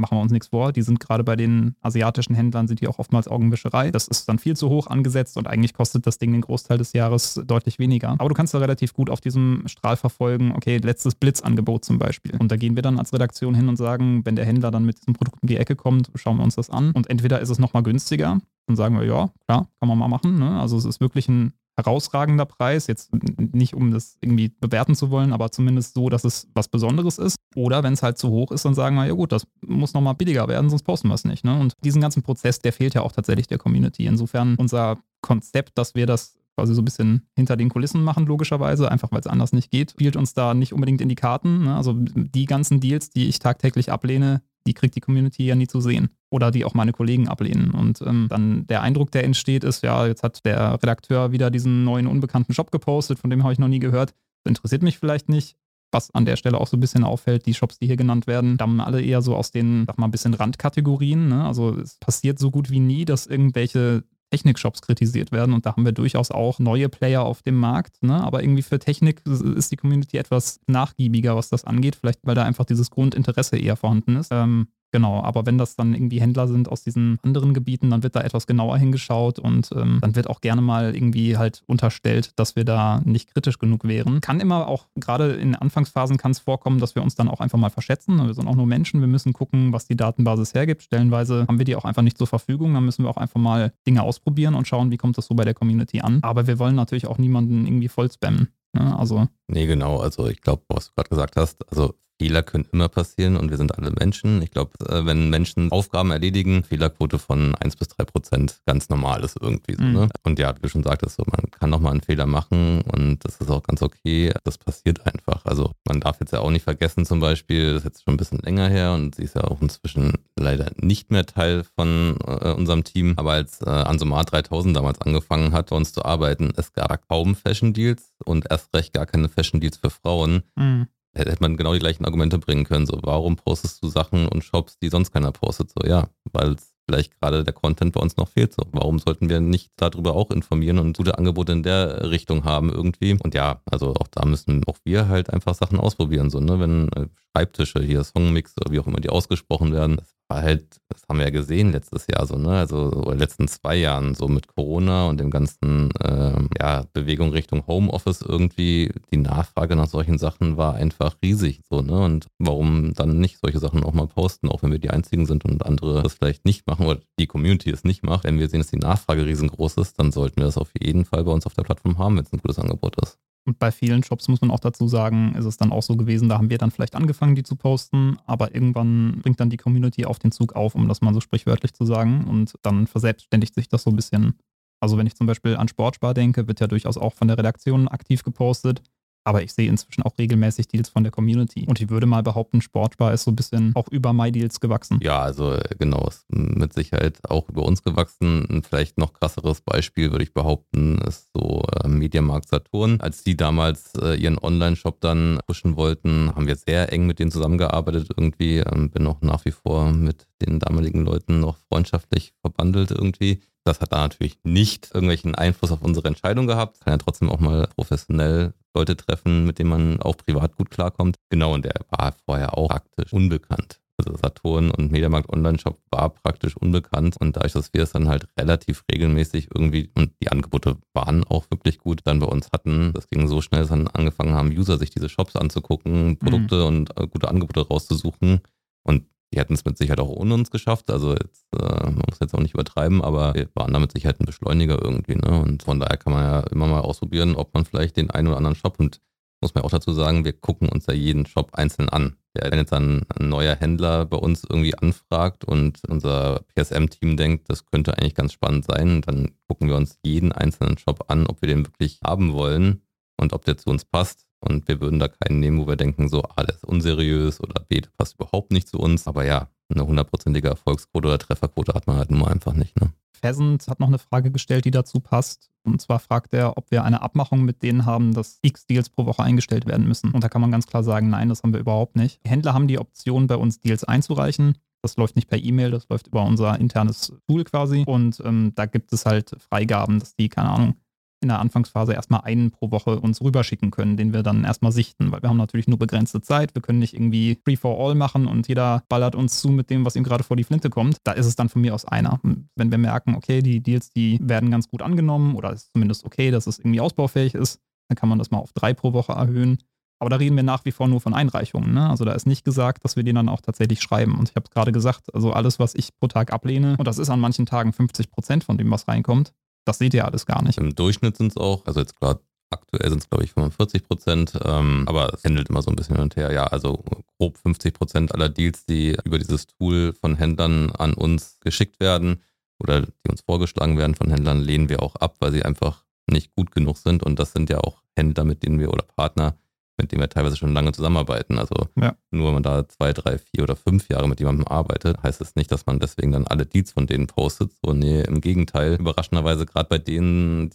machen 0.00 0.18
wir 0.18 0.22
uns 0.22 0.32
nichts 0.32 0.48
vor, 0.48 0.72
die 0.72 0.82
sind 0.82 0.98
gerade 0.98 1.22
bei 1.22 1.36
den 1.36 1.76
asiatischen 1.82 2.34
Händlern, 2.34 2.66
sind 2.66 2.80
die 2.80 2.88
auch 2.88 2.98
oftmals 2.98 3.28
Augenwischerei. 3.28 3.90
Das 3.90 4.08
ist 4.08 4.28
dann 4.28 4.38
viel 4.38 4.56
zu 4.56 4.68
hoch 4.68 4.86
angesetzt 4.86 5.36
und 5.36 5.46
eigentlich 5.46 5.74
kostet 5.74 6.06
das 6.06 6.18
Ding 6.18 6.32
den 6.32 6.40
Großteil 6.40 6.78
des 6.78 6.92
Jahres 6.92 7.40
deutlich 7.46 7.78
weniger. 7.78 8.16
Aber 8.18 8.28
du 8.28 8.34
kannst 8.34 8.54
da 8.54 8.58
relativ 8.58 8.94
gut 8.94 9.10
auf 9.10 9.20
diesem 9.20 9.62
Strahl 9.66 9.96
verfolgen, 9.96 10.52
okay, 10.56 10.78
letztes 10.78 11.14
Blitzangebot 11.14 11.84
zum 11.84 11.98
Beispiel. 11.98 12.36
Und 12.38 12.50
da 12.50 12.56
gehen 12.56 12.74
wir 12.74 12.82
dann 12.82 12.98
als 12.98 13.12
Redaktion 13.12 13.54
hin 13.54 13.68
und 13.68 13.76
sagen, 13.76 14.22
wenn 14.24 14.36
der 14.36 14.46
Händler 14.46 14.70
dann 14.70 14.84
mit 14.84 14.98
diesem 14.98 15.14
Produkt 15.14 15.42
um 15.42 15.46
die 15.46 15.56
Ecke 15.56 15.76
kommt, 15.76 16.10
schauen 16.14 16.38
wir 16.38 16.44
uns 16.44 16.56
das 16.56 16.70
an. 16.70 16.92
Und 16.92 17.08
entweder 17.10 17.40
ist 17.40 17.50
es 17.50 17.58
nochmal 17.58 17.82
günstiger, 17.82 18.40
dann 18.66 18.76
sagen 18.76 18.98
wir, 18.98 19.04
ja, 19.04 19.30
klar, 19.46 19.68
kann 19.80 19.88
man 19.88 19.98
mal 19.98 20.08
machen. 20.08 20.38
Ne? 20.38 20.60
Also 20.60 20.76
es 20.76 20.84
ist 20.84 21.00
wirklich 21.00 21.28
ein 21.28 21.52
herausragender 21.84 22.44
Preis. 22.44 22.86
Jetzt 22.86 23.10
nicht, 23.36 23.74
um 23.74 23.90
das 23.90 24.16
irgendwie 24.20 24.52
bewerten 24.60 24.94
zu 24.94 25.10
wollen, 25.10 25.32
aber 25.32 25.50
zumindest 25.50 25.94
so, 25.94 26.08
dass 26.08 26.24
es 26.24 26.48
was 26.54 26.68
Besonderes 26.68 27.18
ist. 27.18 27.36
Oder 27.54 27.82
wenn 27.82 27.94
es 27.94 28.02
halt 28.02 28.18
zu 28.18 28.30
hoch 28.30 28.52
ist, 28.52 28.64
dann 28.64 28.74
sagen 28.74 28.96
wir, 28.96 29.06
ja 29.06 29.12
gut, 29.12 29.32
das 29.32 29.46
muss 29.60 29.94
nochmal 29.94 30.14
billiger 30.14 30.46
werden, 30.48 30.70
sonst 30.70 30.82
posten 30.82 31.08
wir 31.08 31.14
es 31.14 31.24
nicht. 31.24 31.44
Ne? 31.44 31.58
Und 31.58 31.74
diesen 31.84 32.00
ganzen 32.00 32.22
Prozess, 32.22 32.60
der 32.60 32.72
fehlt 32.72 32.94
ja 32.94 33.02
auch 33.02 33.12
tatsächlich 33.12 33.46
der 33.46 33.58
Community. 33.58 34.06
Insofern 34.06 34.56
unser 34.56 34.98
Konzept, 35.20 35.76
dass 35.76 35.94
wir 35.94 36.06
das 36.06 36.36
quasi 36.56 36.74
so 36.74 36.82
ein 36.82 36.84
bisschen 36.84 37.26
hinter 37.34 37.56
den 37.56 37.70
Kulissen 37.70 38.04
machen, 38.04 38.26
logischerweise, 38.26 38.90
einfach 38.90 39.10
weil 39.12 39.20
es 39.20 39.26
anders 39.26 39.52
nicht 39.52 39.70
geht, 39.70 39.92
spielt 39.92 40.16
uns 40.16 40.34
da 40.34 40.54
nicht 40.54 40.72
unbedingt 40.72 41.00
in 41.00 41.08
die 41.08 41.14
Karten. 41.14 41.64
Ne? 41.64 41.76
Also 41.76 41.94
die 41.96 42.44
ganzen 42.44 42.80
Deals, 42.80 43.10
die 43.10 43.28
ich 43.28 43.38
tagtäglich 43.38 43.90
ablehne, 43.90 44.42
die 44.66 44.74
kriegt 44.74 44.94
die 44.94 45.00
Community 45.00 45.44
ja 45.44 45.54
nie 45.54 45.66
zu 45.66 45.80
sehen. 45.80 46.10
Oder 46.30 46.50
die 46.50 46.64
auch 46.64 46.74
meine 46.74 46.92
Kollegen 46.92 47.28
ablehnen. 47.28 47.72
Und 47.72 48.00
ähm, 48.02 48.26
dann 48.30 48.66
der 48.68 48.82
Eindruck, 48.82 49.10
der 49.10 49.24
entsteht, 49.24 49.64
ist, 49.64 49.82
ja, 49.82 50.06
jetzt 50.06 50.22
hat 50.22 50.44
der 50.44 50.74
Redakteur 50.74 51.32
wieder 51.32 51.50
diesen 51.50 51.84
neuen 51.84 52.06
unbekannten 52.06 52.54
Shop 52.54 52.70
gepostet, 52.70 53.18
von 53.18 53.30
dem 53.30 53.42
habe 53.42 53.52
ich 53.52 53.58
noch 53.58 53.68
nie 53.68 53.80
gehört. 53.80 54.14
Das 54.44 54.50
interessiert 54.50 54.82
mich 54.82 54.98
vielleicht 54.98 55.28
nicht. 55.28 55.56
Was 55.92 56.14
an 56.14 56.24
der 56.24 56.36
Stelle 56.36 56.60
auch 56.60 56.68
so 56.68 56.76
ein 56.76 56.80
bisschen 56.80 57.02
auffällt, 57.02 57.46
die 57.46 57.54
Shops, 57.54 57.80
die 57.80 57.86
hier 57.88 57.96
genannt 57.96 58.28
werden, 58.28 58.54
stammen 58.54 58.80
alle 58.80 59.02
eher 59.02 59.22
so 59.22 59.34
aus 59.34 59.50
den, 59.50 59.84
sag 59.88 59.98
mal, 59.98 60.06
ein 60.06 60.12
bisschen 60.12 60.34
Randkategorien. 60.34 61.28
Ne? 61.28 61.44
Also 61.44 61.74
es 61.76 61.98
passiert 61.98 62.38
so 62.38 62.52
gut 62.52 62.70
wie 62.70 62.78
nie, 62.78 63.04
dass 63.04 63.26
irgendwelche 63.26 64.04
Technik-Shops 64.30 64.82
kritisiert 64.82 65.32
werden 65.32 65.52
und 65.52 65.66
da 65.66 65.72
haben 65.72 65.84
wir 65.84 65.92
durchaus 65.92 66.30
auch 66.30 66.60
neue 66.60 66.88
Player 66.88 67.22
auf 67.22 67.42
dem 67.42 67.56
Markt. 67.56 68.02
Ne? 68.02 68.22
Aber 68.22 68.42
irgendwie 68.42 68.62
für 68.62 68.78
Technik 68.78 69.22
ist 69.26 69.72
die 69.72 69.76
Community 69.76 70.16
etwas 70.16 70.60
nachgiebiger, 70.68 71.36
was 71.36 71.48
das 71.48 71.64
angeht. 71.64 71.96
Vielleicht, 71.96 72.20
weil 72.22 72.36
da 72.36 72.44
einfach 72.44 72.64
dieses 72.64 72.90
Grundinteresse 72.90 73.58
eher 73.58 73.76
vorhanden 73.76 74.16
ist. 74.16 74.28
Ähm, 74.30 74.68
Genau, 74.92 75.22
aber 75.22 75.46
wenn 75.46 75.58
das 75.58 75.76
dann 75.76 75.94
irgendwie 75.94 76.20
Händler 76.20 76.48
sind 76.48 76.68
aus 76.68 76.82
diesen 76.82 77.18
anderen 77.22 77.54
Gebieten, 77.54 77.90
dann 77.90 78.02
wird 78.02 78.16
da 78.16 78.20
etwas 78.22 78.46
genauer 78.46 78.78
hingeschaut 78.78 79.38
und 79.38 79.70
ähm, 79.74 79.98
dann 80.00 80.16
wird 80.16 80.28
auch 80.28 80.40
gerne 80.40 80.60
mal 80.60 80.94
irgendwie 80.94 81.36
halt 81.36 81.62
unterstellt, 81.66 82.32
dass 82.36 82.56
wir 82.56 82.64
da 82.64 83.00
nicht 83.04 83.32
kritisch 83.32 83.58
genug 83.58 83.84
wären. 83.84 84.20
Kann 84.20 84.40
immer 84.40 84.66
auch, 84.66 84.86
gerade 84.96 85.32
in 85.32 85.54
Anfangsphasen 85.54 86.16
kann 86.16 86.32
es 86.32 86.40
vorkommen, 86.40 86.80
dass 86.80 86.94
wir 86.94 87.02
uns 87.02 87.14
dann 87.14 87.28
auch 87.28 87.40
einfach 87.40 87.58
mal 87.58 87.70
verschätzen. 87.70 88.24
Wir 88.26 88.34
sind 88.34 88.48
auch 88.48 88.56
nur 88.56 88.66
Menschen, 88.66 89.00
wir 89.00 89.08
müssen 89.08 89.32
gucken, 89.32 89.72
was 89.72 89.86
die 89.86 89.96
Datenbasis 89.96 90.54
hergibt. 90.54 90.82
Stellenweise 90.82 91.46
haben 91.46 91.58
wir 91.58 91.64
die 91.64 91.76
auch 91.76 91.84
einfach 91.84 92.02
nicht 92.02 92.18
zur 92.18 92.26
Verfügung, 92.26 92.74
dann 92.74 92.84
müssen 92.84 93.04
wir 93.04 93.10
auch 93.10 93.16
einfach 93.16 93.40
mal 93.40 93.72
Dinge 93.86 94.02
ausprobieren 94.02 94.54
und 94.54 94.66
schauen, 94.66 94.90
wie 94.90 94.96
kommt 94.96 95.18
das 95.18 95.26
so 95.26 95.34
bei 95.34 95.44
der 95.44 95.54
Community 95.54 96.00
an. 96.00 96.18
Aber 96.22 96.46
wir 96.46 96.58
wollen 96.58 96.74
natürlich 96.74 97.06
auch 97.06 97.18
niemanden 97.18 97.66
irgendwie 97.66 97.88
voll 97.88 98.10
spammen. 98.10 98.48
Ne? 98.72 98.98
Also. 98.98 99.28
Nee, 99.48 99.66
genau. 99.66 99.98
Also 99.98 100.26
ich 100.28 100.40
glaube, 100.40 100.62
was 100.68 100.88
du 100.88 100.94
gerade 100.94 101.08
gesagt 101.08 101.36
hast, 101.36 101.68
also 101.70 101.94
Fehler 102.20 102.42
können 102.42 102.66
immer 102.70 102.90
passieren 102.90 103.38
und 103.38 103.48
wir 103.48 103.56
sind 103.56 103.78
alle 103.78 103.90
Menschen. 103.92 104.42
Ich 104.42 104.50
glaube, 104.50 104.72
äh, 104.86 105.06
wenn 105.06 105.30
Menschen 105.30 105.72
Aufgaben 105.72 106.10
erledigen, 106.10 106.64
Fehlerquote 106.64 107.18
von 107.18 107.54
1 107.54 107.76
bis 107.76 107.88
3 107.88 108.04
Prozent 108.04 108.60
ganz 108.66 108.90
normal 108.90 109.24
ist 109.24 109.38
irgendwie 109.40 109.74
so. 109.74 109.82
Mhm. 109.82 109.92
Ne? 109.94 110.08
Und 110.24 110.38
ja, 110.38 110.54
wie 110.54 110.60
du 110.60 110.68
schon 110.68 110.82
sagtest, 110.82 111.16
so, 111.16 111.24
man 111.24 111.50
kann 111.50 111.70
nochmal 111.70 111.92
einen 111.92 112.02
Fehler 112.02 112.26
machen 112.26 112.82
und 112.82 113.24
das 113.24 113.40
ist 113.40 113.50
auch 113.50 113.62
ganz 113.62 113.80
okay. 113.80 114.34
Das 114.44 114.58
passiert 114.58 115.06
einfach. 115.06 115.46
Also 115.46 115.72
man 115.86 116.00
darf 116.00 116.20
jetzt 116.20 116.34
ja 116.34 116.40
auch 116.40 116.50
nicht 116.50 116.64
vergessen, 116.64 117.06
zum 117.06 117.20
Beispiel, 117.20 117.72
das 117.72 117.84
ist 117.84 117.84
jetzt 117.84 118.04
schon 118.04 118.14
ein 118.14 118.18
bisschen 118.18 118.40
länger 118.40 118.68
her 118.68 118.92
und 118.92 119.14
sie 119.14 119.22
ist 119.22 119.34
ja 119.34 119.44
auch 119.44 119.62
inzwischen 119.62 120.12
leider 120.38 120.72
nicht 120.76 121.10
mehr 121.10 121.24
Teil 121.24 121.64
von 121.64 122.18
äh, 122.26 122.52
unserem 122.52 122.84
Team. 122.84 123.14
Aber 123.16 123.32
als 123.32 123.62
äh, 123.62 123.70
Ansomar 123.70 124.26
3000 124.26 124.76
damals 124.76 125.00
angefangen 125.00 125.52
hat, 125.52 125.70
bei 125.70 125.76
uns 125.76 125.94
zu 125.94 126.04
arbeiten, 126.04 126.52
es 126.54 126.74
gab 126.74 127.08
kaum 127.08 127.34
Fashion 127.34 127.72
Deals 127.72 128.12
und 128.26 128.44
erst 128.50 128.74
recht 128.74 128.92
gar 128.92 129.06
keine 129.06 129.30
Fashion 129.30 129.58
Deals 129.58 129.78
für 129.78 129.88
Frauen. 129.88 130.42
Mhm 130.54 130.86
hätte 131.14 131.36
man 131.40 131.56
genau 131.56 131.72
die 131.72 131.80
gleichen 131.80 132.04
Argumente 132.04 132.38
bringen 132.38 132.64
können. 132.64 132.86
So, 132.86 132.98
warum 133.02 133.36
postest 133.36 133.82
du 133.82 133.88
Sachen 133.88 134.28
und 134.28 134.44
Shops, 134.44 134.78
die 134.78 134.88
sonst 134.88 135.12
keiner 135.12 135.32
postet? 135.32 135.70
So, 135.70 135.86
ja, 135.86 136.08
weil 136.32 136.52
es 136.52 136.74
vielleicht 136.86 137.20
gerade 137.20 137.44
der 137.44 137.54
Content 137.54 137.92
bei 137.92 138.00
uns 138.00 138.16
noch 138.16 138.28
fehlt. 138.28 138.52
So, 138.52 138.64
warum 138.72 138.98
sollten 138.98 139.28
wir 139.28 139.40
nicht 139.40 139.72
darüber 139.76 140.14
auch 140.14 140.30
informieren 140.30 140.78
und 140.78 140.96
gute 140.96 141.18
Angebote 141.18 141.52
in 141.52 141.62
der 141.62 142.10
Richtung 142.10 142.44
haben 142.44 142.70
irgendwie? 142.70 143.16
Und 143.22 143.34
ja, 143.34 143.60
also 143.70 143.94
auch 143.94 144.08
da 144.08 144.24
müssen 144.26 144.64
auch 144.64 144.78
wir 144.84 145.08
halt 145.08 145.30
einfach 145.30 145.54
Sachen 145.54 145.78
ausprobieren. 145.78 146.30
So, 146.30 146.40
ne? 146.40 146.58
Wenn 146.58 146.88
äh, 146.92 147.06
Schreibtische 147.32 147.80
hier, 147.80 148.02
Songmix 148.04 148.54
oder 148.60 148.72
wie 148.72 148.80
auch 148.80 148.86
immer 148.86 149.00
die 149.00 149.10
ausgesprochen 149.10 149.72
werden, 149.72 149.96
das 149.96 150.14
war 150.30 150.42
halt, 150.42 150.80
das 150.88 151.02
haben 151.08 151.18
wir 151.18 151.26
ja 151.26 151.30
gesehen 151.30 151.72
letztes 151.72 152.06
Jahr 152.06 152.24
so, 152.26 152.36
ne? 152.36 152.50
Also 152.50 152.92
oder 152.92 153.16
letzten 153.16 153.48
zwei 153.48 153.76
Jahren 153.76 154.14
so 154.14 154.28
mit 154.28 154.46
Corona 154.46 155.08
und 155.08 155.18
dem 155.18 155.30
ganzen 155.30 155.90
äh, 156.00 156.40
ja, 156.58 156.84
Bewegung 156.92 157.32
Richtung 157.32 157.66
Homeoffice 157.66 158.22
irgendwie, 158.22 158.92
die 159.12 159.16
Nachfrage 159.16 159.74
nach 159.74 159.88
solchen 159.88 160.18
Sachen 160.18 160.56
war 160.56 160.74
einfach 160.74 161.16
riesig 161.22 161.62
so, 161.68 161.82
ne? 161.82 162.04
Und 162.04 162.28
warum 162.38 162.94
dann 162.94 163.18
nicht 163.18 163.38
solche 163.42 163.58
Sachen 163.58 163.82
auch 163.82 163.92
mal 163.92 164.06
posten, 164.06 164.48
auch 164.48 164.62
wenn 164.62 164.70
wir 164.70 164.78
die 164.78 164.90
einzigen 164.90 165.26
sind 165.26 165.44
und 165.44 165.66
andere 165.66 166.02
das 166.02 166.14
vielleicht 166.14 166.44
nicht 166.44 166.66
machen 166.66 166.86
oder 166.86 167.00
die 167.18 167.26
Community 167.26 167.70
es 167.70 167.84
nicht 167.84 168.04
macht. 168.04 168.24
Wenn 168.24 168.38
wir 168.38 168.48
sehen, 168.48 168.60
dass 168.60 168.70
die 168.70 168.78
Nachfrage 168.78 169.26
riesengroß 169.26 169.78
ist, 169.78 169.98
dann 169.98 170.12
sollten 170.12 170.36
wir 170.36 170.44
das 170.44 170.58
auf 170.58 170.70
jeden 170.80 171.04
Fall 171.04 171.24
bei 171.24 171.32
uns 171.32 171.44
auf 171.44 171.54
der 171.54 171.64
Plattform 171.64 171.98
haben, 171.98 172.16
wenn 172.16 172.24
es 172.24 172.32
ein 172.32 172.40
gutes 172.40 172.58
Angebot 172.58 172.96
ist. 173.02 173.18
Und 173.46 173.58
bei 173.58 173.70
vielen 173.72 174.02
Shops 174.02 174.28
muss 174.28 174.40
man 174.40 174.50
auch 174.50 174.60
dazu 174.60 174.86
sagen, 174.86 175.34
ist 175.34 175.46
es 175.46 175.56
dann 175.56 175.72
auch 175.72 175.82
so 175.82 175.96
gewesen, 175.96 176.28
da 176.28 176.36
haben 176.36 176.50
wir 176.50 176.58
dann 176.58 176.70
vielleicht 176.70 176.94
angefangen, 176.94 177.34
die 177.34 177.42
zu 177.42 177.56
posten, 177.56 178.18
aber 178.26 178.54
irgendwann 178.54 179.20
bringt 179.22 179.40
dann 179.40 179.50
die 179.50 179.56
Community 179.56 180.04
auf 180.04 180.18
den 180.18 180.30
Zug 180.30 180.54
auf, 180.54 180.74
um 180.74 180.88
das 180.88 181.00
mal 181.00 181.14
so 181.14 181.20
sprichwörtlich 181.20 181.72
zu 181.72 181.84
sagen. 181.84 182.24
Und 182.28 182.54
dann 182.62 182.86
verselbstständigt 182.86 183.54
sich 183.54 183.68
das 183.68 183.82
so 183.82 183.90
ein 183.90 183.96
bisschen. 183.96 184.34
Also 184.80 184.96
wenn 184.98 185.06
ich 185.06 185.14
zum 185.14 185.26
Beispiel 185.26 185.56
an 185.56 185.68
Sportspar 185.68 186.14
denke, 186.14 186.48
wird 186.48 186.60
ja 186.60 186.66
durchaus 186.66 186.96
auch 186.96 187.14
von 187.14 187.28
der 187.28 187.38
Redaktion 187.38 187.88
aktiv 187.88 188.22
gepostet. 188.22 188.82
Aber 189.24 189.42
ich 189.42 189.52
sehe 189.52 189.68
inzwischen 189.68 190.02
auch 190.02 190.16
regelmäßig 190.18 190.68
Deals 190.68 190.88
von 190.88 191.02
der 191.04 191.12
Community. 191.12 191.66
Und 191.68 191.80
ich 191.80 191.90
würde 191.90 192.06
mal 192.06 192.22
behaupten, 192.22 192.62
Sportbar 192.62 193.12
ist 193.12 193.24
so 193.24 193.30
ein 193.30 193.36
bisschen 193.36 193.72
auch 193.74 193.88
über 193.90 194.12
MyDeals 194.12 194.60
gewachsen. 194.60 194.98
Ja, 195.02 195.20
also 195.20 195.58
genau, 195.78 196.06
ist 196.08 196.24
mit 196.28 196.72
Sicherheit 196.72 197.18
auch 197.28 197.48
über 197.48 197.64
uns 197.64 197.82
gewachsen. 197.82 198.46
Ein 198.50 198.62
vielleicht 198.62 198.98
noch 198.98 199.12
krasseres 199.12 199.60
Beispiel 199.60 200.10
würde 200.10 200.24
ich 200.24 200.32
behaupten, 200.32 200.98
ist 200.98 201.28
so 201.34 201.62
äh, 201.82 201.88
Mediamarkt 201.88 202.48
Saturn. 202.48 203.00
Als 203.00 203.22
die 203.22 203.36
damals 203.36 203.94
äh, 203.94 204.14
ihren 204.14 204.38
Online-Shop 204.38 205.00
dann 205.00 205.40
pushen 205.46 205.76
wollten, 205.76 206.34
haben 206.34 206.46
wir 206.46 206.56
sehr 206.56 206.92
eng 206.92 207.06
mit 207.06 207.18
denen 207.18 207.30
zusammengearbeitet 207.30 208.08
irgendwie. 208.16 208.58
Ähm, 208.58 208.90
bin 208.90 209.06
auch 209.06 209.20
nach 209.20 209.44
wie 209.44 209.52
vor 209.52 209.92
mit 209.92 210.26
den 210.40 210.58
damaligen 210.58 211.04
Leuten 211.04 211.40
noch 211.40 211.58
freundschaftlich 211.68 212.32
verbandelt 212.40 212.90
irgendwie. 212.90 213.40
Das 213.64 213.80
hat 213.80 213.92
da 213.92 213.98
natürlich 213.98 214.38
nicht 214.42 214.90
irgendwelchen 214.94 215.34
Einfluss 215.34 215.70
auf 215.70 215.82
unsere 215.82 216.08
Entscheidung 216.08 216.46
gehabt. 216.46 216.80
Kann 216.80 216.94
ja 216.94 216.98
trotzdem 216.98 217.28
auch 217.28 217.40
mal 217.40 217.68
professionell 217.76 218.54
Leute 218.74 218.96
treffen, 218.96 219.44
mit 219.46 219.58
denen 219.58 219.70
man 219.70 220.02
auch 220.02 220.16
privat 220.16 220.56
gut 220.56 220.70
klarkommt. 220.70 221.16
Genau, 221.28 221.54
und 221.54 221.64
der 221.64 221.74
war 221.90 222.14
vorher 222.24 222.56
auch 222.56 222.68
praktisch 222.68 223.12
unbekannt. 223.12 223.80
Also 223.98 224.16
Saturn 224.16 224.70
und 224.70 224.90
Mediamarkt 224.90 225.28
Online-Shop 225.28 225.78
war 225.90 226.08
praktisch 226.10 226.56
unbekannt 226.56 227.16
und 227.18 227.36
dadurch, 227.36 227.52
dass 227.52 227.74
wir 227.74 227.82
es 227.82 227.92
dann 227.92 228.08
halt 228.08 228.26
relativ 228.38 228.84
regelmäßig 228.90 229.48
irgendwie 229.54 229.90
und 229.94 230.12
die 230.22 230.32
Angebote 230.32 230.78
waren 230.94 231.22
auch 231.24 231.50
wirklich 231.50 231.78
gut, 231.78 232.00
dann 232.04 232.18
bei 232.18 232.26
uns 232.26 232.48
hatten, 232.52 232.94
das 232.94 233.10
ging 233.10 233.28
so 233.28 233.42
schnell, 233.42 233.60
dass 233.60 233.68
dann 233.68 233.88
angefangen 233.88 234.32
haben, 234.32 234.56
User 234.56 234.78
sich 234.78 234.88
diese 234.88 235.10
Shops 235.10 235.36
anzugucken, 235.36 236.18
Produkte 236.18 236.56
mhm. 236.56 236.66
und 236.66 236.98
äh, 236.98 237.06
gute 237.08 237.28
Angebote 237.28 237.68
rauszusuchen 237.68 238.40
und 238.84 239.04
die 239.32 239.38
hätten 239.38 239.54
es 239.54 239.64
mit 239.64 239.78
Sicherheit 239.78 240.00
auch 240.00 240.08
ohne 240.08 240.34
uns 240.34 240.50
geschafft. 240.50 240.90
Also 240.90 241.12
jetzt, 241.12 241.46
äh, 241.54 241.84
man 241.84 242.02
muss 242.08 242.18
jetzt 242.20 242.34
auch 242.34 242.40
nicht 242.40 242.54
übertreiben, 242.54 243.02
aber 243.02 243.34
wir 243.34 243.48
waren 243.54 243.72
damit 243.72 243.92
Sicherheit 243.92 244.20
ein 244.20 244.26
Beschleuniger 244.26 244.82
irgendwie. 244.82 245.14
Ne? 245.14 245.40
Und 245.40 245.62
von 245.62 245.78
daher 245.78 245.96
kann 245.96 246.12
man 246.12 246.24
ja 246.24 246.40
immer 246.50 246.66
mal 246.66 246.80
ausprobieren, 246.80 247.36
ob 247.36 247.54
man 247.54 247.64
vielleicht 247.64 247.96
den 247.96 248.10
einen 248.10 248.28
oder 248.28 248.38
anderen 248.38 248.56
Shop 248.56 248.78
und 248.78 249.00
muss 249.40 249.54
man 249.54 249.64
auch 249.64 249.70
dazu 249.70 249.92
sagen, 249.92 250.24
wir 250.24 250.34
gucken 250.34 250.68
uns 250.68 250.86
ja 250.86 250.92
jeden 250.92 251.26
Shop 251.26 251.54
einzeln 251.54 251.88
an. 251.88 252.16
wenn 252.34 252.58
jetzt 252.58 252.72
dann 252.72 253.06
ein 253.18 253.28
neuer 253.28 253.56
Händler 253.56 254.04
bei 254.04 254.18
uns 254.18 254.44
irgendwie 254.44 254.76
anfragt 254.76 255.44
und 255.44 255.80
unser 255.88 256.44
PSM-Team 256.54 257.16
denkt, 257.16 257.48
das 257.48 257.66
könnte 257.66 257.96
eigentlich 257.96 258.14
ganz 258.14 258.32
spannend 258.32 258.66
sein, 258.66 259.00
dann 259.02 259.32
gucken 259.48 259.68
wir 259.68 259.76
uns 259.76 259.98
jeden 260.02 260.32
einzelnen 260.32 260.76
Shop 260.76 261.04
an, 261.08 261.26
ob 261.26 261.40
wir 261.40 261.48
den 261.48 261.66
wirklich 261.66 262.00
haben 262.04 262.32
wollen 262.32 262.82
und 263.16 263.32
ob 263.32 263.44
der 263.44 263.56
zu 263.56 263.70
uns 263.70 263.84
passt. 263.84 264.26
Und 264.40 264.68
wir 264.68 264.80
würden 264.80 264.98
da 264.98 265.08
keinen 265.08 265.40
nehmen, 265.40 265.60
wo 265.60 265.66
wir 265.66 265.76
denken, 265.76 266.08
so, 266.08 266.22
ah, 266.22 266.42
der 266.42 266.54
ist 266.54 266.64
unseriös 266.64 267.40
oder 267.40 267.62
B, 267.68 267.80
der 267.80 267.90
passt 267.96 268.14
überhaupt 268.14 268.52
nicht 268.52 268.68
zu 268.68 268.78
uns. 268.78 269.06
Aber 269.06 269.24
ja, 269.24 269.48
eine 269.68 269.86
hundertprozentige 269.86 270.48
Erfolgsquote 270.48 271.08
oder 271.08 271.18
Trefferquote 271.18 271.74
hat 271.74 271.86
man 271.86 271.96
halt 271.96 272.10
nun 272.10 272.20
mal 272.20 272.32
einfach 272.32 272.54
nicht. 272.54 272.80
Ne? 272.80 272.92
Pheasant 273.20 273.68
hat 273.68 273.80
noch 273.80 273.88
eine 273.88 273.98
Frage 273.98 274.30
gestellt, 274.30 274.64
die 274.64 274.70
dazu 274.70 275.00
passt. 275.00 275.50
Und 275.62 275.80
zwar 275.80 275.98
fragt 275.98 276.32
er, 276.32 276.56
ob 276.56 276.70
wir 276.70 276.84
eine 276.84 277.02
Abmachung 277.02 277.44
mit 277.44 277.62
denen 277.62 277.84
haben, 277.84 278.14
dass 278.14 278.38
x 278.42 278.66
Deals 278.66 278.88
pro 278.88 279.04
Woche 279.04 279.22
eingestellt 279.22 279.66
werden 279.66 279.86
müssen. 279.86 280.12
Und 280.12 280.24
da 280.24 280.28
kann 280.28 280.40
man 280.40 280.50
ganz 280.50 280.66
klar 280.66 280.82
sagen, 280.82 281.10
nein, 281.10 281.28
das 281.28 281.42
haben 281.42 281.52
wir 281.52 281.60
überhaupt 281.60 281.96
nicht. 281.96 282.20
Händler 282.26 282.54
haben 282.54 282.68
die 282.68 282.78
Option, 282.78 283.26
bei 283.26 283.36
uns 283.36 283.60
Deals 283.60 283.84
einzureichen. 283.84 284.56
Das 284.82 284.96
läuft 284.96 285.16
nicht 285.16 285.28
per 285.28 285.38
E-Mail, 285.38 285.70
das 285.70 285.86
läuft 285.90 286.06
über 286.06 286.24
unser 286.24 286.58
internes 286.58 287.12
Tool 287.28 287.44
quasi. 287.44 287.84
Und 287.86 288.22
ähm, 288.24 288.52
da 288.54 288.64
gibt 288.64 288.92
es 288.94 289.04
halt 289.04 289.36
Freigaben, 289.38 289.98
dass 289.98 290.14
die, 290.14 290.30
keine 290.30 290.48
Ahnung, 290.48 290.76
in 291.20 291.28
der 291.28 291.38
Anfangsphase 291.38 291.92
erstmal 291.92 292.22
einen 292.22 292.50
pro 292.50 292.70
Woche 292.70 292.98
uns 292.98 293.20
rüberschicken 293.20 293.70
können, 293.70 293.96
den 293.96 294.12
wir 294.12 294.22
dann 294.22 294.44
erstmal 294.44 294.72
sichten, 294.72 295.12
weil 295.12 295.22
wir 295.22 295.28
haben 295.28 295.36
natürlich 295.36 295.68
nur 295.68 295.78
begrenzte 295.78 296.20
Zeit. 296.20 296.54
Wir 296.54 296.62
können 296.62 296.78
nicht 296.78 296.94
irgendwie 296.94 297.38
Free 297.44 297.56
for 297.56 297.78
All 297.78 297.94
machen 297.94 298.26
und 298.26 298.48
jeder 298.48 298.82
ballert 298.88 299.14
uns 299.14 299.40
zu 299.40 299.50
mit 299.50 299.70
dem, 299.70 299.84
was 299.84 299.96
ihm 299.96 300.04
gerade 300.04 300.24
vor 300.24 300.36
die 300.36 300.44
Flinte 300.44 300.70
kommt. 300.70 300.96
Da 301.04 301.12
ist 301.12 301.26
es 301.26 301.36
dann 301.36 301.48
von 301.48 301.62
mir 301.62 301.74
aus 301.74 301.84
einer. 301.84 302.20
Wenn 302.22 302.70
wir 302.70 302.78
merken, 302.78 303.14
okay, 303.14 303.42
die 303.42 303.60
Deals, 303.60 303.90
die 303.90 304.18
werden 304.22 304.50
ganz 304.50 304.68
gut 304.68 304.82
angenommen 304.82 305.34
oder 305.34 305.52
es 305.52 305.64
ist 305.64 305.72
zumindest 305.74 306.04
okay, 306.04 306.30
dass 306.30 306.46
es 306.46 306.58
irgendwie 306.58 306.80
ausbaufähig 306.80 307.34
ist, 307.34 307.60
dann 307.88 307.96
kann 307.96 308.08
man 308.08 308.18
das 308.18 308.30
mal 308.30 308.38
auf 308.38 308.52
drei 308.52 308.72
pro 308.72 308.92
Woche 308.92 309.12
erhöhen. 309.12 309.58
Aber 309.98 310.08
da 310.08 310.16
reden 310.16 310.36
wir 310.36 310.42
nach 310.42 310.64
wie 310.64 310.72
vor 310.72 310.88
nur 310.88 311.02
von 311.02 311.12
Einreichungen. 311.12 311.74
Ne? 311.74 311.90
Also 311.90 312.06
da 312.06 312.12
ist 312.12 312.26
nicht 312.26 312.42
gesagt, 312.42 312.84
dass 312.84 312.96
wir 312.96 313.02
den 313.02 313.16
dann 313.16 313.28
auch 313.28 313.42
tatsächlich 313.42 313.82
schreiben. 313.82 314.18
Und 314.18 314.30
ich 314.30 314.34
habe 314.34 314.44
es 314.44 314.50
gerade 314.50 314.72
gesagt, 314.72 315.14
also 315.14 315.32
alles, 315.32 315.58
was 315.58 315.74
ich 315.74 315.90
pro 315.98 316.06
Tag 316.06 316.32
ablehne, 316.32 316.76
und 316.78 316.88
das 316.88 316.98
ist 316.98 317.10
an 317.10 317.20
manchen 317.20 317.44
Tagen 317.44 317.74
50 317.74 318.10
Prozent 318.10 318.44
von 318.44 318.56
dem, 318.56 318.70
was 318.70 318.88
reinkommt, 318.88 319.34
das 319.64 319.78
seht 319.78 319.94
ihr 319.94 320.04
alles 320.04 320.26
gar 320.26 320.42
nicht. 320.42 320.58
Im 320.58 320.74
Durchschnitt 320.74 321.16
sind 321.16 321.28
es 321.28 321.36
auch, 321.36 321.66
also 321.66 321.80
jetzt 321.80 321.98
gerade 321.98 322.20
aktuell 322.50 322.90
sind 322.90 323.02
es 323.02 323.08
glaube 323.08 323.24
ich 323.24 323.32
45 323.32 323.84
Prozent, 323.84 324.32
ähm, 324.44 324.84
aber 324.86 325.14
es 325.14 325.22
pendelt 325.22 325.48
immer 325.48 325.62
so 325.62 325.70
ein 325.70 325.76
bisschen 325.76 325.96
hin 325.96 326.02
und 326.02 326.16
her. 326.16 326.32
Ja, 326.32 326.44
also 326.44 326.82
grob 327.18 327.38
50 327.38 327.74
Prozent 327.74 328.14
aller 328.14 328.28
Deals, 328.28 328.66
die 328.66 328.96
über 329.04 329.18
dieses 329.18 329.46
Tool 329.46 329.92
von 329.92 330.16
Händlern 330.16 330.70
an 330.70 330.94
uns 330.94 331.38
geschickt 331.40 331.80
werden 331.80 332.22
oder 332.58 332.82
die 332.82 333.10
uns 333.10 333.22
vorgeschlagen 333.22 333.78
werden 333.78 333.94
von 333.94 334.10
Händlern, 334.10 334.40
lehnen 334.40 334.68
wir 334.68 334.82
auch 334.82 334.96
ab, 334.96 335.16
weil 335.20 335.32
sie 335.32 335.44
einfach 335.44 335.84
nicht 336.10 336.34
gut 336.34 336.50
genug 336.50 336.76
sind. 336.76 337.02
Und 337.02 337.18
das 337.18 337.32
sind 337.32 337.50
ja 337.50 337.58
auch 337.58 337.82
Händler, 337.96 338.24
mit 338.24 338.42
denen 338.42 338.58
wir 338.58 338.72
oder 338.72 338.84
Partner, 338.84 339.36
mit 339.80 339.92
dem 339.92 340.00
wir 340.00 340.08
teilweise 340.08 340.36
schon 340.36 340.52
lange 340.52 340.72
zusammenarbeiten. 340.72 341.38
Also 341.38 341.54
ja. 341.80 341.94
nur 342.10 342.26
wenn 342.26 342.34
man 342.34 342.42
da 342.42 342.68
zwei, 342.68 342.92
drei, 342.92 343.18
vier 343.18 343.42
oder 343.42 343.56
fünf 343.56 343.88
Jahre 343.88 344.08
mit 344.08 344.20
jemandem 344.20 344.46
arbeitet, 344.46 345.02
heißt 345.02 345.20
es 345.20 345.30
das 345.30 345.36
nicht, 345.36 345.52
dass 345.52 345.66
man 345.66 345.78
deswegen 345.78 346.12
dann 346.12 346.26
alle 346.26 346.46
Deals 346.46 346.72
von 346.72 346.86
denen 346.86 347.06
postet. 347.06 347.52
So, 347.64 347.72
nee, 347.72 348.02
im 348.02 348.20
Gegenteil. 348.20 348.74
Überraschenderweise, 348.74 349.46
gerade 349.46 349.68
bei 349.68 349.78
denen 349.78 350.50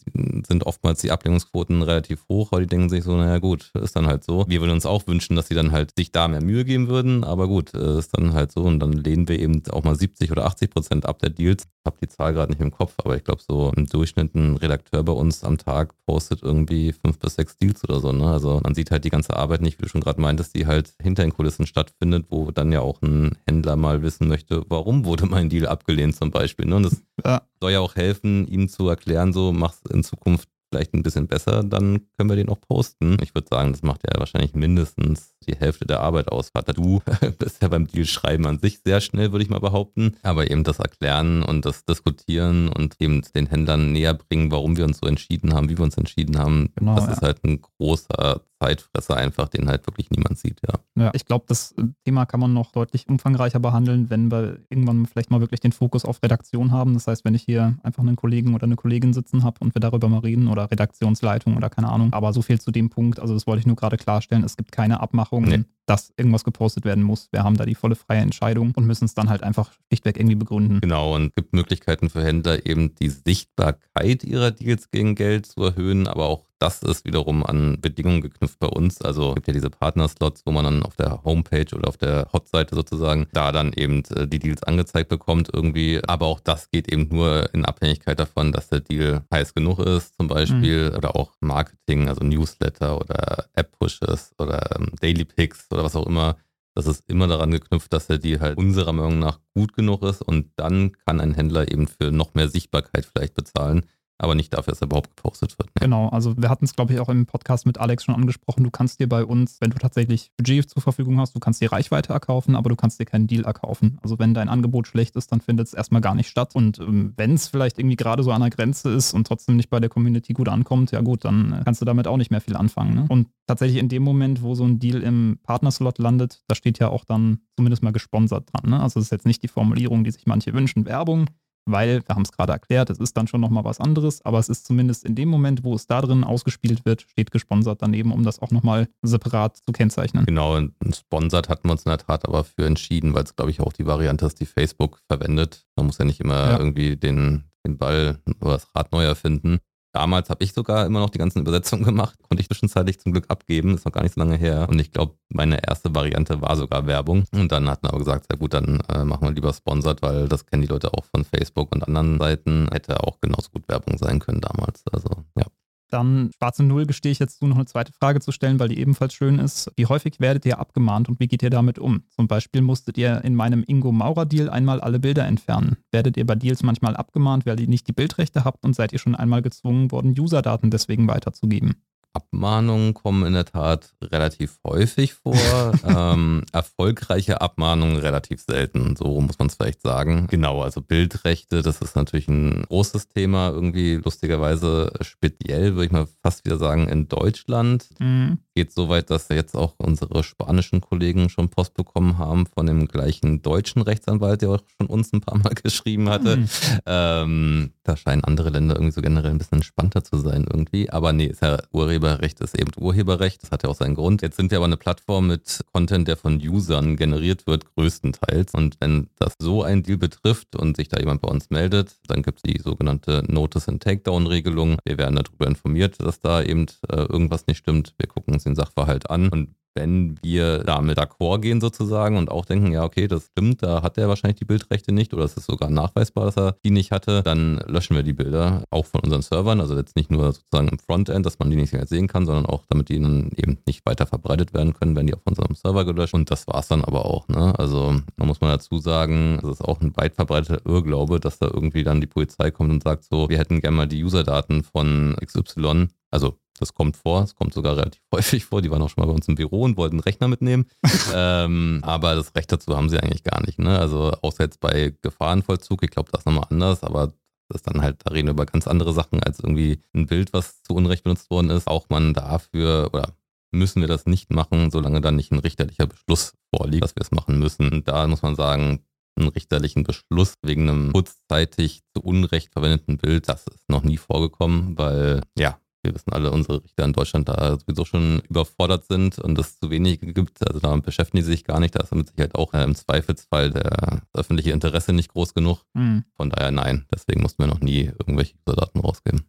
sind 0.47 0.65
oftmals 0.65 1.01
die 1.01 1.11
Ablehnungsquoten 1.11 1.81
relativ 1.81 2.25
hoch, 2.29 2.51
weil 2.51 2.61
die 2.61 2.67
denken 2.67 2.89
sich 2.89 3.03
so, 3.03 3.15
naja 3.15 3.39
gut, 3.39 3.71
ist 3.75 3.95
dann 3.95 4.07
halt 4.07 4.23
so. 4.23 4.45
Wir 4.47 4.61
würden 4.61 4.71
uns 4.71 4.85
auch 4.85 5.07
wünschen, 5.07 5.35
dass 5.35 5.47
sie 5.47 5.55
dann 5.55 5.71
halt 5.71 5.93
sich 5.97 6.11
da 6.11 6.27
mehr 6.27 6.41
Mühe 6.41 6.65
geben 6.65 6.87
würden, 6.87 7.23
aber 7.23 7.47
gut, 7.47 7.73
äh, 7.73 7.97
ist 7.97 8.17
dann 8.17 8.33
halt 8.33 8.51
so 8.51 8.63
und 8.63 8.79
dann 8.79 8.93
lehnen 8.93 9.27
wir 9.27 9.39
eben 9.39 9.63
auch 9.71 9.83
mal 9.83 9.95
70 9.95 10.31
oder 10.31 10.45
80 10.45 10.69
Prozent 10.69 11.05
ab 11.05 11.19
der 11.19 11.29
Deals. 11.29 11.63
Ich 11.63 11.85
habe 11.85 11.97
die 12.01 12.07
Zahl 12.07 12.33
gerade 12.33 12.51
nicht 12.51 12.61
im 12.61 12.71
Kopf, 12.71 12.95
aber 12.97 13.15
ich 13.15 13.23
glaube 13.23 13.41
so 13.47 13.71
im 13.75 13.85
Durchschnitt 13.85 14.35
ein 14.35 14.57
Redakteur 14.57 15.03
bei 15.03 15.13
uns 15.13 15.43
am 15.43 15.57
Tag 15.57 15.93
postet 16.05 16.43
irgendwie 16.43 16.93
fünf 16.93 17.19
bis 17.19 17.35
sechs 17.35 17.57
Deals 17.57 17.83
oder 17.83 17.99
so. 17.99 18.11
Ne? 18.11 18.27
Also 18.27 18.59
man 18.63 18.75
sieht 18.75 18.91
halt 18.91 19.05
die 19.05 19.09
ganze 19.15 19.37
Arbeit 19.37 19.61
nicht, 19.61 19.79
wie 19.79 19.83
du 19.83 19.89
schon 19.89 20.01
gerade 20.01 20.19
meintest, 20.19 20.55
die 20.55 20.67
halt 20.67 20.93
hinter 21.01 21.23
den 21.23 21.33
Kulissen 21.33 21.65
stattfindet, 21.65 22.25
wo 22.29 22.51
dann 22.51 22.73
ja 22.73 22.81
auch 22.81 23.01
ein 23.01 23.37
Händler 23.47 23.77
mal 23.77 24.01
wissen 24.01 24.27
möchte, 24.27 24.63
warum 24.67 25.05
wurde 25.05 25.25
mein 25.25 25.47
Deal 25.47 25.67
abgelehnt 25.67 26.17
zum 26.17 26.31
Beispiel. 26.31 26.65
Ne? 26.65 26.75
Und 26.75 26.83
das 26.83 27.01
ja. 27.23 27.41
soll 27.61 27.71
ja 27.71 27.79
auch 27.79 27.95
helfen, 27.95 28.45
ihm 28.45 28.67
zu 28.67 28.89
erklären, 28.89 29.31
so 29.31 29.53
mach's 29.53 29.81
in 29.89 30.03
Zukunft 30.03 30.49
vielleicht 30.75 30.93
ein 30.93 31.03
bisschen 31.03 31.27
besser, 31.27 31.63
dann 31.63 32.01
können 32.17 32.29
wir 32.29 32.35
den 32.35 32.49
auch 32.49 32.59
posten. 32.59 33.17
Ich 33.21 33.33
würde 33.33 33.47
sagen, 33.49 33.71
das 33.71 33.81
macht 33.81 34.01
ja 34.03 34.19
wahrscheinlich 34.19 34.53
mindestens 34.55 35.33
die 35.47 35.55
Hälfte 35.55 35.85
der 35.85 36.01
Arbeit 36.01 36.29
aus. 36.29 36.49
Vater, 36.49 36.73
du 36.73 37.01
bist 37.39 37.61
ja 37.61 37.69
beim 37.69 37.87
Deal 37.87 38.05
schreiben 38.05 38.45
an 38.45 38.59
sich 38.59 38.79
sehr 38.83 38.99
schnell, 38.99 39.31
würde 39.31 39.43
ich 39.43 39.49
mal 39.49 39.59
behaupten. 39.59 40.17
Aber 40.21 40.51
eben 40.51 40.65
das 40.65 40.79
Erklären 40.79 41.43
und 41.43 41.63
das 41.65 41.85
Diskutieren 41.85 42.67
und 42.67 42.95
eben 42.99 43.21
den 43.33 43.47
Händlern 43.47 43.93
näher 43.93 44.15
bringen, 44.15 44.51
warum 44.51 44.75
wir 44.75 44.83
uns 44.83 44.97
so 44.97 45.07
entschieden 45.07 45.53
haben, 45.53 45.69
wie 45.69 45.77
wir 45.77 45.85
uns 45.85 45.97
entschieden 45.97 46.37
haben, 46.37 46.69
genau, 46.75 46.95
das 46.95 47.05
ja. 47.05 47.11
ist 47.13 47.21
halt 47.21 47.43
ein 47.45 47.61
großer 47.61 48.41
Zeitfresser 48.65 49.15
einfach, 49.15 49.47
den 49.49 49.69
halt 49.69 49.85
wirklich 49.85 50.09
niemand 50.09 50.37
sieht, 50.37 50.61
ja. 50.67 51.03
Ja, 51.03 51.11
ich 51.13 51.25
glaube, 51.25 51.45
das 51.47 51.75
Thema 52.03 52.25
kann 52.25 52.39
man 52.39 52.53
noch 52.53 52.71
deutlich 52.71 53.07
umfangreicher 53.07 53.59
behandeln, 53.59 54.09
wenn 54.09 54.31
wir 54.31 54.59
irgendwann 54.69 55.05
vielleicht 55.05 55.29
mal 55.29 55.39
wirklich 55.39 55.59
den 55.59 55.71
Fokus 55.71 56.05
auf 56.05 56.23
Redaktion 56.23 56.71
haben. 56.71 56.93
Das 56.93 57.07
heißt, 57.07 57.25
wenn 57.25 57.35
ich 57.35 57.43
hier 57.43 57.77
einfach 57.83 58.01
einen 58.01 58.15
Kollegen 58.15 58.55
oder 58.55 58.63
eine 58.63 58.75
Kollegin 58.75 59.13
sitzen 59.13 59.43
habe 59.43 59.57
und 59.59 59.75
wir 59.75 59.79
darüber 59.79 60.09
mal 60.09 60.19
reden 60.19 60.47
oder 60.47 60.71
Redaktionsleitung 60.71 61.57
oder 61.57 61.69
keine 61.69 61.89
Ahnung. 61.89 62.13
Aber 62.13 62.33
so 62.33 62.41
viel 62.41 62.59
zu 62.59 62.71
dem 62.71 62.89
Punkt, 62.89 63.19
also 63.19 63.33
das 63.33 63.45
wollte 63.45 63.59
ich 63.59 63.67
nur 63.67 63.75
gerade 63.75 63.97
klarstellen, 63.97 64.43
es 64.43 64.57
gibt 64.57 64.71
keine 64.71 64.99
Abmachung 64.99 65.43
nee. 65.43 65.63
dass 65.85 66.11
irgendwas 66.17 66.43
gepostet 66.43 66.85
werden 66.85 67.03
muss. 67.03 67.29
Wir 67.31 67.43
haben 67.43 67.57
da 67.57 67.65
die 67.65 67.75
volle 67.75 67.95
freie 67.95 68.21
Entscheidung 68.21 68.73
und 68.75 68.85
müssen 68.85 69.05
es 69.05 69.13
dann 69.13 69.29
halt 69.29 69.43
einfach 69.43 69.71
schlichtweg 69.87 70.17
irgendwie 70.17 70.35
begründen. 70.35 70.79
Genau, 70.81 71.15
und 71.15 71.27
es 71.27 71.35
gibt 71.35 71.53
Möglichkeiten 71.53 72.09
für 72.09 72.23
Händler 72.23 72.65
eben 72.65 72.95
die 72.95 73.09
Sichtbarkeit 73.09 74.23
ihrer 74.23 74.51
Deals 74.51 74.89
gegen 74.89 75.15
Geld 75.15 75.45
zu 75.45 75.61
erhöhen, 75.63 76.07
aber 76.07 76.25
auch 76.25 76.45
das 76.65 76.81
ist 76.81 77.05
wiederum 77.05 77.45
an 77.45 77.79
Bedingungen 77.79 78.21
geknüpft 78.21 78.57
bei 78.57 78.67
uns. 78.67 78.99
Also 79.01 79.29
es 79.29 79.35
gibt 79.35 79.47
ja 79.47 79.53
diese 79.53 79.69
Partnerslots, 79.69 80.41
wo 80.45 80.51
man 80.51 80.65
dann 80.65 80.83
auf 80.83 80.95
der 80.95 81.23
Homepage 81.23 81.75
oder 81.75 81.87
auf 81.87 81.97
der 81.97 82.27
Hotseite 82.33 82.73
sozusagen 82.73 83.27
da 83.33 83.51
dann 83.51 83.71
eben 83.73 84.03
äh, 84.15 84.27
die 84.27 84.39
Deals 84.39 84.63
angezeigt 84.63 85.09
bekommt 85.09 85.49
irgendwie. 85.53 86.01
Aber 86.07 86.25
auch 86.25 86.39
das 86.39 86.71
geht 86.71 86.91
eben 86.91 87.07
nur 87.09 87.53
in 87.53 87.65
Abhängigkeit 87.65 88.19
davon, 88.19 88.51
dass 88.51 88.69
der 88.69 88.79
Deal 88.79 89.23
heiß 89.31 89.53
genug 89.53 89.79
ist 89.79 90.15
zum 90.15 90.27
Beispiel 90.27 90.89
mhm. 90.89 90.97
oder 90.97 91.15
auch 91.15 91.33
Marketing, 91.39 92.09
also 92.09 92.23
Newsletter 92.23 92.99
oder 92.99 93.45
App-Pushes 93.53 94.33
oder 94.39 94.75
ähm, 94.75 94.89
Daily 94.99 95.25
Picks 95.25 95.67
oder 95.71 95.83
was 95.83 95.95
auch 95.95 96.07
immer. 96.07 96.37
Das 96.73 96.87
ist 96.87 97.07
immer 97.07 97.27
daran 97.27 97.51
geknüpft, 97.51 97.93
dass 97.93 98.07
der 98.07 98.17
Deal 98.17 98.41
halt 98.41 98.57
unserer 98.57 98.91
Meinung 98.91 99.19
nach 99.19 99.39
gut 99.53 99.73
genug 99.73 100.01
ist 100.03 100.21
und 100.21 100.51
dann 100.57 100.93
kann 101.05 101.21
ein 101.21 101.35
Händler 101.35 101.71
eben 101.71 101.87
für 101.87 102.11
noch 102.11 102.33
mehr 102.33 102.49
Sichtbarkeit 102.49 103.05
vielleicht 103.05 103.35
bezahlen 103.35 103.85
aber 104.17 104.35
nicht 104.35 104.53
dafür, 104.53 104.71
dass 104.71 104.81
er 104.81 104.85
überhaupt 104.85 105.15
gepostet 105.15 105.57
wird. 105.57 105.69
Ne? 105.69 105.81
Genau, 105.81 106.09
also 106.09 106.37
wir 106.37 106.49
hatten 106.49 106.65
es, 106.65 106.75
glaube 106.75 106.93
ich, 106.93 106.99
auch 106.99 107.09
im 107.09 107.25
Podcast 107.25 107.65
mit 107.65 107.77
Alex 107.77 108.05
schon 108.05 108.15
angesprochen. 108.15 108.63
Du 108.63 108.71
kannst 108.71 108.99
dir 108.99 109.09
bei 109.09 109.25
uns, 109.25 109.57
wenn 109.59 109.71
du 109.71 109.77
tatsächlich 109.77 110.31
Budget 110.37 110.69
zur 110.69 110.81
Verfügung 110.81 111.19
hast, 111.19 111.35
du 111.35 111.39
kannst 111.39 111.61
dir 111.61 111.71
Reichweite 111.71 112.13
erkaufen, 112.13 112.55
aber 112.55 112.69
du 112.69 112.75
kannst 112.75 112.99
dir 112.99 113.05
keinen 113.05 113.27
Deal 113.27 113.43
erkaufen. 113.43 113.97
Also 114.01 114.17
wenn 114.17 114.33
dein 114.33 114.49
Angebot 114.49 114.87
schlecht 114.87 115.15
ist, 115.15 115.31
dann 115.31 115.41
findet 115.41 115.67
es 115.67 115.73
erstmal 115.73 116.01
gar 116.01 116.15
nicht 116.15 116.29
statt. 116.29 116.55
Und 116.55 116.79
ähm, 116.79 117.13
wenn 117.17 117.33
es 117.33 117.47
vielleicht 117.47 117.77
irgendwie 117.77 117.97
gerade 117.97 118.23
so 118.23 118.31
an 118.31 118.41
der 118.41 118.49
Grenze 118.49 118.89
ist 118.89 119.13
und 119.13 119.27
trotzdem 119.27 119.57
nicht 119.57 119.69
bei 119.69 119.79
der 119.79 119.89
Community 119.89 120.33
gut 120.33 120.47
ankommt, 120.47 120.91
ja 120.91 121.01
gut, 121.01 121.25
dann 121.25 121.51
äh, 121.51 121.61
kannst 121.65 121.81
du 121.81 121.85
damit 121.85 122.07
auch 122.07 122.17
nicht 122.17 122.31
mehr 122.31 122.41
viel 122.41 122.55
anfangen. 122.55 122.95
Ne? 122.95 123.05
Und 123.09 123.27
tatsächlich 123.47 123.79
in 123.79 123.89
dem 123.89 124.03
Moment, 124.03 124.41
wo 124.41 124.55
so 124.55 124.63
ein 124.63 124.79
Deal 124.79 125.01
im 125.01 125.39
Partnerslot 125.43 125.97
landet, 125.97 126.41
da 126.47 126.55
steht 126.55 126.79
ja 126.79 126.89
auch 126.89 127.03
dann 127.03 127.39
zumindest 127.57 127.83
mal 127.83 127.91
gesponsert 127.91 128.49
dran. 128.53 128.69
Ne? 128.71 128.81
Also 128.81 128.99
das 128.99 129.07
ist 129.07 129.11
jetzt 129.11 129.25
nicht 129.25 129.43
die 129.43 129.47
Formulierung, 129.47 130.03
die 130.03 130.11
sich 130.11 130.25
manche 130.25 130.53
wünschen, 130.53 130.85
Werbung, 130.85 131.29
weil, 131.65 132.01
wir 132.07 132.15
haben 132.15 132.23
es 132.23 132.31
gerade 132.31 132.53
erklärt, 132.53 132.89
es 132.89 132.99
ist 132.99 133.17
dann 133.17 133.27
schon 133.27 133.41
nochmal 133.41 133.63
was 133.63 133.79
anderes, 133.79 134.23
aber 134.23 134.39
es 134.39 134.49
ist 134.49 134.65
zumindest 134.65 135.03
in 135.03 135.15
dem 135.15 135.29
Moment, 135.29 135.63
wo 135.63 135.73
es 135.73 135.87
da 135.87 136.01
drin 136.01 136.23
ausgespielt 136.23 136.85
wird, 136.85 137.01
steht 137.01 137.31
gesponsert 137.31 137.81
daneben, 137.81 138.11
um 138.11 138.23
das 138.23 138.39
auch 138.39 138.51
nochmal 138.51 138.87
separat 139.01 139.57
zu 139.57 139.71
kennzeichnen. 139.71 140.25
Genau, 140.25 140.55
und 140.55 140.73
sponsert 140.95 141.49
hatten 141.49 141.67
wir 141.67 141.73
uns 141.73 141.83
in 141.83 141.89
der 141.89 141.97
Tat 141.97 142.27
aber 142.27 142.43
für 142.43 142.65
entschieden, 142.65 143.13
weil 143.13 143.23
es, 143.23 143.35
glaube 143.35 143.51
ich, 143.51 143.59
auch 143.61 143.73
die 143.73 143.85
Variante 143.85 144.25
ist, 144.25 144.39
die 144.39 144.45
Facebook 144.45 144.99
verwendet. 145.07 145.65
Man 145.75 145.87
muss 145.87 145.97
ja 145.97 146.05
nicht 146.05 146.19
immer 146.19 146.51
ja. 146.51 146.57
irgendwie 146.57 146.95
den, 146.95 147.45
den 147.65 147.77
Ball 147.77 148.19
oder 148.41 148.53
das 148.53 148.67
Rad 148.75 148.91
neu 148.91 149.03
erfinden. 149.03 149.59
Damals 149.95 150.29
habe 150.29 150.43
ich 150.43 150.51
sogar 150.51 150.85
immer 150.85 150.99
noch 150.99 151.09
die 151.09 151.19
ganzen 151.19 151.39
Übersetzungen 151.39 151.85
gemacht, 151.85 152.19
konnte 152.27 152.41
ich 152.41 152.49
zwischenzeitlich 152.49 152.99
zum 152.99 153.13
Glück 153.13 153.27
abgeben, 153.29 153.75
ist 153.75 153.85
noch 153.85 153.93
gar 153.93 154.03
nicht 154.03 154.15
so 154.15 154.19
lange 154.19 154.35
her. 154.35 154.67
Und 154.69 154.77
ich 154.77 154.91
glaube, 154.91 155.15
meine 155.29 155.65
erste 155.65 155.95
Variante 155.95 156.41
war 156.41 156.57
sogar 156.57 156.85
Werbung. 156.85 157.23
Und 157.33 157.49
dann 157.53 157.69
hatten 157.69 157.83
wir 157.83 157.91
aber 157.91 157.99
gesagt, 157.99 158.25
sehr 158.29 158.37
gut, 158.37 158.53
dann 158.53 158.81
äh, 158.89 159.05
machen 159.05 159.25
wir 159.25 159.31
lieber 159.31 159.53
Sponsored, 159.53 160.01
weil 160.01 160.27
das 160.27 160.45
kennen 160.45 160.63
die 160.63 160.67
Leute 160.67 160.93
auch 160.93 161.05
von 161.05 161.23
Facebook 161.23 161.73
und 161.73 161.87
anderen 161.87 162.19
Seiten. 162.19 162.67
Hätte 162.73 163.05
auch 163.05 163.21
genauso 163.21 163.51
gut 163.51 163.69
Werbung 163.69 163.97
sein 163.97 164.19
können 164.19 164.41
damals. 164.41 164.83
Also 164.91 165.07
ja. 165.37 165.45
Dann 165.89 166.31
schwarze 166.37 166.63
Null 166.63 166.85
gestehe 166.85 167.11
ich 167.11 167.19
jetzt, 167.19 167.41
du 167.41 167.47
noch 167.47 167.55
eine 167.55 167.65
zweite 167.65 167.93
Frage 167.93 168.19
zu 168.19 168.31
stellen, 168.31 168.59
weil 168.59 168.69
die 168.69 168.79
ebenfalls 168.79 169.13
schön 169.13 169.39
ist. 169.39 169.71
Wie 169.75 169.85
häufig 169.85 170.19
werdet 170.19 170.45
ihr 170.45 170.59
abgemahnt 170.59 171.09
und 171.09 171.19
wie 171.19 171.27
geht 171.27 171.43
ihr 171.43 171.49
damit 171.49 171.79
um? 171.79 172.03
Zum 172.09 172.27
Beispiel 172.27 172.61
musstet 172.61 172.97
ihr 172.97 173.23
in 173.23 173.35
meinem 173.35 173.63
Ingo 173.65 173.91
Maurer 173.91 174.25
Deal 174.25 174.49
einmal 174.49 174.81
alle 174.81 174.99
Bilder 174.99 175.25
entfernen. 175.25 175.77
Werdet 175.91 176.17
ihr 176.17 176.25
bei 176.25 176.35
Deals 176.35 176.63
manchmal 176.63 176.95
abgemahnt, 176.95 177.45
weil 177.45 177.59
ihr 177.59 177.67
nicht 177.67 177.87
die 177.87 177.93
Bildrechte 177.93 178.43
habt 178.43 178.63
und 178.63 178.75
seid 178.75 178.93
ihr 178.93 178.99
schon 178.99 179.15
einmal 179.15 179.41
gezwungen 179.41 179.91
worden, 179.91 180.15
Userdaten 180.17 180.71
deswegen 180.71 181.07
weiterzugeben? 181.07 181.75
Abmahnungen 182.15 182.93
kommen 182.93 183.25
in 183.25 183.33
der 183.33 183.45
Tat 183.45 183.93
relativ 184.01 184.59
häufig 184.65 185.13
vor. 185.13 185.35
ähm, 185.85 186.43
erfolgreiche 186.51 187.41
Abmahnungen 187.41 187.97
relativ 187.97 188.41
selten, 188.41 188.95
so 188.95 189.19
muss 189.19 189.37
man 189.37 189.49
es 189.49 189.55
vielleicht 189.55 189.81
sagen. 189.81 190.27
Genau, 190.27 190.61
also 190.61 190.81
Bildrechte, 190.81 191.61
das 191.61 191.81
ist 191.81 191.95
natürlich 191.95 192.27
ein 192.27 192.63
großes 192.63 193.09
Thema, 193.09 193.49
irgendwie 193.49 193.95
lustigerweise 193.95 194.91
speziell, 195.01 195.75
würde 195.75 195.85
ich 195.85 195.91
mal 195.91 196.07
fast 196.23 196.45
wieder 196.45 196.57
sagen, 196.57 196.87
in 196.87 197.07
Deutschland. 197.07 197.87
Mhm. 197.99 198.39
Geht 198.55 198.71
so 198.71 198.87
weit, 198.87 199.09
dass 199.09 199.27
jetzt 199.27 199.55
auch 199.55 199.73
unsere 199.77 200.23
spanischen 200.23 200.79
Kollegen 200.79 201.29
schon 201.29 201.49
Post 201.49 201.73
bekommen 201.73 202.17
haben 202.17 202.45
von 202.45 202.65
dem 202.65 202.87
gleichen 202.87 203.41
deutschen 203.41 203.81
Rechtsanwalt, 203.81 204.41
der 204.41 204.51
auch 204.51 204.63
schon 204.77 204.87
uns 204.87 205.11
ein 205.11 205.19
paar 205.19 205.37
Mal 205.37 205.53
geschrieben 205.63 206.09
hatte. 206.09 206.37
Mhm. 206.37 206.49
Ähm, 206.85 207.71
da 207.83 207.97
scheinen 207.97 208.23
andere 208.23 208.49
Länder 208.49 208.75
irgendwie 208.75 208.93
so 208.93 209.01
generell 209.01 209.31
ein 209.31 209.37
bisschen 209.37 209.57
entspannter 209.57 210.03
zu 210.03 210.17
sein 210.17 210.45
irgendwie. 210.49 210.89
Aber 210.89 211.11
nee, 211.11 211.25
ist 211.25 211.41
ja 211.41 211.57
Urheber 211.71 212.04
Urheberrecht 212.05 212.39
ist 212.41 212.59
eben 212.59 212.71
Urheberrecht. 212.77 213.41
Das 213.41 213.51
hat 213.51 213.63
ja 213.63 213.69
auch 213.69 213.75
seinen 213.75 213.95
Grund. 213.95 214.21
Jetzt 214.21 214.37
sind 214.37 214.51
wir 214.51 214.59
aber 214.59 214.65
eine 214.65 214.77
Plattform 214.77 215.27
mit 215.27 215.61
Content, 215.73 216.07
der 216.07 216.17
von 216.17 216.37
Usern 216.37 216.97
generiert 216.97 217.47
wird, 217.47 217.65
größtenteils. 217.75 218.53
Und 218.53 218.77
wenn 218.79 219.09
das 219.17 219.33
so 219.39 219.63
ein 219.63 219.81
Deal 219.81 219.97
betrifft 219.97 220.55
und 220.55 220.77
sich 220.77 220.87
da 220.87 220.99
jemand 220.99 221.21
bei 221.21 221.29
uns 221.29 221.49
meldet, 221.49 221.95
dann 222.07 222.21
gibt 222.21 222.39
es 222.39 222.53
die 222.53 222.61
sogenannte 222.61 223.23
Notice 223.27 223.69
and 223.69 223.81
Takedown-Regelung. 223.81 224.77
Wir 224.85 224.99
werden 224.99 225.15
darüber 225.15 225.47
informiert, 225.47 225.99
dass 225.99 226.19
da 226.19 226.43
eben 226.43 226.67
äh, 226.89 226.97
irgendwas 226.97 227.47
nicht 227.47 227.57
stimmt. 227.57 227.95
Wir 227.97 228.07
gucken 228.07 228.35
uns 228.35 228.43
den 228.43 228.55
Sachverhalt 228.55 229.09
an 229.09 229.29
und 229.29 229.55
wenn 229.75 230.17
wir 230.23 230.59
damit 230.59 230.97
d'accord 230.97 231.39
gehen 231.39 231.61
sozusagen 231.61 232.17
und 232.17 232.31
auch 232.31 232.45
denken, 232.45 232.71
ja, 232.71 232.83
okay, 232.83 233.07
das 233.07 233.27
stimmt, 233.27 233.61
da 233.61 233.83
hat 233.83 233.97
er 233.97 234.07
wahrscheinlich 234.07 234.39
die 234.39 234.45
Bildrechte 234.45 234.91
nicht 234.91 235.13
oder 235.13 235.23
es 235.25 235.37
ist 235.37 235.45
sogar 235.45 235.69
nachweisbar, 235.69 236.25
dass 236.25 236.37
er 236.37 236.55
die 236.63 236.71
nicht 236.71 236.91
hatte, 236.91 237.21
dann 237.23 237.57
löschen 237.67 237.95
wir 237.95 238.03
die 238.03 238.13
Bilder 238.13 238.63
auch 238.69 238.85
von 238.85 239.01
unseren 239.01 239.21
Servern. 239.21 239.59
Also 239.59 239.75
jetzt 239.75 239.95
nicht 239.95 240.11
nur 240.11 240.31
sozusagen 240.31 240.69
im 240.69 240.79
Frontend, 240.79 241.25
dass 241.25 241.39
man 241.39 241.49
die 241.49 241.57
nicht 241.57 241.73
mehr 241.73 241.85
sehen 241.85 242.07
kann, 242.07 242.25
sondern 242.25 242.45
auch 242.45 242.65
damit 242.67 242.89
die 242.89 242.99
dann 242.99 243.31
eben 243.35 243.57
nicht 243.67 243.85
weiter 243.85 244.05
verbreitet 244.05 244.53
werden 244.53 244.73
können, 244.73 244.95
werden 244.95 245.07
die 245.07 245.13
auf 245.13 245.25
unserem 245.25 245.55
Server 245.55 245.85
gelöscht. 245.85 246.13
Und 246.13 246.31
das 246.31 246.47
war 246.47 246.59
es 246.59 246.67
dann 246.67 246.83
aber 246.83 247.05
auch. 247.05 247.27
Ne? 247.27 247.57
Also 247.57 247.95
da 248.17 248.25
muss 248.25 248.41
man 248.41 248.51
dazu 248.51 248.79
sagen, 248.79 249.39
das 249.41 249.51
ist 249.51 249.61
auch 249.61 249.81
ein 249.81 249.95
weit 249.97 250.15
verbreiteter 250.15 250.65
Irrglaube, 250.65 251.19
dass 251.19 251.39
da 251.39 251.47
irgendwie 251.47 251.83
dann 251.83 252.01
die 252.01 252.07
Polizei 252.07 252.51
kommt 252.51 252.71
und 252.71 252.83
sagt 252.83 253.03
so, 253.03 253.29
wir 253.29 253.37
hätten 253.37 253.59
gerne 253.61 253.77
mal 253.77 253.87
die 253.87 254.03
Userdaten 254.03 254.63
von 254.63 255.15
XY. 255.23 255.87
Also 256.11 256.37
das 256.59 256.73
kommt 256.73 256.97
vor, 256.97 257.23
es 257.23 257.35
kommt 257.35 257.53
sogar 257.53 257.77
relativ 257.77 258.01
häufig 258.13 258.45
vor. 258.45 258.61
Die 258.61 258.71
waren 258.71 258.81
auch 258.81 258.89
schon 258.89 259.01
mal 259.03 259.07
bei 259.07 259.15
uns 259.15 259.27
im 259.27 259.35
Büro 259.35 259.61
und 259.63 259.77
wollten 259.77 259.95
einen 259.95 260.01
Rechner 260.01 260.27
mitnehmen. 260.27 260.65
ähm, 261.13 261.79
aber 261.83 262.15
das 262.15 262.35
Recht 262.35 262.51
dazu 262.51 262.75
haben 262.75 262.89
sie 262.89 262.99
eigentlich 262.99 263.23
gar 263.23 263.41
nicht. 263.45 263.59
Ne? 263.59 263.77
Also 263.77 264.11
außer 264.21 264.43
jetzt 264.43 264.59
bei 264.59 264.93
Gefahrenvollzug, 265.01 265.83
ich 265.83 265.91
glaube, 265.91 266.11
das 266.11 266.21
ist 266.21 266.25
nochmal 266.25 266.47
anders, 266.49 266.83
aber 266.83 267.13
das 267.49 267.61
ist 267.61 267.67
dann 267.67 267.81
halt, 267.81 268.01
da 268.03 268.11
reden 268.11 268.27
wir 268.27 268.33
über 268.33 268.45
ganz 268.45 268.67
andere 268.67 268.93
Sachen 268.93 269.21
als 269.21 269.39
irgendwie 269.39 269.81
ein 269.93 270.07
Bild, 270.07 270.33
was 270.33 270.63
zu 270.63 270.73
Unrecht 270.73 271.03
benutzt 271.03 271.29
worden 271.29 271.49
ist. 271.49 271.67
Auch 271.67 271.87
man 271.89 272.13
dafür 272.13 272.89
oder 272.91 273.13
müssen 273.51 273.81
wir 273.81 273.87
das 273.87 274.05
nicht 274.05 274.31
machen, 274.31 274.71
solange 274.71 275.01
dann 275.01 275.15
nicht 275.15 275.31
ein 275.31 275.39
richterlicher 275.39 275.87
Beschluss 275.87 276.33
vorliegt, 276.53 276.83
dass 276.83 276.95
wir 276.95 277.01
es 277.01 277.11
machen 277.11 277.39
müssen. 277.39 277.69
Und 277.71 277.87
da 277.87 278.07
muss 278.07 278.21
man 278.21 278.35
sagen, 278.35 278.83
einen 279.17 279.29
richterlichen 279.29 279.83
Beschluss 279.83 280.33
wegen 280.41 280.69
einem 280.69 280.91
kurzzeitig 280.91 281.81
zu 281.93 282.01
Unrecht 282.03 282.51
verwendeten 282.51 282.97
Bild, 282.97 283.29
das 283.29 283.47
ist 283.47 283.69
noch 283.69 283.83
nie 283.83 283.97
vorgekommen, 283.97 284.77
weil 284.77 285.21
ja, 285.37 285.57
wir 285.85 285.95
wissen 285.95 286.11
alle, 286.11 286.31
unsere 286.31 286.63
Richter 286.63 286.85
in 286.85 286.93
Deutschland 286.93 287.29
da 287.29 287.57
sowieso 287.57 287.85
schon 287.85 288.21
überfordert 288.29 288.85
sind 288.85 289.19
und 289.19 289.37
es 289.39 289.59
zu 289.59 289.69
wenig 289.69 289.99
gibt. 290.01 290.45
Also 290.45 290.59
da 290.59 290.75
beschäftigen 290.75 291.17
die 291.17 291.23
sich 291.23 291.43
gar 291.43 291.59
nicht. 291.59 291.75
Da 291.75 291.83
ist 291.83 291.93
mit 291.93 292.09
Sicherheit 292.09 292.35
auch 292.35 292.53
äh, 292.53 292.63
im 292.63 292.75
Zweifelsfall 292.75 293.51
der 293.51 294.01
öffentliche 294.13 294.51
Interesse 294.51 294.93
nicht 294.93 295.11
groß 295.11 295.33
genug. 295.33 295.61
Mhm. 295.73 296.03
Von 296.15 296.29
daher 296.29 296.51
nein. 296.51 296.85
Deswegen 296.93 297.21
mussten 297.21 297.43
wir 297.43 297.47
noch 297.47 297.61
nie 297.61 297.91
irgendwelche 297.99 298.35
Daten 298.45 298.79
rausgeben. 298.79 299.25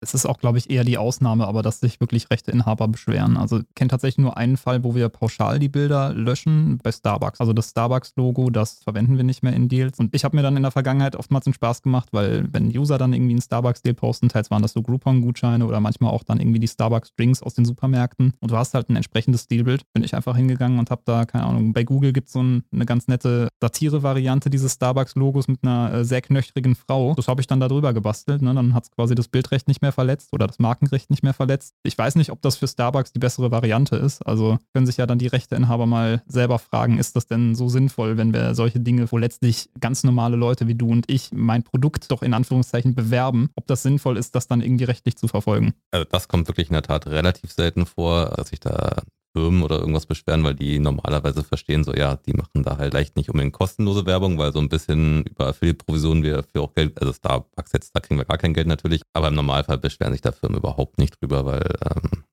Es 0.00 0.14
ist 0.14 0.26
auch, 0.26 0.38
glaube 0.38 0.58
ich, 0.58 0.70
eher 0.70 0.84
die 0.84 0.98
Ausnahme, 0.98 1.46
aber 1.46 1.62
dass 1.62 1.80
sich 1.80 2.00
wirklich 2.00 2.30
Rechteinhaber 2.30 2.88
beschweren. 2.88 3.36
Also 3.36 3.58
ich 3.58 3.74
kenne 3.74 3.88
tatsächlich 3.88 4.18
nur 4.18 4.36
einen 4.36 4.56
Fall, 4.56 4.82
wo 4.82 4.94
wir 4.94 5.08
pauschal 5.08 5.58
die 5.58 5.68
Bilder 5.68 6.12
löschen 6.12 6.78
bei 6.82 6.90
Starbucks. 6.90 7.40
Also 7.40 7.52
das 7.52 7.70
Starbucks-Logo, 7.70 8.50
das 8.50 8.82
verwenden 8.82 9.16
wir 9.16 9.24
nicht 9.24 9.42
mehr 9.42 9.52
in 9.52 9.68
Deals. 9.68 9.98
Und 9.98 10.14
ich 10.14 10.24
habe 10.24 10.36
mir 10.36 10.42
dann 10.42 10.56
in 10.56 10.62
der 10.62 10.72
Vergangenheit 10.72 11.16
oftmals 11.16 11.46
einen 11.46 11.54
Spaß 11.54 11.82
gemacht, 11.82 12.08
weil 12.12 12.48
wenn 12.52 12.76
User 12.76 12.98
dann 12.98 13.12
irgendwie 13.12 13.32
einen 13.32 13.42
Starbucks-Deal 13.42 13.94
posten, 13.94 14.28
teils 14.28 14.50
waren 14.50 14.62
das 14.62 14.72
so 14.72 14.82
Groupon-Gutscheine 14.82 15.66
oder 15.66 15.80
manchmal 15.80 16.12
auch 16.12 16.24
dann 16.24 16.40
irgendwie 16.40 16.60
die 16.60 16.68
Starbucks-Drinks 16.68 17.42
aus 17.42 17.54
den 17.54 17.64
Supermärkten 17.64 18.32
und 18.40 18.50
du 18.50 18.56
hast 18.56 18.74
halt 18.74 18.88
ein 18.88 18.96
entsprechendes 18.96 19.44
Stilbild, 19.44 19.82
bin 19.92 20.04
ich 20.04 20.14
einfach 20.14 20.36
hingegangen 20.36 20.78
und 20.78 20.90
habe 20.90 21.02
da, 21.04 21.24
keine 21.24 21.44
Ahnung, 21.44 21.72
bei 21.72 21.84
Google 21.84 22.12
gibt 22.12 22.28
es 22.28 22.32
so 22.32 22.42
ein, 22.42 22.64
eine 22.72 22.86
ganz 22.86 23.08
nette 23.08 23.48
Satire-Variante 23.60 24.50
dieses 24.50 24.74
Starbucks-Logos 24.74 25.48
mit 25.48 25.60
einer 25.62 25.92
äh, 25.92 26.04
sehr 26.04 26.22
knöchrigen 26.22 26.74
Frau. 26.74 27.14
Das 27.14 27.28
habe 27.28 27.40
ich 27.40 27.46
dann 27.46 27.60
da 27.60 27.68
drüber 27.68 27.92
gebastelt. 27.92 28.42
Ne? 28.42 28.54
Dann 28.54 28.74
hat 28.74 28.84
es 28.84 28.90
quasi 28.90 29.14
das 29.14 29.28
Bildrecht 29.28 29.68
nicht 29.68 29.82
mehr 29.82 29.89
verletzt 29.92 30.32
oder 30.32 30.46
das 30.46 30.58
Markenrecht 30.58 31.10
nicht 31.10 31.22
mehr 31.22 31.34
verletzt. 31.34 31.74
Ich 31.82 31.96
weiß 31.96 32.16
nicht, 32.16 32.30
ob 32.30 32.42
das 32.42 32.56
für 32.56 32.68
Starbucks 32.68 33.12
die 33.12 33.18
bessere 33.18 33.50
Variante 33.50 33.96
ist. 33.96 34.26
Also 34.26 34.58
können 34.72 34.86
sich 34.86 34.96
ja 34.96 35.06
dann 35.06 35.18
die 35.18 35.26
Rechteinhaber 35.26 35.86
mal 35.86 36.22
selber 36.26 36.58
fragen, 36.58 36.98
ist 36.98 37.16
das 37.16 37.26
denn 37.26 37.54
so 37.54 37.68
sinnvoll, 37.68 38.16
wenn 38.16 38.32
wir 38.32 38.54
solche 38.54 38.80
Dinge, 38.80 39.10
wo 39.10 39.18
letztlich 39.18 39.70
ganz 39.80 40.04
normale 40.04 40.36
Leute 40.36 40.68
wie 40.68 40.74
du 40.74 40.90
und 40.90 41.10
ich 41.10 41.30
mein 41.32 41.62
Produkt 41.62 42.10
doch 42.10 42.22
in 42.22 42.34
Anführungszeichen 42.34 42.94
bewerben, 42.94 43.50
ob 43.56 43.66
das 43.66 43.82
sinnvoll 43.82 44.16
ist, 44.16 44.34
das 44.34 44.46
dann 44.46 44.60
irgendwie 44.60 44.84
rechtlich 44.84 45.16
zu 45.16 45.28
verfolgen? 45.28 45.74
Also 45.90 46.06
das 46.10 46.28
kommt 46.28 46.48
wirklich 46.48 46.68
in 46.68 46.74
der 46.74 46.82
Tat 46.82 47.06
relativ 47.06 47.52
selten 47.52 47.86
vor, 47.86 48.30
dass 48.36 48.52
ich 48.52 48.60
da 48.60 49.02
Firmen 49.32 49.62
oder 49.62 49.78
irgendwas 49.78 50.06
beschweren, 50.06 50.44
weil 50.44 50.54
die 50.54 50.78
normalerweise 50.78 51.42
verstehen, 51.42 51.84
so 51.84 51.94
ja, 51.94 52.16
die 52.16 52.32
machen 52.32 52.62
da 52.62 52.78
halt 52.78 52.94
leicht 52.94 53.16
nicht 53.16 53.30
unbedingt 53.30 53.52
kostenlose 53.52 54.06
Werbung, 54.06 54.38
weil 54.38 54.52
so 54.52 54.58
ein 54.58 54.68
bisschen 54.68 55.24
über 55.24 55.48
Affiliate-Provisionen 55.48 56.22
wir 56.22 56.42
für 56.42 56.62
auch 56.62 56.74
Geld, 56.74 57.00
also 57.00 57.12
Starbucks 57.12 57.72
jetzt, 57.72 57.94
da 57.94 58.00
kriegen 58.00 58.18
wir 58.18 58.24
gar 58.24 58.38
kein 58.38 58.54
Geld 58.54 58.66
natürlich, 58.66 59.02
aber 59.12 59.28
im 59.28 59.34
Normalfall 59.34 59.78
beschweren 59.78 60.12
sich 60.12 60.22
da 60.22 60.32
Firmen 60.32 60.58
überhaupt 60.58 60.98
nicht 60.98 61.20
drüber, 61.20 61.44
weil 61.44 61.62
ähm, 61.94 62.10
äh, 62.12 62.29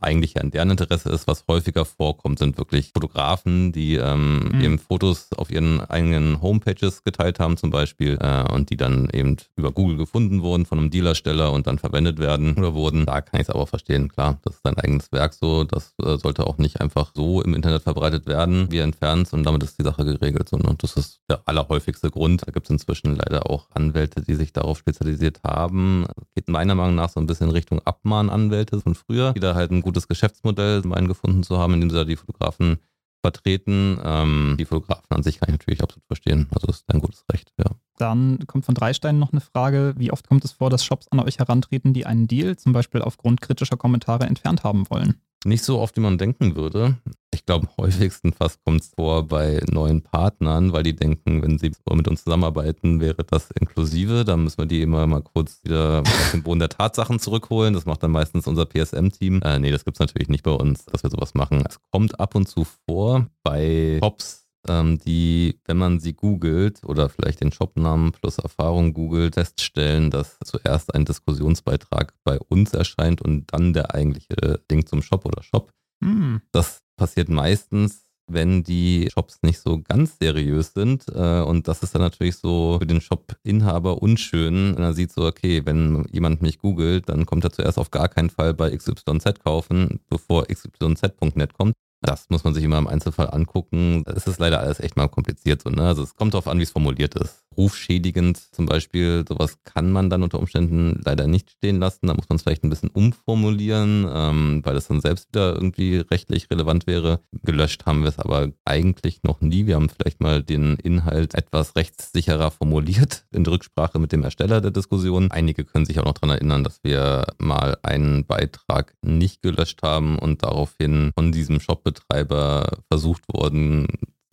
eigentlich 0.00 0.34
ja 0.34 0.42
in 0.42 0.50
deren 0.50 0.70
Interesse 0.70 1.10
ist. 1.10 1.26
Was 1.26 1.44
häufiger 1.48 1.84
vorkommt, 1.84 2.38
sind 2.38 2.58
wirklich 2.58 2.90
Fotografen, 2.92 3.72
die 3.72 3.96
ähm, 3.96 4.50
mhm. 4.52 4.60
eben 4.60 4.78
Fotos 4.78 5.28
auf 5.36 5.50
ihren 5.50 5.80
eigenen 5.80 6.40
Homepages 6.40 7.04
geteilt 7.04 7.38
haben 7.38 7.56
zum 7.56 7.70
Beispiel 7.70 8.18
äh, 8.20 8.50
und 8.52 8.70
die 8.70 8.76
dann 8.76 9.08
eben 9.12 9.36
über 9.56 9.72
Google 9.72 9.96
gefunden 9.96 10.42
wurden 10.42 10.66
von 10.66 10.78
einem 10.78 10.90
Dealersteller 10.90 11.52
und 11.52 11.66
dann 11.66 11.78
verwendet 11.78 12.18
werden 12.18 12.54
oder 12.54 12.74
wurden. 12.74 13.06
Da 13.06 13.20
kann 13.20 13.40
ich 13.40 13.48
es 13.48 13.54
aber 13.54 13.66
verstehen. 13.66 14.08
Klar, 14.08 14.38
das 14.42 14.56
ist 14.56 14.64
dein 14.64 14.78
eigenes 14.78 15.12
Werk 15.12 15.34
so. 15.34 15.64
Das 15.64 15.94
äh, 16.02 16.16
sollte 16.16 16.46
auch 16.46 16.58
nicht 16.58 16.80
einfach 16.80 17.12
so 17.14 17.42
im 17.42 17.54
Internet 17.54 17.82
verbreitet 17.82 18.26
werden. 18.26 18.70
Wir 18.70 18.84
entfernen 18.84 19.22
es 19.22 19.32
und 19.32 19.44
damit 19.44 19.62
ist 19.62 19.78
die 19.78 19.84
Sache 19.84 20.04
geregelt. 20.04 20.48
So, 20.48 20.56
und 20.56 20.82
das 20.82 20.96
ist 20.96 21.20
der 21.28 21.42
allerhäufigste 21.46 22.10
Grund. 22.10 22.46
Da 22.46 22.52
gibt 22.52 22.66
es 22.66 22.70
inzwischen 22.70 23.16
leider 23.16 23.50
auch 23.50 23.68
Anwälte, 23.72 24.22
die 24.22 24.34
sich 24.34 24.52
darauf 24.52 24.78
spezialisiert 24.78 25.40
haben. 25.44 26.06
Geht 26.34 26.48
meiner 26.48 26.74
Meinung 26.74 26.94
nach 26.94 27.10
so 27.10 27.20
ein 27.20 27.26
bisschen 27.26 27.50
Richtung 27.50 27.80
Abmahnanwälte 27.84 28.80
von 28.80 28.94
früher, 28.94 29.32
die 29.32 29.40
da 29.40 29.49
halt 29.54 29.70
ein 29.70 29.82
gutes 29.82 30.08
Geschäftsmodell 30.08 30.82
meinen 30.82 31.08
gefunden 31.08 31.42
zu 31.42 31.58
haben, 31.58 31.74
indem 31.74 31.90
sie 31.90 31.96
da 31.96 32.04
die 32.04 32.16
Fotografen 32.16 32.78
vertreten. 33.22 33.98
Ähm, 34.02 34.56
die 34.58 34.64
Fotografen 34.64 35.10
an 35.10 35.22
sich 35.22 35.38
kann 35.40 35.48
ich 35.50 35.58
natürlich 35.58 35.82
absolut 35.82 36.06
verstehen. 36.06 36.48
Also 36.52 36.68
ist 36.68 36.88
ein 36.88 37.00
gutes 37.00 37.24
Recht, 37.32 37.52
ja. 37.58 37.70
Dann 38.00 38.38
kommt 38.46 38.64
von 38.64 38.74
Dreistein 38.74 39.18
noch 39.18 39.32
eine 39.32 39.42
Frage, 39.42 39.94
wie 39.98 40.10
oft 40.10 40.26
kommt 40.26 40.44
es 40.44 40.52
vor, 40.52 40.70
dass 40.70 40.84
Shops 40.84 41.08
an 41.08 41.20
euch 41.20 41.38
herantreten, 41.38 41.92
die 41.92 42.06
einen 42.06 42.26
Deal 42.26 42.56
zum 42.56 42.72
Beispiel 42.72 43.02
aufgrund 43.02 43.42
kritischer 43.42 43.76
Kommentare 43.76 44.24
entfernt 44.24 44.64
haben 44.64 44.88
wollen? 44.88 45.20
Nicht 45.44 45.64
so 45.64 45.78
oft, 45.78 45.96
wie 45.96 46.00
man 46.00 46.18
denken 46.18 46.54
würde. 46.54 46.96
Ich 47.32 47.46
glaube, 47.46 47.68
häufigsten 47.78 48.32
fast 48.32 48.62
kommt 48.64 48.82
es 48.82 48.88
vor 48.88 49.26
bei 49.26 49.62
neuen 49.70 50.02
Partnern, 50.02 50.72
weil 50.72 50.82
die 50.82 50.94
denken, 50.94 51.42
wenn 51.42 51.58
sie 51.58 51.72
mit 51.90 52.08
uns 52.08 52.24
zusammenarbeiten, 52.24 53.00
wäre 53.00 53.24
das 53.24 53.50
inklusive. 53.58 54.24
Dann 54.24 54.44
müssen 54.44 54.58
wir 54.58 54.66
die 54.66 54.82
immer 54.82 55.06
mal 55.06 55.22
kurz 55.22 55.60
wieder 55.64 56.00
auf 56.00 56.30
den 56.32 56.42
Boden 56.42 56.60
der 56.60 56.68
Tatsachen 56.68 57.18
zurückholen. 57.18 57.72
Das 57.72 57.86
macht 57.86 58.02
dann 58.02 58.10
meistens 58.10 58.46
unser 58.46 58.66
PSM-Team. 58.66 59.40
Äh, 59.42 59.58
nee, 59.58 59.70
das 59.70 59.84
gibt 59.84 59.96
es 59.96 60.00
natürlich 60.00 60.28
nicht 60.28 60.42
bei 60.42 60.50
uns, 60.50 60.84
dass 60.84 61.02
wir 61.02 61.10
sowas 61.10 61.32
machen. 61.34 61.64
Es 61.66 61.78
kommt 61.90 62.20
ab 62.20 62.34
und 62.34 62.46
zu 62.46 62.66
vor 62.86 63.26
bei 63.42 63.98
Shops, 64.02 64.39
ähm, 64.68 64.98
die, 64.98 65.58
wenn 65.64 65.76
man 65.76 66.00
sie 66.00 66.12
googelt 66.12 66.82
oder 66.84 67.08
vielleicht 67.08 67.40
den 67.40 67.52
Shopnamen 67.52 68.12
plus 68.12 68.38
Erfahrung 68.38 68.92
googelt, 68.92 69.34
feststellen, 69.34 70.10
dass 70.10 70.38
zuerst 70.44 70.94
ein 70.94 71.04
Diskussionsbeitrag 71.04 72.14
bei 72.24 72.38
uns 72.38 72.72
erscheint 72.72 73.22
und 73.22 73.52
dann 73.52 73.72
der 73.72 73.94
eigentliche 73.94 74.60
Link 74.70 74.88
zum 74.88 75.02
Shop 75.02 75.24
oder 75.24 75.42
Shop. 75.42 75.72
Mhm. 76.00 76.40
Das 76.52 76.80
passiert 76.96 77.28
meistens 77.28 78.06
wenn 78.32 78.62
die 78.62 79.08
Shops 79.12 79.38
nicht 79.42 79.60
so 79.60 79.80
ganz 79.80 80.18
seriös 80.18 80.72
sind. 80.72 81.04
Äh, 81.14 81.42
und 81.42 81.68
das 81.68 81.82
ist 81.82 81.94
dann 81.94 82.02
natürlich 82.02 82.36
so 82.36 82.78
für 82.80 82.86
den 82.86 83.00
Shop-Inhaber 83.00 84.02
unschön. 84.02 84.76
Wenn 84.76 84.82
er 84.82 84.94
sieht 84.94 85.12
so, 85.12 85.26
okay, 85.26 85.62
wenn 85.64 86.04
jemand 86.10 86.42
mich 86.42 86.58
googelt, 86.58 87.08
dann 87.08 87.26
kommt 87.26 87.44
er 87.44 87.52
zuerst 87.52 87.78
auf 87.78 87.90
gar 87.90 88.08
keinen 88.08 88.30
Fall 88.30 88.54
bei 88.54 88.74
XYZ 88.74 89.40
kaufen, 89.42 90.00
bevor 90.08 90.46
XYZ.net 90.46 91.54
kommt. 91.54 91.74
Das 92.02 92.30
muss 92.30 92.44
man 92.44 92.54
sich 92.54 92.64
immer 92.64 92.78
im 92.78 92.86
Einzelfall 92.86 93.30
angucken. 93.30 94.04
Es 94.06 94.26
ist 94.26 94.38
leider 94.38 94.60
alles 94.60 94.80
echt 94.80 94.96
mal 94.96 95.08
kompliziert. 95.08 95.62
So, 95.62 95.70
ne? 95.70 95.86
Also 95.86 96.02
es 96.02 96.16
kommt 96.16 96.32
darauf 96.32 96.48
an, 96.48 96.58
wie 96.58 96.62
es 96.62 96.70
formuliert 96.70 97.14
ist. 97.14 97.44
Rufschädigend 97.56 98.38
zum 98.38 98.66
Beispiel, 98.66 99.24
sowas 99.28 99.58
kann 99.64 99.90
man 99.90 100.08
dann 100.08 100.22
unter 100.22 100.38
Umständen 100.38 101.00
leider 101.04 101.26
nicht 101.26 101.50
stehen 101.50 101.80
lassen. 101.80 102.06
Da 102.06 102.14
muss 102.14 102.28
man 102.28 102.36
es 102.36 102.42
vielleicht 102.42 102.62
ein 102.62 102.70
bisschen 102.70 102.90
umformulieren, 102.90 104.06
ähm, 104.08 104.60
weil 104.64 104.76
es 104.76 104.86
dann 104.86 105.00
selbst 105.00 105.28
wieder 105.28 105.54
irgendwie 105.54 105.96
rechtlich 105.96 106.50
relevant 106.50 106.86
wäre. 106.86 107.20
Gelöscht 107.42 107.86
haben 107.86 108.02
wir 108.02 108.08
es 108.08 108.18
aber 108.18 108.50
eigentlich 108.64 109.22
noch 109.24 109.40
nie. 109.40 109.66
Wir 109.66 109.74
haben 109.74 109.88
vielleicht 109.88 110.20
mal 110.20 110.42
den 110.42 110.76
Inhalt 110.76 111.34
etwas 111.34 111.74
rechtssicherer 111.76 112.50
formuliert 112.50 113.24
in 113.32 113.44
Rücksprache 113.44 113.98
mit 113.98 114.12
dem 114.12 114.22
Ersteller 114.22 114.60
der 114.60 114.70
Diskussion. 114.70 115.30
Einige 115.30 115.64
können 115.64 115.86
sich 115.86 115.98
auch 115.98 116.04
noch 116.04 116.14
daran 116.14 116.36
erinnern, 116.36 116.64
dass 116.64 116.80
wir 116.84 117.26
mal 117.38 117.76
einen 117.82 118.26
Beitrag 118.26 118.94
nicht 119.02 119.42
gelöscht 119.42 119.82
haben 119.82 120.18
und 120.18 120.44
daraufhin 120.44 121.10
von 121.16 121.32
diesem 121.32 121.58
Shop 121.58 121.80
Shopbetreiber 121.80 122.78
versucht 122.88 123.22
worden, 123.32 123.86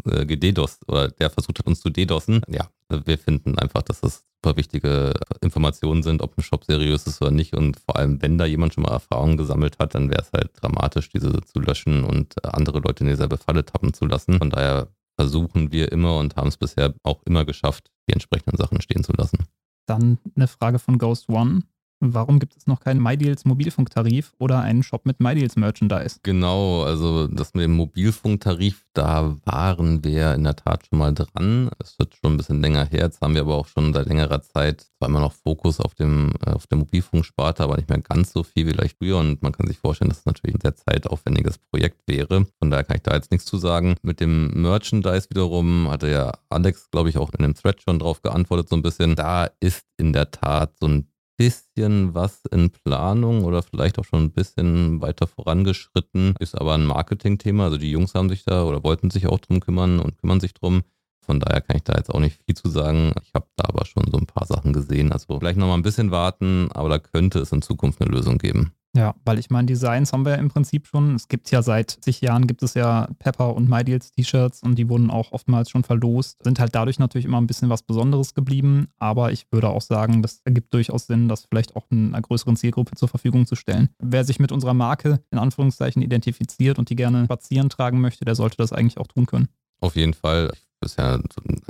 äh, 0.07 0.25
gededost 0.25 0.87
oder 0.87 1.09
der 1.09 1.29
versucht 1.29 1.59
hat, 1.59 1.67
uns 1.67 1.81
zu 1.81 1.89
dedossen. 1.89 2.41
Ja, 2.47 2.69
wir 2.89 3.17
finden 3.17 3.57
einfach, 3.57 3.81
dass 3.83 4.01
das 4.01 4.25
super 4.43 4.57
wichtige 4.57 5.13
Informationen 5.41 6.03
sind, 6.03 6.21
ob 6.21 6.37
ein 6.37 6.43
Shop 6.43 6.63
seriös 6.63 7.07
ist 7.07 7.21
oder 7.21 7.31
nicht. 7.31 7.53
Und 7.53 7.79
vor 7.79 7.97
allem, 7.97 8.21
wenn 8.21 8.37
da 8.37 8.45
jemand 8.45 8.73
schon 8.73 8.83
mal 8.83 8.91
Erfahrungen 8.91 9.37
gesammelt 9.37 9.79
hat, 9.79 9.95
dann 9.95 10.09
wäre 10.09 10.21
es 10.21 10.31
halt 10.31 10.51
dramatisch, 10.53 11.09
diese 11.09 11.41
zu 11.41 11.59
löschen 11.59 12.03
und 12.03 12.43
andere 12.45 12.79
Leute 12.79 13.03
in 13.03 13.09
dieselbe 13.09 13.37
Falle 13.37 13.65
tappen 13.65 13.93
zu 13.93 14.05
lassen. 14.05 14.37
Von 14.37 14.49
daher 14.49 14.87
versuchen 15.15 15.71
wir 15.71 15.91
immer 15.91 16.17
und 16.17 16.35
haben 16.35 16.49
es 16.49 16.57
bisher 16.57 16.93
auch 17.03 17.21
immer 17.25 17.45
geschafft, 17.45 17.91
die 18.07 18.13
entsprechenden 18.13 18.57
Sachen 18.57 18.81
stehen 18.81 19.03
zu 19.03 19.13
lassen. 19.13 19.39
Dann 19.87 20.19
eine 20.35 20.47
Frage 20.47 20.79
von 20.79 20.97
Ghost 20.97 21.29
One. 21.29 21.63
Warum 21.99 22.39
gibt 22.39 22.55
es 22.55 22.67
noch 22.67 22.79
keinen 22.79 23.01
MyDeals 23.01 23.45
Mobilfunktarif 23.45 24.33
oder 24.37 24.59
einen 24.61 24.83
Shop 24.83 25.05
mit 25.05 25.19
MyDeals 25.19 25.55
Merchandise? 25.55 26.19
Genau, 26.21 26.83
also 26.83 27.27
das 27.27 27.55
mit 27.55 27.63
dem 27.63 27.73
Mobilfunktarif, 27.73 28.85
da 28.93 29.35
waren 29.45 30.03
wir 30.03 30.35
in 30.35 30.43
der 30.43 30.55
Tat 30.55 30.85
schon 30.85 30.99
mal 30.99 31.13
dran. 31.13 31.71
Es 31.79 31.97
wird 31.97 32.15
schon 32.15 32.33
ein 32.33 32.37
bisschen 32.37 32.61
länger 32.61 32.85
her. 32.85 33.01
Jetzt 33.01 33.21
haben 33.21 33.33
wir 33.33 33.41
aber 33.41 33.55
auch 33.55 33.67
schon 33.67 33.93
seit 33.93 34.07
längerer 34.07 34.43
Zeit 34.43 34.85
zwar 34.97 35.09
immer 35.09 35.21
noch 35.21 35.33
Fokus 35.33 35.79
auf 35.79 35.95
dem 35.95 36.33
äh, 36.45 36.51
auf 36.51 36.67
der 36.67 36.77
Mobilfunksparte, 36.77 37.63
aber 37.63 37.77
nicht 37.77 37.89
mehr 37.89 37.99
ganz 37.99 38.31
so 38.31 38.43
viel 38.43 38.67
wie 38.67 38.71
vielleicht 38.71 38.97
früher. 38.97 39.17
Und 39.17 39.41
man 39.41 39.51
kann 39.51 39.67
sich 39.67 39.79
vorstellen, 39.79 40.09
dass 40.09 40.19
es 40.19 40.25
natürlich 40.25 40.55
ein 40.55 40.61
sehr 40.61 40.75
zeitaufwendiges 40.75 41.57
Projekt 41.57 42.01
wäre. 42.07 42.45
Von 42.59 42.69
daher 42.69 42.83
kann 42.83 42.97
ich 42.97 43.03
da 43.03 43.15
jetzt 43.15 43.31
nichts 43.31 43.47
zu 43.47 43.57
sagen. 43.57 43.95
Mit 44.03 44.19
dem 44.19 44.49
Merchandise 44.61 45.29
wiederum 45.29 45.89
hatte 45.89 46.09
ja 46.09 46.31
Alex, 46.49 46.91
glaube 46.91 47.09
ich, 47.09 47.17
auch 47.17 47.31
in 47.33 47.43
dem 47.43 47.55
Thread 47.55 47.81
schon 47.81 47.97
drauf 47.97 48.21
geantwortet, 48.21 48.69
so 48.69 48.75
ein 48.75 48.83
bisschen. 48.83 49.15
Da 49.15 49.49
ist 49.59 49.85
in 49.97 50.13
der 50.13 50.29
Tat 50.29 50.73
so 50.79 50.87
ein 50.87 51.07
bisschen 51.37 52.13
was 52.13 52.41
in 52.51 52.71
Planung 52.71 53.45
oder 53.45 53.61
vielleicht 53.61 53.99
auch 53.99 54.05
schon 54.05 54.25
ein 54.25 54.31
bisschen 54.31 55.01
weiter 55.01 55.27
vorangeschritten, 55.27 56.35
ist 56.39 56.59
aber 56.59 56.73
ein 56.73 56.85
Marketingthema. 56.85 57.65
Also 57.65 57.77
die 57.77 57.91
Jungs 57.91 58.15
haben 58.15 58.29
sich 58.29 58.43
da 58.43 58.63
oder 58.63 58.83
wollten 58.83 59.11
sich 59.11 59.27
auch 59.27 59.39
drum 59.39 59.59
kümmern 59.59 59.99
und 59.99 60.17
kümmern 60.17 60.39
sich 60.39 60.53
drum. 60.53 60.81
Von 61.21 61.39
daher 61.39 61.61
kann 61.61 61.77
ich 61.77 61.83
da 61.83 61.93
jetzt 61.95 62.09
auch 62.09 62.19
nicht 62.19 62.41
viel 62.45 62.55
zu 62.55 62.69
sagen. 62.69 63.13
Ich 63.21 63.33
habe 63.33 63.47
da 63.55 63.65
aber 63.67 63.85
schon 63.85 64.05
so 64.09 64.17
ein 64.17 64.25
paar 64.25 64.47
Sachen 64.47 64.73
gesehen. 64.73 65.11
Also 65.11 65.37
vielleicht 65.37 65.59
noch 65.59 65.67
mal 65.67 65.75
ein 65.75 65.83
bisschen 65.83 66.09
warten, 66.09 66.69
aber 66.71 66.89
da 66.89 66.99
könnte 66.99 67.39
es 67.39 67.51
in 67.51 67.61
Zukunft 67.61 68.01
eine 68.01 68.09
Lösung 68.09 68.37
geben. 68.37 68.73
Ja, 68.95 69.13
weil 69.25 69.37
ich 69.37 69.49
meine, 69.49 69.67
Designs 69.67 70.11
haben 70.11 70.25
wir 70.25 70.33
ja 70.33 70.37
im 70.37 70.49
Prinzip 70.49 70.87
schon. 70.87 71.15
Es 71.15 71.27
gibt 71.27 71.51
ja 71.51 71.61
seit 71.61 71.91
zig 72.01 72.21
Jahren 72.21 72.47
gibt 72.47 72.63
es 72.63 72.73
ja 72.73 73.07
Pepper 73.19 73.55
und 73.55 73.69
MyDeals 73.69 74.11
T-Shirts 74.11 74.63
und 74.63 74.75
die 74.75 74.89
wurden 74.89 75.11
auch 75.11 75.31
oftmals 75.33 75.69
schon 75.69 75.83
verlost. 75.83 76.43
Sind 76.43 76.59
halt 76.59 76.73
dadurch 76.73 76.97
natürlich 76.97 77.25
immer 77.25 77.39
ein 77.39 77.47
bisschen 77.47 77.69
was 77.69 77.83
Besonderes 77.83 78.33
geblieben. 78.33 78.87
Aber 78.97 79.31
ich 79.31 79.45
würde 79.51 79.69
auch 79.69 79.81
sagen, 79.81 80.21
das 80.21 80.41
ergibt 80.45 80.73
durchaus 80.73 81.05
Sinn, 81.05 81.27
das 81.27 81.45
vielleicht 81.45 81.75
auch 81.75 81.85
einer 81.91 82.21
größeren 82.21 82.55
Zielgruppe 82.55 82.95
zur 82.95 83.07
Verfügung 83.07 83.45
zu 83.45 83.55
stellen. 83.55 83.89
Wer 83.99 84.23
sich 84.23 84.39
mit 84.39 84.51
unserer 84.51 84.73
Marke 84.73 85.21
in 85.31 85.37
Anführungszeichen 85.37 86.01
identifiziert 86.01 86.79
und 86.79 86.89
die 86.89 86.95
gerne 86.95 87.25
spazieren 87.25 87.69
tragen 87.69 88.01
möchte, 88.01 88.25
der 88.25 88.35
sollte 88.35 88.57
das 88.57 88.73
eigentlich 88.73 88.97
auch 88.97 89.07
tun 89.07 89.27
können. 89.27 89.49
Auf 89.79 89.95
jeden 89.95 90.13
Fall. 90.13 90.51
Das 90.79 90.91
ist 90.91 90.97
ja 90.99 91.15
ein 91.15 91.23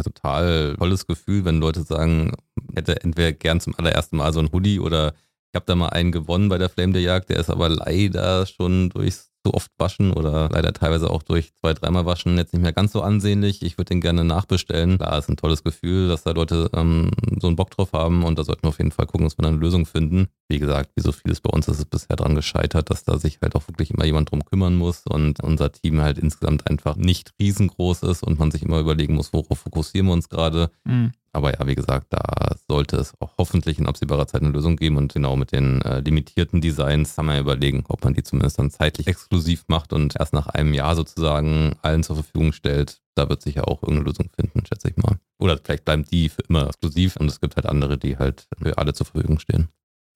total 0.03 0.76
tolles 0.78 1.07
Gefühl, 1.07 1.45
wenn 1.45 1.59
Leute 1.59 1.84
sagen, 1.84 2.34
hätte 2.76 3.01
entweder 3.03 3.32
gern 3.32 3.59
zum 3.59 3.74
allerersten 3.76 4.18
Mal 4.18 4.34
so 4.34 4.39
ein 4.39 4.51
Hoodie 4.51 4.80
oder 4.80 5.13
Ich 5.51 5.55
habe 5.55 5.65
da 5.65 5.75
mal 5.75 5.89
einen 5.89 6.11
gewonnen 6.11 6.49
bei 6.49 6.57
der 6.57 6.69
Flame 6.69 6.93
der 6.93 7.01
Jagd, 7.01 7.29
der 7.29 7.37
ist 7.37 7.49
aber 7.49 7.69
leider 7.69 8.45
schon 8.45 8.89
durchs 8.89 9.31
so 9.47 9.53
oft 9.53 9.71
waschen 9.77 10.11
oder 10.11 10.49
leider 10.51 10.73
teilweise 10.73 11.09
auch 11.09 11.23
durch 11.23 11.53
zwei, 11.55 11.73
dreimal 11.73 12.05
waschen 12.05 12.37
jetzt 12.37 12.53
nicht 12.53 12.61
mehr 12.61 12.73
ganz 12.73 12.91
so 12.91 13.01
ansehnlich. 13.01 13.61
Ich 13.61 13.77
würde 13.77 13.89
den 13.89 14.01
gerne 14.01 14.23
nachbestellen. 14.23 14.97
Klar, 14.97 15.17
ist 15.17 15.29
ein 15.29 15.37
tolles 15.37 15.63
Gefühl, 15.63 16.09
dass 16.09 16.23
da 16.23 16.31
Leute 16.31 16.69
ähm, 16.73 17.11
so 17.39 17.47
einen 17.47 17.55
Bock 17.55 17.71
drauf 17.71 17.93
haben 17.93 18.23
und 18.23 18.37
da 18.37 18.43
sollten 18.43 18.63
wir 18.63 18.69
auf 18.69 18.77
jeden 18.77 18.91
Fall 18.91 19.05
gucken, 19.05 19.25
dass 19.25 19.37
wir 19.37 19.47
eine 19.47 19.57
Lösung 19.57 19.85
finden. 19.85 20.27
Wie 20.49 20.59
gesagt, 20.59 20.91
wie 20.95 21.01
so 21.01 21.11
vieles 21.11 21.39
bei 21.39 21.49
uns 21.49 21.67
ist 21.67 21.79
es 21.79 21.85
bisher 21.85 22.15
daran 22.15 22.35
gescheitert, 22.35 22.89
dass 22.89 23.05
da 23.05 23.17
sich 23.17 23.39
halt 23.41 23.55
auch 23.55 23.67
wirklich 23.67 23.91
immer 23.91 24.05
jemand 24.05 24.31
drum 24.31 24.43
kümmern 24.43 24.75
muss 24.75 25.03
und 25.07 25.41
unser 25.41 25.71
Team 25.71 26.01
halt 26.01 26.17
insgesamt 26.17 26.69
einfach 26.69 26.97
nicht 26.97 27.33
riesengroß 27.39 28.03
ist 28.03 28.23
und 28.23 28.39
man 28.39 28.51
sich 28.51 28.63
immer 28.63 28.79
überlegen 28.79 29.15
muss, 29.15 29.31
worauf 29.31 29.59
fokussieren 29.59 30.07
wir 30.07 30.13
uns 30.13 30.29
gerade. 30.29 30.71
Mhm. 30.83 31.13
Aber 31.37 31.53
ja, 31.53 31.67
wie 31.67 31.75
gesagt, 31.75 32.07
da 32.09 32.55
sollte 32.67 32.97
es 32.97 33.13
auch 33.19 33.33
hoffentlich 33.37 33.77
in 33.77 33.85
absehbarer 33.85 34.25
Zeit 34.25 34.41
eine 34.41 34.49
Lösung 34.49 34.75
geben. 34.75 34.97
Und 34.97 35.13
genau 35.13 35.35
mit 35.35 35.51
den 35.51 35.83
äh, 35.83 35.99
limitierten 35.99 36.61
Designs 36.61 37.15
kann 37.15 37.27
man 37.27 37.35
ja 37.35 37.41
überlegen, 37.41 37.83
ob 37.89 38.03
man 38.03 38.15
die 38.15 38.23
zumindest 38.23 38.57
dann 38.57 38.71
zeitlich 38.71 39.05
exklusiv 39.05 39.36
macht 39.67 39.93
und 39.93 40.15
erst 40.19 40.33
nach 40.33 40.47
einem 40.47 40.73
Jahr 40.73 40.95
sozusagen 40.95 41.75
allen 41.81 42.03
zur 42.03 42.15
Verfügung 42.15 42.53
stellt. 42.53 43.01
Da 43.15 43.29
wird 43.29 43.41
sich 43.41 43.55
ja 43.55 43.63
auch 43.63 43.81
irgendeine 43.81 44.09
Lösung 44.09 44.29
finden, 44.35 44.65
schätze 44.65 44.89
ich 44.89 44.97
mal. 44.97 45.17
Oder 45.39 45.57
vielleicht 45.57 45.85
bleiben 45.85 46.05
die 46.05 46.29
für 46.29 46.43
immer 46.47 46.67
exklusiv 46.67 47.15
und 47.17 47.27
es 47.27 47.39
gibt 47.41 47.55
halt 47.55 47.65
andere, 47.65 47.97
die 47.97 48.17
halt 48.17 48.47
für 48.61 48.77
alle 48.77 48.93
zur 48.93 49.05
Verfügung 49.05 49.39
stehen. 49.39 49.69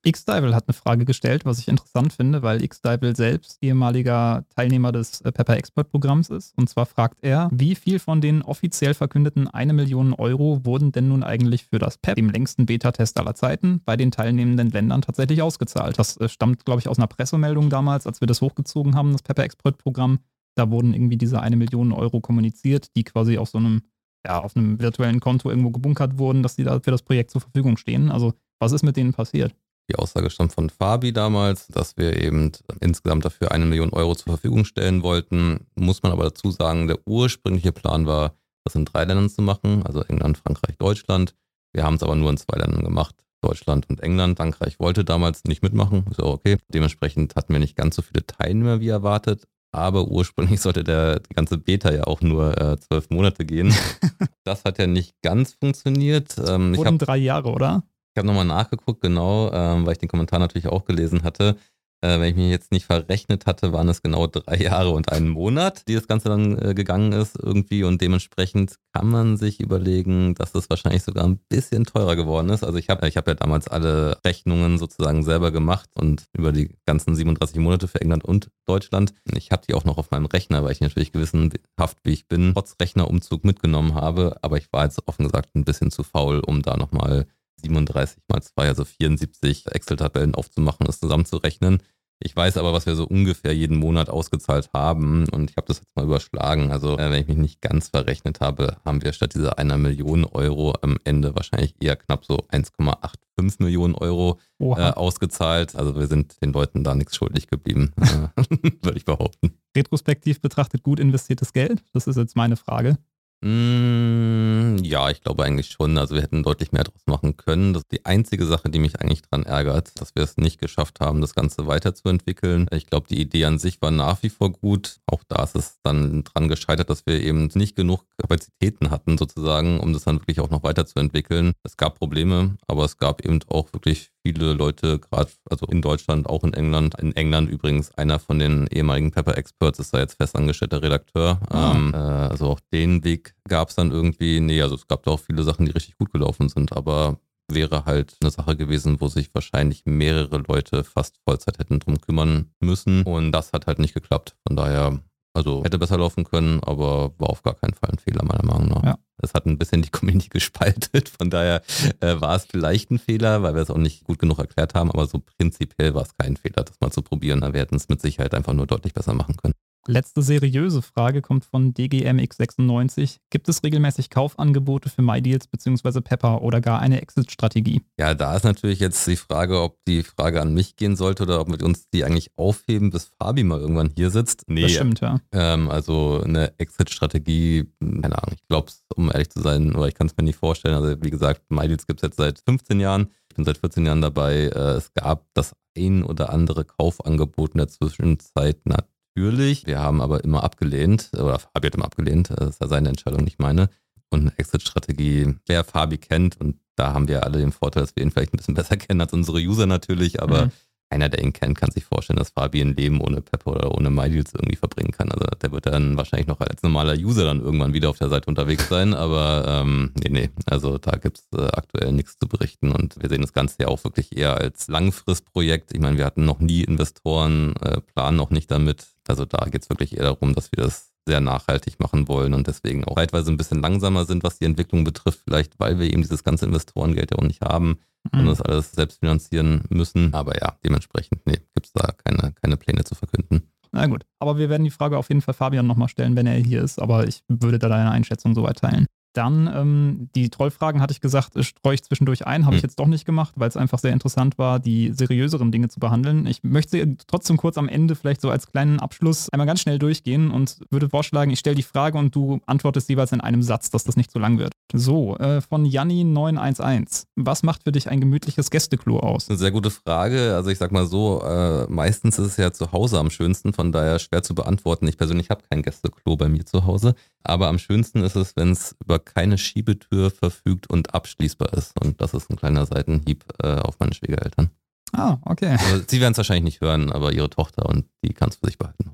Xdival 0.10 0.56
hat 0.56 0.68
eine 0.68 0.74
Frage 0.74 1.06
gestellt, 1.06 1.45
was 1.45 1.60
ich 1.60 1.68
interessant 1.68 2.14
finde, 2.14 2.41
weil 2.41 2.68
Xdival 2.68 3.16
selbst 3.16 3.58
ehemaliger 3.62 4.45
Teilnehmer 4.56 4.91
des 4.91 5.22
äh, 5.22 5.32
Pepper 5.32 5.58
Expert 5.58 5.89
Programms 5.89 6.30
ist. 6.30 6.58
Und 6.58 6.70
zwar 6.70 6.88
fragt 6.88 7.20
er, 7.22 7.49
wie 7.52 7.76
viel 7.76 7.99
von 7.99 8.20
den 8.20 8.41
offiziell 8.41 8.93
verkündeten 8.93 9.47
eine 9.47 9.74
Million 9.74 10.14
Euro 10.14 10.66
wurden 10.66 10.91
denn 10.91 11.10
nun 11.10 11.24
eigentlich 11.24 11.66
für 11.66 11.78
das 11.78 11.97
PEP, 11.97 12.16
dem 12.16 12.30
längsten 12.30 12.66
Beta-Test 12.66 13.20
aller 13.20 13.36
Zeiten, 13.36 13.82
bei 13.86 13.95
den 13.95 14.12
teilnehmenden 14.12 14.72
Ländern 14.72 15.04
tatsächlich 15.04 15.41
ausgezahlt? 15.41 15.99
Das 15.99 16.18
äh, 16.18 16.28
stammt, 16.30 16.66
glaube 16.66 16.80
ich, 16.80 16.88
aus 16.88 16.97
einer 16.97 17.08
Pressemeldung 17.08 17.70
damals, 17.70 18.08
als 18.08 18.22
wir 18.22 18.28
das 18.28 18.41
hochgezogen 18.41 18.95
haben, 18.95 19.12
das 19.12 19.22
Pepper 19.22 19.43
Expert 19.43 19.78
Programm. 19.78 20.20
Da 20.56 20.70
wurden 20.72 20.93
irgendwie 20.93 21.18
diese 21.18 21.41
eine 21.41 21.56
Million 21.56 21.91
Euro 21.91 22.22
kommuniziert, 22.22 22.95
die 22.95 23.04
quasi 23.04 23.38
auf 23.38 23.49
so 23.49 23.60
einem, 23.60 23.84
ja, 24.26 24.39
auf 24.41 24.56
einem 24.56 24.80
virtuellen 24.80 25.20
Konto 25.20 25.49
irgendwo 25.49 25.70
gebunkert 25.70 26.18
wurden, 26.18 26.41
dass 26.41 26.56
die 26.56 26.64
da 26.64 26.80
für 26.80 26.91
das 26.91 27.04
Projekt 27.04 27.32
zur 27.32 27.41
Verfügung 27.41 27.78
stehen. 27.78 28.12
Also, 28.12 28.34
was 28.60 28.72
ist 28.72 28.84
mit 28.84 28.97
denen 28.97 29.14
passiert? 29.14 29.56
Die 29.91 29.97
Aussage 29.97 30.29
stammt 30.29 30.53
von 30.53 30.69
Fabi 30.69 31.11
damals, 31.11 31.67
dass 31.67 31.97
wir 31.97 32.21
eben 32.23 32.53
insgesamt 32.79 33.25
dafür 33.25 33.51
eine 33.51 33.65
Million 33.65 33.89
Euro 33.91 34.15
zur 34.15 34.31
Verfügung 34.31 34.63
stellen 34.63 35.03
wollten. 35.03 35.67
Muss 35.75 36.01
man 36.01 36.13
aber 36.13 36.23
dazu 36.23 36.49
sagen, 36.49 36.87
der 36.87 36.97
ursprüngliche 37.05 37.73
Plan 37.73 38.05
war, 38.05 38.35
das 38.63 38.75
in 38.75 38.85
drei 38.85 39.03
Ländern 39.03 39.29
zu 39.29 39.41
machen, 39.41 39.83
also 39.85 40.01
England, 40.03 40.37
Frankreich, 40.37 40.77
Deutschland. 40.77 41.35
Wir 41.73 41.83
haben 41.83 41.95
es 41.95 42.03
aber 42.03 42.15
nur 42.15 42.29
in 42.29 42.37
zwei 42.37 42.57
Ländern 42.57 42.85
gemacht, 42.85 43.15
Deutschland 43.41 43.89
und 43.89 43.99
England. 43.99 44.37
Frankreich 44.37 44.79
wollte 44.79 45.03
damals 45.03 45.43
nicht 45.43 45.61
mitmachen, 45.61 46.05
ist 46.09 46.21
auch 46.21 46.35
okay. 46.35 46.57
Dementsprechend 46.69 47.35
hatten 47.35 47.51
wir 47.51 47.59
nicht 47.59 47.75
ganz 47.75 47.97
so 47.97 48.01
viele 48.01 48.25
Teilnehmer 48.25 48.79
wie 48.79 48.89
erwartet. 48.89 49.43
Aber 49.73 50.07
ursprünglich 50.07 50.61
sollte 50.61 50.85
der 50.85 51.19
die 51.19 51.33
ganze 51.33 51.57
Beta 51.57 51.91
ja 51.91 52.05
auch 52.05 52.21
nur 52.21 52.57
äh, 52.61 52.77
zwölf 52.79 53.09
Monate 53.09 53.43
gehen. 53.43 53.73
das 54.45 54.63
hat 54.63 54.77
ja 54.77 54.87
nicht 54.87 55.21
ganz 55.21 55.53
funktioniert. 55.53 56.37
Ähm, 56.47 56.77
Wurden 56.77 56.97
drei 56.97 57.17
Jahre, 57.17 57.49
oder? 57.49 57.83
Ich 58.14 58.20
habe 58.20 58.28
nochmal 58.28 58.45
nachgeguckt, 58.45 59.01
genau, 59.01 59.51
ähm, 59.53 59.86
weil 59.86 59.93
ich 59.93 59.99
den 59.99 60.09
Kommentar 60.09 60.39
natürlich 60.39 60.68
auch 60.68 60.84
gelesen 60.86 61.24
hatte. 61.24 61.55
Äh, 62.03 62.20
wenn 62.20 62.30
ich 62.30 62.36
mich 62.36 62.49
jetzt 62.49 62.72
nicht 62.72 62.88
verrechnet 62.88 63.45
hatte, 63.45 63.74
waren 63.74 63.88
es 63.88 64.01
genau 64.01 64.26
drei 64.26 64.57
Jahre 64.62 64.89
und 64.89 65.12
einen 65.12 65.30
Monat, 65.30 65.88
die 65.88 65.93
das 65.93 66.07
Ganze 66.07 66.30
dann 66.30 66.57
äh, 66.57 66.74
gegangen 66.74 67.12
ist 67.12 67.38
irgendwie. 67.39 67.84
Und 67.84 68.01
dementsprechend 68.01 68.78
kann 68.91 69.07
man 69.07 69.38
sich 69.38 69.59
überlegen, 69.59 70.34
dass 70.34 70.51
das 70.51 70.70
wahrscheinlich 70.70 71.03
sogar 71.03 71.26
ein 71.26 71.39
bisschen 71.47 71.86
teurer 71.86 72.16
geworden 72.16 72.49
ist. 72.49 72.64
Also 72.64 72.80
ich 72.80 72.89
habe 72.89 73.07
ich 73.07 73.18
hab 73.18 73.28
ja 73.28 73.36
damals 73.36 73.68
alle 73.68 74.18
Rechnungen 74.26 74.80
sozusagen 74.80 75.24
selber 75.24 75.51
gemacht 75.51 75.89
und 75.93 76.26
über 76.34 76.51
die 76.51 76.76
ganzen 76.88 77.16
37 77.16 77.57
Monate 77.57 77.88
für 77.88 78.01
England 78.01 78.26
und 78.26 78.49
Deutschland. 78.66 79.14
Ich 79.36 79.51
habe 79.51 79.64
die 79.68 79.76
auch 79.76 79.86
noch 79.86 79.99
auf 79.99 80.09
meinem 80.09 80.26
Rechner, 80.26 80.64
weil 80.64 80.72
ich 80.72 80.82
natürlich 80.82 81.12
gewissenhaft, 81.12 81.99
wie 82.03 82.14
ich 82.14 82.28
bin, 82.28 82.53
trotz 82.55 82.76
Rechnerumzug 82.82 83.45
mitgenommen 83.45 83.93
habe. 83.93 84.38
Aber 84.41 84.57
ich 84.57 84.74
war 84.74 84.86
jetzt 84.86 85.07
offen 85.07 85.26
gesagt 85.26 85.55
ein 85.55 85.66
bisschen 85.66 85.91
zu 85.91 86.03
faul, 86.03 86.39
um 86.39 86.64
da 86.64 86.78
nochmal 86.78 87.28
37 87.62 88.24
mal 88.28 88.41
2, 88.41 88.68
also 88.68 88.86
74 88.86 89.68
Excel-Tabellen 89.68 90.36
aufzumachen, 90.36 90.86
das 90.86 90.99
zusammenzurechnen. 90.99 91.82
Ich 92.24 92.36
weiß 92.36 92.57
aber, 92.57 92.72
was 92.72 92.86
wir 92.86 92.95
so 92.95 93.05
ungefähr 93.05 93.53
jeden 93.55 93.78
Monat 93.78 94.09
ausgezahlt 94.09 94.70
haben 94.74 95.28
und 95.30 95.49
ich 95.49 95.57
habe 95.57 95.68
das 95.68 95.78
jetzt 95.78 95.95
mal 95.95 96.05
überschlagen. 96.05 96.72
Also 96.72 96.97
äh, 96.97 97.09
wenn 97.09 97.22
ich 97.22 97.28
mich 97.28 97.38
nicht 97.38 97.62
ganz 97.62 97.89
verrechnet 97.89 98.41
habe, 98.41 98.78
haben 98.86 99.01
wir 99.03 99.12
statt 99.14 99.34
dieser 99.34 99.57
einer 99.57 99.78
Million 99.78 100.26
Euro 100.26 100.76
am 100.82 100.97
Ende 101.03 101.36
wahrscheinlich 101.36 101.74
eher 101.82 101.95
knapp 101.95 102.24
so 102.26 102.38
1,85 102.51 103.64
Millionen 103.64 103.95
Euro 103.95 104.39
äh, 104.59 104.91
ausgezahlt. 104.91 105.76
Also 105.76 105.95
wir 105.95 106.05
sind 106.05 106.39
den 106.43 106.53
Leuten 106.53 106.84
da 106.84 106.93
nichts 106.93 107.16
schuldig 107.16 107.47
geblieben, 107.47 107.91
äh, 107.99 108.28
würde 108.84 108.97
ich 108.97 109.05
behaupten. 109.05 109.53
Retrospektiv 109.76 110.41
betrachtet 110.41 110.84
gut 110.84 110.99
investiertes 110.99 111.53
Geld? 111.53 111.84
Das 111.91 112.05
ist 112.05 112.18
jetzt 112.18 112.36
meine 112.36 112.55
Frage. 112.55 112.99
Mm, 113.43 114.77
ja, 114.83 115.09
ich 115.09 115.21
glaube 115.21 115.43
eigentlich 115.43 115.71
schon. 115.71 115.97
Also 115.97 116.13
wir 116.13 116.21
hätten 116.21 116.43
deutlich 116.43 116.71
mehr 116.71 116.83
draus 116.83 117.01
machen 117.07 117.37
können. 117.37 117.73
Das 117.73 117.81
ist 117.83 117.91
die 117.91 118.05
einzige 118.05 118.45
Sache, 118.45 118.69
die 118.69 118.77
mich 118.77 118.99
eigentlich 119.01 119.23
daran 119.23 119.45
ärgert, 119.45 119.99
dass 119.99 120.13
wir 120.13 120.23
es 120.23 120.37
nicht 120.37 120.59
geschafft 120.59 120.99
haben, 120.99 121.21
das 121.21 121.33
Ganze 121.33 121.65
weiterzuentwickeln. 121.65 122.67
Ich 122.71 122.85
glaube, 122.85 123.07
die 123.09 123.19
Idee 123.19 123.45
an 123.45 123.57
sich 123.57 123.81
war 123.81 123.89
nach 123.89 124.21
wie 124.21 124.29
vor 124.29 124.51
gut. 124.51 124.97
Auch 125.07 125.23
da 125.27 125.43
ist 125.43 125.55
es 125.55 125.79
dann 125.81 126.23
dran 126.23 126.49
gescheitert, 126.49 126.91
dass 126.91 127.07
wir 127.07 127.19
eben 127.19 127.49
nicht 127.55 127.75
genug 127.75 128.05
Kapazitäten 128.17 128.91
hatten, 128.91 129.17
sozusagen, 129.17 129.79
um 129.79 129.91
das 129.93 130.03
dann 130.03 130.19
wirklich 130.19 130.39
auch 130.39 130.51
noch 130.51 130.61
weiterzuentwickeln. 130.61 131.53
Es 131.63 131.77
gab 131.77 131.97
Probleme, 131.97 132.57
aber 132.67 132.85
es 132.85 132.97
gab 132.97 133.25
eben 133.25 133.39
auch 133.47 133.73
wirklich 133.73 134.11
viele 134.24 134.53
Leute, 134.53 134.99
gerade 134.99 135.32
also 135.49 135.65
in 135.67 135.82
Deutschland, 135.82 136.28
auch 136.28 136.43
in 136.43 136.53
England. 136.53 136.99
In 136.99 137.15
England 137.15 137.49
übrigens 137.49 137.91
einer 137.97 138.19
von 138.19 138.39
den 138.39 138.67
ehemaligen 138.67 139.11
Pepper 139.11 139.38
Experts 139.38 139.80
ist 139.80 139.93
da 139.93 139.99
jetzt 139.99 140.15
festangestellter 140.15 140.82
Redakteur. 140.82 141.39
Ah. 141.49 141.74
Ähm, 141.76 141.91
äh, 141.93 141.97
also 141.97 142.47
auch 142.47 142.59
den 142.72 143.03
Weg 143.03 143.36
gab 143.47 143.69
es 143.69 143.76
dann 143.76 143.91
irgendwie. 143.91 144.39
Nee, 144.39 144.61
also 144.61 144.76
es 144.76 144.88
gab 144.88 145.03
da 145.03 145.11
auch 145.11 145.19
viele 145.19 145.43
Sachen, 145.43 145.65
die 145.65 145.72
richtig 145.72 145.97
gut 145.97 146.11
gelaufen 146.11 146.49
sind, 146.49 146.76
aber 146.76 147.19
wäre 147.47 147.86
halt 147.86 148.15
eine 148.22 148.32
Sache 148.32 148.55
gewesen, 148.55 149.01
wo 149.01 149.07
sich 149.07 149.34
wahrscheinlich 149.34 149.84
mehrere 149.86 150.38
Leute 150.38 150.84
fast 150.84 151.19
Vollzeit 151.26 151.59
hätten 151.59 151.80
drum 151.80 151.99
kümmern 151.99 152.51
müssen. 152.59 153.03
Und 153.03 153.32
das 153.32 153.53
hat 153.53 153.67
halt 153.67 153.80
nicht 153.80 153.93
geklappt. 153.93 154.36
Von 154.47 154.55
daher 154.55 154.99
also 155.34 155.63
hätte 155.63 155.80
besser 155.80 155.97
laufen 155.97 156.24
können, 156.26 156.61
aber 156.61 157.13
war 157.17 157.30
auf 157.30 157.43
gar 157.43 157.55
keinen 157.55 157.74
Fall 157.74 157.89
ein 157.91 157.99
Fehler, 157.99 158.24
meiner 158.26 158.45
Meinung 158.45 158.69
nach. 158.69 158.84
Ja. 158.84 158.97
Es 159.24 159.34
hat 159.34 159.45
ein 159.45 159.57
bisschen 159.57 159.82
die 159.82 159.89
Community 159.89 160.30
gespaltet, 160.30 161.09
von 161.09 161.30
daher 161.30 161.61
äh, 161.99 162.19
war 162.19 162.36
es 162.36 162.45
vielleicht 162.45 162.91
ein 162.91 162.99
Fehler, 162.99 163.43
weil 163.43 163.55
wir 163.55 163.61
es 163.61 163.69
auch 163.69 163.78
nicht 163.78 164.03
gut 164.03 164.19
genug 164.19 164.39
erklärt 164.39 164.74
haben, 164.74 164.91
aber 164.91 165.07
so 165.07 165.19
prinzipiell 165.38 165.93
war 165.93 166.03
es 166.03 166.15
kein 166.17 166.38
Fehler, 166.38 166.63
das 166.63 166.80
mal 166.80 166.91
zu 166.91 167.01
probieren. 167.01 167.41
Wir 167.41 167.61
hätten 167.61 167.76
es 167.76 167.89
mit 167.89 168.01
Sicherheit 168.01 168.34
einfach 168.34 168.53
nur 168.53 168.67
deutlich 168.67 168.93
besser 168.93 169.13
machen 169.13 169.38
können. 169.38 169.53
Letzte 169.88 170.21
seriöse 170.21 170.84
Frage 170.84 171.21
kommt 171.21 171.43
von 171.43 171.73
DGMX96. 171.73 173.17
Gibt 173.32 173.49
es 173.49 173.63
regelmäßig 173.63 174.11
Kaufangebote 174.11 174.89
für 174.89 175.01
MyDeals 175.01 175.47
bzw. 175.47 176.01
Pepper 176.01 176.43
oder 176.43 176.61
gar 176.61 176.79
eine 176.79 177.01
Exit-Strategie? 177.01 177.82
Ja, 177.97 178.13
da 178.13 178.36
ist 178.36 178.43
natürlich 178.43 178.79
jetzt 178.79 179.07
die 179.07 179.15
Frage, 179.15 179.59
ob 179.59 179.77
die 179.88 180.03
Frage 180.03 180.39
an 180.39 180.53
mich 180.53 180.75
gehen 180.75 180.95
sollte 180.95 181.23
oder 181.23 181.41
ob 181.41 181.49
wir 181.49 181.65
uns 181.65 181.89
die 181.89 182.03
eigentlich 182.03 182.29
aufheben, 182.36 182.91
bis 182.91 183.11
Fabi 183.19 183.43
mal 183.43 183.59
irgendwann 183.59 183.91
hier 183.95 184.11
sitzt. 184.11 184.43
Nee, 184.47 184.63
das 184.63 184.73
stimmt, 184.73 184.99
ja. 184.99 185.19
Ähm, 185.32 185.71
also 185.71 186.21
eine 186.23 186.53
Exit-Strategie, 186.59 187.65
keine 187.79 188.21
Ahnung, 188.21 188.36
ich 188.36 188.47
glaube 188.47 188.67
es, 188.67 188.86
um 188.95 189.09
ehrlich 189.11 189.29
zu 189.29 189.41
sein, 189.41 189.73
oder 189.73 189.88
ich 189.88 189.95
kann 189.95 190.07
es 190.07 190.15
mir 190.15 190.23
nicht 190.23 190.38
vorstellen. 190.38 190.75
Also 190.75 191.01
wie 191.01 191.09
gesagt, 191.09 191.41
MyDeals 191.49 191.88
gibt 191.88 192.01
es 192.01 192.07
jetzt 192.07 192.17
seit 192.17 192.39
15 192.45 192.79
Jahren. 192.79 193.07
Ich 193.29 193.36
bin 193.36 193.45
seit 193.45 193.57
14 193.57 193.86
Jahren 193.86 194.01
dabei. 194.01 194.47
Äh, 194.47 194.75
es 194.75 194.93
gab 194.93 195.25
das 195.34 195.55
ein 195.75 196.03
oder 196.03 196.32
andere 196.32 196.65
Kaufangebot 196.65 197.53
in 197.53 197.59
der 197.59 197.69
Zwischenzeit 197.69 198.59
natürlich 198.65 198.90
natürlich. 199.16 199.66
Wir 199.66 199.80
haben 199.80 200.01
aber 200.01 200.24
immer 200.24 200.43
abgelehnt, 200.43 201.09
oder 201.14 201.39
Fabi 201.39 201.68
hat 201.68 201.76
immer 201.76 201.86
abgelehnt, 201.86 202.32
das 202.36 202.51
ist 202.51 202.62
ja 202.62 202.68
seine 202.68 202.89
Entscheidung, 202.89 203.24
nicht 203.24 203.39
meine. 203.39 203.70
Und 204.09 204.22
eine 204.22 204.38
Exit-Strategie, 204.38 205.36
wer 205.47 205.64
Fabi 205.64 205.97
kennt, 205.97 206.39
und 206.39 206.57
da 206.76 206.93
haben 206.93 207.07
wir 207.07 207.24
alle 207.24 207.39
den 207.39 207.51
Vorteil, 207.51 207.84
dass 207.84 207.95
wir 207.95 208.03
ihn 208.03 208.12
vielleicht 208.12 208.34
ein 208.34 208.38
bisschen 208.38 208.53
besser 208.55 208.78
kennen 208.78 209.01
als 209.01 209.14
unsere 209.14 209.39
User 209.39 209.66
natürlich, 209.66 210.22
aber 210.22 210.45
mhm 210.45 210.51
einer, 210.91 211.09
der 211.09 211.23
ihn 211.23 211.33
kennt, 211.33 211.57
kann 211.57 211.71
sich 211.71 211.85
vorstellen, 211.85 212.17
dass 212.17 212.31
Fabi 212.31 212.61
ein 212.61 212.75
Leben 212.75 213.01
ohne 213.01 213.21
Pepper 213.21 213.51
oder 213.51 213.71
ohne 213.71 213.89
MyDeals 213.89 214.33
irgendwie 214.33 214.55
verbringen 214.55 214.91
kann. 214.91 215.11
Also 215.11 215.25
der 215.41 215.51
wird 215.51 215.65
dann 215.65 215.97
wahrscheinlich 215.97 216.27
noch 216.27 216.39
als 216.39 216.61
normaler 216.63 216.95
User 216.95 217.25
dann 217.25 217.41
irgendwann 217.41 217.73
wieder 217.73 217.89
auf 217.89 217.97
der 217.97 218.09
Seite 218.09 218.27
unterwegs 218.27 218.67
sein. 218.69 218.93
Aber 219.01 219.45
ähm, 219.47 219.91
nee, 219.95 220.09
nee, 220.09 220.29
also 220.45 220.77
da 220.77 220.91
gibt's 220.91 221.27
äh, 221.35 221.47
aktuell 221.53 221.91
nichts 221.91 222.17
zu 222.17 222.27
berichten 222.27 222.71
und 222.71 223.01
wir 223.01 223.09
sehen 223.09 223.21
das 223.21 223.33
Ganze 223.33 223.55
ja 223.61 223.67
auch 223.67 223.83
wirklich 223.83 224.17
eher 224.17 224.37
als 224.37 224.67
Langfristprojekt. 224.67 225.73
Ich 225.73 225.79
meine, 225.79 225.97
wir 225.97 226.05
hatten 226.05 226.25
noch 226.25 226.39
nie 226.39 226.63
Investoren, 226.63 227.55
äh, 227.57 227.81
planen 227.81 228.17
noch 228.17 228.29
nicht 228.29 228.51
damit. 228.51 228.87
Also 229.07 229.25
da 229.25 229.45
geht's 229.49 229.69
wirklich 229.69 229.97
eher 229.97 230.03
darum, 230.03 230.35
dass 230.35 230.51
wir 230.51 230.63
das 230.63 230.90
sehr 231.08 231.22
nachhaltig 231.22 231.80
machen 231.80 232.08
wollen 232.08 232.34
und 232.34 232.47
deswegen 232.47 232.86
auch 232.86 232.95
zeitweise 232.95 233.32
ein 233.32 233.38
bisschen 233.38 233.62
langsamer 233.62 234.06
sind, 234.06 234.24
was 234.24 234.39
die 234.39 234.45
Entwicklung 234.45 234.84
betrifft, 234.84 235.22
vielleicht 235.24 235.60
weil 235.60 235.80
wir 235.80 235.91
eben 235.91 236.02
dieses 236.02 236.24
ganze 236.24 236.45
Investorengeld 236.45 237.12
ja 237.12 237.18
auch 237.18 237.24
nicht 237.24 237.41
haben 237.41 237.80
mhm. 238.12 238.20
und 238.20 238.26
das 238.28 238.41
alles 238.41 238.72
selbst 238.72 238.99
finanzieren 238.99 239.64
müssen. 239.70 240.14
Aber 240.14 240.39
ja, 240.39 240.58
dementsprechend, 240.64 241.26
nee, 241.26 241.39
gibt 241.54 241.66
es 241.66 241.74
da 241.74 241.91
keine, 242.04 242.34
keine 242.34 242.58
Pläne 242.58 242.84
zu 242.84 242.95
verkünden. 242.95 243.52
Na 243.72 243.88
gut, 243.88 244.06
aber 244.20 244.38
wir 244.38 244.49
werden 244.49 244.66
die 244.66 244.70
Frage 244.70 244.97
auf 244.97 245.10
jeden 245.10 245.22
Fall 245.22 245.34
Fabian 245.34 245.66
nochmal 245.66 245.88
stellen, 245.88 246.16
wenn 246.16 246.28
er 246.28 246.36
hier 246.36 246.62
ist, 246.62 246.80
aber 246.80 247.08
ich 247.08 247.24
würde 247.30 247.58
da 247.58 247.70
deine 247.70 247.91
Einschätzung 247.91 248.36
soweit 248.36 248.58
teilen. 248.58 248.86
Dann 249.14 249.49
ähm, 249.53 250.09
die 250.16 250.30
Trollfragen 250.30 250.82
hatte 250.82 250.93
ich 250.93 251.01
gesagt, 251.01 251.34
streue 251.43 251.74
ich 251.74 251.84
zwischendurch 251.84 252.26
ein, 252.26 252.45
habe 252.45 252.53
hm. 252.53 252.57
ich 252.57 252.64
jetzt 252.64 252.80
doch 252.80 252.88
nicht 252.88 253.05
gemacht, 253.05 253.34
weil 253.36 253.49
es 253.49 253.57
einfach 253.57 253.80
sehr 253.80 253.93
interessant 253.93 254.38
war, 254.38 254.59
die 254.59 254.91
seriöseren 254.93 255.51
Dinge 255.51 255.68
zu 255.68 255.80
behandeln. 255.80 256.26
Ich 256.26 256.43
möchte 256.43 256.95
trotzdem 257.07 257.38
kurz 257.38 257.57
am 257.57 257.68
Ende 257.68 257.95
vielleicht 257.95 258.22
so 258.22 258.30
als 258.30 258.47
kleinen 258.47 258.80
Abschluss 258.80 259.30
einmal 259.30 259.47
ganz 259.47 259.62
schnell 259.62 259.80
durchgehen 259.80 260.32
und 260.32 260.59
würde 260.70 260.89
vorschlagen, 260.89 261.32
ich 261.32 261.39
stelle 261.39 261.55
die 261.55 261.64
Frage 261.64 261.97
und 261.97 262.16
du 262.16 262.39
antwortest 262.45 262.89
jeweils 262.89 263.12
in 263.12 263.22
einem 263.22 263.43
Satz, 263.43 263.70
dass 263.70 263.84
das 263.84 263.97
nicht 263.97 264.12
zu 264.12 264.20
lang 264.20 264.38
wird. 264.38 264.53
So, 264.74 265.18
äh, 265.18 265.41
von 265.41 265.66
Janni911. 265.66 267.03
Was 267.18 267.43
macht 267.43 267.64
für 267.64 267.72
dich 267.72 267.89
ein 267.89 267.99
gemütliches 267.99 268.49
Gästeklo 268.49 268.99
aus? 268.99 269.30
Eine 269.30 269.38
sehr 269.38 269.51
gute 269.51 269.70
Frage. 269.70 270.36
Also 270.36 270.49
ich 270.49 270.57
sag 270.57 270.72
mal 270.72 270.86
so, 270.86 271.22
äh, 271.24 271.66
meistens 271.70 272.18
ist 272.20 272.28
es 272.28 272.38
ja 272.38 272.51
zu 272.53 272.72
Hause 272.72 272.99
am 272.99 273.09
schönsten, 273.09 273.51
von 273.51 273.72
daher 273.72 273.99
schwer 273.99 274.24
zu 274.24 274.34
beantworten. 274.34 274.88
Ich 274.88 274.97
persönlich 274.97 275.30
habe 275.30 275.41
kein 275.49 275.62
Gästeklo 275.62 276.16
bei 276.16 276.30
mir 276.30 276.45
zu 276.45 276.66
Hause, 276.66 276.95
aber 277.24 277.49
am 277.49 277.59
schönsten 277.59 278.01
ist 278.03 278.16
es, 278.16 278.36
wenn 278.36 278.51
es 278.51 278.76
über 278.84 279.01
keine 279.02 279.38
Schiebetür 279.38 280.12
verfügt 280.12 280.70
und 280.70 280.93
abschließbar 280.93 281.54
ist. 281.54 281.80
Und 281.82 281.99
das 282.02 282.14
ist 282.14 282.30
ein 282.30 282.38
kleiner 282.38 282.66
Seitenhieb 282.66 283.26
äh, 283.43 283.56
auf 283.56 283.80
meine 283.80 283.93
Schwiegereltern. 283.93 284.49
Ah, 284.94 285.18
okay. 285.26 285.57
Also, 285.60 285.84
sie 285.88 286.02
werden 286.02 286.11
es 286.11 286.18
wahrscheinlich 286.18 286.44
nicht 286.44 286.61
hören, 286.61 286.91
aber 286.91 287.14
ihre 287.14 287.30
Tochter 287.30 287.68
und 287.68 287.86
die 288.03 288.14
kann 288.14 288.30
es 288.30 288.36
für 288.36 288.48
sich 288.48 288.57
behalten. 288.57 288.91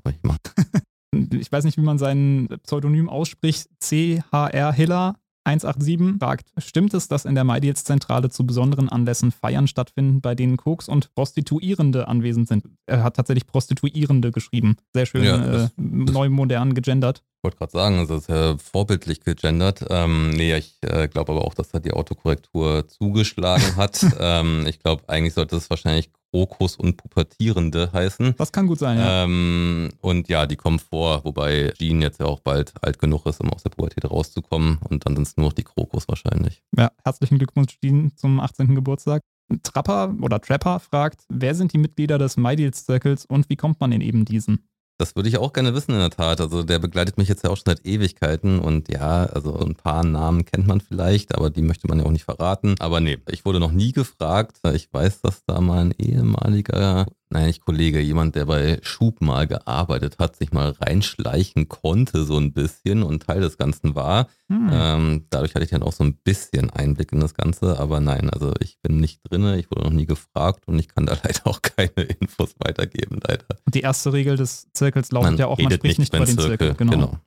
ich 1.32 1.50
weiß 1.50 1.64
nicht, 1.64 1.76
wie 1.76 1.82
man 1.82 1.98
sein 1.98 2.48
Pseudonym 2.62 3.08
ausspricht. 3.08 3.68
CHR 3.80 4.72
Hiller 4.72 5.16
187 5.48 6.18
fragt, 6.20 6.48
stimmt 6.58 6.94
es, 6.94 7.08
dass 7.08 7.24
in 7.24 7.34
der 7.34 7.44
MyDeals-Zentrale 7.44 8.30
zu 8.30 8.46
besonderen 8.46 8.88
Anlässen 8.88 9.32
Feiern 9.32 9.66
stattfinden, 9.66 10.20
bei 10.20 10.34
denen 10.34 10.56
Koks 10.56 10.88
und 10.88 11.14
Prostituierende 11.14 12.06
anwesend 12.06 12.48
sind? 12.48 12.64
Er 12.86 13.02
hat 13.02 13.16
tatsächlich 13.16 13.46
Prostituierende 13.46 14.30
geschrieben. 14.30 14.76
Sehr 14.94 15.06
schön 15.06 15.24
ja, 15.24 15.38
das, 15.38 15.70
äh, 15.70 15.72
neu 15.76 16.28
modern 16.28 16.74
gegendert. 16.74 17.22
Ich 17.38 17.44
wollte 17.44 17.56
gerade 17.58 17.72
sagen, 17.72 17.98
es 18.00 18.10
ist 18.10 18.28
ja 18.28 18.56
vorbildlich 18.58 19.20
gegendert. 19.20 19.84
Ähm, 19.90 20.30
nee, 20.30 20.56
ich 20.56 20.76
äh, 20.82 21.08
glaube 21.08 21.32
aber 21.32 21.44
auch, 21.44 21.54
dass 21.54 21.70
da 21.70 21.78
die 21.78 21.92
Autokorrektur 21.92 22.88
zugeschlagen 22.88 23.76
hat. 23.76 24.04
ähm, 24.18 24.66
ich 24.66 24.80
glaube, 24.80 25.04
eigentlich 25.08 25.34
sollte 25.34 25.56
es 25.56 25.70
wahrscheinlich 25.70 26.10
Krokus 26.30 26.76
und 26.76 26.96
Pubertierende 26.96 27.90
heißen. 27.92 28.34
Das 28.36 28.52
kann 28.52 28.66
gut 28.66 28.78
sein, 28.78 28.98
ja. 28.98 29.24
Ähm, 29.24 29.90
und 30.00 30.28
ja, 30.28 30.46
die 30.46 30.56
kommen 30.56 30.78
vor, 30.78 31.24
wobei 31.24 31.72
Jean 31.78 32.02
jetzt 32.02 32.20
ja 32.20 32.26
auch 32.26 32.40
bald 32.40 32.72
alt 32.82 32.98
genug 32.98 33.26
ist, 33.26 33.40
um 33.40 33.50
aus 33.50 33.62
der 33.62 33.70
Pubertät 33.70 34.10
rauszukommen. 34.10 34.78
Und 34.88 35.06
dann 35.06 35.14
sind 35.16 35.26
es 35.26 35.36
nur 35.36 35.46
noch 35.46 35.52
die 35.52 35.64
Krokus 35.64 36.08
wahrscheinlich. 36.08 36.62
Ja, 36.76 36.90
herzlichen 37.04 37.38
Glückwunsch, 37.38 37.78
Jean, 37.80 38.12
zum 38.16 38.40
18. 38.40 38.74
Geburtstag. 38.74 39.22
Trapper 39.62 40.14
oder 40.20 40.40
Trapper 40.40 40.78
fragt, 40.78 41.22
wer 41.30 41.54
sind 41.54 41.72
die 41.72 41.78
Mitglieder 41.78 42.18
des 42.18 42.36
MyDeals 42.36 42.84
Circles 42.84 43.24
und 43.24 43.48
wie 43.48 43.56
kommt 43.56 43.80
man 43.80 43.92
in 43.92 44.02
eben 44.02 44.24
diesen? 44.24 44.68
Das 45.00 45.14
würde 45.14 45.28
ich 45.28 45.38
auch 45.38 45.52
gerne 45.52 45.74
wissen 45.74 45.92
in 45.92 46.00
der 46.00 46.10
Tat. 46.10 46.40
Also 46.40 46.64
der 46.64 46.80
begleitet 46.80 47.18
mich 47.18 47.28
jetzt 47.28 47.44
ja 47.44 47.50
auch 47.50 47.56
schon 47.56 47.66
seit 47.66 47.86
Ewigkeiten 47.86 48.58
und 48.58 48.92
ja, 48.92 49.26
also 49.26 49.56
ein 49.56 49.76
paar 49.76 50.02
Namen 50.02 50.44
kennt 50.44 50.66
man 50.66 50.80
vielleicht, 50.80 51.36
aber 51.36 51.50
die 51.50 51.62
möchte 51.62 51.86
man 51.86 52.00
ja 52.00 52.04
auch 52.04 52.10
nicht 52.10 52.24
verraten. 52.24 52.74
Aber 52.80 52.98
nee, 52.98 53.18
ich 53.30 53.44
wurde 53.44 53.60
noch 53.60 53.70
nie 53.70 53.92
gefragt. 53.92 54.58
Ich 54.74 54.92
weiß, 54.92 55.20
dass 55.20 55.44
da 55.46 55.60
mal 55.60 55.82
ein 55.82 55.92
ehemaliger 55.92 57.06
nein, 57.30 57.46
nicht 57.46 57.64
Kollege, 57.64 58.00
jemand, 58.00 58.34
der 58.34 58.46
bei 58.46 58.78
Schub 58.82 59.20
mal 59.20 59.46
gearbeitet 59.46 60.18
hat, 60.18 60.36
sich 60.36 60.52
mal 60.52 60.70
reinschleichen 60.70 61.68
konnte 61.68 62.24
so 62.24 62.36
ein 62.38 62.52
bisschen 62.52 63.02
und 63.02 63.24
Teil 63.24 63.40
des 63.40 63.58
Ganzen 63.58 63.94
war. 63.94 64.28
Hm. 64.48 64.70
Ähm, 64.72 65.26
dadurch 65.30 65.54
hatte 65.54 65.64
ich 65.64 65.70
dann 65.70 65.82
auch 65.82 65.92
so 65.92 66.04
ein 66.04 66.14
bisschen 66.14 66.70
Einblick 66.70 67.12
in 67.12 67.20
das 67.20 67.34
Ganze, 67.34 67.78
aber 67.78 68.00
nein, 68.00 68.30
also 68.30 68.52
ich 68.60 68.78
bin 68.80 68.98
nicht 68.98 69.20
drinne, 69.24 69.58
ich 69.58 69.70
wurde 69.70 69.82
noch 69.82 69.92
nie 69.92 70.06
gefragt 70.06 70.66
und 70.66 70.78
ich 70.78 70.88
kann 70.88 71.06
da 71.06 71.16
leider 71.24 71.46
auch 71.46 71.62
keine 71.62 72.06
Infos 72.20 72.54
weitergeben, 72.58 73.20
leider. 73.26 73.46
Und 73.64 73.74
die 73.74 73.80
erste 73.80 74.12
Regel 74.12 74.36
des 74.36 74.68
Zirkels 74.72 75.12
lautet 75.12 75.30
man 75.30 75.38
ja 75.38 75.46
auch, 75.46 75.58
man 75.58 75.72
spricht 75.72 75.98
nicht 75.98 76.14
über 76.14 76.24
den 76.24 76.38
Zirkel. 76.38 76.58
Zirkel. 76.58 76.74
Genau. 76.74 76.92
genau. 76.92 77.18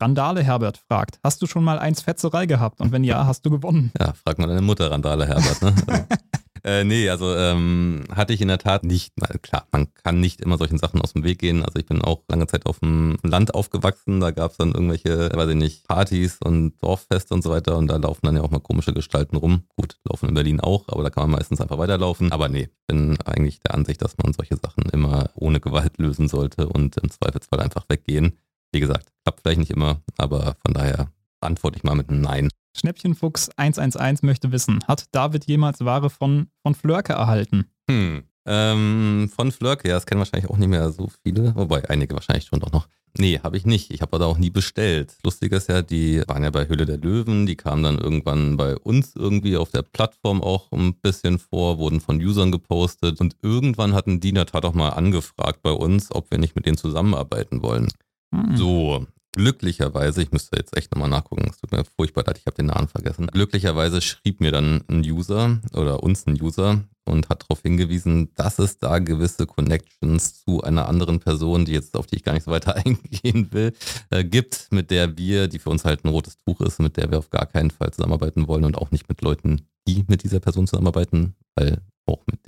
Randale 0.00 0.42
Herbert 0.42 0.78
fragt, 0.78 1.18
hast 1.22 1.42
du 1.42 1.46
schon 1.46 1.62
mal 1.62 1.78
eins 1.78 2.00
Fetzerei 2.00 2.46
gehabt? 2.46 2.80
Und 2.80 2.92
wenn 2.92 3.04
ja, 3.04 3.26
hast 3.26 3.44
du 3.44 3.50
gewonnen? 3.50 3.92
Ja, 3.98 4.14
frag 4.14 4.38
mal 4.38 4.46
deine 4.46 4.62
Mutter, 4.62 4.90
Randale 4.90 5.26
Herbert. 5.26 5.62
Ne? 5.62 6.06
Äh, 6.62 6.84
nee, 6.84 7.08
also 7.08 7.34
ähm, 7.34 8.04
hatte 8.14 8.32
ich 8.32 8.40
in 8.40 8.48
der 8.48 8.58
Tat 8.58 8.84
nicht. 8.84 9.12
Na, 9.16 9.26
klar, 9.38 9.66
man 9.72 9.92
kann 9.94 10.20
nicht 10.20 10.40
immer 10.40 10.58
solchen 10.58 10.78
Sachen 10.78 11.00
aus 11.00 11.12
dem 11.14 11.24
Weg 11.24 11.38
gehen. 11.38 11.64
Also 11.64 11.78
ich 11.78 11.86
bin 11.86 12.02
auch 12.02 12.22
lange 12.28 12.46
Zeit 12.46 12.66
auf 12.66 12.80
dem 12.80 13.16
Land 13.22 13.54
aufgewachsen. 13.54 14.20
Da 14.20 14.30
gab 14.30 14.50
es 14.50 14.58
dann 14.58 14.72
irgendwelche, 14.72 15.30
weiß 15.34 15.48
ich 15.50 15.56
nicht, 15.56 15.88
Partys 15.88 16.38
und 16.42 16.78
Dorffeste 16.82 17.34
und 17.34 17.42
so 17.42 17.50
weiter. 17.50 17.76
Und 17.76 17.88
da 17.88 17.96
laufen 17.96 18.26
dann 18.26 18.36
ja 18.36 18.42
auch 18.42 18.50
mal 18.50 18.60
komische 18.60 18.92
Gestalten 18.92 19.36
rum. 19.36 19.64
Gut, 19.76 19.98
laufen 20.04 20.28
in 20.28 20.34
Berlin 20.34 20.60
auch, 20.60 20.88
aber 20.88 21.02
da 21.02 21.10
kann 21.10 21.24
man 21.30 21.38
meistens 21.38 21.60
einfach 21.60 21.78
weiterlaufen. 21.78 22.32
Aber 22.32 22.48
nee, 22.48 22.68
bin 22.86 23.18
eigentlich 23.22 23.60
der 23.60 23.74
Ansicht, 23.74 24.02
dass 24.02 24.16
man 24.22 24.32
solche 24.32 24.56
Sachen 24.56 24.84
immer 24.92 25.30
ohne 25.34 25.60
Gewalt 25.60 25.98
lösen 25.98 26.28
sollte 26.28 26.68
und 26.68 26.96
im 26.98 27.10
Zweifelsfall 27.10 27.60
einfach 27.60 27.84
weggehen. 27.88 28.38
Wie 28.72 28.80
gesagt, 28.80 29.08
klappt 29.24 29.40
vielleicht 29.40 29.60
nicht 29.60 29.72
immer, 29.72 30.02
aber 30.18 30.56
von 30.64 30.74
daher 30.74 31.10
antworte 31.40 31.78
ich 31.78 31.84
mal 31.84 31.94
mit 31.94 32.10
einem 32.10 32.20
Nein. 32.20 32.48
Schnäppchenfuchs 32.76 33.50
111 33.56 34.22
möchte 34.22 34.52
wissen, 34.52 34.80
hat 34.86 35.06
David 35.12 35.46
jemals 35.46 35.84
Ware 35.84 36.10
von, 36.10 36.48
von 36.62 36.74
Flörke 36.74 37.14
erhalten? 37.14 37.66
Hm. 37.90 38.22
Ähm, 38.46 39.30
von 39.34 39.52
Flörke, 39.52 39.88
ja, 39.88 39.94
das 39.94 40.06
kennen 40.06 40.20
wahrscheinlich 40.20 40.50
auch 40.50 40.56
nicht 40.56 40.68
mehr 40.68 40.90
so 40.90 41.08
viele, 41.22 41.54
wobei 41.54 41.88
einige 41.90 42.14
wahrscheinlich 42.14 42.46
schon 42.46 42.60
doch 42.60 42.72
noch. 42.72 42.88
Nee, 43.18 43.40
habe 43.42 43.56
ich 43.56 43.66
nicht. 43.66 43.90
Ich 43.90 44.02
habe 44.02 44.16
aber 44.16 44.26
auch 44.26 44.38
nie 44.38 44.50
bestellt. 44.50 45.16
Lustig 45.24 45.52
ist 45.52 45.68
ja, 45.68 45.82
die 45.82 46.22
waren 46.28 46.44
ja 46.44 46.50
bei 46.50 46.68
Höhle 46.68 46.86
der 46.86 46.98
Löwen, 46.98 47.44
die 47.44 47.56
kamen 47.56 47.82
dann 47.82 47.98
irgendwann 47.98 48.56
bei 48.56 48.76
uns 48.76 49.16
irgendwie 49.16 49.56
auf 49.56 49.70
der 49.70 49.82
Plattform 49.82 50.42
auch 50.42 50.70
ein 50.72 50.94
bisschen 50.94 51.38
vor, 51.38 51.78
wurden 51.78 52.00
von 52.00 52.18
Usern 52.18 52.52
gepostet 52.52 53.20
und 53.20 53.36
irgendwann 53.42 53.94
hatten 53.94 54.20
die 54.20 54.28
in 54.30 54.36
der 54.36 54.46
Tat 54.46 54.64
auch 54.64 54.74
mal 54.74 54.90
angefragt 54.90 55.60
bei 55.62 55.72
uns, 55.72 56.14
ob 56.14 56.30
wir 56.30 56.38
nicht 56.38 56.54
mit 56.54 56.66
denen 56.66 56.78
zusammenarbeiten 56.78 57.62
wollen. 57.62 57.88
Hm. 58.32 58.56
So, 58.56 59.06
Glücklicherweise, 59.32 60.22
ich 60.22 60.32
müsste 60.32 60.56
jetzt 60.56 60.76
echt 60.76 60.92
nochmal 60.92 61.08
nachgucken, 61.08 61.46
es 61.48 61.58
tut 61.58 61.70
mir 61.70 61.84
furchtbar 61.84 62.24
leid, 62.26 62.38
ich 62.38 62.46
habe 62.46 62.56
den 62.56 62.66
Namen 62.66 62.88
vergessen. 62.88 63.28
Glücklicherweise 63.28 64.00
schrieb 64.00 64.40
mir 64.40 64.50
dann 64.50 64.82
ein 64.88 65.02
User 65.02 65.60
oder 65.72 66.02
uns 66.02 66.26
ein 66.26 66.40
User 66.40 66.82
und 67.04 67.28
hat 67.28 67.44
darauf 67.44 67.62
hingewiesen, 67.62 68.34
dass 68.34 68.58
es 68.58 68.78
da 68.78 68.98
gewisse 68.98 69.46
Connections 69.46 70.44
zu 70.44 70.62
einer 70.62 70.88
anderen 70.88 71.20
Person, 71.20 71.64
die 71.64 71.72
jetzt 71.72 71.96
auf 71.96 72.06
die 72.06 72.16
ich 72.16 72.24
gar 72.24 72.32
nicht 72.32 72.44
so 72.44 72.50
weiter 72.50 72.74
eingehen 72.84 73.52
will, 73.52 73.72
äh, 74.10 74.24
gibt, 74.24 74.68
mit 74.72 74.90
der 74.90 75.16
wir, 75.16 75.46
die 75.46 75.60
für 75.60 75.70
uns 75.70 75.84
halt 75.84 76.04
ein 76.04 76.08
rotes 76.08 76.36
Tuch 76.38 76.60
ist, 76.60 76.80
mit 76.80 76.96
der 76.96 77.10
wir 77.10 77.18
auf 77.18 77.30
gar 77.30 77.46
keinen 77.46 77.70
Fall 77.70 77.92
zusammenarbeiten 77.92 78.48
wollen 78.48 78.64
und 78.64 78.76
auch 78.76 78.90
nicht 78.90 79.08
mit 79.08 79.22
Leuten, 79.22 79.66
die 79.86 80.04
mit 80.08 80.24
dieser 80.24 80.40
Person 80.40 80.66
zusammenarbeiten, 80.66 81.36
weil 81.54 81.80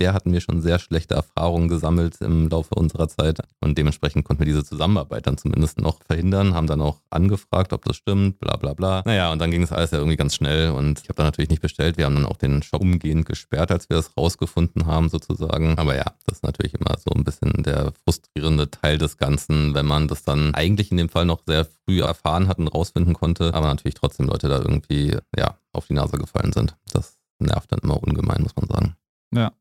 der 0.03 0.13
hatten 0.13 0.33
wir 0.33 0.41
schon 0.41 0.61
sehr 0.61 0.79
schlechte 0.79 1.15
Erfahrungen 1.15 1.69
gesammelt 1.69 2.19
im 2.19 2.49
Laufe 2.49 2.75
unserer 2.75 3.07
Zeit 3.07 3.39
und 3.61 3.77
dementsprechend 3.77 4.25
konnten 4.25 4.41
wir 4.41 4.45
diese 4.45 4.65
Zusammenarbeit 4.65 5.27
dann 5.27 5.37
zumindest 5.37 5.79
noch 5.79 5.99
verhindern, 6.05 6.53
haben 6.53 6.67
dann 6.67 6.81
auch 6.81 6.99
angefragt, 7.09 7.71
ob 7.71 7.85
das 7.85 7.95
stimmt, 7.95 8.37
bla 8.41 8.57
bla 8.57 8.73
bla. 8.73 9.01
Naja, 9.05 9.31
und 9.31 9.39
dann 9.39 9.49
ging 9.49 9.63
es 9.63 9.71
alles 9.71 9.91
ja 9.91 9.99
irgendwie 9.99 10.17
ganz 10.17 10.35
schnell 10.35 10.71
und 10.71 10.99
ich 10.99 11.07
habe 11.07 11.15
dann 11.15 11.27
natürlich 11.27 11.49
nicht 11.49 11.61
bestellt. 11.61 11.95
Wir 11.97 12.03
haben 12.03 12.15
dann 12.15 12.25
auch 12.25 12.35
den 12.35 12.61
Shop 12.63 12.81
umgehend 12.81 13.25
gesperrt, 13.25 13.71
als 13.71 13.89
wir 13.89 13.95
das 13.95 14.11
rausgefunden 14.17 14.87
haben 14.87 15.07
sozusagen. 15.07 15.77
Aber 15.77 15.95
ja, 15.95 16.03
das 16.25 16.39
ist 16.39 16.43
natürlich 16.43 16.73
immer 16.73 16.97
so 16.97 17.11
ein 17.15 17.23
bisschen 17.23 17.63
der 17.63 17.93
frustrierende 18.03 18.69
Teil 18.69 18.97
des 18.97 19.17
Ganzen, 19.17 19.73
wenn 19.73 19.85
man 19.85 20.09
das 20.09 20.23
dann 20.23 20.53
eigentlich 20.53 20.91
in 20.91 20.97
dem 20.97 21.07
Fall 21.07 21.23
noch 21.23 21.43
sehr 21.47 21.63
früh 21.63 22.01
erfahren 22.01 22.49
hat 22.49 22.59
und 22.59 22.67
rausfinden 22.67 23.13
konnte, 23.13 23.53
aber 23.53 23.67
natürlich 23.67 23.95
trotzdem 23.95 24.25
Leute 24.25 24.49
da 24.49 24.57
irgendwie, 24.57 25.15
ja, 25.37 25.57
auf 25.71 25.87
die 25.87 25.93
Nase 25.93 26.17
gefallen 26.17 26.51
sind. 26.51 26.75
Das 26.91 27.19
nervt 27.39 27.71
dann 27.71 27.79
immer 27.79 28.03
ungemein, 28.03 28.41
muss 28.41 28.55
man 28.57 28.67
sagen. 28.67 28.95
Ja. 29.33 29.53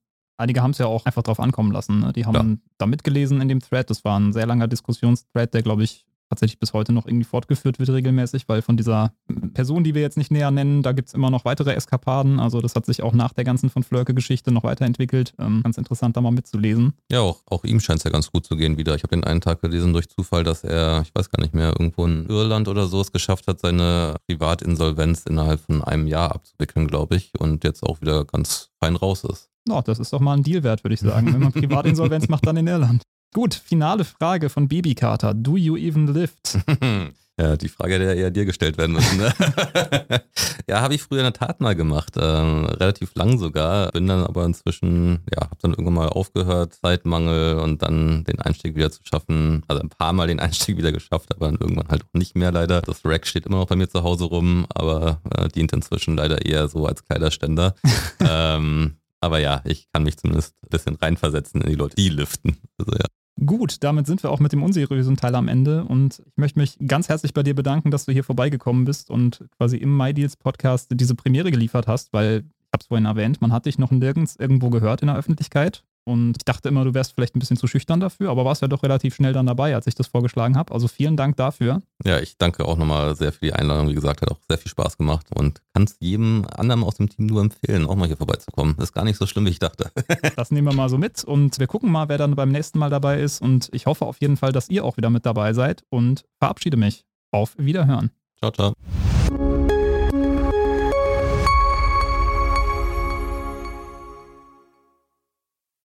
Einige 0.42 0.62
haben 0.62 0.72
es 0.72 0.78
ja 0.78 0.86
auch 0.86 1.06
einfach 1.06 1.22
drauf 1.22 1.40
ankommen 1.40 1.72
lassen. 1.72 2.00
Ne? 2.00 2.12
Die 2.12 2.26
haben 2.26 2.34
ja. 2.34 2.56
da 2.78 2.86
mitgelesen 2.86 3.40
in 3.40 3.48
dem 3.48 3.60
Thread. 3.60 3.88
Das 3.90 4.04
war 4.04 4.18
ein 4.18 4.32
sehr 4.32 4.46
langer 4.46 4.68
Diskussionsthread, 4.68 5.54
der, 5.54 5.62
glaube 5.62 5.84
ich, 5.84 6.04
tatsächlich 6.32 6.58
bis 6.58 6.72
heute 6.72 6.92
noch 6.94 7.06
irgendwie 7.06 7.24
fortgeführt 7.24 7.78
wird 7.78 7.90
regelmäßig, 7.90 8.48
weil 8.48 8.62
von 8.62 8.78
dieser 8.78 9.12
Person, 9.52 9.84
die 9.84 9.94
wir 9.94 10.00
jetzt 10.00 10.16
nicht 10.16 10.30
näher 10.30 10.50
nennen, 10.50 10.82
da 10.82 10.92
gibt 10.92 11.08
es 11.08 11.14
immer 11.14 11.30
noch 11.30 11.44
weitere 11.44 11.74
Eskapaden. 11.74 12.40
Also 12.40 12.62
das 12.62 12.74
hat 12.74 12.86
sich 12.86 13.02
auch 13.02 13.12
nach 13.12 13.34
der 13.34 13.44
ganzen 13.44 13.68
von 13.68 13.82
Flörke-Geschichte 13.82 14.50
noch 14.50 14.64
weiterentwickelt. 14.64 15.34
Ähm, 15.38 15.60
ganz 15.62 15.76
interessant, 15.76 16.16
da 16.16 16.22
mal 16.22 16.30
mitzulesen. 16.30 16.94
Ja, 17.10 17.20
auch, 17.20 17.42
auch 17.46 17.64
ihm 17.64 17.80
scheint 17.80 17.98
es 17.98 18.04
ja 18.04 18.10
ganz 18.10 18.32
gut 18.32 18.46
zu 18.46 18.56
gehen 18.56 18.78
wieder. 18.78 18.94
Ich 18.94 19.02
habe 19.02 19.14
den 19.14 19.24
einen 19.24 19.42
Tag 19.42 19.60
gelesen 19.60 19.92
durch 19.92 20.08
Zufall, 20.08 20.42
dass 20.42 20.64
er, 20.64 21.02
ich 21.02 21.14
weiß 21.14 21.30
gar 21.30 21.42
nicht 21.42 21.54
mehr, 21.54 21.68
irgendwo 21.68 22.06
in 22.06 22.26
Irland 22.26 22.66
oder 22.66 22.86
so 22.86 23.02
es 23.02 23.12
geschafft 23.12 23.46
hat, 23.46 23.60
seine 23.60 24.16
Privatinsolvenz 24.26 25.24
innerhalb 25.26 25.60
von 25.60 25.84
einem 25.84 26.06
Jahr 26.06 26.34
abzuwickeln, 26.34 26.88
glaube 26.88 27.16
ich, 27.16 27.38
und 27.38 27.62
jetzt 27.62 27.82
auch 27.82 28.00
wieder 28.00 28.24
ganz 28.24 28.70
fein 28.80 28.96
raus 28.96 29.24
ist. 29.24 29.51
Oh, 29.68 29.80
das 29.84 29.98
ist 29.98 30.12
doch 30.12 30.20
mal 30.20 30.34
ein 30.34 30.42
Deal 30.42 30.62
wert, 30.62 30.82
würde 30.82 30.94
ich 30.94 31.00
sagen, 31.00 31.32
wenn 31.32 31.40
man 31.40 31.52
Privatinsolvenz 31.52 32.28
macht, 32.28 32.46
dann 32.46 32.56
in 32.56 32.66
Irland. 32.66 33.02
Gut, 33.34 33.54
finale 33.54 34.04
Frage 34.04 34.50
von 34.50 34.68
Babykater. 34.68 35.32
Do 35.32 35.56
you 35.56 35.76
even 35.76 36.06
lift? 36.12 36.58
ja, 37.40 37.56
die 37.56 37.68
Frage 37.68 37.94
hätte 37.94 38.04
ja 38.04 38.12
eher 38.12 38.30
dir 38.30 38.44
gestellt 38.44 38.76
werden 38.76 38.92
müssen. 38.92 39.16
Ne? 39.16 39.32
ja, 40.68 40.82
habe 40.82 40.94
ich 40.94 41.02
früher 41.02 41.20
in 41.20 41.24
der 41.24 41.32
Tat 41.32 41.60
mal 41.60 41.74
gemacht. 41.74 42.14
Ähm, 42.20 42.66
relativ 42.66 43.14
lang 43.14 43.38
sogar. 43.38 43.90
Bin 43.92 44.06
dann 44.06 44.24
aber 44.24 44.44
inzwischen, 44.44 45.20
ja, 45.34 45.42
habe 45.42 45.56
dann 45.62 45.70
irgendwann 45.70 45.94
mal 45.94 46.08
aufgehört, 46.10 46.74
Zeitmangel 46.74 47.58
und 47.60 47.80
dann 47.80 48.24
den 48.24 48.38
Einstieg 48.40 48.76
wieder 48.76 48.90
zu 48.90 49.00
schaffen. 49.02 49.62
Also 49.66 49.80
ein 49.80 49.88
paar 49.88 50.12
Mal 50.12 50.26
den 50.26 50.40
Einstieg 50.40 50.76
wieder 50.76 50.92
geschafft, 50.92 51.34
aber 51.34 51.46
dann 51.46 51.56
irgendwann 51.58 51.88
halt 51.88 52.02
auch 52.02 52.18
nicht 52.18 52.36
mehr 52.36 52.52
leider. 52.52 52.82
Das 52.82 53.00
Rack 53.02 53.26
steht 53.26 53.46
immer 53.46 53.58
noch 53.58 53.66
bei 53.66 53.76
mir 53.76 53.88
zu 53.88 54.02
Hause 54.02 54.24
rum, 54.24 54.66
aber 54.74 55.22
äh, 55.34 55.48
dient 55.48 55.72
inzwischen 55.72 56.16
leider 56.16 56.44
eher 56.44 56.68
so 56.68 56.84
als 56.84 57.02
Kleiderständer. 57.02 57.74
ähm, 58.20 58.96
aber 59.22 59.38
ja, 59.38 59.62
ich 59.64 59.88
kann 59.92 60.02
mich 60.02 60.18
zumindest 60.18 60.54
ein 60.62 60.68
bisschen 60.70 60.96
reinversetzen 60.96 61.60
in 61.62 61.70
die 61.70 61.76
Leute, 61.76 61.96
die 61.96 62.08
liften. 62.08 62.56
Also 62.78 62.92
ja. 62.92 63.06
Gut, 63.46 63.82
damit 63.82 64.06
sind 64.06 64.22
wir 64.22 64.30
auch 64.30 64.40
mit 64.40 64.52
dem 64.52 64.62
unseriösen 64.62 65.16
Teil 65.16 65.34
am 65.34 65.48
Ende 65.48 65.84
und 65.84 66.22
ich 66.26 66.36
möchte 66.36 66.58
mich 66.58 66.76
ganz 66.86 67.08
herzlich 67.08 67.32
bei 67.32 67.42
dir 67.42 67.54
bedanken, 67.54 67.90
dass 67.90 68.04
du 68.04 68.12
hier 68.12 68.24
vorbeigekommen 68.24 68.84
bist 68.84 69.10
und 69.10 69.44
quasi 69.56 69.78
im 69.78 69.96
MyDeals 69.96 70.36
Podcast 70.36 70.90
diese 70.92 71.14
Premiere 71.14 71.50
geliefert 71.50 71.86
hast, 71.86 72.12
weil 72.12 72.44
ich 72.44 72.68
habe 72.72 72.80
es 72.80 72.86
vorhin 72.86 73.06
erwähnt, 73.06 73.40
man 73.40 73.52
hat 73.52 73.66
dich 73.66 73.78
noch 73.78 73.90
nirgends 73.90 74.36
irgendwo 74.36 74.70
gehört 74.70 75.00
in 75.00 75.06
der 75.06 75.16
Öffentlichkeit 75.16 75.82
und 76.04 76.36
ich 76.36 76.44
dachte 76.44 76.68
immer, 76.68 76.84
du 76.84 76.94
wärst 76.94 77.14
vielleicht 77.14 77.36
ein 77.36 77.38
bisschen 77.38 77.56
zu 77.56 77.66
schüchtern 77.66 78.00
dafür, 78.00 78.30
aber 78.30 78.44
warst 78.44 78.62
ja 78.62 78.68
doch 78.68 78.82
relativ 78.82 79.14
schnell 79.14 79.32
dann 79.32 79.46
dabei, 79.46 79.74
als 79.74 79.86
ich 79.86 79.94
das 79.94 80.08
vorgeschlagen 80.08 80.56
habe. 80.56 80.74
Also 80.74 80.88
vielen 80.88 81.16
Dank 81.16 81.36
dafür. 81.36 81.82
Ja, 82.04 82.18
ich 82.18 82.36
danke 82.38 82.64
auch 82.64 82.76
nochmal 82.76 83.14
sehr 83.14 83.32
für 83.32 83.40
die 83.40 83.52
Einladung. 83.52 83.88
Wie 83.88 83.94
gesagt, 83.94 84.22
hat 84.22 84.30
auch 84.30 84.38
sehr 84.48 84.58
viel 84.58 84.70
Spaß 84.70 84.98
gemacht 84.98 85.26
und 85.34 85.60
kann 85.74 85.84
es 85.84 85.96
jedem 86.00 86.46
anderen 86.56 86.82
aus 86.82 86.96
dem 86.96 87.08
Team 87.08 87.26
nur 87.26 87.40
empfehlen, 87.42 87.86
auch 87.86 87.94
mal 87.94 88.06
hier 88.06 88.16
vorbeizukommen. 88.16 88.76
Ist 88.78 88.92
gar 88.92 89.04
nicht 89.04 89.18
so 89.18 89.26
schlimm, 89.26 89.46
wie 89.46 89.50
ich 89.50 89.58
dachte. 89.58 89.90
das 90.36 90.50
nehmen 90.50 90.68
wir 90.68 90.74
mal 90.74 90.88
so 90.88 90.98
mit 90.98 91.22
und 91.24 91.58
wir 91.58 91.66
gucken 91.66 91.90
mal, 91.90 92.08
wer 92.08 92.18
dann 92.18 92.34
beim 92.34 92.50
nächsten 92.50 92.78
Mal 92.78 92.90
dabei 92.90 93.20
ist. 93.20 93.40
Und 93.40 93.68
ich 93.72 93.86
hoffe 93.86 94.04
auf 94.04 94.20
jeden 94.20 94.36
Fall, 94.36 94.52
dass 94.52 94.68
ihr 94.68 94.84
auch 94.84 94.96
wieder 94.96 95.10
mit 95.10 95.24
dabei 95.24 95.52
seid 95.52 95.84
und 95.90 96.24
verabschiede 96.38 96.76
mich. 96.76 97.04
Auf 97.30 97.54
Wiederhören. 97.56 98.10
Ciao, 98.38 98.50
ciao. 98.50 99.21